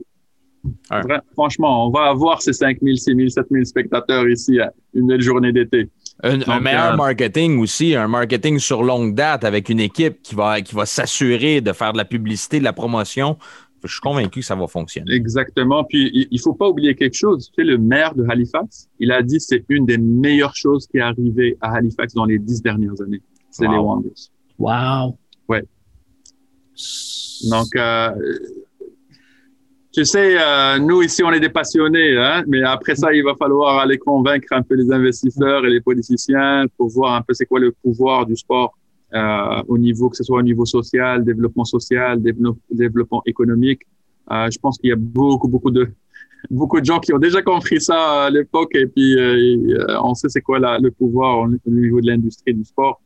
Ouais. 0.91 1.01
Vra- 1.01 1.21
Franchement, 1.33 1.87
on 1.87 1.91
va 1.91 2.05
avoir 2.09 2.41
ces 2.41 2.53
5000, 2.53 2.97
6000, 2.99 3.31
7000 3.31 3.65
spectateurs 3.65 4.27
ici 4.27 4.59
à 4.59 4.71
une 4.93 5.07
belle 5.07 5.21
journée 5.21 5.51
d'été. 5.51 5.87
Un, 6.21 6.59
meilleur 6.59 6.93
euh, 6.93 6.97
marketing 6.97 7.59
aussi, 7.59 7.95
un 7.95 8.07
marketing 8.09 8.59
sur 8.59 8.83
longue 8.83 9.15
date 9.15 9.45
avec 9.45 9.69
une 9.69 9.79
équipe 9.79 10.21
qui 10.21 10.35
va, 10.35 10.59
qui 10.61 10.75
va 10.75 10.85
s'assurer 10.85 11.61
de 11.61 11.71
faire 11.71 11.93
de 11.93 11.97
la 11.97 12.03
publicité, 12.03 12.59
de 12.59 12.65
la 12.65 12.73
promotion. 12.73 13.37
Je 13.83 13.91
suis 13.91 14.01
convaincu 14.01 14.39
que 14.41 14.45
ça 14.45 14.55
va 14.55 14.67
fonctionner. 14.67 15.13
Exactement. 15.13 15.83
Puis, 15.83 16.27
il- 16.31 16.39
faut 16.39 16.53
pas 16.53 16.67
oublier 16.69 16.95
quelque 16.95 17.15
chose. 17.15 17.49
Tu 17.55 17.61
sais, 17.63 17.63
le 17.63 17.77
maire 17.77 18.13
de 18.15 18.25
Halifax, 18.29 18.87
il 18.99 19.11
a 19.11 19.21
dit 19.21 19.37
que 19.37 19.43
c'est 19.43 19.63
une 19.69 19.85
des 19.85 19.97
meilleures 19.97 20.55
choses 20.55 20.87
qui 20.87 20.97
est 20.97 21.01
arrivée 21.01 21.57
à 21.61 21.75
Halifax 21.75 22.13
dans 22.13 22.25
les 22.25 22.39
dix 22.39 22.61
dernières 22.61 22.99
années. 23.01 23.21
C'est 23.51 23.65
Wow. 23.67 23.71
les 23.73 23.77
Wanderers. 23.79 24.29
Wow. 24.59 25.17
Ouais. 25.47 25.63
Donc, 27.49 27.67
euh, 27.75 28.11
tu 29.91 30.05
sais, 30.05 30.37
euh, 30.39 30.77
nous 30.77 31.01
ici, 31.01 31.23
on 31.23 31.31
est 31.31 31.39
des 31.39 31.49
passionnés, 31.49 32.15
hein, 32.17 32.43
mais 32.47 32.61
après 32.63 32.95
ça, 32.95 33.11
il 33.13 33.23
va 33.23 33.33
falloir 33.35 33.79
aller 33.79 33.97
convaincre 33.97 34.47
un 34.51 34.61
peu 34.61 34.75
les 34.75 34.91
investisseurs 34.91 35.65
et 35.65 35.69
les 35.69 35.81
politiciens 35.81 36.65
pour 36.77 36.89
voir 36.89 37.15
un 37.15 37.21
peu 37.21 37.33
c'est 37.33 37.45
quoi 37.47 37.59
le 37.59 37.71
pouvoir 37.71 38.25
du 38.25 38.35
sport 38.35 38.77
euh, 39.13 39.63
au 39.67 39.77
niveau, 39.77 40.09
que 40.09 40.15
ce 40.17 40.23
soit 40.23 40.39
au 40.39 40.41
niveau 40.43 40.65
social, 40.65 41.23
développement 41.23 41.65
social, 41.65 42.21
dévelop- 42.21 42.57
développement 42.71 43.21
économique. 43.25 43.81
Euh, 44.31 44.49
je 44.51 44.59
pense 44.59 44.77
qu'il 44.77 44.89
y 44.89 44.93
a 44.93 44.95
beaucoup, 44.95 45.47
beaucoup 45.47 45.71
de 45.71 45.89
beaucoup 46.51 46.79
de 46.79 46.85
gens 46.85 46.99
qui 46.99 47.11
ont 47.13 47.19
déjà 47.19 47.41
compris 47.41 47.81
ça 47.81 48.25
à 48.25 48.29
l'époque 48.29 48.73
et 48.75 48.85
puis 48.87 49.17
euh, 49.17 49.79
euh, 49.79 49.97
on 50.03 50.13
sait 50.13 50.29
c'est 50.29 50.41
quoi 50.41 50.59
la, 50.59 50.77
le 50.79 50.91
pouvoir 50.91 51.39
au 51.39 51.45
au 51.47 51.71
niveau 51.71 51.99
de 52.01 52.07
l'industrie 52.07 52.53
du 52.53 52.63
sport. 52.63 53.01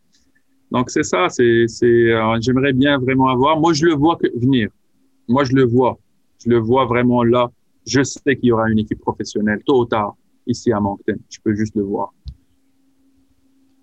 Donc 0.71 0.89
c'est 0.89 1.03
ça, 1.03 1.29
c'est 1.29 1.65
c'est 1.67 2.11
euh, 2.13 2.37
j'aimerais 2.41 2.73
bien 2.73 2.97
vraiment 2.97 3.27
avoir. 3.27 3.59
Moi 3.59 3.73
je 3.73 3.85
le 3.85 3.93
vois 3.93 4.17
venir. 4.35 4.69
Moi 5.27 5.43
je 5.45 5.53
le 5.53 5.63
vois, 5.63 5.97
je 6.43 6.49
le 6.49 6.57
vois 6.57 6.85
vraiment 6.85 7.23
là. 7.23 7.49
Je 7.85 8.01
sais 8.03 8.35
qu'il 8.37 8.47
y 8.49 8.51
aura 8.51 8.69
une 8.69 8.79
équipe 8.79 8.99
professionnelle 8.99 9.61
tôt 9.65 9.81
ou 9.81 9.85
tard 9.85 10.15
ici 10.47 10.71
à 10.71 10.79
Moncton. 10.79 11.15
Je 11.29 11.39
peux 11.43 11.55
juste 11.55 11.75
le 11.75 11.83
voir. 11.83 12.13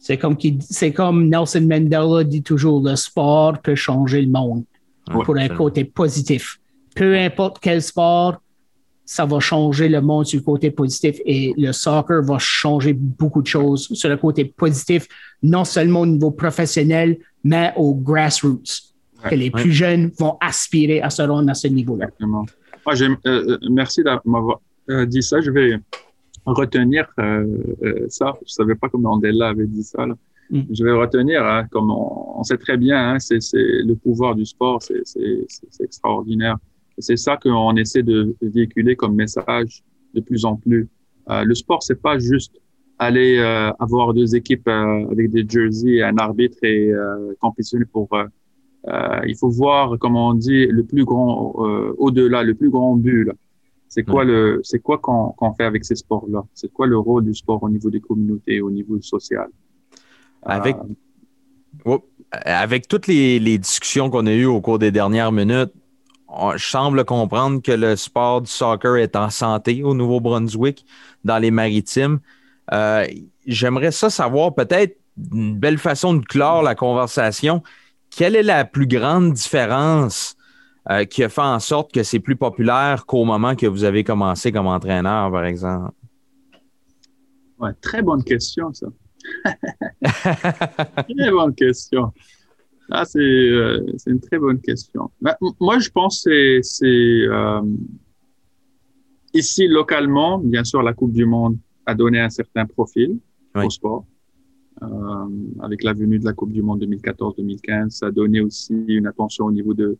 C'est 0.00 0.16
comme, 0.16 0.36
c'est 0.60 0.92
comme 0.92 1.28
Nelson 1.28 1.66
Mandela 1.68 2.24
dit 2.24 2.42
toujours, 2.42 2.82
le 2.82 2.96
sport 2.96 3.60
peut 3.60 3.74
changer 3.74 4.22
le 4.22 4.30
monde 4.30 4.64
Ouais, 5.08 5.24
pour 5.24 5.34
un 5.36 5.40
absolument. 5.40 5.64
côté 5.64 5.84
positif. 5.84 6.58
Peu 6.94 7.16
importe 7.16 7.58
quel 7.60 7.82
sport, 7.82 8.40
ça 9.04 9.26
va 9.26 9.40
changer 9.40 9.88
le 9.88 10.00
monde 10.00 10.24
sur 10.26 10.38
le 10.38 10.44
côté 10.44 10.70
positif 10.70 11.16
et 11.24 11.52
le 11.56 11.72
soccer 11.72 12.22
va 12.22 12.38
changer 12.38 12.92
beaucoup 12.92 13.42
de 13.42 13.46
choses 13.46 13.88
sur 13.92 14.08
le 14.08 14.16
côté 14.16 14.44
positif, 14.44 15.06
non 15.42 15.64
seulement 15.64 16.02
au 16.02 16.06
niveau 16.06 16.30
professionnel, 16.30 17.18
mais 17.42 17.72
au 17.76 17.94
grassroots. 17.94 18.92
Ouais. 19.22 19.30
Que 19.30 19.34
les 19.34 19.50
plus 19.50 19.72
jeunes 19.72 20.12
vont 20.18 20.38
aspirer 20.40 21.02
à 21.02 21.10
se 21.10 21.22
rendre 21.22 21.50
à 21.50 21.54
ce 21.54 21.66
niveau-là. 21.66 22.06
Moi, 22.20 22.94
j'aime, 22.94 23.16
euh, 23.26 23.50
euh, 23.50 23.58
merci 23.70 24.02
de 24.02 24.10
m'avoir 24.24 24.60
euh, 24.88 25.04
dit 25.04 25.22
ça. 25.22 25.40
Je 25.40 25.50
vais 25.50 25.72
retenir 26.46 27.06
euh, 27.18 27.46
euh, 27.82 28.06
ça. 28.08 28.34
Je 28.46 28.52
savais 28.52 28.74
pas 28.74 28.88
comment 28.88 29.10
Mandela 29.10 29.48
avait 29.48 29.66
dit 29.66 29.82
ça. 29.82 30.06
Là. 30.06 30.14
Mm. 30.50 30.60
Je 30.72 30.84
vais 30.84 30.92
retenir, 30.92 31.44
hein, 31.44 31.64
comme 31.70 31.90
on, 31.90 32.38
on 32.40 32.42
sait 32.42 32.58
très 32.58 32.76
bien, 32.76 33.12
hein, 33.12 33.18
c'est, 33.18 33.40
c'est 33.40 33.82
le 33.84 33.94
pouvoir 33.94 34.34
du 34.34 34.44
sport, 34.44 34.82
c'est, 34.82 35.02
c'est, 35.04 35.44
c'est, 35.48 35.66
c'est 35.70 35.84
extraordinaire. 35.84 36.56
C'est 36.98 37.16
ça 37.16 37.36
qu'on 37.36 37.76
essaie 37.76 38.02
de 38.02 38.36
véhiculer 38.42 38.96
comme 38.96 39.14
message 39.14 39.82
de 40.14 40.20
plus 40.20 40.44
en 40.44 40.56
plus. 40.56 40.88
Euh, 41.30 41.44
le 41.44 41.54
sport, 41.54 41.82
c'est 41.82 42.00
pas 42.00 42.18
juste 42.18 42.60
aller 42.98 43.38
euh, 43.38 43.70
avoir 43.78 44.12
deux 44.12 44.34
équipes 44.34 44.68
euh, 44.68 45.08
avec 45.10 45.30
des 45.30 45.46
jerseys, 45.48 46.02
un 46.02 46.18
arbitre 46.18 46.58
et 46.62 46.90
euh, 46.92 47.32
compétitionner 47.40 47.86
pour 47.86 48.10
il 49.26 49.36
faut 49.38 49.50
voir, 49.50 49.98
comme 49.98 50.16
on 50.16 50.34
dit, 50.34 50.66
le 50.66 50.84
plus 50.84 51.04
grand, 51.04 51.54
euh, 51.58 51.94
au-delà, 51.98 52.42
le 52.42 52.54
plus 52.54 52.70
grand 52.70 52.96
but. 52.96 53.24
là. 53.24 53.34
C'est 53.92 54.04
quoi 54.04 54.22
le, 54.24 54.60
c'est 54.62 54.78
quoi 54.78 54.98
qu'on 54.98 55.52
fait 55.54 55.64
avec 55.64 55.84
ces 55.84 55.96
sports-là? 55.96 56.44
C'est 56.54 56.72
quoi 56.72 56.86
le 56.86 56.96
rôle 56.96 57.24
du 57.24 57.34
sport 57.34 57.60
au 57.62 57.68
niveau 57.68 57.90
des 57.90 58.00
communautés, 58.00 58.60
au 58.60 58.70
niveau 58.70 59.00
social? 59.02 59.48
Avec, 60.42 60.76
Euh, 60.76 61.90
Oups. 61.96 62.04
avec 62.30 62.86
toutes 62.86 63.08
les, 63.08 63.40
les 63.40 63.58
discussions 63.58 64.08
qu'on 64.08 64.26
a 64.26 64.32
eues 64.32 64.46
au 64.46 64.60
cours 64.60 64.78
des 64.78 64.92
dernières 64.92 65.32
minutes, 65.32 65.72
on- 66.28 66.56
je 66.56 66.64
semble 66.64 67.04
comprendre 67.04 67.60
que 67.60 67.72
le 67.72 67.96
sport 67.96 68.42
du 68.42 68.50
soccer 68.50 68.96
est 68.96 69.16
en 69.16 69.28
santé 69.28 69.82
au 69.82 69.92
Nouveau-Brunswick, 69.94 70.86
dans 71.24 71.38
les 71.38 71.50
maritimes. 71.50 72.20
Euh, 72.72 73.04
J'aimerais 73.46 73.90
ça 73.90 74.08
savoir, 74.10 74.54
peut-être 74.54 74.96
une 75.32 75.58
belle 75.58 75.78
façon 75.78 76.14
de 76.14 76.24
clore 76.24 76.62
la 76.62 76.76
conversation. 76.76 77.62
Quelle 78.10 78.36
est 78.36 78.44
la 78.44 78.64
plus 78.64 78.86
grande 78.86 79.32
différence 79.32 80.36
euh, 80.90 81.04
qui 81.04 81.22
a 81.22 81.28
fait 81.28 81.40
en 81.40 81.58
sorte 81.58 81.92
que 81.92 82.02
c'est 82.02 82.20
plus 82.20 82.36
populaire 82.36 83.06
qu'au 83.06 83.24
moment 83.24 83.54
que 83.54 83.66
vous 83.66 83.84
avez 83.84 84.04
commencé 84.04 84.52
comme 84.52 84.66
entraîneur, 84.66 85.30
par 85.30 85.44
exemple? 85.44 85.92
ouais, 87.60 87.72
très 87.80 88.02
bonne 88.02 88.24
question, 88.24 88.72
ça. 88.72 88.86
très 90.02 91.30
bonne 91.30 91.54
question. 91.54 92.12
Ah, 92.90 93.04
c'est 93.04 93.20
euh, 93.20 93.86
une 94.06 94.20
très 94.20 94.38
bonne 94.38 94.60
question. 94.60 95.10
Ben, 95.20 95.34
moi, 95.60 95.78
je 95.78 95.90
pense 95.90 96.24
que 96.24 96.60
c'est 96.62 96.86
euh, 96.86 97.62
ici 99.32 99.68
localement, 99.68 100.38
bien 100.38 100.64
sûr, 100.64 100.82
la 100.82 100.92
Coupe 100.92 101.12
du 101.12 101.24
Monde 101.24 101.56
a 101.86 101.94
donné 101.94 102.18
un 102.20 102.30
certain 102.30 102.66
profil 102.66 103.18
Oui. 103.54 103.66
au 103.66 103.70
sport. 103.70 104.06
Euh, 104.82 104.86
avec 105.60 105.84
la 105.84 105.92
venue 105.92 106.18
de 106.18 106.24
la 106.24 106.32
Coupe 106.32 106.52
du 106.52 106.62
Monde 106.62 106.82
2014-2015, 106.82 107.90
ça 107.90 108.06
a 108.06 108.10
donné 108.10 108.40
aussi 108.40 108.74
une 108.88 109.06
attention 109.06 109.44
au 109.44 109.52
niveau 109.52 109.74
de 109.74 109.96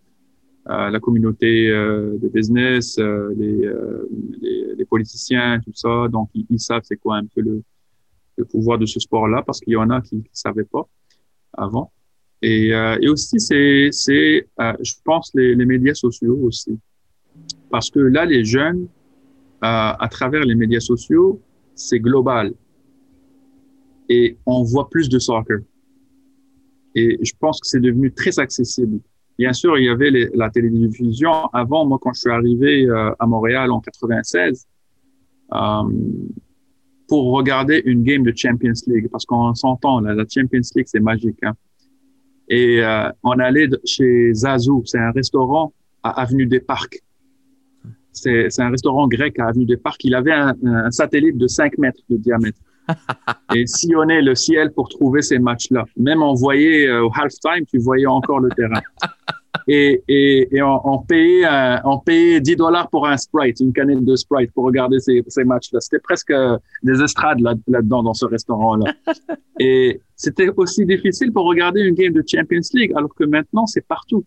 la 0.66 1.00
communauté 1.00 1.70
euh, 1.70 2.16
de 2.18 2.28
business, 2.28 2.98
euh, 2.98 3.32
les, 3.36 3.66
euh, 3.66 4.08
les, 4.40 4.74
les 4.76 4.84
politiciens, 4.84 5.60
tout 5.60 5.72
ça. 5.74 6.06
Donc, 6.08 6.30
ils, 6.34 6.46
ils 6.50 6.60
savent 6.60 6.82
c'est 6.84 6.96
quoi 6.96 7.16
un 7.16 7.26
peu 7.26 7.40
le, 7.40 7.62
le 8.36 8.44
pouvoir 8.44 8.78
de 8.78 8.86
ce 8.86 9.00
sport-là 9.00 9.42
parce 9.42 9.60
qu'il 9.60 9.72
y 9.72 9.76
en 9.76 9.90
a 9.90 10.00
qui 10.00 10.16
ne 10.16 10.22
savaient 10.32 10.64
pas 10.64 10.86
avant. 11.52 11.92
Et, 12.42 12.74
euh, 12.74 12.98
et 13.00 13.08
aussi, 13.08 13.38
c'est, 13.40 13.88
c'est 13.90 14.48
euh, 14.60 14.72
je 14.82 14.94
pense, 15.04 15.30
les, 15.34 15.54
les 15.54 15.66
médias 15.66 15.94
sociaux 15.94 16.38
aussi. 16.42 16.78
Parce 17.70 17.90
que 17.90 18.00
là, 18.00 18.24
les 18.24 18.44
jeunes, 18.44 18.82
euh, 18.82 19.92
à 19.98 20.08
travers 20.10 20.42
les 20.44 20.54
médias 20.54 20.80
sociaux, 20.80 21.40
c'est 21.74 22.00
global. 22.00 22.52
Et 24.08 24.36
on 24.46 24.62
voit 24.62 24.88
plus 24.88 25.08
de 25.08 25.18
soccer. 25.18 25.60
Et 26.94 27.18
je 27.22 27.32
pense 27.38 27.60
que 27.60 27.68
c'est 27.68 27.80
devenu 27.80 28.12
très 28.12 28.38
accessible. 28.38 29.00
Bien 29.40 29.54
sûr, 29.54 29.78
il 29.78 29.86
y 29.86 29.88
avait 29.88 30.10
la 30.34 30.50
télédiffusion. 30.50 31.46
Avant, 31.54 31.86
moi, 31.86 31.98
quand 31.98 32.12
je 32.12 32.20
suis 32.20 32.30
arrivé 32.30 32.84
euh, 32.84 33.10
à 33.18 33.26
Montréal 33.26 33.70
en 33.70 33.80
96, 33.80 34.66
euh, 35.54 35.58
pour 37.08 37.32
regarder 37.32 37.80
une 37.86 38.02
game 38.02 38.22
de 38.22 38.34
Champions 38.36 38.74
League, 38.86 39.08
parce 39.10 39.24
qu'on 39.24 39.54
s'entend, 39.54 40.00
là, 40.00 40.12
la 40.12 40.24
Champions 40.28 40.60
League, 40.76 40.84
c'est 40.86 41.00
magique. 41.00 41.38
Hein. 41.42 41.54
Et 42.50 42.84
euh, 42.84 43.08
on 43.22 43.38
allait 43.38 43.70
chez 43.86 44.34
Zazou, 44.34 44.82
c'est 44.84 44.98
un 44.98 45.10
restaurant 45.10 45.72
à 46.02 46.20
Avenue 46.20 46.44
des 46.44 46.60
Parcs. 46.60 47.00
C'est 48.12 48.50
c'est 48.50 48.60
un 48.60 48.68
restaurant 48.68 49.08
grec 49.08 49.38
à 49.38 49.46
Avenue 49.46 49.64
des 49.64 49.78
Parcs. 49.78 50.04
Il 50.04 50.14
avait 50.14 50.32
un, 50.32 50.54
un 50.66 50.90
satellite 50.90 51.38
de 51.38 51.46
5 51.46 51.78
mètres 51.78 52.02
de 52.10 52.18
diamètre. 52.18 52.60
et 53.54 53.66
sillonnait 53.66 54.22
le 54.22 54.34
ciel 54.34 54.72
pour 54.72 54.88
trouver 54.88 55.22
ces 55.22 55.38
matchs-là. 55.38 55.84
Même 55.96 56.22
on 56.22 56.34
voyait 56.34 56.86
euh, 56.88 57.04
au 57.04 57.10
halftime, 57.14 57.64
tu 57.66 57.78
voyais 57.78 58.06
encore 58.06 58.40
le 58.40 58.50
terrain. 58.50 58.80
Et, 59.66 60.02
et, 60.08 60.56
et 60.56 60.62
on, 60.62 60.80
on 60.88 60.98
payait, 61.00 61.44
euh, 61.44 61.76
on 61.84 61.98
payait 61.98 62.40
10 62.40 62.56
dollars 62.56 62.88
pour 62.88 63.06
un 63.06 63.16
Sprite, 63.16 63.60
une 63.60 63.72
canette 63.72 64.04
de 64.04 64.16
Sprite 64.16 64.52
pour 64.52 64.64
regarder 64.64 64.98
ces, 65.00 65.22
ces 65.28 65.44
matchs-là. 65.44 65.80
C'était 65.80 65.98
presque 65.98 66.30
euh, 66.30 66.56
des 66.82 67.00
estrades 67.02 67.40
là- 67.40 67.54
là-dedans, 67.68 68.02
dans 68.02 68.14
ce 68.14 68.24
restaurant-là. 68.26 68.92
Et 69.60 70.00
c'était 70.16 70.48
aussi 70.56 70.86
difficile 70.86 71.32
pour 71.32 71.44
regarder 71.46 71.82
une 71.82 71.94
game 71.94 72.12
de 72.12 72.22
Champions 72.26 72.60
League, 72.74 72.92
alors 72.96 73.14
que 73.14 73.24
maintenant, 73.24 73.66
c'est 73.66 73.86
partout. 73.86 74.24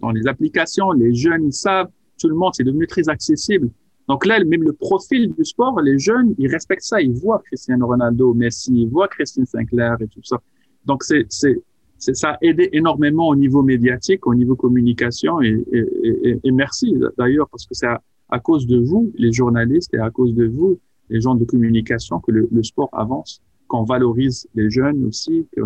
Dans 0.00 0.10
les 0.10 0.26
applications, 0.26 0.90
les 0.92 1.14
jeunes, 1.14 1.46
ils 1.46 1.52
savent, 1.52 1.88
tout 2.20 2.28
le 2.28 2.34
monde, 2.34 2.52
c'est 2.54 2.64
devenu 2.64 2.86
très 2.86 3.08
accessible. 3.08 3.70
Donc 4.08 4.24
là, 4.24 4.42
même 4.44 4.62
le 4.62 4.72
profil 4.72 5.32
du 5.32 5.44
sport, 5.44 5.80
les 5.80 5.98
jeunes, 5.98 6.34
ils 6.38 6.48
respectent 6.48 6.84
ça. 6.84 7.00
Ils 7.00 7.12
voient 7.12 7.40
Cristiano 7.44 7.86
Ronaldo, 7.86 8.34
Messi, 8.34 8.72
ils 8.72 8.88
voient 8.88 9.08
Christine 9.08 9.46
Sinclair 9.46 9.96
et 10.00 10.06
tout 10.06 10.22
ça. 10.22 10.40
Donc 10.84 11.02
c'est, 11.02 11.26
c'est, 11.28 11.60
c'est, 11.98 12.14
ça 12.14 12.30
a 12.30 12.38
aidé 12.42 12.68
énormément 12.72 13.28
au 13.28 13.36
niveau 13.36 13.62
médiatique, 13.62 14.26
au 14.26 14.34
niveau 14.34 14.54
communication 14.54 15.40
et, 15.42 15.64
et, 15.72 16.38
et, 16.44 16.52
merci 16.52 16.94
d'ailleurs 17.18 17.48
parce 17.48 17.66
que 17.66 17.74
c'est 17.74 17.86
à, 17.86 18.00
à 18.28 18.38
cause 18.38 18.66
de 18.66 18.78
vous, 18.78 19.12
les 19.16 19.32
journalistes, 19.32 19.92
et 19.94 19.98
à 19.98 20.10
cause 20.10 20.34
de 20.34 20.46
vous, 20.46 20.78
les 21.08 21.20
gens 21.20 21.34
de 21.34 21.44
communication, 21.44 22.20
que 22.20 22.30
le, 22.30 22.48
le 22.50 22.62
sport 22.62 22.90
avance, 22.92 23.42
qu'on 23.66 23.84
valorise 23.84 24.46
les 24.54 24.70
jeunes 24.70 25.04
aussi 25.04 25.46
que, 25.56 25.62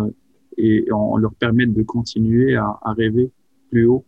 et 0.57 0.85
on 0.91 1.17
leur 1.17 1.33
permet 1.35 1.65
de 1.65 1.83
continuer 1.83 2.55
à, 2.55 2.77
à 2.81 2.93
rêver 2.93 3.31
plus 3.69 3.85
haut. 3.85 4.05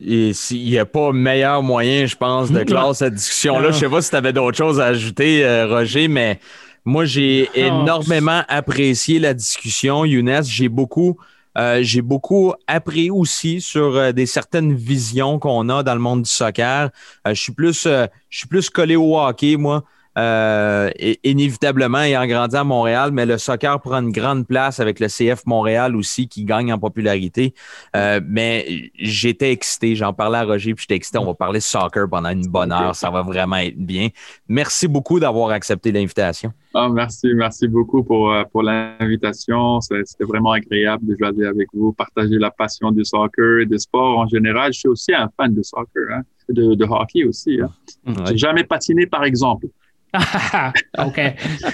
S'il 0.00 0.64
n'y 0.64 0.78
a 0.78 0.86
pas 0.86 1.12
meilleur 1.12 1.62
moyen, 1.62 2.06
je 2.06 2.16
pense, 2.16 2.50
de 2.50 2.62
clore 2.64 2.96
cette 2.96 3.14
discussion-là. 3.14 3.70
Je 3.70 3.78
sais 3.78 3.88
pas 3.88 4.02
si 4.02 4.10
tu 4.10 4.16
avais 4.16 4.32
d'autres 4.32 4.56
choses 4.56 4.80
à 4.80 4.86
ajouter, 4.86 5.44
euh, 5.44 5.66
Roger, 5.66 6.08
mais 6.08 6.40
moi, 6.84 7.04
j'ai 7.04 7.48
énormément 7.54 8.42
apprécié 8.48 9.18
la 9.18 9.34
discussion, 9.34 10.04
Younes. 10.04 10.42
J'ai 10.42 10.68
beaucoup, 10.68 11.16
euh, 11.56 11.78
j'ai 11.82 12.02
beaucoup 12.02 12.52
appris 12.66 13.10
aussi 13.10 13.60
sur 13.60 13.96
euh, 13.96 14.12
des 14.12 14.26
certaines 14.26 14.74
visions 14.74 15.38
qu'on 15.38 15.68
a 15.68 15.82
dans 15.82 15.94
le 15.94 16.00
monde 16.00 16.22
du 16.22 16.30
soccer. 16.30 16.90
Je 17.26 17.34
suis 17.34 17.52
plus, 17.52 17.84
je 17.84 18.08
suis 18.38 18.48
plus 18.48 18.68
collé 18.68 18.96
au 18.96 19.18
hockey, 19.18 19.56
moi. 19.56 19.84
Euh, 20.16 20.90
et- 20.96 21.18
inévitablement, 21.28 21.98
ayant 21.98 22.26
grandi 22.26 22.56
à 22.56 22.62
Montréal, 22.64 23.10
mais 23.12 23.26
le 23.26 23.36
soccer 23.38 23.80
prend 23.80 24.00
une 24.00 24.12
grande 24.12 24.46
place 24.46 24.78
avec 24.78 25.00
le 25.00 25.08
CF 25.08 25.44
Montréal 25.46 25.96
aussi 25.96 26.28
qui 26.28 26.44
gagne 26.44 26.72
en 26.72 26.78
popularité. 26.78 27.52
Euh, 27.96 28.20
mais 28.24 28.90
j'étais 28.94 29.50
excité, 29.50 29.96
j'en 29.96 30.12
parlais 30.12 30.38
à 30.38 30.44
Roger, 30.44 30.74
puis 30.74 30.82
j'étais 30.82 30.94
excité. 30.96 31.18
On 31.18 31.24
va 31.26 31.34
parler 31.34 31.60
soccer 31.60 32.08
pendant 32.08 32.30
une 32.30 32.46
bonne 32.46 32.70
heure, 32.72 32.94
ça 32.94 33.10
va 33.10 33.22
vraiment 33.22 33.56
être 33.56 33.76
bien. 33.78 34.08
Merci 34.48 34.86
beaucoup 34.86 35.18
d'avoir 35.18 35.50
accepté 35.50 35.90
l'invitation. 35.90 36.52
Ah, 36.74 36.88
merci, 36.88 37.28
merci 37.34 37.68
beaucoup 37.68 38.02
pour, 38.02 38.32
euh, 38.32 38.42
pour 38.50 38.62
l'invitation. 38.62 39.80
C'était 39.80 40.24
vraiment 40.24 40.52
agréable 40.52 41.06
de 41.06 41.16
jouer 41.16 41.46
avec 41.46 41.68
vous, 41.72 41.92
partager 41.92 42.36
la 42.38 42.50
passion 42.50 42.90
du 42.90 43.04
soccer 43.04 43.60
et 43.60 43.66
des 43.66 43.78
sports 43.78 44.18
en 44.18 44.26
général. 44.28 44.72
Je 44.72 44.78
suis 44.80 44.88
aussi 44.88 45.14
un 45.14 45.28
fan 45.36 45.54
de 45.54 45.62
soccer, 45.62 46.02
hein, 46.12 46.22
de, 46.48 46.74
de 46.74 46.84
hockey 46.84 47.24
aussi. 47.24 47.60
Hein. 47.60 47.70
Ouais. 48.06 48.14
J'ai 48.30 48.38
jamais 48.38 48.64
patiné, 48.64 49.06
par 49.06 49.24
exemple. 49.24 49.66
OK. 51.06 51.18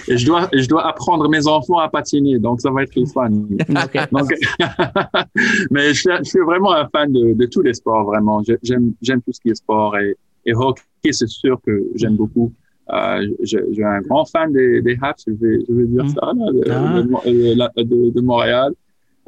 Et 0.08 0.16
je 0.16 0.26
dois, 0.26 0.48
je 0.52 0.66
dois 0.68 0.86
apprendre 0.88 1.28
mes 1.28 1.46
enfants 1.46 1.78
à 1.78 1.88
patiner, 1.88 2.38
donc 2.38 2.60
ça 2.60 2.70
va 2.70 2.82
être 2.84 2.92
fun. 3.12 3.30
OK. 3.30 4.08
Donc, 4.12 4.30
mais 5.70 5.88
je, 5.94 6.00
suis- 6.00 6.10
je 6.18 6.24
suis 6.24 6.40
vraiment 6.40 6.72
un 6.72 6.88
fan 6.88 7.12
de, 7.12 7.34
de 7.34 7.46
tous 7.46 7.62
les 7.62 7.74
sports, 7.74 8.04
vraiment. 8.04 8.42
J'aime, 8.62 8.92
j'aime 9.02 9.20
tout 9.22 9.32
ce 9.32 9.40
qui 9.40 9.50
est 9.50 9.54
sport 9.54 9.96
et, 9.98 10.16
et 10.46 10.54
hockey, 10.54 11.12
c'est 11.12 11.28
sûr 11.28 11.60
que 11.64 11.82
j'aime 11.94 12.16
beaucoup. 12.16 12.52
Euh, 12.92 13.26
je, 13.42 13.58
je 13.68 13.74
suis 13.74 13.84
un 13.84 14.00
grand 14.00 14.24
fan 14.24 14.52
des, 14.52 14.82
des 14.82 14.98
Habs, 15.00 15.14
je 15.26 15.32
vais, 15.32 15.58
je 15.68 15.74
vais 15.74 15.84
dire 15.86 16.04
Mm. 16.04 16.08
ça, 16.08 16.32
là, 16.34 16.52
de, 16.52 16.70
Ah. 16.70 17.02
de 17.02 17.08
Mo- 17.08 18.10
de, 18.14 18.20
Montréal. 18.20 18.72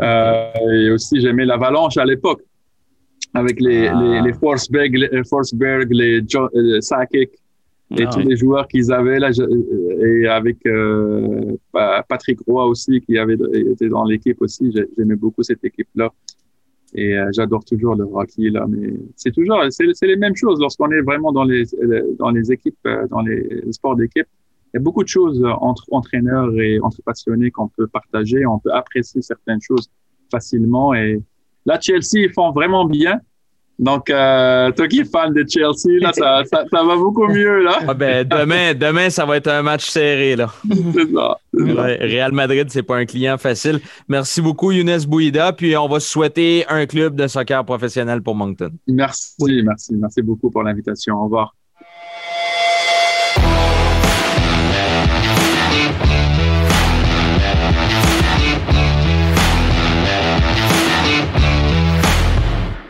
Euh, 0.01 0.47
et 0.73 0.91
aussi, 0.91 1.21
j'aimais 1.21 1.45
l'Avalanche 1.45 1.97
à 1.97 2.05
l'époque, 2.05 2.41
avec 3.35 3.61
les, 3.61 3.87
Ah. 3.87 4.01
les, 4.03 4.21
les 4.23 4.33
Forsberg, 4.33 4.95
les, 4.97 5.23
Forsberg, 5.29 5.89
les 5.93 6.23
jo, 6.27 6.49
euh, 6.57 6.81
Sakic, 6.81 7.31
et 7.99 8.05
Ah 8.07 8.11
tous 8.13 8.21
les 8.21 8.37
joueurs 8.37 8.67
qu'ils 8.69 8.93
avaient 8.93 9.19
là, 9.19 9.31
je- 9.33 9.43
et 10.07 10.27
avec 10.29 10.59
euh, 10.67 11.57
Pa- 11.73 12.05
Patrick 12.09 12.41
Roy 12.47 12.67
aussi, 12.67 13.01
qui 13.01 13.19
avait 13.19 13.37
était 13.55 13.89
dans 13.89 14.05
l'équipe 14.05 14.41
aussi. 14.41 14.71
J'ai- 14.75 14.89
J'aimais 14.97 15.17
beaucoup 15.17 15.43
cette 15.43 15.65
équipe-là. 15.65 16.11
Et 16.95 17.17
euh, 17.19 17.31
j'adore 17.33 17.65
toujours 17.65 17.95
le 17.95 18.05
hockey 18.05 18.51
là, 18.51 18.67
mais 18.69 18.93
c'est 19.17 19.31
toujours 19.33 19.59
c'est 19.71 19.87
c'est 19.95 20.07
les 20.07 20.17
mêmes 20.17 20.37
choses 20.37 20.61
lorsqu'on 20.61 20.91
est 20.91 21.01
vraiment 21.01 21.33
dans 21.33 21.45
les 21.45 21.65
dans 22.19 22.31
les 22.31 22.53
équipes 22.53 22.77
euh, 22.87 23.07
dans 23.09 23.23
les 23.23 23.63
sports 23.73 23.97
d'équipe. 23.97 24.27
Il 24.75 24.77
y 24.77 24.79
a 24.79 24.81
beaucoup 24.81 25.03
de 25.03 25.09
choses 25.09 25.43
entre 25.61 25.85
entraîneurs 25.91 26.51
et 26.61 26.81
entre 26.81 27.01
passionnés 27.03 27.51
qu'on 27.51 27.69
peut 27.69 27.87
partager, 27.87 28.45
on 28.45 28.59
peut 28.59 28.73
apprécier 28.73 29.23
certaines 29.23 29.61
choses 29.63 29.89
facilement. 30.31 30.93
Et 30.95 31.21
là, 31.67 31.79
Chelsea 31.81 32.17
ils 32.27 32.33
font 32.33 32.51
vraiment 32.53 32.85
bien. 32.85 33.21
Donc, 33.83 34.11
euh, 34.11 34.71
toi 34.71 34.87
qui 34.87 35.01
es 35.01 35.05
fan 35.05 35.35
de 35.35 35.45
Chelsea, 35.45 35.99
là, 36.01 36.13
ça, 36.13 36.45
ça, 36.45 36.65
ça 36.71 36.85
va 36.85 36.95
beaucoup 36.95 37.27
mieux 37.27 37.65
là. 37.65 37.81
Ah 37.89 37.95
ben, 37.95 38.25
demain, 38.25 38.75
demain, 38.75 39.11
ça 39.11 39.27
va 39.27 39.39
être 39.39 39.49
un 39.49 39.63
match 39.63 39.91
serré. 39.91 40.37
Là. 40.37 40.55
C'est 40.95 41.13
ça. 41.13 41.37
Ouais, 41.53 41.97
Real 41.97 42.31
Madrid, 42.31 42.69
c'est 42.71 42.85
pas 42.85 42.99
un 42.99 43.07
client 43.07 43.39
facile. 43.39 43.81
Merci 44.07 44.41
beaucoup, 44.41 44.71
Younes 44.71 45.05
Bouida. 45.09 45.53
Puis 45.53 45.77
on 45.77 45.89
va 45.89 45.99
souhaiter 45.99 46.65
un 46.69 46.87
club 46.87 47.17
de 47.17 47.27
soccer 47.27 47.65
professionnel 47.65 48.23
pour 48.23 48.37
Moncton. 48.37 48.71
Merci, 48.87 49.63
merci, 49.65 49.97
merci 49.97 50.23
beaucoup 50.23 50.49
pour 50.49 50.63
l'invitation. 50.63 51.17
Au 51.17 51.25
revoir. 51.25 51.53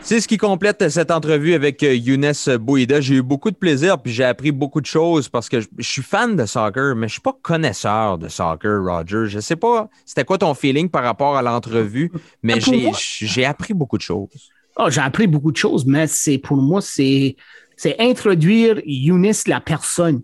C'est 0.05 0.19
ce 0.19 0.27
qui 0.27 0.37
complète 0.37 0.89
cette 0.89 1.11
entrevue 1.11 1.53
avec 1.53 1.81
euh, 1.81 1.95
Younes 1.95 2.33
Bouida. 2.59 2.99
J'ai 2.99 3.15
eu 3.15 3.21
beaucoup 3.21 3.51
de 3.51 3.55
plaisir, 3.55 3.97
puis 4.01 4.11
j'ai 4.11 4.25
appris 4.25 4.51
beaucoup 4.51 4.81
de 4.81 4.85
choses 4.85 5.29
parce 5.29 5.47
que 5.47 5.61
je, 5.61 5.67
je 5.77 5.87
suis 5.87 6.01
fan 6.01 6.35
de 6.35 6.45
soccer, 6.45 6.93
mais 6.93 7.07
je 7.07 7.13
suis 7.13 7.21
pas 7.21 7.37
connaisseur 7.41 8.17
de 8.17 8.27
soccer, 8.27 8.83
Roger. 8.83 9.27
Je 9.27 9.39
sais 9.39 9.55
pas, 9.55 9.89
c'était 10.05 10.25
quoi 10.25 10.37
ton 10.37 10.53
feeling 10.55 10.89
par 10.89 11.03
rapport 11.03 11.37
à 11.37 11.41
l'entrevue, 11.41 12.11
mais 12.43 12.59
j'ai 12.59 13.45
appris 13.45 13.73
beaucoup 13.73 13.97
de 13.97 14.03
choses. 14.03 14.51
Oh, 14.75 14.89
j'ai 14.89 15.01
appris 15.01 15.25
beaucoup 15.25 15.53
de 15.53 15.57
choses, 15.57 15.85
mais 15.85 16.05
c'est 16.07 16.37
pour 16.37 16.57
moi, 16.57 16.81
c'est 16.81 17.37
c'est 17.77 17.95
introduire 17.99 18.81
Younes, 18.85 19.31
la 19.47 19.61
personne. 19.61 20.21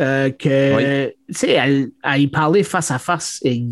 Euh, 0.00 0.30
que, 0.30 1.08
tu 1.28 1.34
sais, 1.34 1.58
à 2.02 2.18
y 2.18 2.26
parler 2.26 2.62
face 2.62 2.90
à 2.90 2.98
face. 2.98 3.40
Et, 3.44 3.62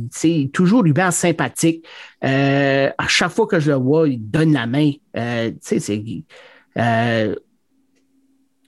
toujours 0.52 0.86
hyper 0.86 1.12
sympathique. 1.12 1.84
Euh, 2.24 2.90
à 2.98 3.08
chaque 3.08 3.32
fois 3.32 3.46
que 3.46 3.58
je 3.58 3.70
le 3.70 3.78
vois, 3.78 4.08
il 4.08 4.30
donne 4.30 4.52
la 4.52 4.66
main. 4.66 4.92
Euh, 5.16 5.50
tu 5.50 5.56
sais, 5.60 5.80
c'est. 5.80 5.96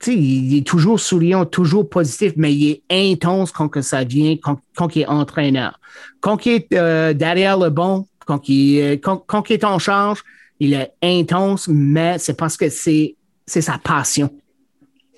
il 0.07 0.57
est 0.57 0.67
toujours 0.67 0.99
souriant, 0.99 1.45
toujours 1.45 1.87
positif, 1.89 2.33
mais 2.37 2.53
il 2.53 2.81
est 2.89 3.13
intense 3.13 3.51
quand 3.51 3.69
que 3.69 3.81
ça 3.81 4.03
vient, 4.03 4.35
quand, 4.41 4.59
quand 4.75 4.95
il 4.95 5.03
est 5.03 5.07
entraîneur. 5.07 5.79
Quand 6.21 6.45
il 6.45 6.65
est 6.71 7.13
derrière 7.13 7.59
le 7.59 7.69
bon, 7.69 8.07
quand 8.25 8.49
il, 8.49 8.93
quand, 8.93 9.17
quand 9.17 9.49
il 9.49 9.53
est 9.53 9.63
en 9.63 9.77
charge, 9.77 10.23
il 10.59 10.73
est 10.73 10.91
intense, 11.03 11.67
mais 11.67 12.17
c'est 12.17 12.35
parce 12.35 12.57
que 12.57 12.69
c'est, 12.69 13.15
c'est 13.45 13.61
sa 13.61 13.77
passion. 13.77 14.31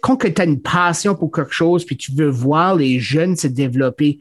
Quand 0.05 0.17
tu 0.17 0.41
as 0.41 0.45
une 0.45 0.61
passion 0.61 1.15
pour 1.15 1.31
quelque 1.31 1.53
chose, 1.53 1.83
puis 1.83 1.97
tu 1.97 2.11
veux 2.11 2.29
voir 2.29 2.75
les 2.75 2.99
jeunes 2.99 3.35
se 3.35 3.47
développer 3.47 4.19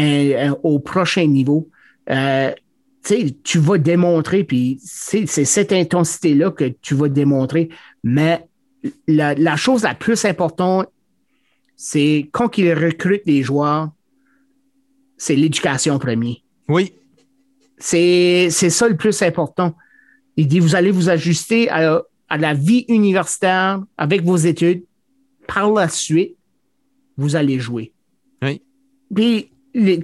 euh, 0.00 0.04
euh, 0.04 0.54
au 0.62 0.78
prochain 0.78 1.26
niveau, 1.26 1.68
euh, 2.10 2.50
tu 3.44 3.58
vas 3.58 3.78
démontrer, 3.78 4.44
puis 4.44 4.78
c'est, 4.82 5.26
cette 5.26 5.72
intensité-là 5.72 6.50
que 6.50 6.64
tu 6.80 6.94
vas 6.94 7.08
démontrer. 7.08 7.68
Mais 8.02 8.46
la, 9.06 9.34
la 9.34 9.56
chose 9.56 9.82
la 9.82 9.94
plus 9.94 10.24
importante, 10.24 10.86
c'est 11.76 12.28
quand 12.32 12.56
il 12.58 12.72
recrute 12.72 13.24
des 13.26 13.42
joueurs, 13.42 13.90
c'est 15.18 15.36
l'éducation 15.36 15.98
premier. 15.98 16.42
Oui, 16.68 16.92
C'est, 17.78 18.48
c'est 18.50 18.70
ça 18.70 18.88
le 18.88 18.96
plus 18.96 19.20
important. 19.22 19.74
Il 20.38 20.48
dit, 20.48 20.60
vous 20.60 20.74
allez 20.74 20.90
vous 20.90 21.08
ajuster 21.10 21.68
à- 21.70 22.02
à 22.28 22.38
la 22.38 22.54
vie 22.54 22.84
universitaire 22.88 23.82
avec 23.98 24.22
vos 24.24 24.36
études, 24.36 24.82
par 25.46 25.70
la 25.72 25.88
suite, 25.88 26.36
vous 27.16 27.36
allez 27.36 27.58
jouer. 27.58 27.92
Oui. 28.42 28.62
Puis, 29.14 29.50
il 29.74 30.00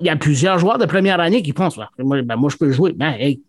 y 0.00 0.08
a 0.08 0.16
plusieurs 0.16 0.58
joueurs 0.58 0.78
de 0.78 0.86
première 0.86 1.20
année 1.20 1.42
qui 1.42 1.52
pensent, 1.52 1.78
Ah, 1.78 1.90
moi, 1.98 2.22
ben, 2.22 2.36
moi, 2.36 2.50
je 2.50 2.56
peux 2.56 2.70
jouer. 2.72 2.92
Ben, 2.92 3.14
hey, 3.18 3.42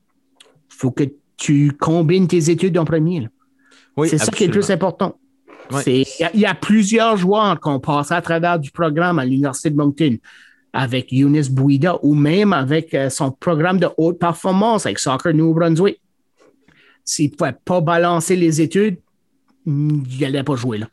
faut 0.68 0.92
que 0.92 1.04
tu 1.38 1.72
combines 1.80 2.28
tes 2.28 2.50
études 2.50 2.78
en 2.78 2.86
premier. 2.86 3.28
Oui, 3.98 4.10
C'est 4.10 4.18
ça 4.18 4.32
qui 4.32 4.44
est 4.44 4.48
le 4.48 4.54
plus 4.54 4.70
important. 4.72 5.18
Il 5.86 6.06
y 6.20 6.24
a- 6.24 6.32
il 6.34 6.40
y, 6.40 6.46
a 6.46 6.56
plusieurs 6.56 7.16
joueurs 7.18 7.60
qui 7.60 7.68
ont 7.70 7.80
passé 7.80 8.14
à 8.14 8.22
travers 8.22 8.58
du 8.60 8.72
programme 8.72 9.20
à 9.20 9.26
l'Université 9.26 9.70
de 9.70 9.76
Moncton 9.76 10.18
avec 10.74 11.12
Eunice 11.12 11.50
Bouida 11.50 12.00
ou 12.02 12.16
même 12.16 12.54
avec 12.54 12.94
euh, 12.96 13.10
son 13.10 13.32
programme 13.32 13.80
de 13.80 13.88
haute 13.98 14.18
performance 14.20 14.86
avec 14.88 14.98
Soccer 15.00 15.34
New 15.34 15.54
Brunswick. 15.54 16.02
S'il 17.06 17.30
ne 17.32 17.36
pouvait 17.36 17.56
pas 17.66 17.82
balancer 17.82 18.36
les 18.36 18.62
études, 18.62 18.98
il 19.68 20.04
n'allait 20.20 20.44
pas 20.44 20.56
jouer 20.56 20.80
là. 20.80 20.88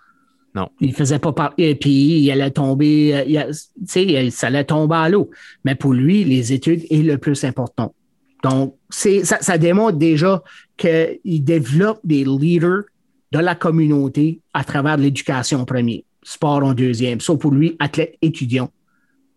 Non. 0.57 0.71
Il 0.81 0.95
faisait 0.95 1.19
pas 1.19 1.33
par... 1.35 1.53
Et 1.59 1.75
puis, 1.75 1.91
il 2.21 2.31
allait 2.31 2.51
tomber, 2.51 3.15
euh, 3.15 3.25
il 3.29 3.37
a- 3.37 3.49
tu 3.49 3.59
sais, 3.87 4.31
ça 4.31 4.47
allait 4.47 4.65
tomber 4.65 4.97
à 4.97 5.09
l'eau. 5.11 5.31
Mais 5.67 5.75
pour 5.75 5.93
lui, 5.93 6.25
les 6.25 6.55
études 6.55 6.83
est 6.89 7.03
le 7.03 7.19
plus 7.19 7.45
important. 7.45 7.95
Donc, 8.43 8.75
c'est, 8.89 9.23
ça, 9.23 9.37
ça 9.43 9.59
démontre 9.59 9.99
déjà 9.99 10.43
qu'il 10.79 11.45
développe 11.45 12.01
des 12.05 12.25
leaders 12.25 12.85
de 13.33 13.39
la 13.39 13.55
communauté 13.55 14.41
à 14.55 14.65
travers 14.65 14.97
l'éducation 14.97 15.61
en 15.61 15.65
premier, 15.67 16.07
sport 16.23 16.65
en 16.65 16.73
deuxième. 16.73 17.21
Ça, 17.21 17.37
pour 17.37 17.51
lui, 17.53 17.77
athlète 17.79 18.17
étudiant. 18.23 18.71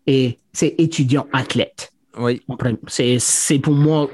Et 0.06 0.38
c'est 0.54 0.74
étudiant 0.78 1.26
athlète. 1.34 1.92
Oui. 2.18 2.40
c'est 2.88 3.58
pour 3.58 3.74
moi 3.74 4.10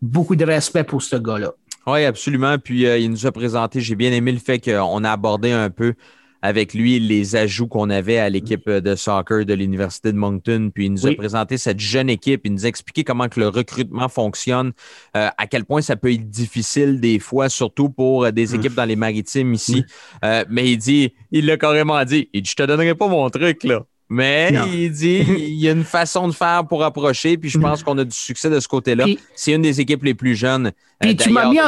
beaucoup 0.00 0.36
de 0.36 0.44
respect 0.44 0.84
pour 0.84 1.02
ce 1.02 1.16
gars-là. 1.16 1.52
Oui, 1.86 2.04
absolument. 2.04 2.58
Puis 2.58 2.86
euh, 2.86 2.96
il 2.98 3.10
nous 3.10 3.26
a 3.26 3.32
présenté, 3.32 3.80
j'ai 3.80 3.96
bien 3.96 4.12
aimé 4.12 4.30
le 4.30 4.38
fait 4.38 4.60
qu'on 4.60 5.02
a 5.04 5.10
abordé 5.10 5.50
un 5.50 5.70
peu 5.70 5.94
avec 6.42 6.74
lui 6.74 7.00
les 7.00 7.36
ajouts 7.36 7.66
qu'on 7.66 7.90
avait 7.90 8.18
à 8.18 8.28
l'équipe 8.30 8.68
de 8.68 8.94
soccer 8.94 9.44
de 9.44 9.54
l'Université 9.54 10.12
de 10.12 10.16
Moncton. 10.16 10.70
Puis 10.74 10.86
il 10.86 10.92
nous 10.92 11.04
Oui. 11.06 11.12
a 11.12 11.16
présenté 11.16 11.58
cette 11.58 11.80
jeune 11.80 12.08
équipe. 12.08 12.42
Il 12.44 12.52
nous 12.52 12.64
a 12.64 12.68
expliqué 12.68 13.02
comment 13.04 13.28
que 13.28 13.40
le 13.40 13.48
recrutement 13.48 14.08
fonctionne, 14.08 14.72
euh, 15.16 15.28
à 15.36 15.46
quel 15.46 15.64
point 15.64 15.82
ça 15.82 15.96
peut 15.96 16.12
être 16.12 16.28
difficile 16.30 17.00
des 17.00 17.18
fois, 17.18 17.48
surtout 17.48 17.88
pour 17.90 18.24
euh, 18.24 18.30
des 18.30 18.54
équipes 18.54 18.74
dans 18.74 18.84
les 18.84 18.96
maritimes 18.96 19.52
ici. 19.54 19.84
Euh, 20.24 20.44
mais 20.48 20.70
il 20.70 20.76
dit, 20.78 21.12
il 21.32 21.46
l'a 21.46 21.56
carrément 21.56 22.04
dit, 22.04 22.28
il 22.32 22.42
dit, 22.42 22.50
je 22.50 22.56
te 22.56 22.62
donnerai 22.62 22.94
pas 22.94 23.08
mon 23.08 23.28
truc, 23.30 23.64
là. 23.64 23.84
Mais 24.10 24.50
Non. 24.52 24.64
il 24.72 24.90
dit, 24.90 25.18
il 25.38 25.54
y 25.60 25.68
a 25.68 25.72
une 25.72 25.84
façon 25.84 26.28
de 26.28 26.32
faire 26.32 26.66
pour 26.66 26.82
approcher, 26.82 27.36
puis 27.36 27.50
je 27.50 27.58
pense 27.58 27.82
qu'on 27.82 27.98
a 27.98 28.04
du 28.04 28.16
succès 28.16 28.48
de 28.48 28.58
ce 28.58 28.66
côté-là. 28.66 29.04
C'est 29.34 29.52
une 29.52 29.60
des 29.60 29.82
équipes 29.82 30.02
les 30.02 30.14
plus 30.14 30.34
jeunes. 30.34 30.68
euh, 30.68 30.70
Puis 31.00 31.14
tu 31.16 31.28
m'as 31.30 31.50
mis, 31.50 31.58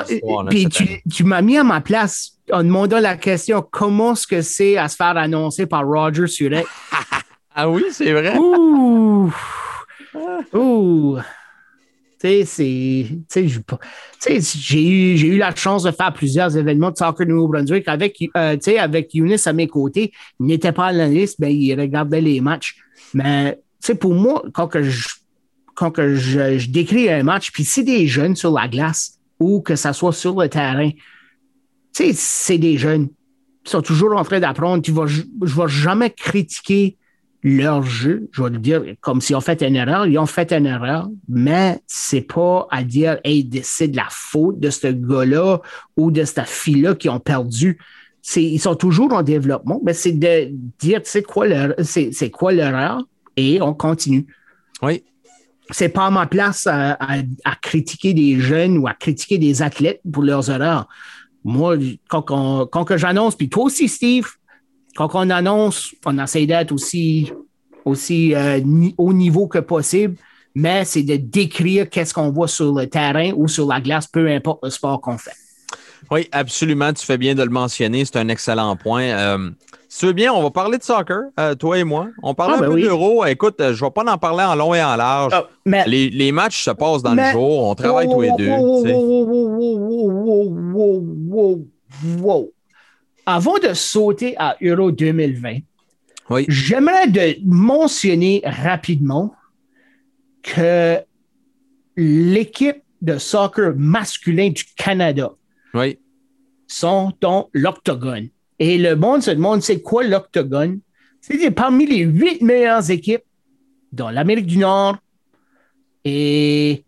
puis 0.48 0.66
tu 1.12 1.24
m'as 1.24 1.42
mis 1.42 1.58
à 1.58 1.64
ma 1.64 1.82
place 1.82 2.38
en 2.52 2.62
demandant 2.62 3.00
la 3.00 3.16
question 3.16 3.66
comment 3.70 4.12
est-ce 4.12 4.26
que 4.26 4.42
c'est 4.42 4.76
à 4.76 4.88
se 4.88 4.96
faire 4.96 5.16
annoncer 5.16 5.66
par 5.66 5.86
Roger 5.86 6.26
Surek? 6.26 6.66
Ah 7.52 7.68
oui, 7.68 7.82
c'est 7.90 8.12
vrai. 8.12 8.38
Ouh! 8.38 9.30
Ouh! 10.52 11.18
Tu 12.20 12.44
sais, 12.44 13.04
j'ai 14.40 14.88
eu, 14.88 15.16
j'ai 15.16 15.26
eu 15.26 15.38
la 15.38 15.54
chance 15.54 15.82
de 15.82 15.90
faire 15.90 16.12
plusieurs 16.12 16.56
événements 16.56 16.90
de 16.90 16.96
soccer 16.96 17.26
Nouveau-Brunswick 17.26 17.88
avec, 17.88 18.22
euh, 18.36 18.56
avec 18.78 19.14
Eunice 19.14 19.46
à 19.46 19.52
mes 19.52 19.66
côtés. 19.66 20.12
Il 20.38 20.46
n'était 20.46 20.72
pas 20.72 20.86
à 20.86 20.92
la 20.92 21.08
liste, 21.08 21.38
mais 21.38 21.54
il 21.54 21.78
regardait 21.78 22.20
les 22.20 22.40
matchs. 22.40 22.76
Mais, 23.14 23.54
tu 23.54 23.60
sais, 23.80 23.94
pour 23.94 24.14
moi, 24.14 24.42
quand 24.52 24.68
que 24.68 24.82
je, 24.82 25.08
quand 25.74 25.90
que 25.90 26.14
je, 26.14 26.58
je 26.58 26.70
décris 26.70 27.10
un 27.10 27.22
match, 27.22 27.50
puis 27.52 27.64
c'est 27.64 27.84
des 27.84 28.06
jeunes 28.06 28.36
sur 28.36 28.52
la 28.52 28.68
glace 28.68 29.18
ou 29.40 29.62
que 29.62 29.74
ça 29.74 29.94
soit 29.94 30.12
sur 30.12 30.38
le 30.40 30.48
terrain, 30.48 30.90
tu 31.94 32.04
sais, 32.04 32.12
c'est 32.14 32.58
des 32.58 32.78
jeunes. 32.78 33.08
Ils 33.66 33.70
sont 33.70 33.82
toujours 33.82 34.16
en 34.16 34.24
train 34.24 34.40
d'apprendre. 34.40 34.82
Tu 34.82 34.92
vas, 34.92 35.06
je 35.06 35.22
ne 35.22 35.46
vais 35.46 35.68
jamais 35.68 36.10
critiquer 36.10 36.96
leur 37.42 37.82
jeu, 37.82 38.28
je 38.32 38.42
vais 38.42 38.50
le 38.50 38.58
dire 38.58 38.82
comme 39.00 39.22
s'ils 39.22 39.34
ont 39.34 39.40
fait 39.40 39.62
une 39.62 39.74
erreur, 39.74 40.06
ils 40.06 40.18
ont 40.18 40.26
fait 40.26 40.52
une 40.52 40.66
erreur, 40.66 41.08
mais 41.26 41.80
c'est 41.86 42.20
pas 42.20 42.68
à 42.70 42.84
dire, 42.84 43.18
hey, 43.24 43.48
c'est 43.62 43.88
de 43.88 43.96
la 43.96 44.08
faute 44.10 44.60
de 44.60 44.68
ce 44.68 44.88
gars-là 44.88 45.62
ou 45.96 46.10
de 46.10 46.24
cette 46.24 46.46
fille-là 46.46 46.94
qui 46.94 47.08
ont 47.08 47.18
perdu. 47.18 47.78
Ils 48.36 48.60
sont 48.60 48.74
toujours 48.74 49.14
en 49.14 49.22
développement, 49.22 49.80
mais 49.82 49.94
c'est 49.94 50.12
de 50.12 50.50
dire, 50.78 51.00
c'est 51.04 51.22
quoi 51.22 51.46
l'erreur, 51.46 51.74
c'est, 51.78 52.12
c'est 52.12 52.28
quoi 52.30 52.52
l'erreur 52.52 53.02
et 53.38 53.62
on 53.62 53.72
continue. 53.72 54.26
Oui. 54.82 55.02
C'est 55.70 55.88
pas 55.88 56.06
à 56.06 56.10
ma 56.10 56.26
place 56.26 56.66
à, 56.66 56.92
à- 57.00 57.22
à 57.46 57.54
critiquer 57.56 58.12
des 58.12 58.38
jeunes 58.38 58.76
ou 58.76 58.86
à 58.86 58.92
critiquer 58.92 59.38
des 59.38 59.62
athlètes 59.62 60.02
pour 60.12 60.24
leurs 60.24 60.50
erreurs. 60.50 60.88
Moi, 61.44 61.76
quand, 62.08 62.66
quand 62.66 62.84
que 62.84 62.96
j'annonce, 62.96 63.34
puis 63.34 63.48
toi 63.48 63.64
aussi, 63.64 63.88
Steve, 63.88 64.26
quand 64.96 65.10
on 65.14 65.30
annonce, 65.30 65.94
on 66.04 66.18
essaie 66.18 66.46
d'être 66.46 66.72
aussi, 66.72 67.32
aussi 67.84 68.34
euh, 68.34 68.60
haut 68.98 69.12
niveau 69.12 69.48
que 69.48 69.58
possible, 69.58 70.16
mais 70.54 70.84
c'est 70.84 71.02
de 71.02 71.16
décrire 71.16 71.88
qu'est-ce 71.88 72.12
qu'on 72.12 72.30
voit 72.30 72.48
sur 72.48 72.74
le 72.74 72.86
terrain 72.88 73.32
ou 73.36 73.48
sur 73.48 73.66
la 73.66 73.80
glace, 73.80 74.06
peu 74.06 74.28
importe 74.28 74.64
le 74.64 74.70
sport 74.70 75.00
qu'on 75.00 75.18
fait. 75.18 75.30
Oui, 76.10 76.28
absolument. 76.32 76.92
Tu 76.92 77.04
fais 77.04 77.18
bien 77.18 77.34
de 77.34 77.42
le 77.42 77.50
mentionner. 77.50 78.04
C'est 78.04 78.16
un 78.16 78.28
excellent 78.28 78.74
point. 78.76 79.02
Euh, 79.02 79.50
si 79.88 80.00
tu 80.00 80.06
veux 80.06 80.12
bien, 80.12 80.32
on 80.32 80.42
va 80.42 80.50
parler 80.50 80.78
de 80.78 80.82
soccer, 80.82 81.22
euh, 81.38 81.54
toi 81.54 81.78
et 81.78 81.84
moi. 81.84 82.08
On 82.22 82.34
parle 82.34 82.52
Ah, 82.54 82.56
un 82.58 82.60
ben 82.60 82.66
peu 82.68 82.74
oui. 82.74 82.82
d'euro. 82.82 83.24
Écoute, 83.26 83.60
euh, 83.60 83.74
je 83.74 83.84
ne 83.84 83.88
vais 83.88 83.92
pas 83.92 84.04
en 84.12 84.18
parler 84.18 84.44
en 84.44 84.54
long 84.54 84.74
et 84.74 84.82
en 84.82 84.96
large. 84.96 85.32
mais 85.66 85.84
Les, 85.86 86.08
les 86.10 86.32
matchs 86.32 86.62
se 86.64 86.70
passent 86.70 87.02
dans 87.02 87.14
Mais- 87.14 87.26
le 87.32 87.38
jour. 87.38 87.68
On 87.68 87.74
travaille 87.74 88.08
tous 88.08 88.20
les 88.20 88.32
deux. 88.38 88.48
Wow, 88.48 88.84
wow, 88.84 89.24
wow, 89.24 89.48
wow, 89.48 90.50
wow, 90.50 90.54
wow, 90.74 91.04
wow, 91.28 91.66
wow. 92.20 92.52
Avant 93.26 93.58
de 93.58 93.74
sauter 93.74 94.34
à 94.38 94.56
Euro 94.62 94.90
2020, 94.90 95.58
Oui. 96.30 96.46
j'aimerais 96.48 97.08
de 97.08 97.36
mentionner 97.44 98.42
rapidement 98.44 99.34
que 100.42 100.98
l'équipe 101.96 102.82
de 103.02 103.18
soccer 103.18 103.72
masculin 103.76 104.50
du 104.50 104.64
Canada 104.76 105.30
Oui. 105.74 105.98
sont 106.66 107.12
dans 107.20 107.48
l'octogone. 107.52 108.28
Et 108.58 108.78
le 108.78 108.94
monde 108.96 109.22
se 109.22 109.30
demande 109.30 109.62
c'est 109.62 109.80
quoi 109.82 110.04
l'octogone? 110.04 110.80
C'est 111.20 111.50
parmi 111.50 111.86
les 111.86 111.98
huit 111.98 112.40
meilleures 112.42 112.90
équipes 112.90 113.22
dans 113.92 114.10
l'Amérique 114.10 114.46
du 114.46 114.58
Nord. 114.58 114.96
Et 116.04 116.84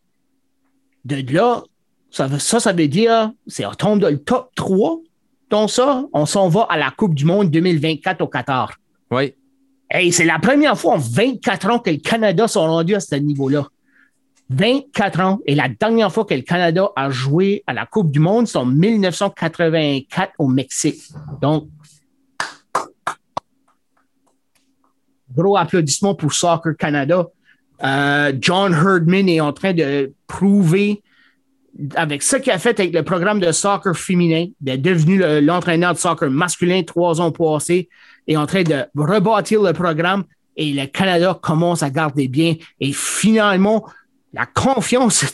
de 1.04 1.32
là, 1.32 1.62
ça, 2.10 2.26
veut- 2.26 2.38
ça, 2.38 2.60
ça 2.60 2.72
veut 2.72 2.88
dire, 2.88 3.32
c'est 3.46 3.66
on 3.66 3.72
tombe 3.72 4.00
dans 4.00 4.08
le 4.10 4.18
top 4.22 4.50
3. 4.54 5.00
Donc 5.50 5.70
ça, 5.70 6.04
on 6.12 6.24
s'en 6.26 6.48
va 6.48 6.62
à 6.70 6.78
la 6.78 6.90
Coupe 6.90 7.14
du 7.14 7.24
Monde 7.24 7.50
2024 7.50 8.22
au 8.22 8.28
Qatar. 8.28 8.76
Oui. 9.10 9.34
Hey, 9.90 10.10
c'est 10.12 10.24
la 10.24 10.38
première 10.38 10.78
fois 10.78 10.94
en 10.94 10.98
24 10.98 11.70
ans 11.70 11.78
que 11.78 11.90
le 11.90 11.98
Canada 11.98 12.48
sont 12.48 12.62
rendus 12.66 12.94
à 12.94 13.00
ce 13.00 13.14
niveau-là. 13.16 13.66
24 14.54 15.20
ans. 15.20 15.38
Et 15.46 15.54
la 15.54 15.68
dernière 15.68 16.12
fois 16.12 16.24
que 16.24 16.34
le 16.34 16.42
Canada 16.42 16.88
a 16.96 17.10
joué 17.10 17.62
à 17.66 17.72
la 17.72 17.86
Coupe 17.86 18.10
du 18.10 18.18
Monde, 18.20 18.46
c'est 18.46 18.58
en 18.58 18.66
1984 18.66 20.32
au 20.38 20.48
Mexique. 20.48 21.02
Donc, 21.40 21.68
gros 25.34 25.56
applaudissements 25.56 26.14
pour 26.14 26.32
Soccer 26.32 26.76
Canada. 26.76 27.26
Euh, 27.82 28.32
John 28.40 28.72
Herdman 28.72 29.28
est 29.28 29.40
en 29.40 29.52
train 29.52 29.72
de 29.72 30.12
prouver, 30.26 31.02
avec 31.96 32.22
ce 32.22 32.36
qu'il 32.36 32.52
a 32.52 32.58
fait 32.58 32.78
avec 32.78 32.92
le 32.92 33.02
programme 33.02 33.40
de 33.40 33.50
soccer 33.50 33.96
féminin, 33.96 34.46
d'être 34.60 34.82
devenu 34.82 35.18
le- 35.18 35.40
l'entraîneur 35.40 35.94
de 35.94 35.98
soccer 35.98 36.30
masculin 36.30 36.82
trois 36.82 37.20
ans 37.20 37.32
passés, 37.32 37.88
est 38.28 38.36
en 38.36 38.46
train 38.46 38.62
de 38.62 38.84
rebâtir 38.94 39.62
le 39.62 39.72
programme 39.72 40.24
et 40.56 40.72
le 40.72 40.86
Canada 40.86 41.36
commence 41.42 41.82
à 41.82 41.90
garder 41.90 42.28
bien. 42.28 42.54
Et 42.78 42.92
finalement, 42.92 43.84
la 44.34 44.46
confiance 44.46 45.24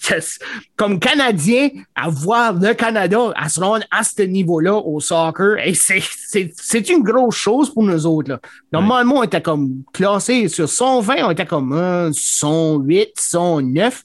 comme 0.77 0.99
Canadien 0.99 1.69
à 1.95 2.09
voir 2.09 2.53
le 2.55 2.75
Canada 2.75 3.33
à 3.37 3.49
se 3.49 3.61
rendre 3.61 3.85
à 3.91 4.03
ce 4.03 4.23
niveau-là 4.23 4.75
au 4.75 4.99
soccer. 5.01 5.57
Et 5.65 5.75
c'est- 5.75 6.91
une 6.91 7.03
grosse 7.03 7.37
chose 7.37 7.73
pour 7.73 7.85
nous 7.85 8.07
autres. 8.07 8.31
Là. 8.31 8.41
Normalement, 8.73 9.17
on 9.19 9.23
était 9.23 9.41
comme 9.43 9.83
classé 9.93 10.49
sur 10.49 10.69
120, 10.69 11.27
on 11.27 11.31
était 11.31 11.47
comme 11.47 11.73
euh, 11.73 12.11
108, 12.13 13.11
109. 13.19 14.03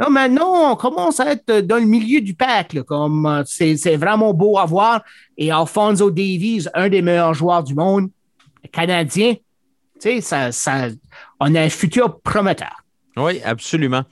Là, 0.00 0.08
maintenant, 0.10 0.72
on 0.72 0.76
commence 0.76 1.20
à 1.20 1.32
être 1.32 1.60
dans 1.60 1.76
le 1.76 1.86
milieu 1.86 2.20
du 2.20 2.34
pack. 2.34 2.76
comme 2.82 3.26
euh, 3.26 3.42
c'est 3.46 3.96
vraiment 3.96 4.34
beau 4.34 4.58
à 4.58 4.66
voir. 4.66 5.02
Et 5.38 5.50
Alfonso 5.52 6.10
Davies, 6.10 6.66
un 6.74 6.88
des 6.88 7.00
meilleurs 7.00 7.34
joueurs 7.34 7.62
du 7.62 7.74
monde, 7.74 8.10
canadien, 8.72 9.34
ça, 10.20 10.52
ça, 10.52 10.88
on 11.40 11.54
a 11.54 11.62
un 11.62 11.68
futur 11.70 12.20
prometteur. 12.20 12.82
Oui, 13.16 13.40
absolument. 13.44 14.02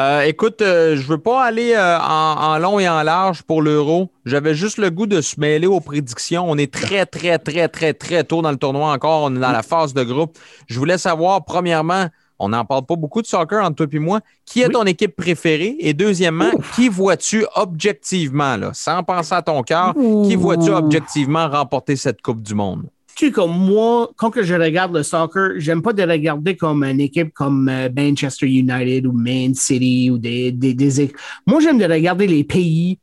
Euh, 0.00 0.22
écoute, 0.22 0.62
euh, 0.62 0.96
je 0.96 1.02
veux 1.06 1.18
pas 1.18 1.44
aller 1.44 1.74
euh, 1.74 1.98
en, 1.98 2.54
en 2.54 2.58
long 2.58 2.80
et 2.80 2.88
en 2.88 3.02
large 3.02 3.42
pour 3.42 3.60
l'euro. 3.60 4.10
J'avais 4.24 4.54
juste 4.54 4.78
le 4.78 4.90
goût 4.90 5.06
de 5.06 5.20
se 5.20 5.38
mêler 5.38 5.66
aux 5.66 5.80
prédictions. 5.80 6.44
On 6.48 6.56
est 6.56 6.72
très, 6.72 7.04
très, 7.04 7.38
très, 7.38 7.68
très, 7.68 7.92
très 7.92 8.24
tôt 8.24 8.40
dans 8.40 8.50
le 8.50 8.56
tournoi 8.56 8.90
encore. 8.90 9.24
On 9.24 9.36
est 9.36 9.38
dans 9.38 9.52
la 9.52 9.62
phase 9.62 9.92
de 9.92 10.02
groupe. 10.02 10.38
Je 10.66 10.78
voulais 10.78 10.98
savoir, 10.98 11.44
premièrement, 11.44 12.06
On 12.44 12.48
n'en 12.48 12.64
parle 12.64 12.84
pas 12.84 12.96
beaucoup 12.96 13.22
de 13.22 13.26
soccer 13.28 13.64
entre 13.64 13.84
toi 13.84 13.86
et 13.92 13.98
moi. 14.00 14.20
Qui 14.44 14.62
est 14.62 14.68
ton 14.68 14.82
équipe 14.82 15.14
préférée? 15.14 15.76
Et 15.78 15.94
deuxièmement, 15.94 16.50
qui 16.74 16.88
vois-tu 16.88 17.46
objectivement, 17.54 18.56
là, 18.56 18.70
sans 18.74 19.04
penser 19.04 19.34
à 19.34 19.42
ton 19.42 19.62
cœur, 19.62 19.94
qui 20.24 20.34
vois-tu 20.34 20.70
objectivement 20.70 21.48
remporter 21.48 21.94
cette 21.94 22.20
Coupe 22.20 22.42
du 22.42 22.54
Monde? 22.56 22.86
Tu 23.14 23.30
comme 23.30 23.56
moi, 23.56 24.10
quand 24.16 24.30
que 24.30 24.42
je 24.42 24.54
regarde 24.54 24.96
le 24.96 25.02
soccer, 25.02 25.52
j'aime 25.58 25.82
pas 25.82 25.92
de 25.92 26.02
regarder 26.02 26.56
comme 26.56 26.82
une 26.82 27.00
équipe 27.00 27.32
comme 27.34 27.68
euh, 27.68 27.88
Manchester 27.94 28.46
United 28.46 29.06
ou 29.06 29.12
Man 29.12 29.54
City 29.54 30.10
ou 30.10 30.18
des, 30.18 30.50
des, 30.50 30.74
des 30.74 31.00
équipes. 31.00 31.16
Moi, 31.46 31.60
j'aime 31.60 31.78
de 31.78 31.84
regarder 31.84 32.26
les 32.26 32.44
pays 32.44 32.98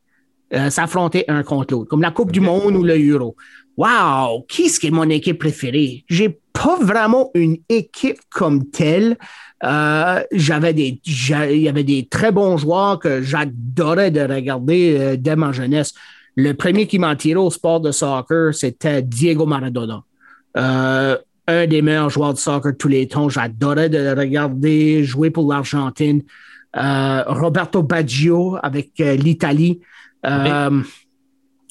euh, 0.52 0.68
s'affronter 0.68 1.24
un 1.28 1.44
contre 1.44 1.74
l'autre, 1.74 1.88
comme 1.88 2.02
la 2.02 2.10
Coupe 2.10 2.32
du 2.32 2.40
Monde 2.40 2.74
ou 2.74 2.82
le 2.82 2.98
Euro. 2.98 3.36
Wow, 3.76 4.44
qui 4.48 4.62
est-ce 4.64 4.80
qui 4.80 4.88
est 4.88 4.90
mon 4.90 5.08
équipe 5.08 5.38
préférée? 5.38 6.04
J'ai 6.08 6.40
pas 6.52 6.76
vraiment 6.80 7.30
une 7.34 7.58
équipe 7.68 8.18
comme 8.28 8.68
telle. 8.70 9.16
Euh, 9.62 10.22
j'avais 10.32 10.74
des, 10.74 11.00
il 11.06 11.60
y 11.60 11.68
avait 11.68 11.84
des 11.84 12.08
très 12.08 12.32
bons 12.32 12.56
joueurs 12.56 12.98
que 12.98 13.22
j'adorais 13.22 14.10
de 14.10 14.20
regarder 14.20 14.96
euh, 14.98 15.16
dès 15.16 15.36
ma 15.36 15.52
jeunesse. 15.52 15.94
Le 16.36 16.52
premier 16.52 16.86
qui 16.86 16.98
m'a 16.98 17.16
tiré 17.16 17.38
au 17.38 17.50
sport 17.50 17.80
de 17.80 17.92
soccer, 17.92 18.54
c'était 18.54 19.02
Diego 19.02 19.46
Maradona. 19.46 20.02
Euh, 20.56 21.16
un 21.46 21.66
des 21.66 21.82
meilleurs 21.82 22.10
joueurs 22.10 22.34
de 22.34 22.38
soccer 22.38 22.72
de 22.72 22.76
tous 22.76 22.88
les 22.88 23.08
temps. 23.08 23.28
J'adorais 23.28 23.88
de 23.88 23.98
le 23.98 24.12
regarder 24.12 25.04
jouer 25.04 25.30
pour 25.30 25.50
l'Argentine. 25.50 26.22
Euh, 26.76 27.22
Roberto 27.26 27.82
Baggio 27.82 28.56
avec 28.62 28.92
euh, 29.00 29.16
l'Italie. 29.16 29.80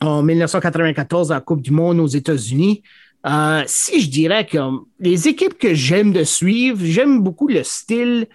En 0.02 0.24
1994, 0.24 1.32
à 1.32 1.36
la 1.36 1.42
Coupe 1.42 1.62
du 1.62 1.72
Monde 1.72 2.00
aux 2.00 2.08
États-Unis. 2.08 2.82
Euh, 3.26 3.64
si 3.68 4.02
je 4.02 4.10
dirais 4.10 4.46
que 4.46 4.58
les 5.00 5.28
équipes 5.28 5.58
que 5.58 5.74
j'aime 5.74 6.14
de 6.14 6.24
suivre, 6.24 6.80
j'aime 6.82 7.22
beaucoup 7.22 7.48
le 7.48 7.64
style 7.64 8.28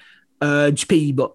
euh, 0.42 0.70
du 0.70 0.84
Pays-Bas. 0.84 1.34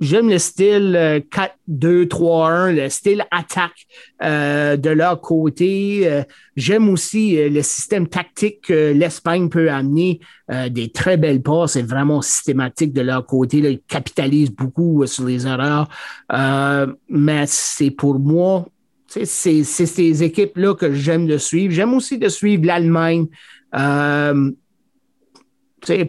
J'aime 0.00 0.30
le 0.30 0.38
style 0.38 0.96
euh, 0.96 1.20
4-2-3-1, 1.68 2.72
le 2.74 2.88
style 2.88 3.24
attaque 3.30 3.86
euh, 4.22 4.76
de 4.76 4.90
leur 4.90 5.20
côté. 5.20 6.02
Euh, 6.08 6.22
J'aime 6.56 6.88
aussi 6.88 7.38
euh, 7.38 7.48
le 7.50 7.62
système 7.62 8.08
tactique 8.08 8.62
que 8.62 8.92
l'Espagne 8.92 9.48
peut 9.48 9.70
amener. 9.70 10.20
euh, 10.50 10.68
des 10.68 10.90
très 10.90 11.16
belles 11.16 11.42
passes, 11.42 11.72
c'est 11.72 11.82
vraiment 11.82 12.22
systématique 12.22 12.92
de 12.92 13.02
leur 13.02 13.24
côté. 13.26 13.60
Là, 13.60 13.70
ils 13.70 13.80
capitalisent 13.86 14.50
beaucoup 14.50 15.02
euh, 15.02 15.06
sur 15.06 15.24
les 15.26 15.46
erreurs. 15.46 15.88
Euh, 16.32 16.86
mais 17.08 17.44
c'est 17.46 17.90
pour 17.90 18.18
moi, 18.18 18.66
c'est 19.06 19.24
ces 19.64 20.22
équipes-là 20.22 20.74
que 20.74 20.92
j'aime 20.92 21.26
de 21.26 21.36
suivre. 21.36 21.72
J'aime 21.74 21.94
aussi 21.94 22.16
de 22.18 22.28
suivre 22.28 22.64
l'Allemagne. 22.64 23.26
Euh, 23.74 24.50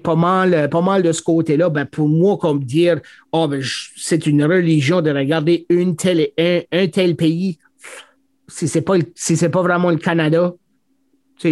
pas 0.03 0.15
mal, 0.15 0.69
pas 0.69 0.81
mal 0.81 1.03
de 1.03 1.11
ce 1.11 1.21
côté-là. 1.21 1.69
Ben, 1.69 1.85
pour 1.85 2.07
moi, 2.07 2.37
comme 2.37 2.63
dire, 2.63 2.99
oh, 3.31 3.47
ben, 3.47 3.61
je- 3.61 3.89
c'est 3.97 4.27
une 4.27 4.43
religion 4.43 5.01
de 5.01 5.11
regarder 5.11 5.65
un, 6.37 6.61
un 6.71 6.87
tel 6.87 7.15
pays. 7.15 7.57
Si 8.47 8.67
c'est 8.67 8.81
pas, 8.81 8.97
le- 8.97 9.11
si 9.15 9.35
pas 9.49 9.61
vraiment 9.61 9.91
le 9.91 9.97
Canada, 9.97 10.53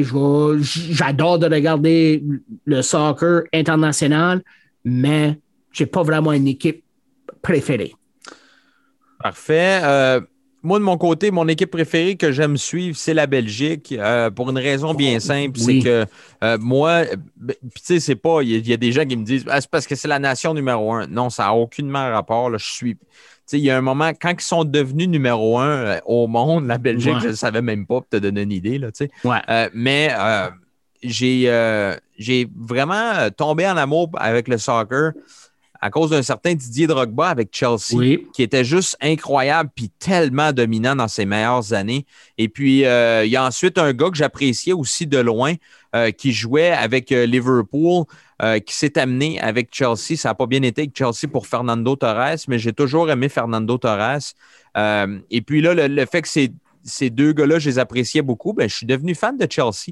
je 0.03 0.59
j'adore 0.61 1.39
de 1.39 1.45
regarder 1.47 2.23
le 2.65 2.81
soccer 2.81 3.43
international, 3.53 4.43
mais 4.83 5.39
j'ai 5.71 5.85
pas 5.85 6.03
vraiment 6.03 6.33
une 6.33 6.47
équipe 6.47 6.83
préférée. 7.41 7.93
Parfait. 9.19 9.79
Euh, 9.83 10.21
moi, 10.61 10.77
de 10.79 10.83
mon 10.83 10.97
côté, 10.97 11.31
mon 11.31 11.47
équipe 11.47 11.71
préférée 11.71 12.15
que 12.17 12.31
j'aime 12.31 12.57
suivre, 12.57 12.97
c'est 12.97 13.13
la 13.13 13.27
Belgique, 13.27 13.93
euh, 13.97 14.29
pour 14.29 14.49
une 14.49 14.57
raison 14.57 14.93
bien 14.93 15.19
simple. 15.19 15.57
Oh, 15.61 15.63
oui. 15.65 15.81
C'est 15.81 15.87
que 15.89 16.05
euh, 16.43 16.57
moi, 16.59 16.89
euh, 17.11 17.15
ben, 17.37 17.55
tu 17.63 17.81
sais, 17.81 17.99
c'est 17.99 18.15
pas, 18.15 18.41
il 18.41 18.49
y, 18.49 18.55
a- 18.55 18.57
il 18.57 18.67
y 18.67 18.73
a 18.73 18.77
des 18.77 18.91
gens 18.91 19.05
qui 19.05 19.15
me 19.15 19.23
disent, 19.23 19.45
Ah, 19.47 19.61
c'est 19.61 19.69
parce 19.69 19.87
que 19.87 19.95
c'est 19.95 20.07
la 20.07 20.19
nation 20.19 20.53
numéro 20.53 20.93
un. 20.93 21.07
Non, 21.07 21.29
ça 21.29 21.43
n'a 21.43 21.53
aucunement 21.53 22.11
rapport. 22.11 22.49
Là, 22.49 22.57
je 22.57 22.65
suis. 22.71 22.95
Tu 22.95 23.01
sais, 23.45 23.57
il 23.59 23.63
y 23.63 23.69
a 23.71 23.77
un 23.77 23.81
moment, 23.81 24.11
quand 24.19 24.33
ils 24.37 24.41
sont 24.41 24.63
devenus 24.63 25.07
numéro 25.07 25.57
un 25.59 25.67
euh, 25.69 25.99
au 26.05 26.27
monde, 26.27 26.67
la 26.67 26.77
Belgique, 26.77 27.13
Ouais. 27.15 27.21
je 27.21 27.27
ne 27.29 27.33
savais 27.33 27.61
même 27.61 27.85
pas, 27.87 28.01
pour 28.01 28.07
te 28.09 28.17
donner 28.17 28.41
une 28.43 28.51
idée. 28.51 28.77
Là, 28.77 28.91
tu 28.91 29.05
sais. 29.05 29.11
Ouais. 29.23 29.69
Mais 29.73 30.09
j'ai 31.01 32.47
vraiment 32.55 33.29
tombé 33.35 33.65
en 33.67 33.77
amour 33.77 34.09
avec 34.15 34.47
le 34.47 34.57
soccer 34.57 35.13
à 35.81 35.89
cause 35.89 36.09
d'un 36.09 36.21
certain 36.21 36.53
Didier 36.53 36.87
Drogba 36.87 37.29
avec 37.29 37.49
Chelsea 37.51 37.93
Oui. 37.95 38.27
qui 38.33 38.43
était 38.43 38.63
juste 38.65 38.97
incroyable 39.01 39.69
puis 39.73 39.89
tellement 39.99 40.51
dominant 40.51 40.95
dans 40.95 41.07
ses 41.07 41.25
meilleures 41.25 41.73
années. 41.73 42.05
Et 42.37 42.49
puis, 42.49 42.85
euh, 42.85 43.23
il 43.25 43.31
y 43.31 43.35
a 43.35 43.45
ensuite 43.45 43.77
un 43.77 43.93
gars 43.93 44.09
que 44.09 44.17
j'appréciais 44.17 44.73
aussi 44.73 45.07
de 45.07 45.19
loin 45.19 45.53
euh, 45.95 46.11
qui 46.11 46.33
jouait 46.33 46.71
avec 46.71 47.11
euh, 47.11 47.25
Liverpool, 47.25 48.05
qui 48.65 48.73
s'est 48.73 48.97
amené 48.97 49.37
avec 49.41 49.67
Chelsea. 49.73 50.15
Ça 50.15 50.29
n'a 50.29 50.35
pas 50.35 50.45
bien 50.45 50.61
été 50.61 50.83
avec 50.83 50.97
Chelsea 50.97 51.27
pour 51.29 51.45
Fernando 51.45 51.95
Torres, 51.97 52.37
mais 52.47 52.57
j'ai 52.57 52.71
toujours 52.71 53.11
aimé 53.11 53.27
Fernando 53.27 53.77
Torres. 53.77 54.19
Et 55.29 55.41
puis 55.41 55.61
là, 55.61 55.73
le, 55.73 55.87
le 55.87 56.05
fait 56.05 56.21
que 56.21 56.27
ces, 56.29 56.51
ces 56.83 57.09
deux 57.09 57.33
gars-là, 57.33 57.59
je 57.59 57.69
les 57.69 57.79
appréciais 57.79 58.21
beaucoup, 58.21 58.53
ben, 58.53 58.69
je 58.69 58.75
suis 58.75 58.85
devenu 58.85 59.13
fan 59.15 59.37
de 59.37 59.45
Chelsea 59.49 59.91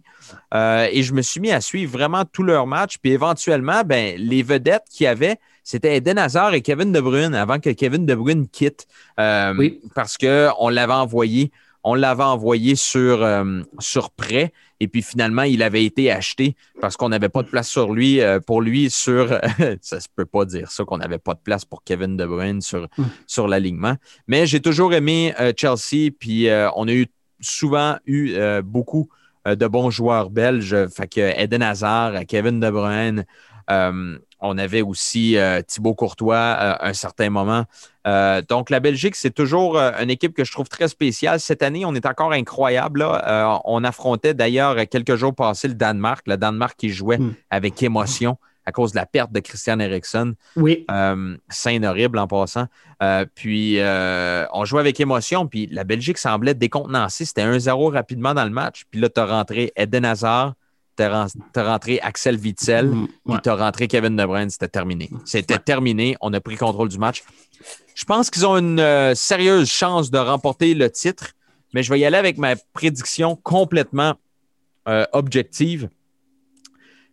Euh, 0.54 0.88
et 0.92 1.04
je 1.04 1.14
me 1.14 1.22
suis 1.22 1.42
mis 1.42 1.52
à 1.52 1.60
suivre 1.62 1.92
vraiment 1.92 2.24
tous 2.26 2.44
leurs 2.44 2.68
matchs. 2.68 2.98
Puis 3.02 3.12
éventuellement, 3.12 3.84
ben, 3.86 4.16
les 4.18 4.44
vedettes 4.44 4.86
qu'il 4.90 5.04
y 5.04 5.08
avait, 5.08 5.38
c'était 5.70 5.98
Eden 5.98 6.18
Hazard 6.18 6.54
et 6.54 6.62
Kevin 6.62 6.94
De 6.94 7.02
Bruyne 7.02 7.36
avant 7.36 7.60
que 7.60 7.70
Kevin 7.72 8.06
De 8.06 8.16
Bruyne 8.16 8.48
quitte 8.48 8.88
euh, 9.20 9.54
Oui. 9.58 9.82
parce 9.96 10.16
qu'on 10.18 10.70
l'avait 10.70 10.94
envoyé. 10.94 11.52
On 11.84 11.94
l'avait 11.94 12.24
envoyé 12.24 12.76
sur, 12.78 13.22
euh, 13.22 13.62
sur 13.80 14.12
prêt 14.12 14.54
et 14.80 14.88
puis 14.88 15.02
finalement, 15.02 15.42
il 15.44 15.62
avait 15.62 15.84
été 15.84 16.10
acheté 16.10 16.56
parce 16.80 16.96
qu'on 16.96 17.10
n'avait 17.10 17.28
pas 17.28 17.44
de 17.44 17.50
place 17.50 17.68
sur 17.68 17.92
lui, 17.92 18.22
euh, 18.22 18.40
pour 18.40 18.62
lui 18.62 18.90
sur. 18.90 19.28
ça 19.82 20.00
se 20.00 20.08
peut 20.16 20.26
pas 20.26 20.46
dire 20.46 20.72
ça, 20.72 20.86
qu'on 20.86 21.00
n'avait 21.00 21.18
pas 21.18 21.34
de 21.34 21.42
place 21.44 21.66
pour 21.66 21.84
Kevin 21.84 22.16
De 22.16 22.26
Bruyne 22.26 22.62
sur, 22.62 22.88
Mm. 22.98 23.04
sur 23.28 23.50
l'alignement. 23.50 23.96
Mais 24.28 24.46
j'ai 24.48 24.62
toujours 24.62 24.94
aimé 24.94 25.34
Chelsea, 25.58 26.12
puis 26.18 26.48
on 26.78 26.88
a 26.88 26.94
eu 26.94 27.08
souvent 27.42 27.98
eu 28.06 28.38
beaucoup 28.64 29.10
de 29.46 29.68
bons 29.68 29.90
joueurs 29.90 30.30
belges. 30.30 30.88
Fait 30.96 31.08
que 31.10 31.20
Eden 31.38 31.62
Hazard, 31.62 32.26
Kevin 32.26 32.62
De 32.62 32.70
Bruyne, 32.70 33.26
euh, 33.70 34.18
on 34.40 34.58
avait 34.58 34.82
aussi 34.82 35.38
euh, 35.38 35.62
Thibaut 35.62 35.94
Courtois 35.96 36.38
à 36.38 36.88
un 36.88 36.94
certain 36.94 37.30
moment. 37.30 37.66
Euh, 38.06 38.42
donc, 38.48 38.70
la 38.70 38.80
Belgique, 38.80 39.16
c'est 39.16 39.34
toujours 39.34 39.78
euh, 39.78 39.92
une 40.02 40.10
équipe 40.10 40.34
que 40.34 40.44
je 40.46 40.52
trouve 40.52 40.70
très 40.70 40.88
spéciale. 40.88 41.40
Cette 41.40 41.62
année, 41.64 41.86
on 41.86 41.94
est 41.96 42.06
encore 42.06 42.32
incroyable. 42.32 43.00
là. 43.02 43.56
Euh, 43.56 43.60
on 43.66 43.84
affrontait 43.84 44.34
d'ailleurs 44.34 44.76
quelques 44.90 45.16
jours 45.16 45.36
passés 45.36 45.68
le 45.68 45.74
Danemark, 45.74 46.26
le 46.28 46.38
Danemark 46.38 46.76
qui 46.78 46.90
jouait 46.90 47.18
Mm. 47.18 47.34
avec 47.50 47.82
émotion 47.84 48.38
à 48.66 48.72
cause 48.74 48.92
de 48.92 48.98
la 48.98 49.06
perte 49.06 49.32
de 49.32 49.40
Christian 49.40 49.80
Eriksen. 49.80 50.34
Oui. 50.58 50.86
Euh, 50.92 51.38
scène 51.50 51.86
horrible 51.86 52.20
en 52.20 52.28
passant. 52.28 52.66
Euh, 53.02 53.26
puis 53.34 53.80
euh, 53.80 54.46
on 54.52 54.66
jouait 54.66 54.82
avec 54.82 55.00
émotion, 55.00 55.48
puis 55.48 55.68
la 55.72 55.86
Belgique 55.86 56.18
semblait 56.18 56.54
décontenancée. 56.54 57.24
C'était 57.24 57.46
1-0 57.46 57.92
rapidement 57.94 58.34
dans 58.34 58.44
le 58.44 58.50
match. 58.50 58.84
Puis 58.92 59.00
là, 59.00 59.08
tu 59.08 59.22
as 59.22 59.26
rentré 59.26 59.72
Eden 59.78 60.04
Hazard, 60.04 60.54
tu 60.98 61.04
as, 61.04 61.64
rentré 61.64 62.00
Axel 62.02 62.38
Witzel, 62.38 62.88
Mm, 62.88 63.08
puis 63.08 63.34
ouais. 63.34 63.40
tu 63.44 63.50
as 63.50 63.56
rentré 63.56 63.88
Kevin 63.88 64.16
De 64.16 64.26
Bruyne. 64.26 64.50
C'était 64.50 64.68
terminé. 64.68 65.10
C'était 65.26 65.60
terminé. 65.60 66.18
On 66.22 66.34
a 66.34 66.42
pris 66.42 66.56
contrôle 66.58 66.90
du 66.90 66.98
match. 66.98 67.24
Je 67.96 68.06
pense 68.06 68.30
qu'ils 68.30 68.46
ont 68.46 68.58
une 68.58 68.80
euh, 68.80 69.16
sérieuse 69.16 69.70
chance 69.70 70.12
de 70.12 70.18
remporter 70.18 70.74
le 70.74 70.90
titre, 70.92 71.32
mais 71.74 71.84
je 71.84 71.92
vais 71.92 72.00
y 72.00 72.06
aller 72.06 72.18
avec 72.18 72.38
ma 72.38 72.56
prédiction 72.74 73.36
complètement 73.36 74.16
euh, 74.88 75.06
objective. 75.14 75.90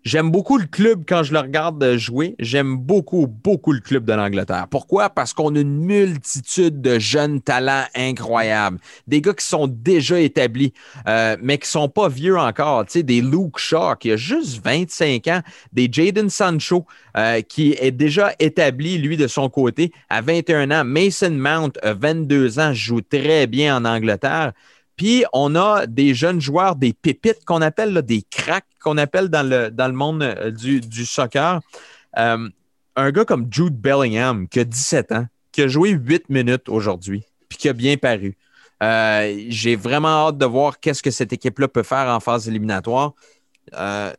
J'aime 0.05 0.31
beaucoup 0.31 0.59
le 0.59 0.67
club 0.67 1.05
quand 1.09 1.23
je 1.23 1.33
le 1.33 1.39
regarde 1.39 1.97
jouer. 1.97 2.37
J'aime 2.39 2.77
beaucoup, 2.77 3.27
beaucoup 3.27 3.73
le 3.73 3.81
club 3.81 4.05
de 4.05 4.13
l'Angleterre. 4.13 4.67
Pourquoi? 4.71 5.09
Parce 5.09 5.33
qu'on 5.33 5.57
a 5.57 5.61
une 5.61 5.79
multitude 5.79 6.83
de 6.83 6.99
jeunes 6.99 7.41
talents 7.41 7.87
incroyables. 7.95 8.79
Des 9.07 9.23
gars 9.23 9.33
qui 9.33 9.47
sont 9.47 9.67
déjà 9.67 10.21
établis, 10.21 10.75
euh, 11.09 11.39
mais 11.43 11.57
qui 11.57 11.71
sont 11.71 11.89
pas 11.89 12.11
vieux 12.11 12.37
encore. 12.37 12.85
Tu 12.85 12.93
sais, 12.93 13.03
des 13.03 13.23
Luke 13.23 13.57
Shaw 13.57 13.97
qui 13.99 14.13
a 14.13 14.17
juste 14.19 14.63
25 14.63 15.27
ans, 15.29 15.41
des 15.73 15.89
Jaden 15.91 16.29
Sancho 16.29 16.85
euh, 17.17 17.41
qui 17.41 17.75
est 17.81 17.91
déjà 17.91 18.35
établi, 18.39 18.99
lui, 18.99 19.17
de 19.17 19.27
son 19.27 19.49
côté, 19.49 19.91
à 20.11 20.21
21 20.21 20.71
ans. 20.71 20.85
Mason 20.85 21.31
Mount, 21.31 21.79
a 21.83 21.95
22 21.95 22.59
ans, 22.59 22.75
joue 22.75 23.01
très 23.01 23.47
bien 23.47 23.79
en 23.79 23.87
Angleterre. 23.87 24.53
Puis, 24.97 25.25
on 25.33 25.57
a 25.57 25.87
des 25.87 26.13
jeunes 26.13 26.43
joueurs, 26.43 26.77
des 26.77 26.93
pépites 26.93 27.45
qu'on 27.47 27.63
appelle, 27.63 28.03
des 28.03 28.23
cracks 28.31 28.67
qu'on 28.85 28.99
appelle 28.99 29.29
dans 29.29 29.43
le, 29.49 29.71
dans 29.71 29.89
le 29.89 29.95
monde 29.95 30.23
euh, 30.23 30.51
du, 30.53 30.81
du 30.81 31.05
soccer. 31.05 31.61
Euh, 32.19 32.49
un 32.97 33.11
gars 33.11 33.25
comme 33.25 33.49
Jude 33.51 33.77
Bellingham, 33.77 34.47
qui 34.47 34.61
a 34.61 34.65
17 34.65 35.13
ans, 35.13 35.27
qui 35.51 35.63
a 35.63 35.69
joué 35.69 35.91
8 35.91 36.29
minutes 36.29 36.69
aujourd'hui, 36.69 37.25
puis 37.49 37.59
qui 37.59 37.69
a 37.69 37.73
bien 37.73 37.97
paru. 37.97 38.37
Euh, 38.83 39.45
J'ai 39.49 39.75
vraiment 39.77 40.29
hâte 40.29 40.39
de 40.39 40.47
voir 40.47 40.79
qu'est-ce 40.79 41.03
que 41.03 41.11
cette 41.11 41.33
équipe-là 41.33 41.67
peut 41.69 41.83
faire 41.83 42.09
en 42.09 42.21
phase 42.21 42.47
éliminatoire. 42.49 43.15
Euh, 43.75 44.13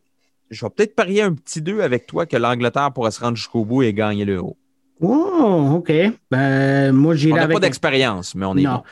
je 0.50 0.66
vais 0.66 0.70
peut-être 0.70 0.96
parier 0.96 1.22
un 1.22 1.34
petit 1.34 1.62
2 1.62 1.82
avec 1.82 2.06
toi 2.08 2.26
que 2.26 2.36
l'Angleterre 2.38 2.92
pourrait 2.94 3.12
se 3.12 3.20
rendre 3.22 3.38
jusqu'au 3.38 3.64
bout 3.66 3.84
et 3.84 3.94
gagner 3.94 4.26
l'euro. 4.26 4.58
Oh, 5.02 5.72
OK. 5.76 5.92
Ben, 6.32 6.92
moi, 6.94 7.14
On 7.14 7.18
j'irai 7.18 7.36
n'a 7.40 7.44
avec. 7.44 7.56
pas 7.56 7.60
d'expérience, 7.60 8.34
mais 8.36 8.46
on 8.46 8.56
est 8.58 8.62
non. 8.64 8.76
bon. 8.76 8.84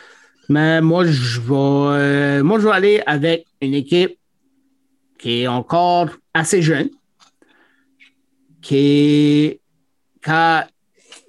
Mais 0.50 0.82
moi, 0.82 1.06
je 1.06 1.40
vais, 1.40 1.54
euh, 1.56 2.44
moi, 2.44 2.60
je 2.60 2.66
vais 2.68 2.74
aller 2.74 3.04
avec 3.06 3.46
une 3.62 3.74
équipe 3.74 4.18
qui 5.24 5.44
est 5.44 5.48
encore 5.48 6.10
assez 6.34 6.62
jeune. 6.62 6.90
qui, 8.62 9.58
a 10.26 10.68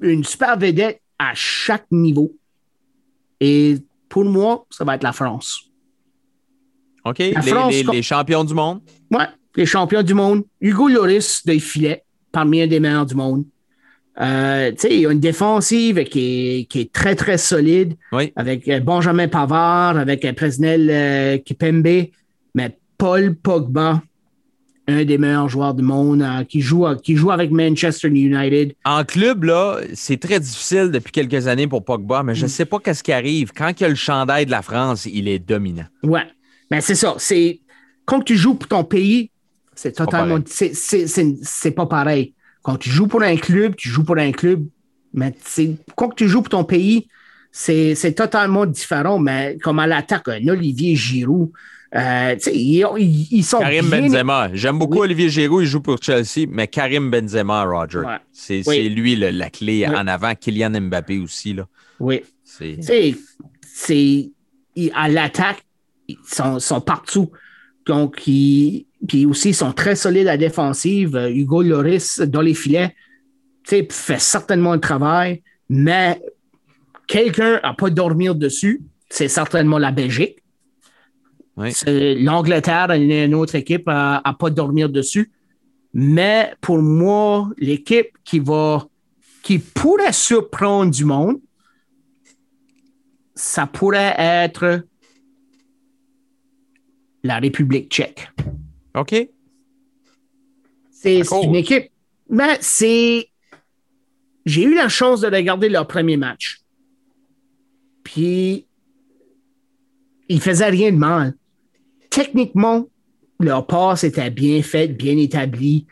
une 0.01 0.25
super 0.25 0.59
vedette 0.59 1.01
à 1.17 1.33
chaque 1.35 1.87
niveau. 1.93 2.33
Et 3.41 3.77
pour 4.09 4.25
moi, 4.25 4.67
ça 4.71 4.85
va 4.85 4.97
être 4.97 5.05
la 5.05 5.13
France. 5.13 5.71
OK? 7.05 7.19
Les, 7.19 7.33
France, 7.35 7.75
les- 7.93 8.03
champions 8.03 8.43
du 8.43 8.55
monde? 8.55 8.81
Ouais, 9.13 9.27
les 9.55 9.67
champions 9.67 10.03
du 10.03 10.15
monde. 10.15 10.43
Hugo 10.61 10.89
Lloris 10.89 11.45
de 11.47 11.57
filet, 11.59 12.03
parmi 12.33 12.63
un 12.63 12.67
des 12.67 12.81
meilleurs 12.81 13.07
du 13.07 13.15
monde. 13.15 13.45
Euh, 14.21 14.73
il 14.91 15.07
a 15.07 15.13
une 15.13 15.21
défensive 15.21 16.03
qui 16.05 16.21
est, 16.61 16.65
qui 16.65 16.81
est 16.81 16.93
très, 16.93 17.15
très 17.15 17.39
solide 17.39 17.95
Oui. 18.11 18.33
avec 18.35 18.67
euh, 18.69 18.81
Benjamin 18.81 19.29
Pavard, 19.29 19.97
avec 19.99 20.25
euh, 20.25 20.33
Presnel 20.33 20.89
euh, 20.91 21.39
Kipembe, 21.39 22.07
mais 22.55 22.77
Paul 23.05 23.35
Pogba, 23.35 24.03
un 24.89 25.05
des 25.05 25.19
meilleurs 25.19 25.51
joueurs 25.51 25.75
du 25.75 25.83
monde, 25.83 26.23
euh, 26.23 26.43
qui, 26.45 26.63
joue, 26.63 26.87
qui 27.03 27.17
joue 27.17 27.31
avec 27.31 27.51
Manchester 27.51 28.09
United. 28.09 28.73
En 28.87 29.05
club, 29.05 29.45
là, 29.45 29.81
c'est 29.93 30.17
très 30.19 30.41
difficile 30.41 30.91
depuis 30.91 31.13
quelques 31.13 31.47
années 31.47 31.67
pour 31.67 31.85
Pogba, 31.85 32.23
mais 32.23 32.33
Mm. 32.33 32.37
je 32.37 32.43
ne 32.45 32.49
sais 32.49 32.65
pas 32.65 32.79
qu'est-ce 32.79 33.03
qui 33.03 33.13
arrive. 33.13 33.53
Quand 33.55 33.71
il 33.79 33.83
y 33.83 33.85
a 33.85 33.91
le 33.91 33.95
chandail 33.95 34.47
de 34.47 34.51
la 34.51 34.63
France, 34.63 35.05
il 35.05 35.29
est 35.29 35.39
dominant. 35.39 35.85
Ouais, 36.03 36.27
mais 36.71 36.81
c'est 36.81 36.95
ça. 36.95 37.15
C'est 37.19 37.61
quand 38.07 38.23
tu 38.23 38.39
joues 38.39 38.55
pour 38.55 38.69
ton 38.69 38.85
pays, 38.85 39.31
c'est 39.75 39.93
totalement, 39.93 40.39
c'est- 40.47 40.73
c'est 40.75 41.07
c'est- 41.07 41.37
c'est 41.43 41.73
pas 41.73 41.85
pareil. 41.85 42.33
Quand 42.63 42.77
tu 42.79 42.89
joues 42.89 43.07
pour 43.07 43.23
un 43.23 43.37
club, 43.37 43.75
tu 43.77 43.91
joues 43.91 44.05
pour 44.05 44.17
un 44.17 44.33
club, 44.33 44.65
mais 45.13 45.35
quand 45.95 46.09
tu 46.17 46.27
joues 46.27 46.41
pour 46.41 46.49
ton 46.49 46.65
pays, 46.65 47.07
c'est 47.53 47.95
c'est 47.95 48.15
totalement 48.15 48.65
différent. 48.65 49.19
Mais 49.19 49.59
comme 49.63 49.79
à 49.79 49.87
l'attaque, 49.87 50.29
un 50.29 50.49
Olivier 50.49 50.97
Giroud, 50.97 51.51
euh, 51.97 52.37
ils, 52.53 53.45
sont 53.45 53.61
Karim 53.61 53.89
bien- 53.89 54.03
Benzema. 54.03 54.51
J'aime 54.53 54.79
beaucoup 54.79 54.95
Oui. 54.99 55.05
Olivier 55.05 55.29
Giroud, 55.29 55.63
il 55.63 55.67
joue 55.69 55.81
pour 55.81 55.99
Chelsea, 56.03 56.47
mais 56.49 56.67
Karim 56.69 57.11
Benzema, 57.11 57.65
Roger. 57.65 57.99
Ouais. 58.01 58.17
C'est 58.33 58.63
Oui. 58.67 58.89
lui 58.89 59.17
le- 59.17 59.31
la 59.31 59.51
clé 59.51 59.87
Oui. 59.89 59.95
en 59.97 60.07
avant. 60.07 60.35
Kylian 60.35 60.81
Mbappé 60.81 61.19
aussi. 61.19 61.53
Là. 61.55 61.67
Oui. 62.01 62.23
C'est- 62.45 64.31
à 64.93 65.09
l'attaque, 65.09 65.65
ils 66.09 66.17
sont, 66.27 66.59
sont 66.59 66.81
partout. 66.81 67.31
Donc, 67.87 68.27
ils, 68.27 68.87
puis 69.07 69.27
aussi, 69.27 69.51
ils 69.51 69.55
sont 69.55 69.73
très 69.73 69.95
solides 69.97 70.27
à 70.27 70.33
la 70.33 70.37
défensive. 70.37 71.17
Hugo 71.33 71.63
Lloris, 71.63 72.21
dans 72.21 72.41
les 72.41 72.55
filets, 72.55 72.95
fait 73.67 73.87
certainement 74.19 74.75
le 74.75 74.81
travail, 74.81 75.43
mais 75.69 76.21
quelqu'un 77.07 77.61
n'a 77.63 77.75
pas 77.75 77.91
dormir 77.91 78.35
dessus, 78.35 78.83
c'est 79.09 79.29
certainement 79.29 79.79
la 79.79 79.91
Belgique. 79.93 80.37
Oui. 81.57 81.73
L'Angleterre, 82.23 82.91
elle 82.91 83.11
est 83.11 83.27
une 83.27 83.35
autre 83.35 83.55
équipe 83.55 83.89
à 83.89 84.23
ne 84.27 84.33
pas 84.33 84.51
dormir 84.51 84.89
dessus. 84.89 85.31
Mais 85.93 86.55
pour 86.61 86.83
moi, 86.83 87.51
l'équipe 87.59 88.09
qui 88.25 88.41
va 88.41 88.87
qui 89.45 89.59
pourrait 89.59 90.13
surprendre 90.13 90.91
du 90.91 91.05
monde, 91.05 91.39
ça 93.35 93.67
pourrait 93.67 94.15
être 94.17 94.85
la 97.23 97.39
République 97.39 97.91
tchèque. 97.91 98.29
OK. 98.97 99.29
C'est 100.91 101.21
une 101.43 101.55
équipe. 101.55 101.91
Mais 102.31 102.57
c'est. 102.61 103.29
J'ai 104.47 104.65
eu 104.65 104.75
la 104.75 104.89
chance 104.89 105.21
de 105.21 105.27
regarder 105.27 105.69
leur 105.69 105.87
premier 105.87 106.17
match. 106.17 106.63
Puis, 108.03 108.67
ils 110.29 110.41
faisaient 110.41 110.69
rien 110.69 110.91
de 110.91 110.97
mal. 110.97 111.35
Techniquement, 112.15 112.87
leur 113.41 113.67
passe 113.67 114.05
était 114.05 114.31
bien 114.31 114.63
faite, 114.63 114.97
bien 114.97 115.17
établie. 115.17 115.87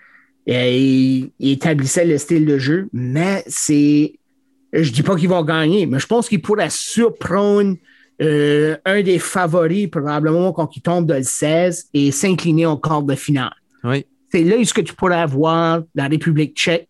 Et 0.46 0.78
ils, 0.78 1.32
établissaient 1.40 2.04
le 2.04 2.16
style 2.16 2.46
de 2.46 2.58
jeu, 2.58 2.88
mais 2.92 3.42
c'est. 3.48 4.18
Je 4.72 4.90
dis 4.90 5.02
pas 5.02 5.16
qu'ils 5.16 5.28
vont 5.28 5.42
gagner, 5.42 5.84
mais 5.86 5.98
je 5.98 6.06
pense 6.06 6.28
qu'ils 6.28 6.40
pourraient 6.40 6.70
surprendre 6.70 7.76
euh, 8.22 8.76
un 8.84 9.02
des 9.02 9.18
favoris, 9.18 9.88
probablement 9.88 10.52
quand 10.52 10.76
ils 10.76 10.80
tombent 10.80 11.06
dans 11.06 11.16
le 11.16 11.24
16 11.24 11.88
et 11.92 12.10
s'incliner 12.10 12.66
en 12.66 12.76
quart 12.76 13.02
de 13.02 13.14
finale 13.14 13.52
Oui. 13.84 14.06
c'est 14.30 14.44
là 14.44 14.56
où 14.56 14.64
ce 14.64 14.72
que 14.72 14.80
tu 14.80 14.94
pourrais 14.94 15.20
avoir 15.20 15.82
la 15.94 16.06
République 16.06 16.56
tchèque, 16.56 16.88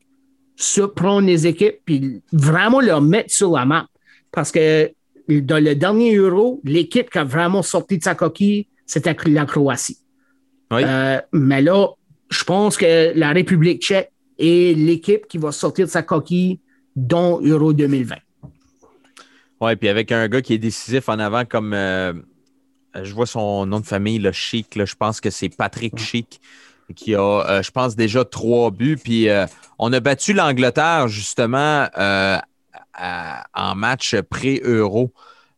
surprendre 0.54 1.26
les 1.26 1.46
équipes, 1.46 1.78
puis 1.84 2.22
vraiment 2.32 2.80
leur 2.80 3.00
mettre 3.00 3.32
sur 3.32 3.50
la 3.50 3.64
map. 3.64 3.86
Parce 4.30 4.52
que 4.52 4.92
dans 5.28 5.62
le 5.62 5.74
dernier 5.74 6.14
Euro, 6.14 6.60
l'équipe 6.64 7.10
qui 7.10 7.18
a 7.18 7.24
vraiment 7.24 7.62
sorti 7.62 7.98
de 7.98 8.04
sa 8.04 8.14
coquille, 8.14 8.68
c'était 8.86 9.16
la 9.26 9.46
Croatie. 9.46 9.98
Oui. 10.70 10.82
Euh, 10.84 11.20
mais 11.32 11.62
là, 11.62 11.88
je 12.30 12.44
pense 12.44 12.76
que 12.76 13.12
la 13.14 13.30
République 13.32 13.82
tchèque 13.82 14.10
est 14.38 14.76
l'équipe 14.76 15.26
qui 15.28 15.38
va 15.38 15.52
sortir 15.52 15.86
de 15.86 15.90
sa 15.90 16.02
coquille 16.02 16.60
dans 16.96 17.40
Euro 17.40 17.72
2020. 17.72 18.16
Ouais, 19.60 19.76
puis 19.76 19.88
avec 19.88 20.10
un 20.10 20.26
gars 20.28 20.42
qui 20.42 20.54
est 20.54 20.58
décisif 20.58 21.08
en 21.08 21.18
avant 21.18 21.44
comme 21.44 21.72
euh, 21.72 22.12
je 23.00 23.14
vois 23.14 23.26
son 23.26 23.64
nom 23.66 23.80
de 23.80 23.86
famille, 23.86 24.18
le 24.18 24.32
Chic, 24.32 24.74
là, 24.74 24.84
je 24.84 24.94
pense 24.94 25.20
que 25.20 25.30
c'est 25.30 25.48
Patrick 25.48 25.98
Chic, 25.98 26.40
qui 26.96 27.14
a, 27.14 27.20
euh, 27.20 27.62
je 27.62 27.70
pense, 27.70 27.94
déjà 27.94 28.24
trois 28.24 28.70
buts. 28.70 28.98
Puis 29.02 29.28
euh, 29.28 29.46
on 29.78 29.92
a 29.92 30.00
battu 30.00 30.32
l'Angleterre 30.32 31.08
justement 31.08 31.86
à- 31.94 32.44
en 33.54 33.74
match 33.74 34.16
pré-euro 34.28 35.12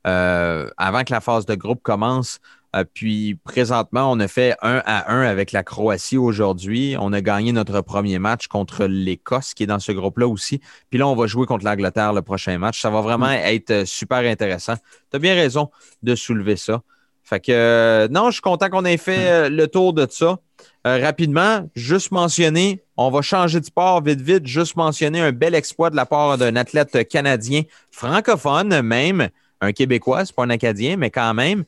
avant 0.05 1.02
que 1.05 1.12
la 1.12 1.20
phase 1.20 1.46
de 1.46 1.55
groupe 1.55 1.82
commence. 1.82 2.38
Euh, 2.74 2.84
puis 2.92 3.36
présentement, 3.44 4.10
on 4.10 4.18
a 4.20 4.28
fait 4.28 4.56
1 4.62 4.82
à 4.84 5.12
1 5.12 5.22
avec 5.22 5.52
la 5.52 5.62
Croatie 5.62 6.16
aujourd'hui. 6.16 6.96
On 6.98 7.12
a 7.12 7.20
gagné 7.20 7.52
notre 7.52 7.80
premier 7.80 8.18
match 8.18 8.48
contre 8.48 8.86
l'Écosse 8.86 9.55
qui 9.55 9.62
est 9.62 9.66
dans 9.66 9.78
ce 9.78 9.92
groupe-là 9.92 10.26
aussi. 10.26 10.60
Puis 10.90 10.98
là, 10.98 11.06
on 11.06 11.14
va 11.14 11.26
jouer 11.26 11.46
contre 11.46 11.64
l'Angleterre 11.64 12.12
le 12.12 12.22
prochain 12.22 12.59
match. 12.59 12.80
Ça 12.80 12.90
va 12.90 13.01
vraiment 13.01 13.30
être 13.30 13.70
euh, 13.70 13.84
super 13.84 14.18
intéressant. 14.18 14.74
Tu 15.10 15.16
as 15.16 15.18
bien 15.18 15.34
raison 15.34 15.70
de 16.02 16.14
soulever 16.14 16.56
ça. 16.56 16.82
Fait 17.24 17.40
que 17.40 17.52
euh, 17.52 18.06
non, 18.09 18.26
je 18.26 18.34
suis 18.34 18.42
content 18.42 18.68
qu'on 18.68 18.84
ait 18.84 18.98
fait 18.98 19.30
euh, 19.30 19.48
le 19.48 19.66
tour 19.66 19.94
de 19.94 20.06
ça. 20.09 20.38
Euh, 20.86 20.98
rapidement, 21.02 21.68
juste 21.74 22.12
mentionner, 22.12 22.84
on 22.98 23.10
va 23.10 23.22
changer 23.22 23.60
de 23.60 23.64
sport 23.64 24.02
vite, 24.02 24.20
vite, 24.20 24.46
juste 24.46 24.76
mentionner 24.76 25.20
un 25.20 25.32
bel 25.32 25.55
exploit 25.55 25.88
de 25.88 25.96
la 25.96 26.05
part 26.05 26.36
d'un 26.36 26.55
athlète 26.55 27.09
canadien, 27.09 27.62
francophone 27.90 28.82
même, 28.82 29.30
un 29.62 29.72
Québécois, 29.72 30.26
c'est 30.26 30.36
pas 30.36 30.44
un 30.44 30.51
Acadien, 30.51 30.98
mais 30.98 31.10
quand 31.10 31.32
même. 31.32 31.64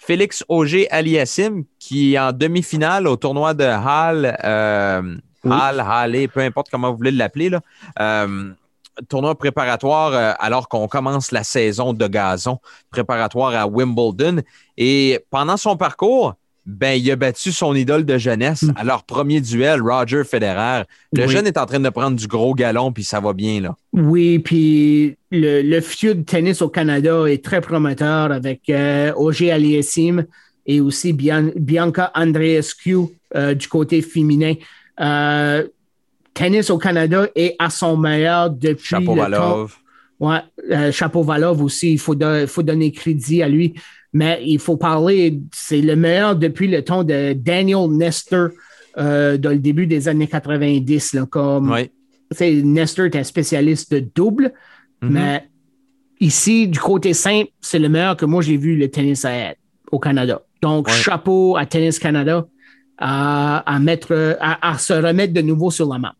Félix 0.00 0.42
Auger 0.48 0.90
Aliassim, 0.90 1.64
qui 1.78 2.14
est 2.14 2.18
en 2.18 2.32
demi-finale 2.32 3.06
au 3.06 3.16
tournoi 3.16 3.52
de 3.52 3.64
Hall, 3.64 4.34
euh, 4.42 5.02
Oui. 5.44 5.52
Hall, 5.52 5.80
Hallé, 5.86 6.26
peu 6.26 6.40
importe 6.40 6.70
comment 6.70 6.90
vous 6.90 6.96
voulez 6.96 7.10
l'appeler, 7.10 7.50
là. 7.50 7.60
Euh, 8.00 8.50
tournoi 9.10 9.34
préparatoire 9.34 10.12
euh, 10.14 10.32
alors 10.38 10.68
qu'on 10.68 10.88
commence 10.88 11.32
la 11.32 11.44
saison 11.44 11.92
de 11.92 12.06
gazon 12.06 12.58
préparatoire 12.90 13.54
à 13.54 13.66
Wimbledon. 13.66 14.42
Et 14.78 15.20
pendant 15.30 15.58
son 15.58 15.76
parcours, 15.76 16.34
ben, 16.70 16.92
il 17.00 17.10
a 17.10 17.16
battu 17.16 17.52
son 17.52 17.74
idole 17.74 18.04
de 18.04 18.16
jeunesse 18.18 18.62
Mm. 18.62 18.72
à 18.76 18.84
leur 18.84 19.02
premier 19.04 19.40
duel, 19.40 19.80
Roger 19.82 20.22
Federer. 20.24 20.82
Le 21.12 21.26
Oui. 21.26 21.32
jeune 21.32 21.46
est 21.46 21.58
en 21.58 21.66
train 21.66 21.80
de 21.80 21.88
prendre 21.88 22.16
du 22.16 22.26
gros 22.26 22.54
galon, 22.54 22.92
puis 22.92 23.04
ça 23.04 23.20
va 23.20 23.32
bien, 23.32 23.60
là. 23.60 23.74
Oui, 23.92 24.38
puis 24.38 25.16
le, 25.30 25.62
le 25.62 25.80
futur 25.80 26.14
de 26.14 26.22
tennis 26.22 26.62
au 26.62 26.68
Canada 26.68 27.24
est 27.26 27.44
très 27.44 27.60
prometteur 27.60 28.32
avec 28.32 28.62
euh, 28.70 29.12
Aliassim 29.52 30.24
et 30.66 30.80
aussi 30.80 31.12
Bian- 31.12 31.52
Bianca 31.56 32.10
Andreescu 32.14 32.96
euh, 33.34 33.54
du 33.54 33.66
côté 33.68 34.02
féminin. 34.02 34.54
Euh, 35.00 35.66
tennis 36.34 36.70
au 36.70 36.78
Canada 36.78 37.26
est 37.34 37.56
à 37.58 37.70
son 37.70 37.96
meilleur 37.96 38.50
depuis 38.50 38.86
Chapeau. 38.86 39.14
Valov. 39.14 39.74
Ouais, 40.20 40.38
euh, 40.70 40.92
Chapeau 40.92 41.22
Valov 41.22 41.62
aussi, 41.62 41.92
il 41.92 41.98
faut 41.98 42.14
donner 42.14 42.92
crédit 42.92 43.42
à 43.42 43.48
lui. 43.48 43.74
Mais 44.12 44.40
il 44.44 44.58
faut 44.58 44.76
parler, 44.76 45.40
c'est 45.52 45.80
le 45.80 45.94
meilleur 45.96 46.34
depuis 46.36 46.66
le 46.68 46.82
temps 46.82 47.04
de 47.04 47.32
Daniel 47.32 47.88
Nestor 47.90 48.48
euh, 48.98 49.36
dans 49.38 49.50
le 49.50 49.58
début 49.58 49.86
des 49.86 50.08
années 50.08 50.26
90. 50.26 51.14
Là, 51.14 51.26
comme, 51.26 51.70
Oui. 51.70 51.90
Nestor 52.64 53.06
est 53.06 53.16
un 53.16 53.24
spécialiste 53.24 53.92
de 53.92 54.00
double, 54.14 54.52
Mhm. 55.02 55.10
mais 55.12 55.48
ici, 56.20 56.68
du 56.68 56.78
côté 56.78 57.14
simple, 57.14 57.50
c'est 57.60 57.78
le 57.78 57.88
meilleur 57.88 58.16
que 58.16 58.24
moi 58.26 58.42
j'ai 58.42 58.56
vu 58.56 58.76
le 58.76 58.88
tennis 58.88 59.24
à 59.24 59.32
être 59.32 59.58
au 59.92 59.98
Canada. 59.98 60.42
Donc, 60.62 60.88
Ouais. 60.88 60.92
chapeau 60.92 61.56
à 61.56 61.64
Tennis 61.66 61.98
Canada 61.98 62.46
à, 62.98 63.58
à 63.72 63.78
mettre, 63.78 64.36
à, 64.40 64.72
à 64.72 64.76
se 64.78 64.92
remettre 64.92 65.32
de 65.32 65.40
nouveau 65.40 65.70
sur 65.70 65.88
la 65.88 65.98
map. 65.98 66.14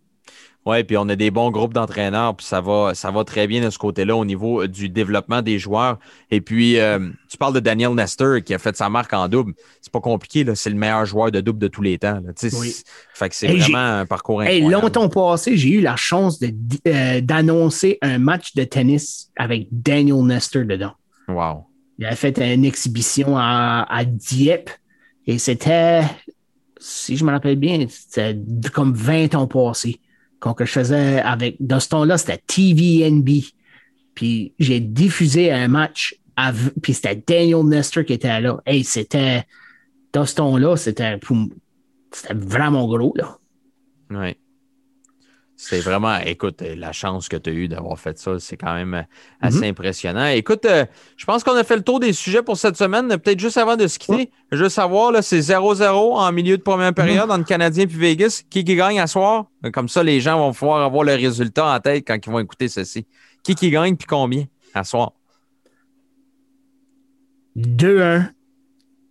Oui, 0.66 0.85
puis 0.85 0.97
on 0.99 1.09
a 1.09 1.16
des 1.16 1.31
bons 1.31 1.51
groupes 1.51 1.73
d'entraîneurs, 1.73 2.37
puis 2.37 2.45
ça 2.45 2.61
va, 2.61 2.93
ça 2.95 3.11
va 3.11 3.24
très 3.24 3.47
bien 3.47 3.65
de 3.65 3.70
ce 3.70 3.78
côté-là 3.78 4.15
au 4.15 4.27
niveau 4.27 4.62
euh, 4.62 4.69
du 4.69 4.91
développement 4.91 5.41
des 5.41 5.59
joueurs. 5.59 5.99
Et 6.31 6.43
puis, 6.43 6.78
euh, 6.78 6.99
tu 7.31 7.39
parles 7.39 7.55
de 7.55 7.61
Daniel 7.61 7.95
Nestor 7.95 8.43
qui 8.45 8.53
a 8.53 8.59
fait 8.59 8.77
sa 8.77 8.91
marque 8.91 9.15
en 9.15 9.27
double. 9.27 9.55
C'est 9.81 9.91
pas 9.93 10.01
compliqué, 10.01 10.45
là. 10.45 10.55
C'est 10.55 10.69
le 10.69 10.77
meilleur 10.77 11.07
joueur 11.07 11.31
de 11.31 11.41
double 11.41 11.59
de 11.61 11.69
tous 11.69 11.81
les 11.81 11.97
temps. 11.99 12.20
là. 12.23 12.32
Oui. 12.61 12.74
Fait 13.15 13.31
que 13.31 13.35
c'est 13.35 13.49
Hey, 13.49 13.59
vraiment 13.59 13.78
un 14.01 14.05
parcours 14.07 14.43
Hey, 14.43 14.59
incroyable. 14.59 14.82
longtemps 14.85 15.09
passé, 15.09 15.57
j'ai 15.57 15.70
eu 15.70 15.81
la 15.81 15.97
chance 15.97 16.39
de- 16.39 16.53
euh, 16.89 17.23
d'annoncer 17.23 17.97
un 18.03 18.19
match 18.19 18.55
de 18.55 18.65
tennis 18.65 19.31
avec 19.37 19.66
Daniel 19.73 20.23
Nestor 20.24 20.65
dedans. 20.66 20.93
Wow. 21.27 21.65
Il 21.99 22.05
a 22.05 22.15
fait 22.16 22.39
une 22.39 22.66
exhibition 22.66 23.37
à, 23.39 23.87
à 23.89 24.05
Dieppe 24.05 24.69
et 25.27 25.39
c'était, 25.39 26.03
si 26.78 27.16
je 27.16 27.24
me 27.24 27.31
rappelle 27.31 27.57
bien, 27.57 27.87
c'était 27.89 28.39
comme 28.74 28.93
20 28.95 29.35
ans 29.35 29.47
passés. 29.47 30.01
Quand 30.41 30.55
que 30.55 30.65
je 30.65 30.73
faisais 30.73 31.21
avec, 31.21 31.57
dans 31.61 31.81
ce 31.81 31.89
temps-là, 31.91 32.19
c'était 32.19 32.43
TVNB. 32.47 33.29
Puis 34.15 34.55
j'ai 34.59 34.81
diffusé 34.81 35.53
un 35.53 35.69
match, 35.69 36.17
av- 36.37 36.73
puis 36.83 36.95
c'était 36.95 37.23
Daniel 37.27 37.65
Nestor 37.65 38.05
qui 38.05 38.15
était 38.15 38.41
là. 38.41 38.61
Hey, 38.67 38.83
c'était, 38.83 39.45
dans 40.12 40.27
ce 40.27 40.35
temps-là, 40.37 40.77
c'était, 40.77 41.19
c'était 42.11 42.35
vraiment 42.35 42.89
gros, 42.89 43.15
là. 43.17 43.39
Ouais. 44.11 44.37
C'est 45.62 45.81
vraiment, 45.81 46.16
écoute, 46.24 46.62
euh, 46.62 46.74
la 46.74 46.91
chance 46.91 47.28
que 47.28 47.37
tu 47.37 47.51
as 47.51 47.53
eue 47.53 47.69
d'avoir 47.69 47.99
fait 47.99 48.19
ça, 48.19 48.39
c'est 48.39 48.57
quand 48.57 48.73
même 48.73 48.95
euh, 48.95 49.03
assez 49.43 49.69
impressionnant. 49.69 50.28
Écoute, 50.28 50.65
euh, 50.65 50.87
je 51.19 51.27
pense 51.27 51.45
qu'on 51.45 51.55
a 51.55 51.65
fait 51.65 51.77
le 51.77 51.82
tour 51.82 52.01
des 52.01 52.15
sujets 52.15 52.43
pour 52.43 52.57
cette 52.57 52.78
semaine. 52.78 53.09
Peut-être 53.09 53.39
juste 53.39 53.59
avant 53.59 53.77
de 53.77 53.87
se 53.87 53.99
quitter, 53.99 54.31
je 54.51 54.57
veux 54.57 54.70
savoir, 54.70 55.12
c'est 55.23 55.39
0-0 55.39 55.85
en 56.16 56.32
milieu 56.32 56.57
de 56.57 56.62
première 56.62 56.95
période 56.95 57.31
entre 57.31 57.45
Canadien 57.45 57.87
puis 57.87 57.99
Vegas. 57.99 58.43
Qui 58.49 58.65
qui 58.65 58.74
gagne 58.74 58.99
à 58.99 59.07
soir? 59.07 59.49
Comme 59.74 59.91
ça, 59.91 60.03
les 60.03 60.23
gens 60.23 60.39
vont 60.39 60.55
pouvoir 60.55 60.82
avoir 60.82 61.05
le 61.05 61.12
résultat 61.12 61.66
en 61.66 61.78
tête 61.78 62.05
quand 62.07 62.16
ils 62.16 62.32
vont 62.32 62.41
écouter 62.41 62.69
ceci. 62.69 63.07
Qui 63.45 63.55
qui 63.55 63.70
gagne 63.70 63.97
puis 63.97 64.07
combien 64.07 64.47
à 64.73 64.82
soir? 64.82 65.12
2-1, 67.59 68.31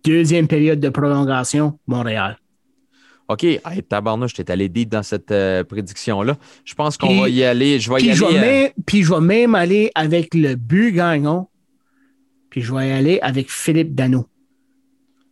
deuxième 0.04 0.48
période 0.48 0.80
de 0.80 0.88
prolongation, 0.88 1.78
Montréal. 1.86 2.39
OK, 3.30 3.44
hey, 3.44 3.82
tabarnouche, 3.88 4.34
t'es 4.34 4.50
allé 4.50 4.68
deep 4.68 4.88
dans 4.88 5.04
cette 5.04 5.30
euh, 5.30 5.62
prédiction-là. 5.62 6.36
Je 6.64 6.74
pense 6.74 6.96
qu'on 6.96 7.20
va 7.20 7.28
y 7.28 7.44
aller. 7.44 7.78
Je 7.78 7.88
vais 7.88 8.00
y 8.00 8.06
Puis 8.08 8.14
je, 8.14 8.24
aller. 8.24 8.34
vais 8.34 8.38
euh, 8.38 8.62
même, 8.62 8.70
puis 8.84 9.02
je 9.04 9.14
vais 9.14 9.20
même 9.20 9.54
aller 9.54 9.92
avec 9.94 10.34
le 10.34 10.56
but 10.56 10.90
gagnant. 10.92 11.48
Puis 12.50 12.60
je 12.60 12.74
vais 12.74 12.88
y 12.88 12.90
aller 12.90 13.20
avec 13.22 13.48
Philippe 13.48 13.94
Dano. 13.94 14.26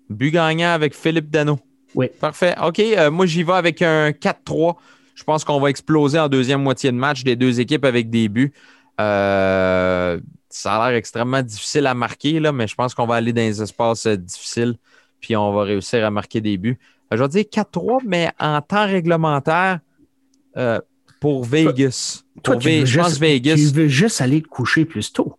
But 0.08 0.30
gagnant 0.30 0.70
avec 0.70 0.94
Philippe 0.94 1.28
Dano. 1.28 1.58
Oui. 1.96 2.06
Parfait. 2.20 2.54
OK. 2.64 2.78
euh, 2.78 3.10
moi, 3.10 3.26
j'y 3.26 3.42
vais 3.42 3.54
avec 3.54 3.82
un 3.82 4.10
4-3. 4.10 4.76
Je 5.16 5.24
pense 5.24 5.42
qu'on 5.44 5.58
va 5.58 5.68
exploser 5.68 6.20
en 6.20 6.28
deuxième 6.28 6.62
moitié 6.62 6.92
de 6.92 6.96
match 6.96 7.24
des 7.24 7.34
deux 7.34 7.58
équipes 7.58 7.84
avec 7.84 8.10
des 8.10 8.28
buts. 8.28 8.52
Euh, 9.00 10.20
ça 10.48 10.76
a 10.76 10.88
l'air 10.90 10.96
extrêmement 10.96 11.42
difficile 11.42 11.86
à 11.86 11.94
marquer, 11.94 12.38
là, 12.38 12.52
mais 12.52 12.68
je 12.68 12.76
pense 12.76 12.94
qu'on 12.94 13.06
va 13.06 13.16
aller 13.16 13.32
dans 13.32 13.42
les 13.42 13.60
espaces 13.60 14.06
euh, 14.06 14.16
difficiles, 14.16 14.76
puis 15.20 15.36
on 15.36 15.52
va 15.52 15.64
réussir 15.64 16.04
à 16.04 16.10
marquer 16.10 16.40
des 16.40 16.56
buts. 16.56 16.78
Euh, 17.12 17.16
je 17.16 17.22
vais 17.22 17.28
dire 17.28 17.44
4-3, 17.44 18.00
mais 18.06 18.30
en 18.38 18.60
temps 18.60 18.86
réglementaire 18.86 19.80
euh, 20.56 20.78
pour 21.20 21.44
Vegas. 21.44 22.22
Toi, 22.42 22.54
Pour 22.54 22.62
tu 22.62 22.68
Ve- 22.68 22.80
veux, 22.80 22.86
je 22.86 23.02
juste, 23.02 23.18
Vegas. 23.20 23.54
tu 23.56 23.66
veux 23.66 23.88
juste 23.88 24.20
aller 24.20 24.42
te 24.42 24.48
coucher 24.48 24.84
plus 24.84 25.12
tôt. 25.12 25.34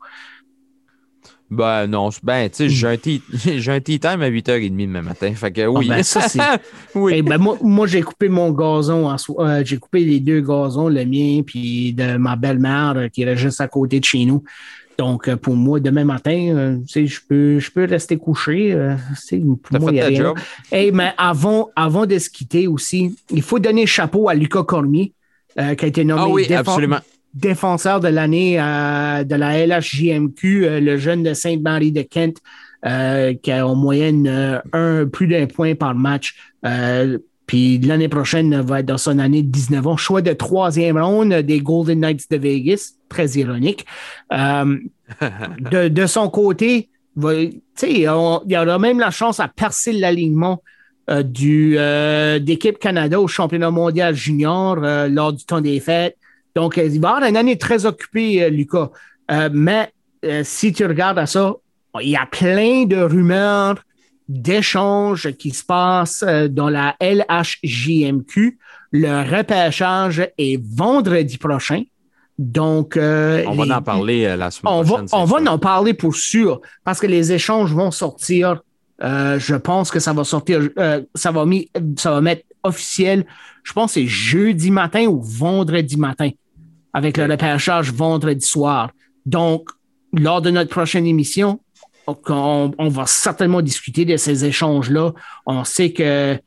Ben 1.52 1.88
non, 1.88 2.10
ben, 2.22 2.48
tu 2.50 2.56
sais, 2.58 2.70
j'ai 2.70 2.88
un 2.88 2.96
tea- 2.98 3.24
j'ai 3.34 3.72
un 3.72 3.80
tea 3.80 4.00
time 4.00 4.22
à 4.22 4.30
8h30 4.30 4.70
demain 4.86 5.02
matin. 5.02 5.34
Fait 5.34 5.52
que 5.52 5.66
oui. 5.66 5.88
Ah, 5.90 5.96
ben, 5.96 6.04
ça, 6.04 6.22
c'est- 6.22 6.40
oui. 6.96 7.14
Eh 7.16 7.22
ben, 7.24 7.40
moi, 7.40 7.58
moi, 7.64 7.88
j'ai 7.88 8.02
coupé 8.04 8.30
mon 8.30 8.52
gazon. 8.52 9.08
en 9.10 9.18
so- 9.18 9.42
euh, 9.42 9.64
j'ai 9.66 9.78
coupé 9.78 10.06
les 10.06 10.20
deux 10.20 10.42
gazons, 10.42 10.90
le 10.90 11.04
mien 11.06 11.42
puis 11.44 11.94
de 11.94 12.18
ma 12.18 12.36
belle-mère 12.36 13.10
qui 13.12 13.24
est 13.24 13.36
juste 13.36 13.62
à 13.62 13.68
côté 13.68 14.00
de 14.00 14.06
chez 14.06 14.26
nous. 14.26 14.44
Donc, 15.00 15.30
euh, 15.30 15.38
pour 15.38 15.56
moi, 15.56 15.80
demain 15.80 16.04
matin, 16.04 16.38
euh, 16.54 16.78
je 16.94 17.20
peux, 17.26 17.58
je 17.58 17.72
peux 17.72 17.86
rester 17.86 18.18
couché. 18.18 18.74
euh, 18.74 18.96
pour 19.64 19.80
moi, 19.80 19.92
fait 19.92 19.96
il 19.96 19.98
y 19.98 20.02
a 20.02 20.04
ta 20.04 20.10
rien. 20.10 20.22
job? 20.22 20.38
Hey, 20.74 20.92
mais 20.92 21.14
avant, 21.18 21.70
avant 21.78 22.06
de 22.06 22.20
se 22.20 22.30
quitter 22.30 22.68
aussi, 22.68 23.16
il 23.32 23.42
faut 23.42 23.60
donner 23.60 23.86
chapeau 23.86 24.28
à 24.28 24.34
Lucas 24.34 24.64
Cormier, 24.64 25.14
euh, 25.58 25.74
qui 25.76 25.86
a 25.86 25.88
été 25.88 26.04
nommé 26.04 26.22
Ah 26.22 26.28
oui, 26.28 26.48
défenseur 27.34 28.02
de 28.02 28.10
l'année 28.10 28.60
euh, 28.60 29.24
de 29.24 29.36
la 29.36 29.66
LHJMQ, 29.66 30.66
euh, 30.66 30.80
le 30.82 30.98
jeune 30.98 31.24
de 31.24 31.34
Sainte-Marie 31.34 31.94
de 31.94 32.02
Kent, 32.02 32.36
qui 33.42 33.52
a 33.52 33.66
en 33.66 33.76
moyenne 33.76 34.62
un, 34.74 35.06
plus 35.06 35.28
d'un 35.28 35.48
point 35.48 35.76
par 35.76 35.96
match. 35.96 36.36
Puis 37.50 37.80
l'année 37.80 38.10
prochaine 38.10 38.62
va 38.62 38.82
être 38.82 38.86
dans 38.86 39.00
son 39.00 39.18
année 39.18 39.42
de 39.42 39.48
19 39.50 39.88
ans. 39.88 39.98
Choix 39.98 40.22
de 40.22 40.34
troisième 40.34 41.00
ronde 41.00 41.34
des 41.34 41.62
Golden 41.62 42.00
Knights 42.00 42.30
de 42.30 42.38
Vegas. 42.38 42.92
Très 43.10 43.26
ironique. 43.30 43.88
Euh, 44.32 44.78
de, 45.72 45.88
de 45.88 46.06
son 46.06 46.30
côté, 46.30 46.90
va- 47.16 47.34
tu 47.48 47.60
sais, 47.74 48.08
on- 48.08 48.44
il 48.46 48.52
y 48.52 48.58
aura 48.58 48.78
même 48.78 49.00
la 49.00 49.10
chance 49.10 49.40
à 49.40 49.48
percer 49.48 49.94
l'alignement 49.94 50.62
euh, 51.10 51.24
du, 51.24 51.74
euh, 51.80 52.38
d'équipe 52.38 52.78
Canada 52.78 53.20
au 53.20 53.28
championnat 53.28 53.72
mondial 53.72 54.14
junior 54.14 54.78
euh, 54.84 55.08
lors 55.08 55.34
du 55.34 55.44
temps 55.44 55.60
des 55.60 55.80
fêtes. 55.80 56.18
Donc, 56.56 56.78
euh, 56.78 56.84
il 56.86 57.02
va 57.02 57.16
avoir 57.16 57.28
une 57.28 57.36
année 57.36 57.58
très 57.58 57.88
occupée, 57.88 58.44
euh, 58.44 58.50
Lucas. 58.50 58.92
Euh, 59.32 59.50
mais 59.52 59.92
euh, 60.24 60.42
si 60.46 60.72
tu 60.72 60.86
regardes 60.86 61.18
à 61.18 61.26
ça, 61.26 61.56
il 62.00 62.10
y 62.10 62.16
a 62.16 62.28
plein 62.28 62.86
de 62.86 62.98
rumeurs, 62.98 63.84
d'échanges 64.30 65.32
qui 65.34 65.50
se 65.52 65.64
passent 65.66 66.24
euh, 66.26 66.48
dans 66.48 66.70
la 66.70 66.96
LHJMQ. 67.02 68.58
Le 68.92 69.38
repêchage 69.38 70.28
est 70.38 70.62
vendredi 70.64 71.38
prochain. 71.38 71.84
Donc, 72.38 72.96
euh, 72.96 73.44
On 73.48 73.56
va 73.56 73.66
les- 73.66 73.72
en 73.74 73.82
parler 73.82 74.26
euh, 74.26 74.38
la 74.38 74.50
semaine 74.50 74.74
on 74.74 74.82
va, 74.82 74.98
prochaine. 75.00 75.08
on 75.12 75.26
va 75.26 75.52
en 75.52 75.60
parler 75.60 75.94
pour 75.94 76.16
sûr, 76.16 76.62
parce 76.86 77.00
que 77.00 77.08
les 77.08 77.34
échanges 77.34 77.74
vont 77.74 77.92
sortir. 77.92 78.62
Euh, 79.04 79.40
je 79.40 79.56
pense 79.56 79.92
que 79.92 80.00
ça 80.00 80.14
va 80.14 80.24
sortir, 80.24 80.70
euh, 80.78 81.02
ça, 81.16 81.32
va 81.32 81.46
mis, 81.46 81.70
ça 81.98 82.12
va 82.12 82.22
mettre 82.22 82.44
officiel, 82.64 83.26
je 83.64 83.72
pense 83.74 83.94
que 83.94 84.02
c'est 84.02 84.08
jeudi 84.08 84.72
matin 84.72 85.06
ou 85.08 85.22
vendredi 85.22 85.96
matin, 85.98 86.30
avec 86.94 87.18
le 87.18 87.26
repêchage 87.26 87.92
vendredi 87.94 88.46
soir. 88.46 88.92
Donc, 89.26 89.70
lors 90.14 90.42
de 90.42 90.50
notre 90.50 90.70
prochaine 90.70 91.06
émission, 91.06 91.62
on, 92.28 92.72
on 92.78 92.88
va 92.90 93.06
certainement 93.06 93.62
discuter 93.62 94.06
de 94.06 94.18
ces 94.18 94.46
échanges-là. 94.46 95.14
On 95.46 95.64
sait 95.64 95.92
que 95.92 96.40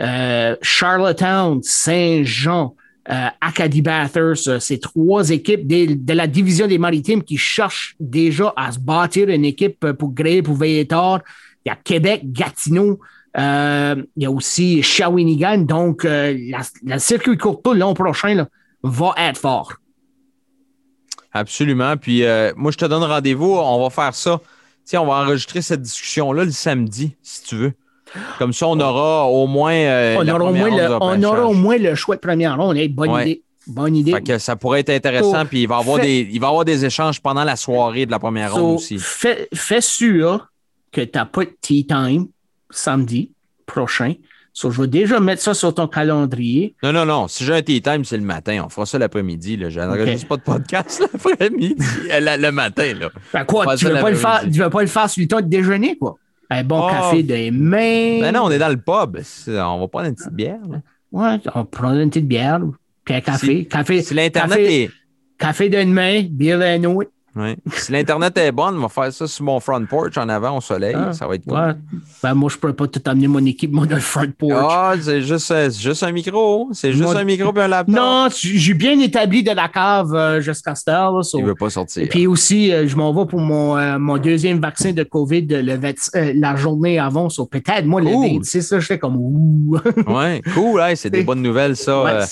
euh, 0.00 0.56
Charlottetown, 0.62 1.60
Saint-Jean, 1.62 2.74
euh, 3.10 3.26
Acadie 3.40 3.82
Bathurst, 3.82 4.48
euh, 4.48 4.58
ces 4.58 4.78
trois 4.80 5.30
équipes 5.30 5.66
de 5.66 6.12
la 6.12 6.26
division 6.26 6.66
des 6.66 6.78
maritimes 6.78 7.22
qui 7.22 7.36
cherchent 7.36 7.96
déjà 8.00 8.52
à 8.56 8.72
se 8.72 8.78
bâtir 8.78 9.28
une 9.28 9.44
équipe 9.44 9.92
pour 9.92 10.12
Grey, 10.12 10.42
pour 10.42 10.56
veiller 10.56 10.86
tard. 10.86 11.20
Il 11.64 11.68
y 11.68 11.72
a 11.72 11.76
Québec, 11.76 12.22
Gatineau, 12.24 13.00
il 13.36 14.04
y 14.16 14.26
a 14.26 14.30
aussi 14.30 14.82
Shawinigan. 14.82 15.58
Donc, 15.58 16.04
la, 16.04 16.60
la 16.84 16.98
circuit 16.98 17.36
courto 17.36 17.74
l'an 17.74 17.92
prochain 17.92 18.46
va 18.82 19.14
être 19.18 19.38
fort. 19.38 19.74
Absolument. 21.32 21.96
Puis 21.98 22.24
moi, 22.56 22.70
je 22.70 22.78
te 22.78 22.86
donne 22.86 23.04
rendez-vous. 23.04 23.52
On 23.52 23.82
va 23.82 23.90
faire 23.90 24.14
ça. 24.14 24.40
Tiens, 24.84 25.02
on 25.02 25.06
va 25.06 25.14
enregistrer 25.22 25.62
cette 25.62 25.82
discussion-là 25.82 26.44
le 26.44 26.50
samedi, 26.50 27.16
si 27.22 27.42
tu 27.44 27.56
veux. 27.56 27.72
Comme 28.38 28.52
ça, 28.52 28.66
on 28.66 28.78
aura 28.80 29.26
au 29.26 29.46
moins. 29.46 29.72
euh, 29.72 30.16
on 30.18 30.26
aura, 30.26 30.44
au 30.44 30.52
moins 30.52 30.76
le, 30.76 30.94
ronde 30.96 31.20
de 31.20 31.24
on 31.26 31.28
aura 31.28 31.40
au 31.44 31.48
repêchage. 31.48 31.62
moins 31.62 31.78
le 31.78 31.94
choix 31.94 32.16
de 32.16 32.20
première 32.20 32.56
ronde. 32.56 32.76
Hey, 32.76 32.88
bonne 32.88 33.10
Ouais. 33.10 33.22
idée. 33.30 33.42
Bonne 33.68 33.94
idée. 33.94 34.10
Fait 34.12 34.22
que 34.22 34.38
ça 34.38 34.56
pourrait 34.56 34.80
être 34.80 34.90
intéressant. 34.90 35.42
So, 35.42 35.46
puis 35.48 35.62
il 35.62 35.68
va, 35.68 35.76
y 35.76 35.80
avoir 35.80 35.96
fait- 35.98 36.02
des, 36.02 36.28
il 36.32 36.40
va 36.40 36.46
y 36.46 36.50
avoir 36.50 36.64
des 36.64 36.84
échanges 36.84 37.20
pendant 37.20 37.44
la 37.44 37.54
soirée 37.54 38.06
de 38.06 38.10
la 38.10 38.18
première 38.18 38.50
So, 38.50 38.56
ronde 38.56 38.76
aussi. 38.76 38.98
Fais, 38.98 39.48
fais 39.54 39.80
sûr 39.80 40.48
que 40.90 41.02
tu 41.02 41.10
n'as 41.14 41.26
pas 41.26 41.44
de 41.44 41.52
tea 41.60 41.86
time 41.86 42.26
samedi 42.70 43.30
prochain. 43.66 44.14
So, 44.52 44.70
je 44.70 44.80
vais 44.82 44.88
déjà 44.88 45.20
mettre 45.20 45.42
ça 45.42 45.54
sur 45.54 45.72
ton 45.74 45.86
calendrier. 45.86 46.74
Non, 46.82 46.92
non, 46.92 47.06
non. 47.06 47.28
Si 47.28 47.44
j'ai 47.44 47.54
un 47.54 47.62
tea 47.62 47.80
time, 47.80 48.04
c'est 48.04 48.16
le 48.16 48.24
matin. 48.24 48.62
On 48.66 48.68
fera 48.68 48.84
ça 48.84 48.98
l'après-midi. 48.98 49.58
Je 49.68 49.80
n'enregistre 49.80 50.26
pas 50.28 50.36
de 50.38 50.42
podcast 50.42 51.00
l'après-midi, 51.12 51.76
euh, 52.12 52.36
le 52.36 52.50
matin. 52.50 52.92
Là. 52.98 53.10
Ben 53.32 53.44
quoi, 53.44 53.76
tu 53.76 53.84
ne 53.86 53.90
veux, 53.92 54.00
pas 54.00 54.10
le 54.10 54.16
faire- 54.16 54.30
l'après-midi. 54.30 54.56
tu 54.58 54.62
veux 54.64 54.70
pas 54.70 54.80
le 54.82 54.86
faire 54.88 55.08
sur 55.10 55.20
le 55.22 55.28
temps 55.28 55.40
de 55.40 55.46
déjeuner, 55.46 55.96
quoi? 55.96 56.16
Un 56.50 56.64
bon 56.64 56.82
Oh. 56.84 56.90
café 56.90 57.22
de 57.22 57.50
main. 57.50 58.20
Ben 58.20 58.32
non, 58.34 58.42
on 58.44 58.50
est 58.50 58.58
dans 58.58 58.68
le 58.68 58.76
pub. 58.76 59.20
On 59.48 59.78
va 59.80 59.88
prendre 59.88 60.06
une 60.08 60.14
petite 60.16 60.32
bière. 60.34 60.58
là. 60.68 60.78
Ouais, 61.12 61.38
on 61.54 61.64
prend 61.64 61.92
une 61.94 62.08
petite 62.10 62.26
bière, 62.26 62.60
puis 63.04 63.14
un 63.14 63.20
café. 63.20 63.64
café 63.66 64.02
Si 64.02 64.14
l'Internet 64.14 64.58
café, 64.58 64.82
est. 64.82 64.90
café 65.38 65.68
d'une 65.68 65.92
main, 65.92 66.22
bière 66.28 66.58
d'un 66.58 66.82
autre. 66.84 67.10
Ouais. 67.36 67.56
Si 67.72 67.92
l'Internet 67.92 68.36
est 68.38 68.50
bonne, 68.50 68.76
on 68.76 68.80
va 68.80 68.88
faire 68.88 69.12
ça 69.12 69.26
sur 69.28 69.44
mon 69.44 69.60
front 69.60 69.84
porch 69.86 70.16
en 70.18 70.28
avant 70.28 70.56
au 70.56 70.60
soleil. 70.60 70.94
Ah, 70.98 71.12
ça 71.12 71.26
va 71.28 71.36
être 71.36 71.44
cool. 71.44 71.56
Ouais. 71.58 71.72
Ben 72.24 72.34
moi, 72.34 72.50
je 72.50 72.56
pourrais 72.56 72.72
pas 72.72 72.88
tout 72.88 73.00
amener 73.06 73.28
mon 73.28 73.44
équipement 73.44 73.86
dans 73.86 73.94
le 73.94 74.00
front 74.00 74.26
porch. 74.36 74.52
Ah, 74.68 74.94
c'est 75.00 75.22
juste, 75.22 75.50
euh, 75.52 75.70
juste 75.70 76.02
un 76.02 76.10
micro. 76.10 76.68
C'est 76.72 76.92
juste 76.92 77.04
Mon- 77.04 77.16
un 77.16 77.22
micro 77.24 77.54
et 77.56 77.60
un 77.60 77.68
laptop. 77.68 77.94
non, 77.94 78.28
j'ai 78.32 78.74
bien 78.74 78.98
établi 78.98 79.42
de 79.44 79.52
la 79.52 79.68
cave 79.68 80.12
euh, 80.14 80.40
jusqu'à 80.40 80.74
cette 80.74 80.88
heure. 80.88 81.12
là, 81.12 81.22
so- 81.22 81.38
Il 81.38 81.44
veut 81.44 81.54
pas 81.54 81.70
sortir. 81.70 82.02
Et 82.02 82.06
puis 82.06 82.26
aussi, 82.26 82.72
euh, 82.72 82.88
je 82.88 82.96
m'en 82.96 83.12
vais 83.14 83.26
pour 83.28 83.40
mon, 83.40 83.76
euh, 83.78 83.98
mon 83.98 84.18
deuxième 84.18 84.58
vaccin 84.60 84.92
de 84.92 85.04
COVID 85.04 85.46
le 85.46 85.76
20 85.76 85.92
euh, 86.16 86.32
la 86.34 86.56
journée 86.56 86.98
avant. 86.98 87.28
So, 87.28 87.46
peut-être, 87.46 87.86
moi, 87.86 88.00
Cool. 88.02 88.10
le 88.10 88.38
26, 88.38 88.72
là, 88.72 88.80
je 88.80 88.86
fais 88.86 88.98
comme 88.98 89.16
ouh. 89.16 89.76
Ouais, 90.08 90.42
cool. 90.54 90.80
hey, 90.80 90.96
c'est 90.96 91.10
des 91.10 91.22
bonnes 91.22 91.42
nouvelles, 91.42 91.76
ça. 91.76 92.02
Ouais. 92.02 92.10
Euh, 92.12 92.24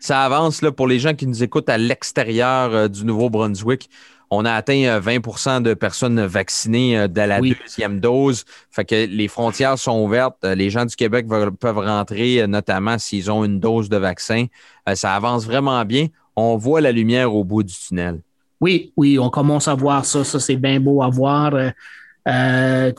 ça 0.00 0.22
avance 0.22 0.62
là, 0.62 0.72
pour 0.72 0.86
les 0.86 0.98
gens 0.98 1.14
qui 1.14 1.26
nous 1.26 1.42
écoutent 1.42 1.68
à 1.68 1.76
l'extérieur 1.78 2.70
euh, 2.74 2.88
du 2.88 3.04
Nouveau-Brunswick. 3.04 3.90
On 4.30 4.44
a 4.44 4.52
atteint 4.52 4.82
euh, 4.84 5.00
20% 5.00 5.62
de 5.62 5.74
personnes 5.74 6.20
vaccinées 6.26 6.98
euh, 6.98 7.08
de 7.08 7.20
la 7.20 7.40
Oui. 7.40 7.54
deuxième 7.62 8.00
dose. 8.00 8.44
Fait 8.70 8.84
que 8.84 9.06
les 9.06 9.28
frontières 9.28 9.78
sont 9.78 10.02
ouvertes. 10.02 10.36
Euh, 10.44 10.54
Les 10.54 10.68
gens 10.70 10.84
du 10.84 10.96
Québec 10.96 11.26
ve- 11.28 11.50
peuvent 11.50 11.78
rentrer, 11.78 12.42
euh, 12.42 12.46
notamment 12.46 12.98
s'ils 12.98 13.30
ont 13.30 13.44
une 13.44 13.60
dose 13.60 13.88
de 13.88 13.96
vaccin. 13.96 14.46
Euh, 14.88 14.94
Ça 14.94 15.14
avance 15.14 15.44
vraiment 15.46 15.84
bien. 15.84 16.06
On 16.34 16.56
voit 16.56 16.80
la 16.80 16.92
lumière 16.92 17.32
au 17.34 17.44
bout 17.44 17.62
du 17.62 17.74
tunnel. 17.74 18.20
Oui, 18.60 18.92
oui, 18.96 19.18
on 19.18 19.30
commence 19.30 19.68
à 19.68 19.74
voir 19.74 20.04
ça. 20.04 20.24
Ça, 20.24 20.40
c'est 20.40 20.56
bien 20.56 20.80
beau 20.80 21.02
à 21.02 21.08
voir. 21.08 21.54
Euh, 21.54 21.70
euh, 22.28 22.92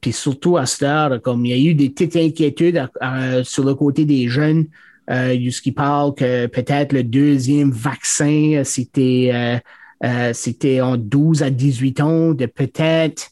Puis 0.00 0.12
surtout 0.12 0.56
à 0.56 0.64
cette 0.66 0.82
heure, 0.84 1.20
comme 1.20 1.44
il 1.44 1.50
y 1.50 1.68
a 1.68 1.70
eu 1.70 1.74
des 1.74 1.90
petites 1.90 2.16
inquiétudes 2.16 2.78
à- 2.78 2.90
à- 3.00 3.44
sur 3.44 3.64
le 3.64 3.74
côté 3.74 4.04
des 4.04 4.28
jeunes 4.28 4.66
Euh, 5.10 5.34
il 5.34 5.46
y 5.46 5.48
a 5.48 5.50
ce 5.50 5.60
qui 5.60 5.72
parle 5.72 6.14
que 6.14 6.46
peut-être 6.46 6.92
le 6.92 7.02
deuxième 7.02 7.72
vaccin, 7.72 8.58
euh, 8.58 8.64
c'était 8.64 9.60
euh, 10.04 10.32
c'était 10.32 10.80
en 10.80 10.96
12 10.96 11.42
à 11.42 11.50
18 11.50 12.00
ans, 12.00 12.32
de 12.32 12.46
peut-être 12.46 13.30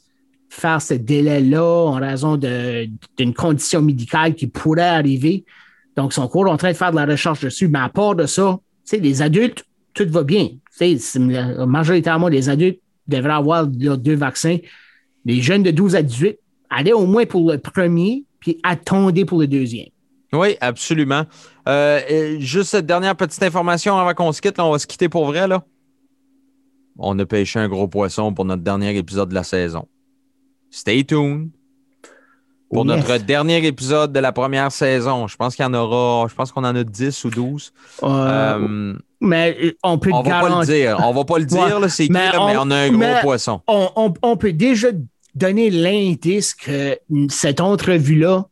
faire 0.50 0.82
ce 0.82 0.94
délai-là 0.94 1.62
en 1.62 1.94
raison 1.94 2.36
d'une 2.36 3.34
condition 3.34 3.82
médicale 3.82 4.34
qui 4.34 4.46
pourrait 4.46 4.82
arriver. 4.82 5.44
Donc, 5.96 6.12
ils 6.12 6.14
sont 6.14 6.22
encore 6.22 6.50
en 6.50 6.56
train 6.56 6.72
de 6.72 6.76
faire 6.76 6.90
de 6.90 6.96
la 6.96 7.06
recherche 7.06 7.40
dessus. 7.40 7.68
Mais 7.68 7.78
à 7.78 7.88
part 7.88 8.14
de 8.14 8.26
ça, 8.26 8.58
les 8.92 9.22
adultes, 9.22 9.64
tout 9.94 10.06
va 10.08 10.22
bien. 10.22 10.48
Majoritairement, 11.66 12.28
les 12.28 12.48
adultes 12.48 12.80
devraient 13.06 13.32
avoir 13.32 13.66
leurs 13.78 13.98
deux 13.98 14.14
vaccins. 14.14 14.58
Les 15.24 15.40
jeunes 15.40 15.62
de 15.62 15.70
12 15.70 15.96
à 15.96 16.02
18, 16.02 16.38
allez 16.70 16.92
au 16.92 17.06
moins 17.06 17.26
pour 17.26 17.50
le 17.50 17.58
premier, 17.58 18.24
puis 18.40 18.60
attendez 18.62 19.24
pour 19.24 19.40
le 19.40 19.46
deuxième. 19.46 19.88
Oui, 20.32 20.56
absolument. 20.60 21.24
Euh, 21.66 22.36
juste 22.38 22.70
cette 22.70 22.86
dernière 22.86 23.16
petite 23.16 23.42
information 23.42 23.96
avant 23.98 24.14
qu'on 24.14 24.32
se 24.32 24.40
quitte, 24.40 24.58
on 24.60 24.70
va 24.70 24.78
se 24.78 24.86
quitter 24.86 25.08
pour 25.08 25.26
vrai. 25.26 25.46
On 26.98 27.18
a 27.18 27.26
pêché 27.26 27.58
un 27.60 27.68
gros 27.68 27.88
poisson 27.88 28.32
pour 28.34 28.44
notre 28.44 28.62
dernier 28.62 28.96
épisode 28.96 29.28
de 29.28 29.34
la 29.34 29.44
saison. 29.44 29.86
Stay 30.70 31.04
tuned 31.04 31.50
pour 32.70 32.82
Oh, 32.82 32.84
yes. 32.86 32.96
notre 33.08 33.24
dernier 33.24 33.64
épisode 33.66 34.12
de 34.12 34.18
la 34.18 34.32
première 34.32 34.70
saison. 34.72 35.26
Je 35.26 35.36
pense 35.36 35.56
qu'il 35.56 35.62
y 35.64 35.66
en 35.68 35.72
aura, 35.74 36.26
je 36.28 36.34
pense 36.34 36.52
qu'on 36.52 36.64
en 36.64 36.74
a 36.76 36.84
10 36.84 37.24
ou 37.24 37.30
12. 37.30 37.72
Euh, 38.02 38.06
Euh, 38.08 38.94
mais 39.20 39.74
on 39.82 39.98
peut 39.98 40.10
on 40.12 40.22
va 40.22 40.40
pas 40.40 40.60
le 40.60 40.66
dire. 40.66 40.98
On 41.02 41.12
va 41.14 41.24
pas 41.24 41.38
le 41.38 41.46
dire, 41.46 41.78
Ouais. 41.80 41.88
c'est 41.88 42.06
qui, 42.06 42.12
Mais 42.12 42.30
mais 42.32 42.56
on- 42.58 42.70
a 42.70 42.76
un 42.76 42.90
gros 42.90 43.20
poisson. 43.22 43.62
on, 43.68 43.88
on- 43.96 44.14
on 44.22 44.36
peut 44.36 44.52
déjà 44.52 44.88
donner 45.34 45.70
l'indice 45.70 46.54
que 46.54 46.98
cette 47.30 47.60
entrevue-là, 47.60 48.46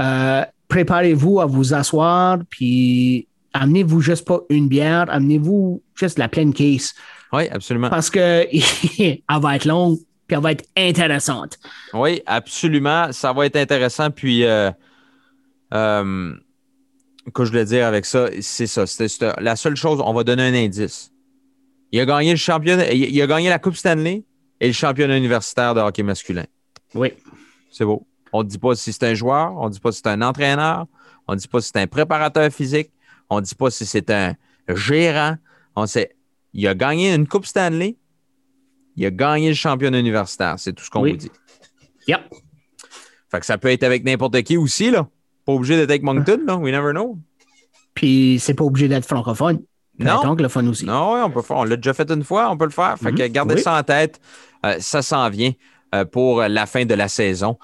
euh, 0.00 0.44
préparez-vous 0.68 1.40
à 1.40 1.46
vous 1.46 1.74
asseoir, 1.74 2.38
puis 2.50 3.28
amenez-vous 3.52 4.00
juste 4.00 4.26
pas 4.26 4.40
une 4.50 4.68
bière, 4.68 5.06
amenez-vous 5.10 5.82
juste 5.94 6.18
la 6.18 6.28
pleine 6.28 6.52
case. 6.52 6.94
Oui, 7.32 7.48
absolument. 7.48 7.90
Parce 7.90 8.10
que 8.10 8.46
elle 8.98 9.40
va 9.40 9.56
être 9.56 9.64
longue, 9.64 9.98
puis 10.26 10.36
elle 10.36 10.42
va 10.42 10.52
être 10.52 10.64
intéressante. 10.76 11.58
Oui, 11.92 12.22
absolument. 12.26 13.12
Ça 13.12 13.32
va 13.32 13.46
être 13.46 13.56
intéressant. 13.56 14.10
Puis, 14.10 14.44
euh, 14.44 14.70
euh, 15.74 16.34
que 17.34 17.44
je 17.44 17.50
voulais 17.50 17.64
dire 17.64 17.86
avec 17.86 18.04
ça, 18.04 18.28
c'est 18.40 18.66
ça. 18.66 18.84
La 19.38 19.56
seule 19.56 19.76
chose, 19.76 20.00
on 20.04 20.12
va 20.12 20.24
donner 20.24 20.44
un 20.44 20.54
indice. 20.54 21.12
Il 21.92 22.00
a 22.00 22.06
gagné 22.06 22.30
le 22.30 22.36
championnat, 22.36 22.92
il 22.92 23.04
il 23.04 23.22
a 23.22 23.26
gagné 23.26 23.48
la 23.48 23.58
Coupe 23.58 23.76
Stanley 23.76 24.24
et 24.60 24.66
le 24.66 24.72
championnat 24.72 25.16
universitaire 25.16 25.74
de 25.74 25.80
hockey 25.80 26.02
masculin. 26.02 26.44
Oui. 26.94 27.12
C'est 27.70 27.84
beau. 27.84 28.06
On 28.32 28.42
ne 28.42 28.48
dit 28.48 28.58
pas 28.58 28.74
si 28.74 28.92
c'est 28.92 29.04
un 29.04 29.14
joueur, 29.14 29.54
on 29.56 29.68
ne 29.68 29.72
dit 29.72 29.80
pas 29.80 29.92
si 29.92 30.00
c'est 30.02 30.08
un 30.08 30.20
entraîneur, 30.20 30.86
on 31.26 31.34
ne 31.34 31.38
dit 31.38 31.48
pas 31.48 31.60
si 31.60 31.70
c'est 31.72 31.80
un 31.80 31.86
préparateur 31.86 32.50
physique, 32.50 32.90
on 33.30 33.36
ne 33.36 33.42
dit 33.42 33.54
pas 33.54 33.70
si 33.70 33.86
c'est 33.86 34.10
un 34.10 34.34
gérant. 34.68 35.36
On 35.76 35.86
sait, 35.86 36.16
il 36.54 36.66
a 36.66 36.74
gagné 36.74 37.14
une 37.14 37.26
Coupe 37.28 37.46
Stanley, 37.46 37.96
il 38.96 39.06
a 39.06 39.10
gagné 39.10 39.48
le 39.48 39.54
championnat 39.54 39.98
universitaire. 39.98 40.54
C'est 40.58 40.72
tout 40.72 40.84
ce 40.84 40.90
qu'on 40.90 41.02
Oui. 41.02 41.12
vous 41.12 41.16
dit. 41.18 41.30
Yep. 42.08 42.20
Fait 43.30 43.40
que 43.40 43.46
ça 43.46 43.58
peut 43.58 43.68
être 43.70 43.82
avec 43.84 44.04
n'importe 44.04 44.42
qui 44.42 44.56
aussi, 44.56 44.90
là. 44.90 45.06
Pas 45.44 45.52
obligé 45.52 45.76
d'être 45.76 45.90
avec 45.90 46.02
Moncton, 46.02 46.40
là. 46.46 46.56
We 46.56 46.72
never 46.72 46.92
know. 46.92 47.18
Puis 47.94 48.38
c'est 48.40 48.54
pas 48.54 48.64
obligé 48.64 48.88
d'être 48.88 49.06
francophone. 49.06 49.60
Non. 50.00 50.12
anglophone 50.24 50.68
aussi. 50.68 50.84
Non, 50.86 51.14
oui, 51.14 51.20
on 51.24 51.30
peut 51.30 51.42
faire. 51.42 51.56
On 51.56 51.64
l'a 51.64 51.74
déjà 51.76 51.92
fait 51.92 52.08
une 52.10 52.22
fois, 52.22 52.50
on 52.52 52.56
peut 52.56 52.66
le 52.66 52.70
faire. 52.70 52.96
Fait 52.98 53.12
que 53.12 53.22
Mhm. 53.24 53.28
gardez 53.32 53.54
Oui. 53.56 53.60
ça 53.60 53.76
en 53.78 53.82
tête. 53.82 54.20
Euh, 54.64 54.76
ça 54.78 55.02
s'en 55.02 55.28
vient 55.28 55.52
euh, 55.94 56.04
pour 56.04 56.40
la 56.42 56.66
fin 56.66 56.84
de 56.84 56.94
la 56.94 57.08
saison. 57.08 57.58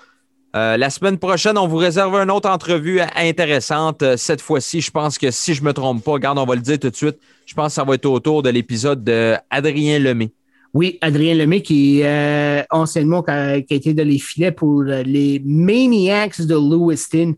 Euh, 0.54 0.76
la 0.76 0.88
semaine 0.88 1.18
prochaine, 1.18 1.58
on 1.58 1.66
vous 1.66 1.78
réserve 1.78 2.14
une 2.14 2.30
autre 2.30 2.48
entrevue 2.48 3.00
intéressante. 3.16 4.02
Euh, 4.02 4.16
Cette 4.16 4.40
fois-ci, 4.40 4.80
je 4.80 4.90
pense 4.90 5.18
que 5.18 5.30
si 5.32 5.52
je 5.52 5.62
ne 5.62 5.66
me 5.66 5.72
trompe 5.72 6.04
pas, 6.04 6.12
regarde, 6.12 6.38
on 6.38 6.44
va 6.44 6.54
le 6.54 6.60
dire 6.60 6.78
tout 6.78 6.90
de 6.90 6.96
suite, 6.96 7.18
je 7.44 7.54
pense 7.54 7.68
que 7.68 7.72
ça 7.74 7.84
va 7.84 7.94
être 7.94 8.06
autour 8.06 8.42
de 8.42 8.50
l'épisode 8.50 9.02
de 9.02 9.34
Adrien 9.50 9.98
Lemay. 9.98 10.30
Oui, 10.72 10.98
Adrien 11.00 11.34
Lemay, 11.34 11.60
qui 11.60 12.00
est 12.00 12.06
euh, 12.06 12.62
anciennement 12.70 13.22
qui 13.22 13.30
a, 13.30 13.56
été 13.56 13.94
dans 13.94 14.06
les 14.06 14.18
filets 14.18 14.52
pour 14.52 14.82
euh, 14.82 15.02
les 15.02 15.40
Maniacs 15.44 16.40
de 16.40 16.54
Lewiston, 16.54 17.34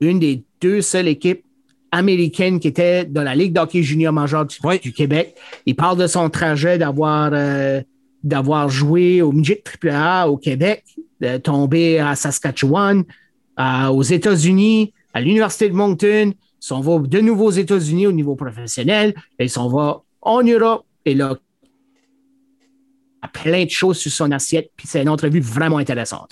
une 0.00 0.18
des 0.18 0.42
deux 0.60 0.80
seules 0.80 1.08
équipes 1.08 1.44
américaines 1.92 2.60
qui 2.60 2.68
étaient 2.68 3.04
dans 3.04 3.22
la 3.22 3.34
Ligue 3.34 3.52
d'hockey 3.52 3.82
junior 3.82 4.12
major 4.12 4.44
du, 4.44 4.56
Oui. 4.62 4.78
du 4.78 4.92
Québec. 4.92 5.34
Il 5.66 5.74
parle 5.74 5.98
de 5.98 6.06
son 6.06 6.30
trajet 6.30 6.78
d'avoir 6.78 7.30
euh, 7.32 7.80
d'avoir 8.22 8.68
joué 8.68 9.22
au 9.22 9.32
midget 9.32 9.62
AAA 9.82 10.28
au 10.28 10.36
Québec, 10.36 10.84
de 11.20 11.36
tomber 11.36 11.98
à 11.98 12.14
Saskatchewan, 12.16 13.04
aux 13.58 14.02
États-Unis, 14.02 14.92
à 15.12 15.20
l'Université 15.20 15.68
de 15.68 15.74
Moncton. 15.74 16.32
Il 16.32 16.66
s'en 16.66 16.80
va 16.80 16.98
de 16.98 17.20
nouveau 17.20 17.46
aux 17.46 17.50
États-Unis 17.50 18.06
au 18.06 18.12
niveau 18.12 18.36
professionnel 18.36 19.14
et 19.38 19.44
il 19.44 19.50
s'en 19.50 19.68
va 19.68 20.02
en 20.22 20.42
Europe. 20.42 20.84
Et 21.04 21.14
là, 21.14 21.36
a 23.22 23.28
plein 23.28 23.64
de 23.64 23.70
choses 23.70 23.98
sur 23.98 24.10
son 24.10 24.30
assiette, 24.32 24.70
puis 24.76 24.86
c'est 24.86 25.02
une 25.02 25.08
entrevue 25.08 25.40
vraiment 25.40 25.78
intéressante. 25.78 26.30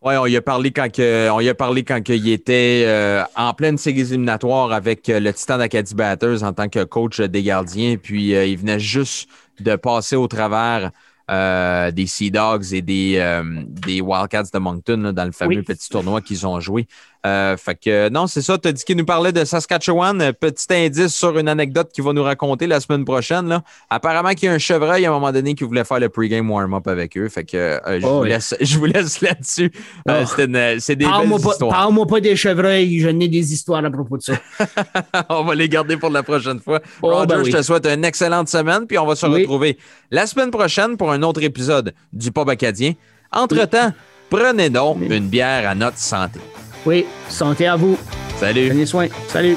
Oui, 0.00 0.14
on 0.16 0.26
y 0.26 0.36
a 0.36 0.42
parlé 0.42 0.70
quand, 0.70 0.92
que, 0.92 1.28
on 1.30 1.40
y 1.40 1.48
a 1.48 1.54
parlé 1.56 1.82
quand 1.82 2.00
que 2.04 2.12
il 2.12 2.30
était 2.30 2.84
euh, 2.86 3.24
en 3.34 3.52
pleine 3.52 3.76
série 3.76 4.02
éliminatoire 4.02 4.72
avec 4.72 5.08
euh, 5.08 5.18
le 5.18 5.32
Titan 5.32 5.58
d'Acadie 5.58 5.94
Batters 5.96 6.44
en 6.44 6.52
tant 6.52 6.68
que 6.68 6.84
coach 6.84 7.20
des 7.20 7.42
gardiens. 7.42 7.96
Puis 8.00 8.32
euh, 8.32 8.46
il 8.46 8.58
venait 8.58 8.78
juste 8.78 9.28
de 9.60 9.76
passer 9.76 10.16
au 10.16 10.28
travers 10.28 10.90
euh, 11.30 11.90
des 11.90 12.06
Sea 12.06 12.30
Dogs 12.30 12.72
et 12.72 12.80
des, 12.80 13.16
euh, 13.18 13.42
des 13.66 14.00
Wildcats 14.00 14.44
de 14.52 14.58
Moncton 14.58 14.96
là, 14.98 15.12
dans 15.12 15.24
le 15.26 15.32
fameux 15.32 15.56
Oui. 15.56 15.62
petit 15.62 15.88
tournoi 15.88 16.20
qu'ils 16.22 16.46
ont 16.46 16.58
joué. 16.60 16.86
Euh, 17.26 17.56
fait 17.56 17.74
que 17.74 18.08
non, 18.10 18.26
c'est 18.28 18.42
ça. 18.42 18.56
Tu 18.58 18.68
as 18.68 18.72
dit 18.72 18.84
qu'il 18.84 18.96
nous 18.96 19.04
parlait 19.04 19.32
de 19.32 19.44
Saskatchewan. 19.44 20.20
Euh, 20.22 20.32
Petit 20.32 20.66
indice 20.72 21.14
sur 21.14 21.36
une 21.36 21.48
anecdote 21.48 21.90
qu'il 21.92 22.04
va 22.04 22.12
nous 22.12 22.22
raconter 22.22 22.66
la 22.68 22.78
semaine 22.80 23.04
prochaine. 23.04 23.48
Là. 23.48 23.62
Apparemment 23.90 24.30
qu'il 24.34 24.44
y 24.44 24.48
a 24.48 24.52
un 24.54 24.58
chevreuil 24.58 25.04
à 25.04 25.08
un 25.10 25.12
moment 25.12 25.32
donné 25.32 25.54
qui 25.54 25.64
voulait 25.64 25.84
faire 25.84 25.98
le 25.98 26.08
pregame 26.08 26.48
warm-up 26.50 26.86
avec 26.86 27.16
eux. 27.18 27.28
Fait 27.28 27.44
que 27.44 27.56
euh, 27.56 28.00
je, 28.00 28.06
Oh 28.06 28.18
vous 28.18 28.22
oui. 28.22 28.28
laisse, 28.28 28.54
je 28.60 28.78
vous 28.78 28.84
laisse 28.86 29.20
là-dessus. 29.20 29.72
Euh, 30.08 30.24
Oh. 30.24 30.42
c'est 30.78 30.96
des 30.96 31.04
Parle-moi 31.04 31.38
pas, 31.40 31.50
histoires. 31.50 31.70
parle-moi 31.72 32.06
pas 32.06 32.20
des 32.20 32.36
chevreuils, 32.36 33.00
je 33.00 33.08
n'ai 33.08 33.28
des 33.28 33.52
histoires 33.52 33.84
à 33.84 33.90
propos 33.90 34.16
de 34.16 34.22
ça. 34.22 34.34
on 35.28 35.44
va 35.44 35.54
les 35.54 35.68
garder 35.68 35.96
pour 35.96 36.10
la 36.10 36.22
prochaine 36.22 36.60
fois. 36.60 36.80
Oh, 37.02 37.08
Roger, 37.10 37.26
ben 37.26 37.42
oui. 37.42 37.50
je 37.50 37.56
te 37.56 37.62
souhaite 37.62 37.86
une 37.86 38.04
excellente 38.04 38.48
semaine, 38.48 38.86
puis 38.86 38.98
on 38.98 39.06
va 39.06 39.16
se 39.16 39.26
Oui. 39.26 39.40
retrouver 39.42 39.78
la 40.10 40.26
semaine 40.26 40.50
prochaine 40.50 40.96
pour 40.96 41.10
un 41.12 41.22
autre 41.22 41.42
épisode 41.42 41.94
du 42.12 42.30
Pub 42.32 42.48
Acadien. 42.48 42.92
Entre-temps, 43.32 43.92
prenez 44.30 44.70
donc 44.70 44.98
une 45.08 45.28
bière 45.28 45.68
à 45.68 45.74
notre 45.74 45.98
santé. 45.98 46.40
Oui, 46.86 47.06
santé 47.28 47.66
à 47.66 47.76
vous. 47.76 47.98
Salut! 48.38 48.68
Prenez 48.68 48.86
soin. 48.86 49.08
Salut. 49.28 49.56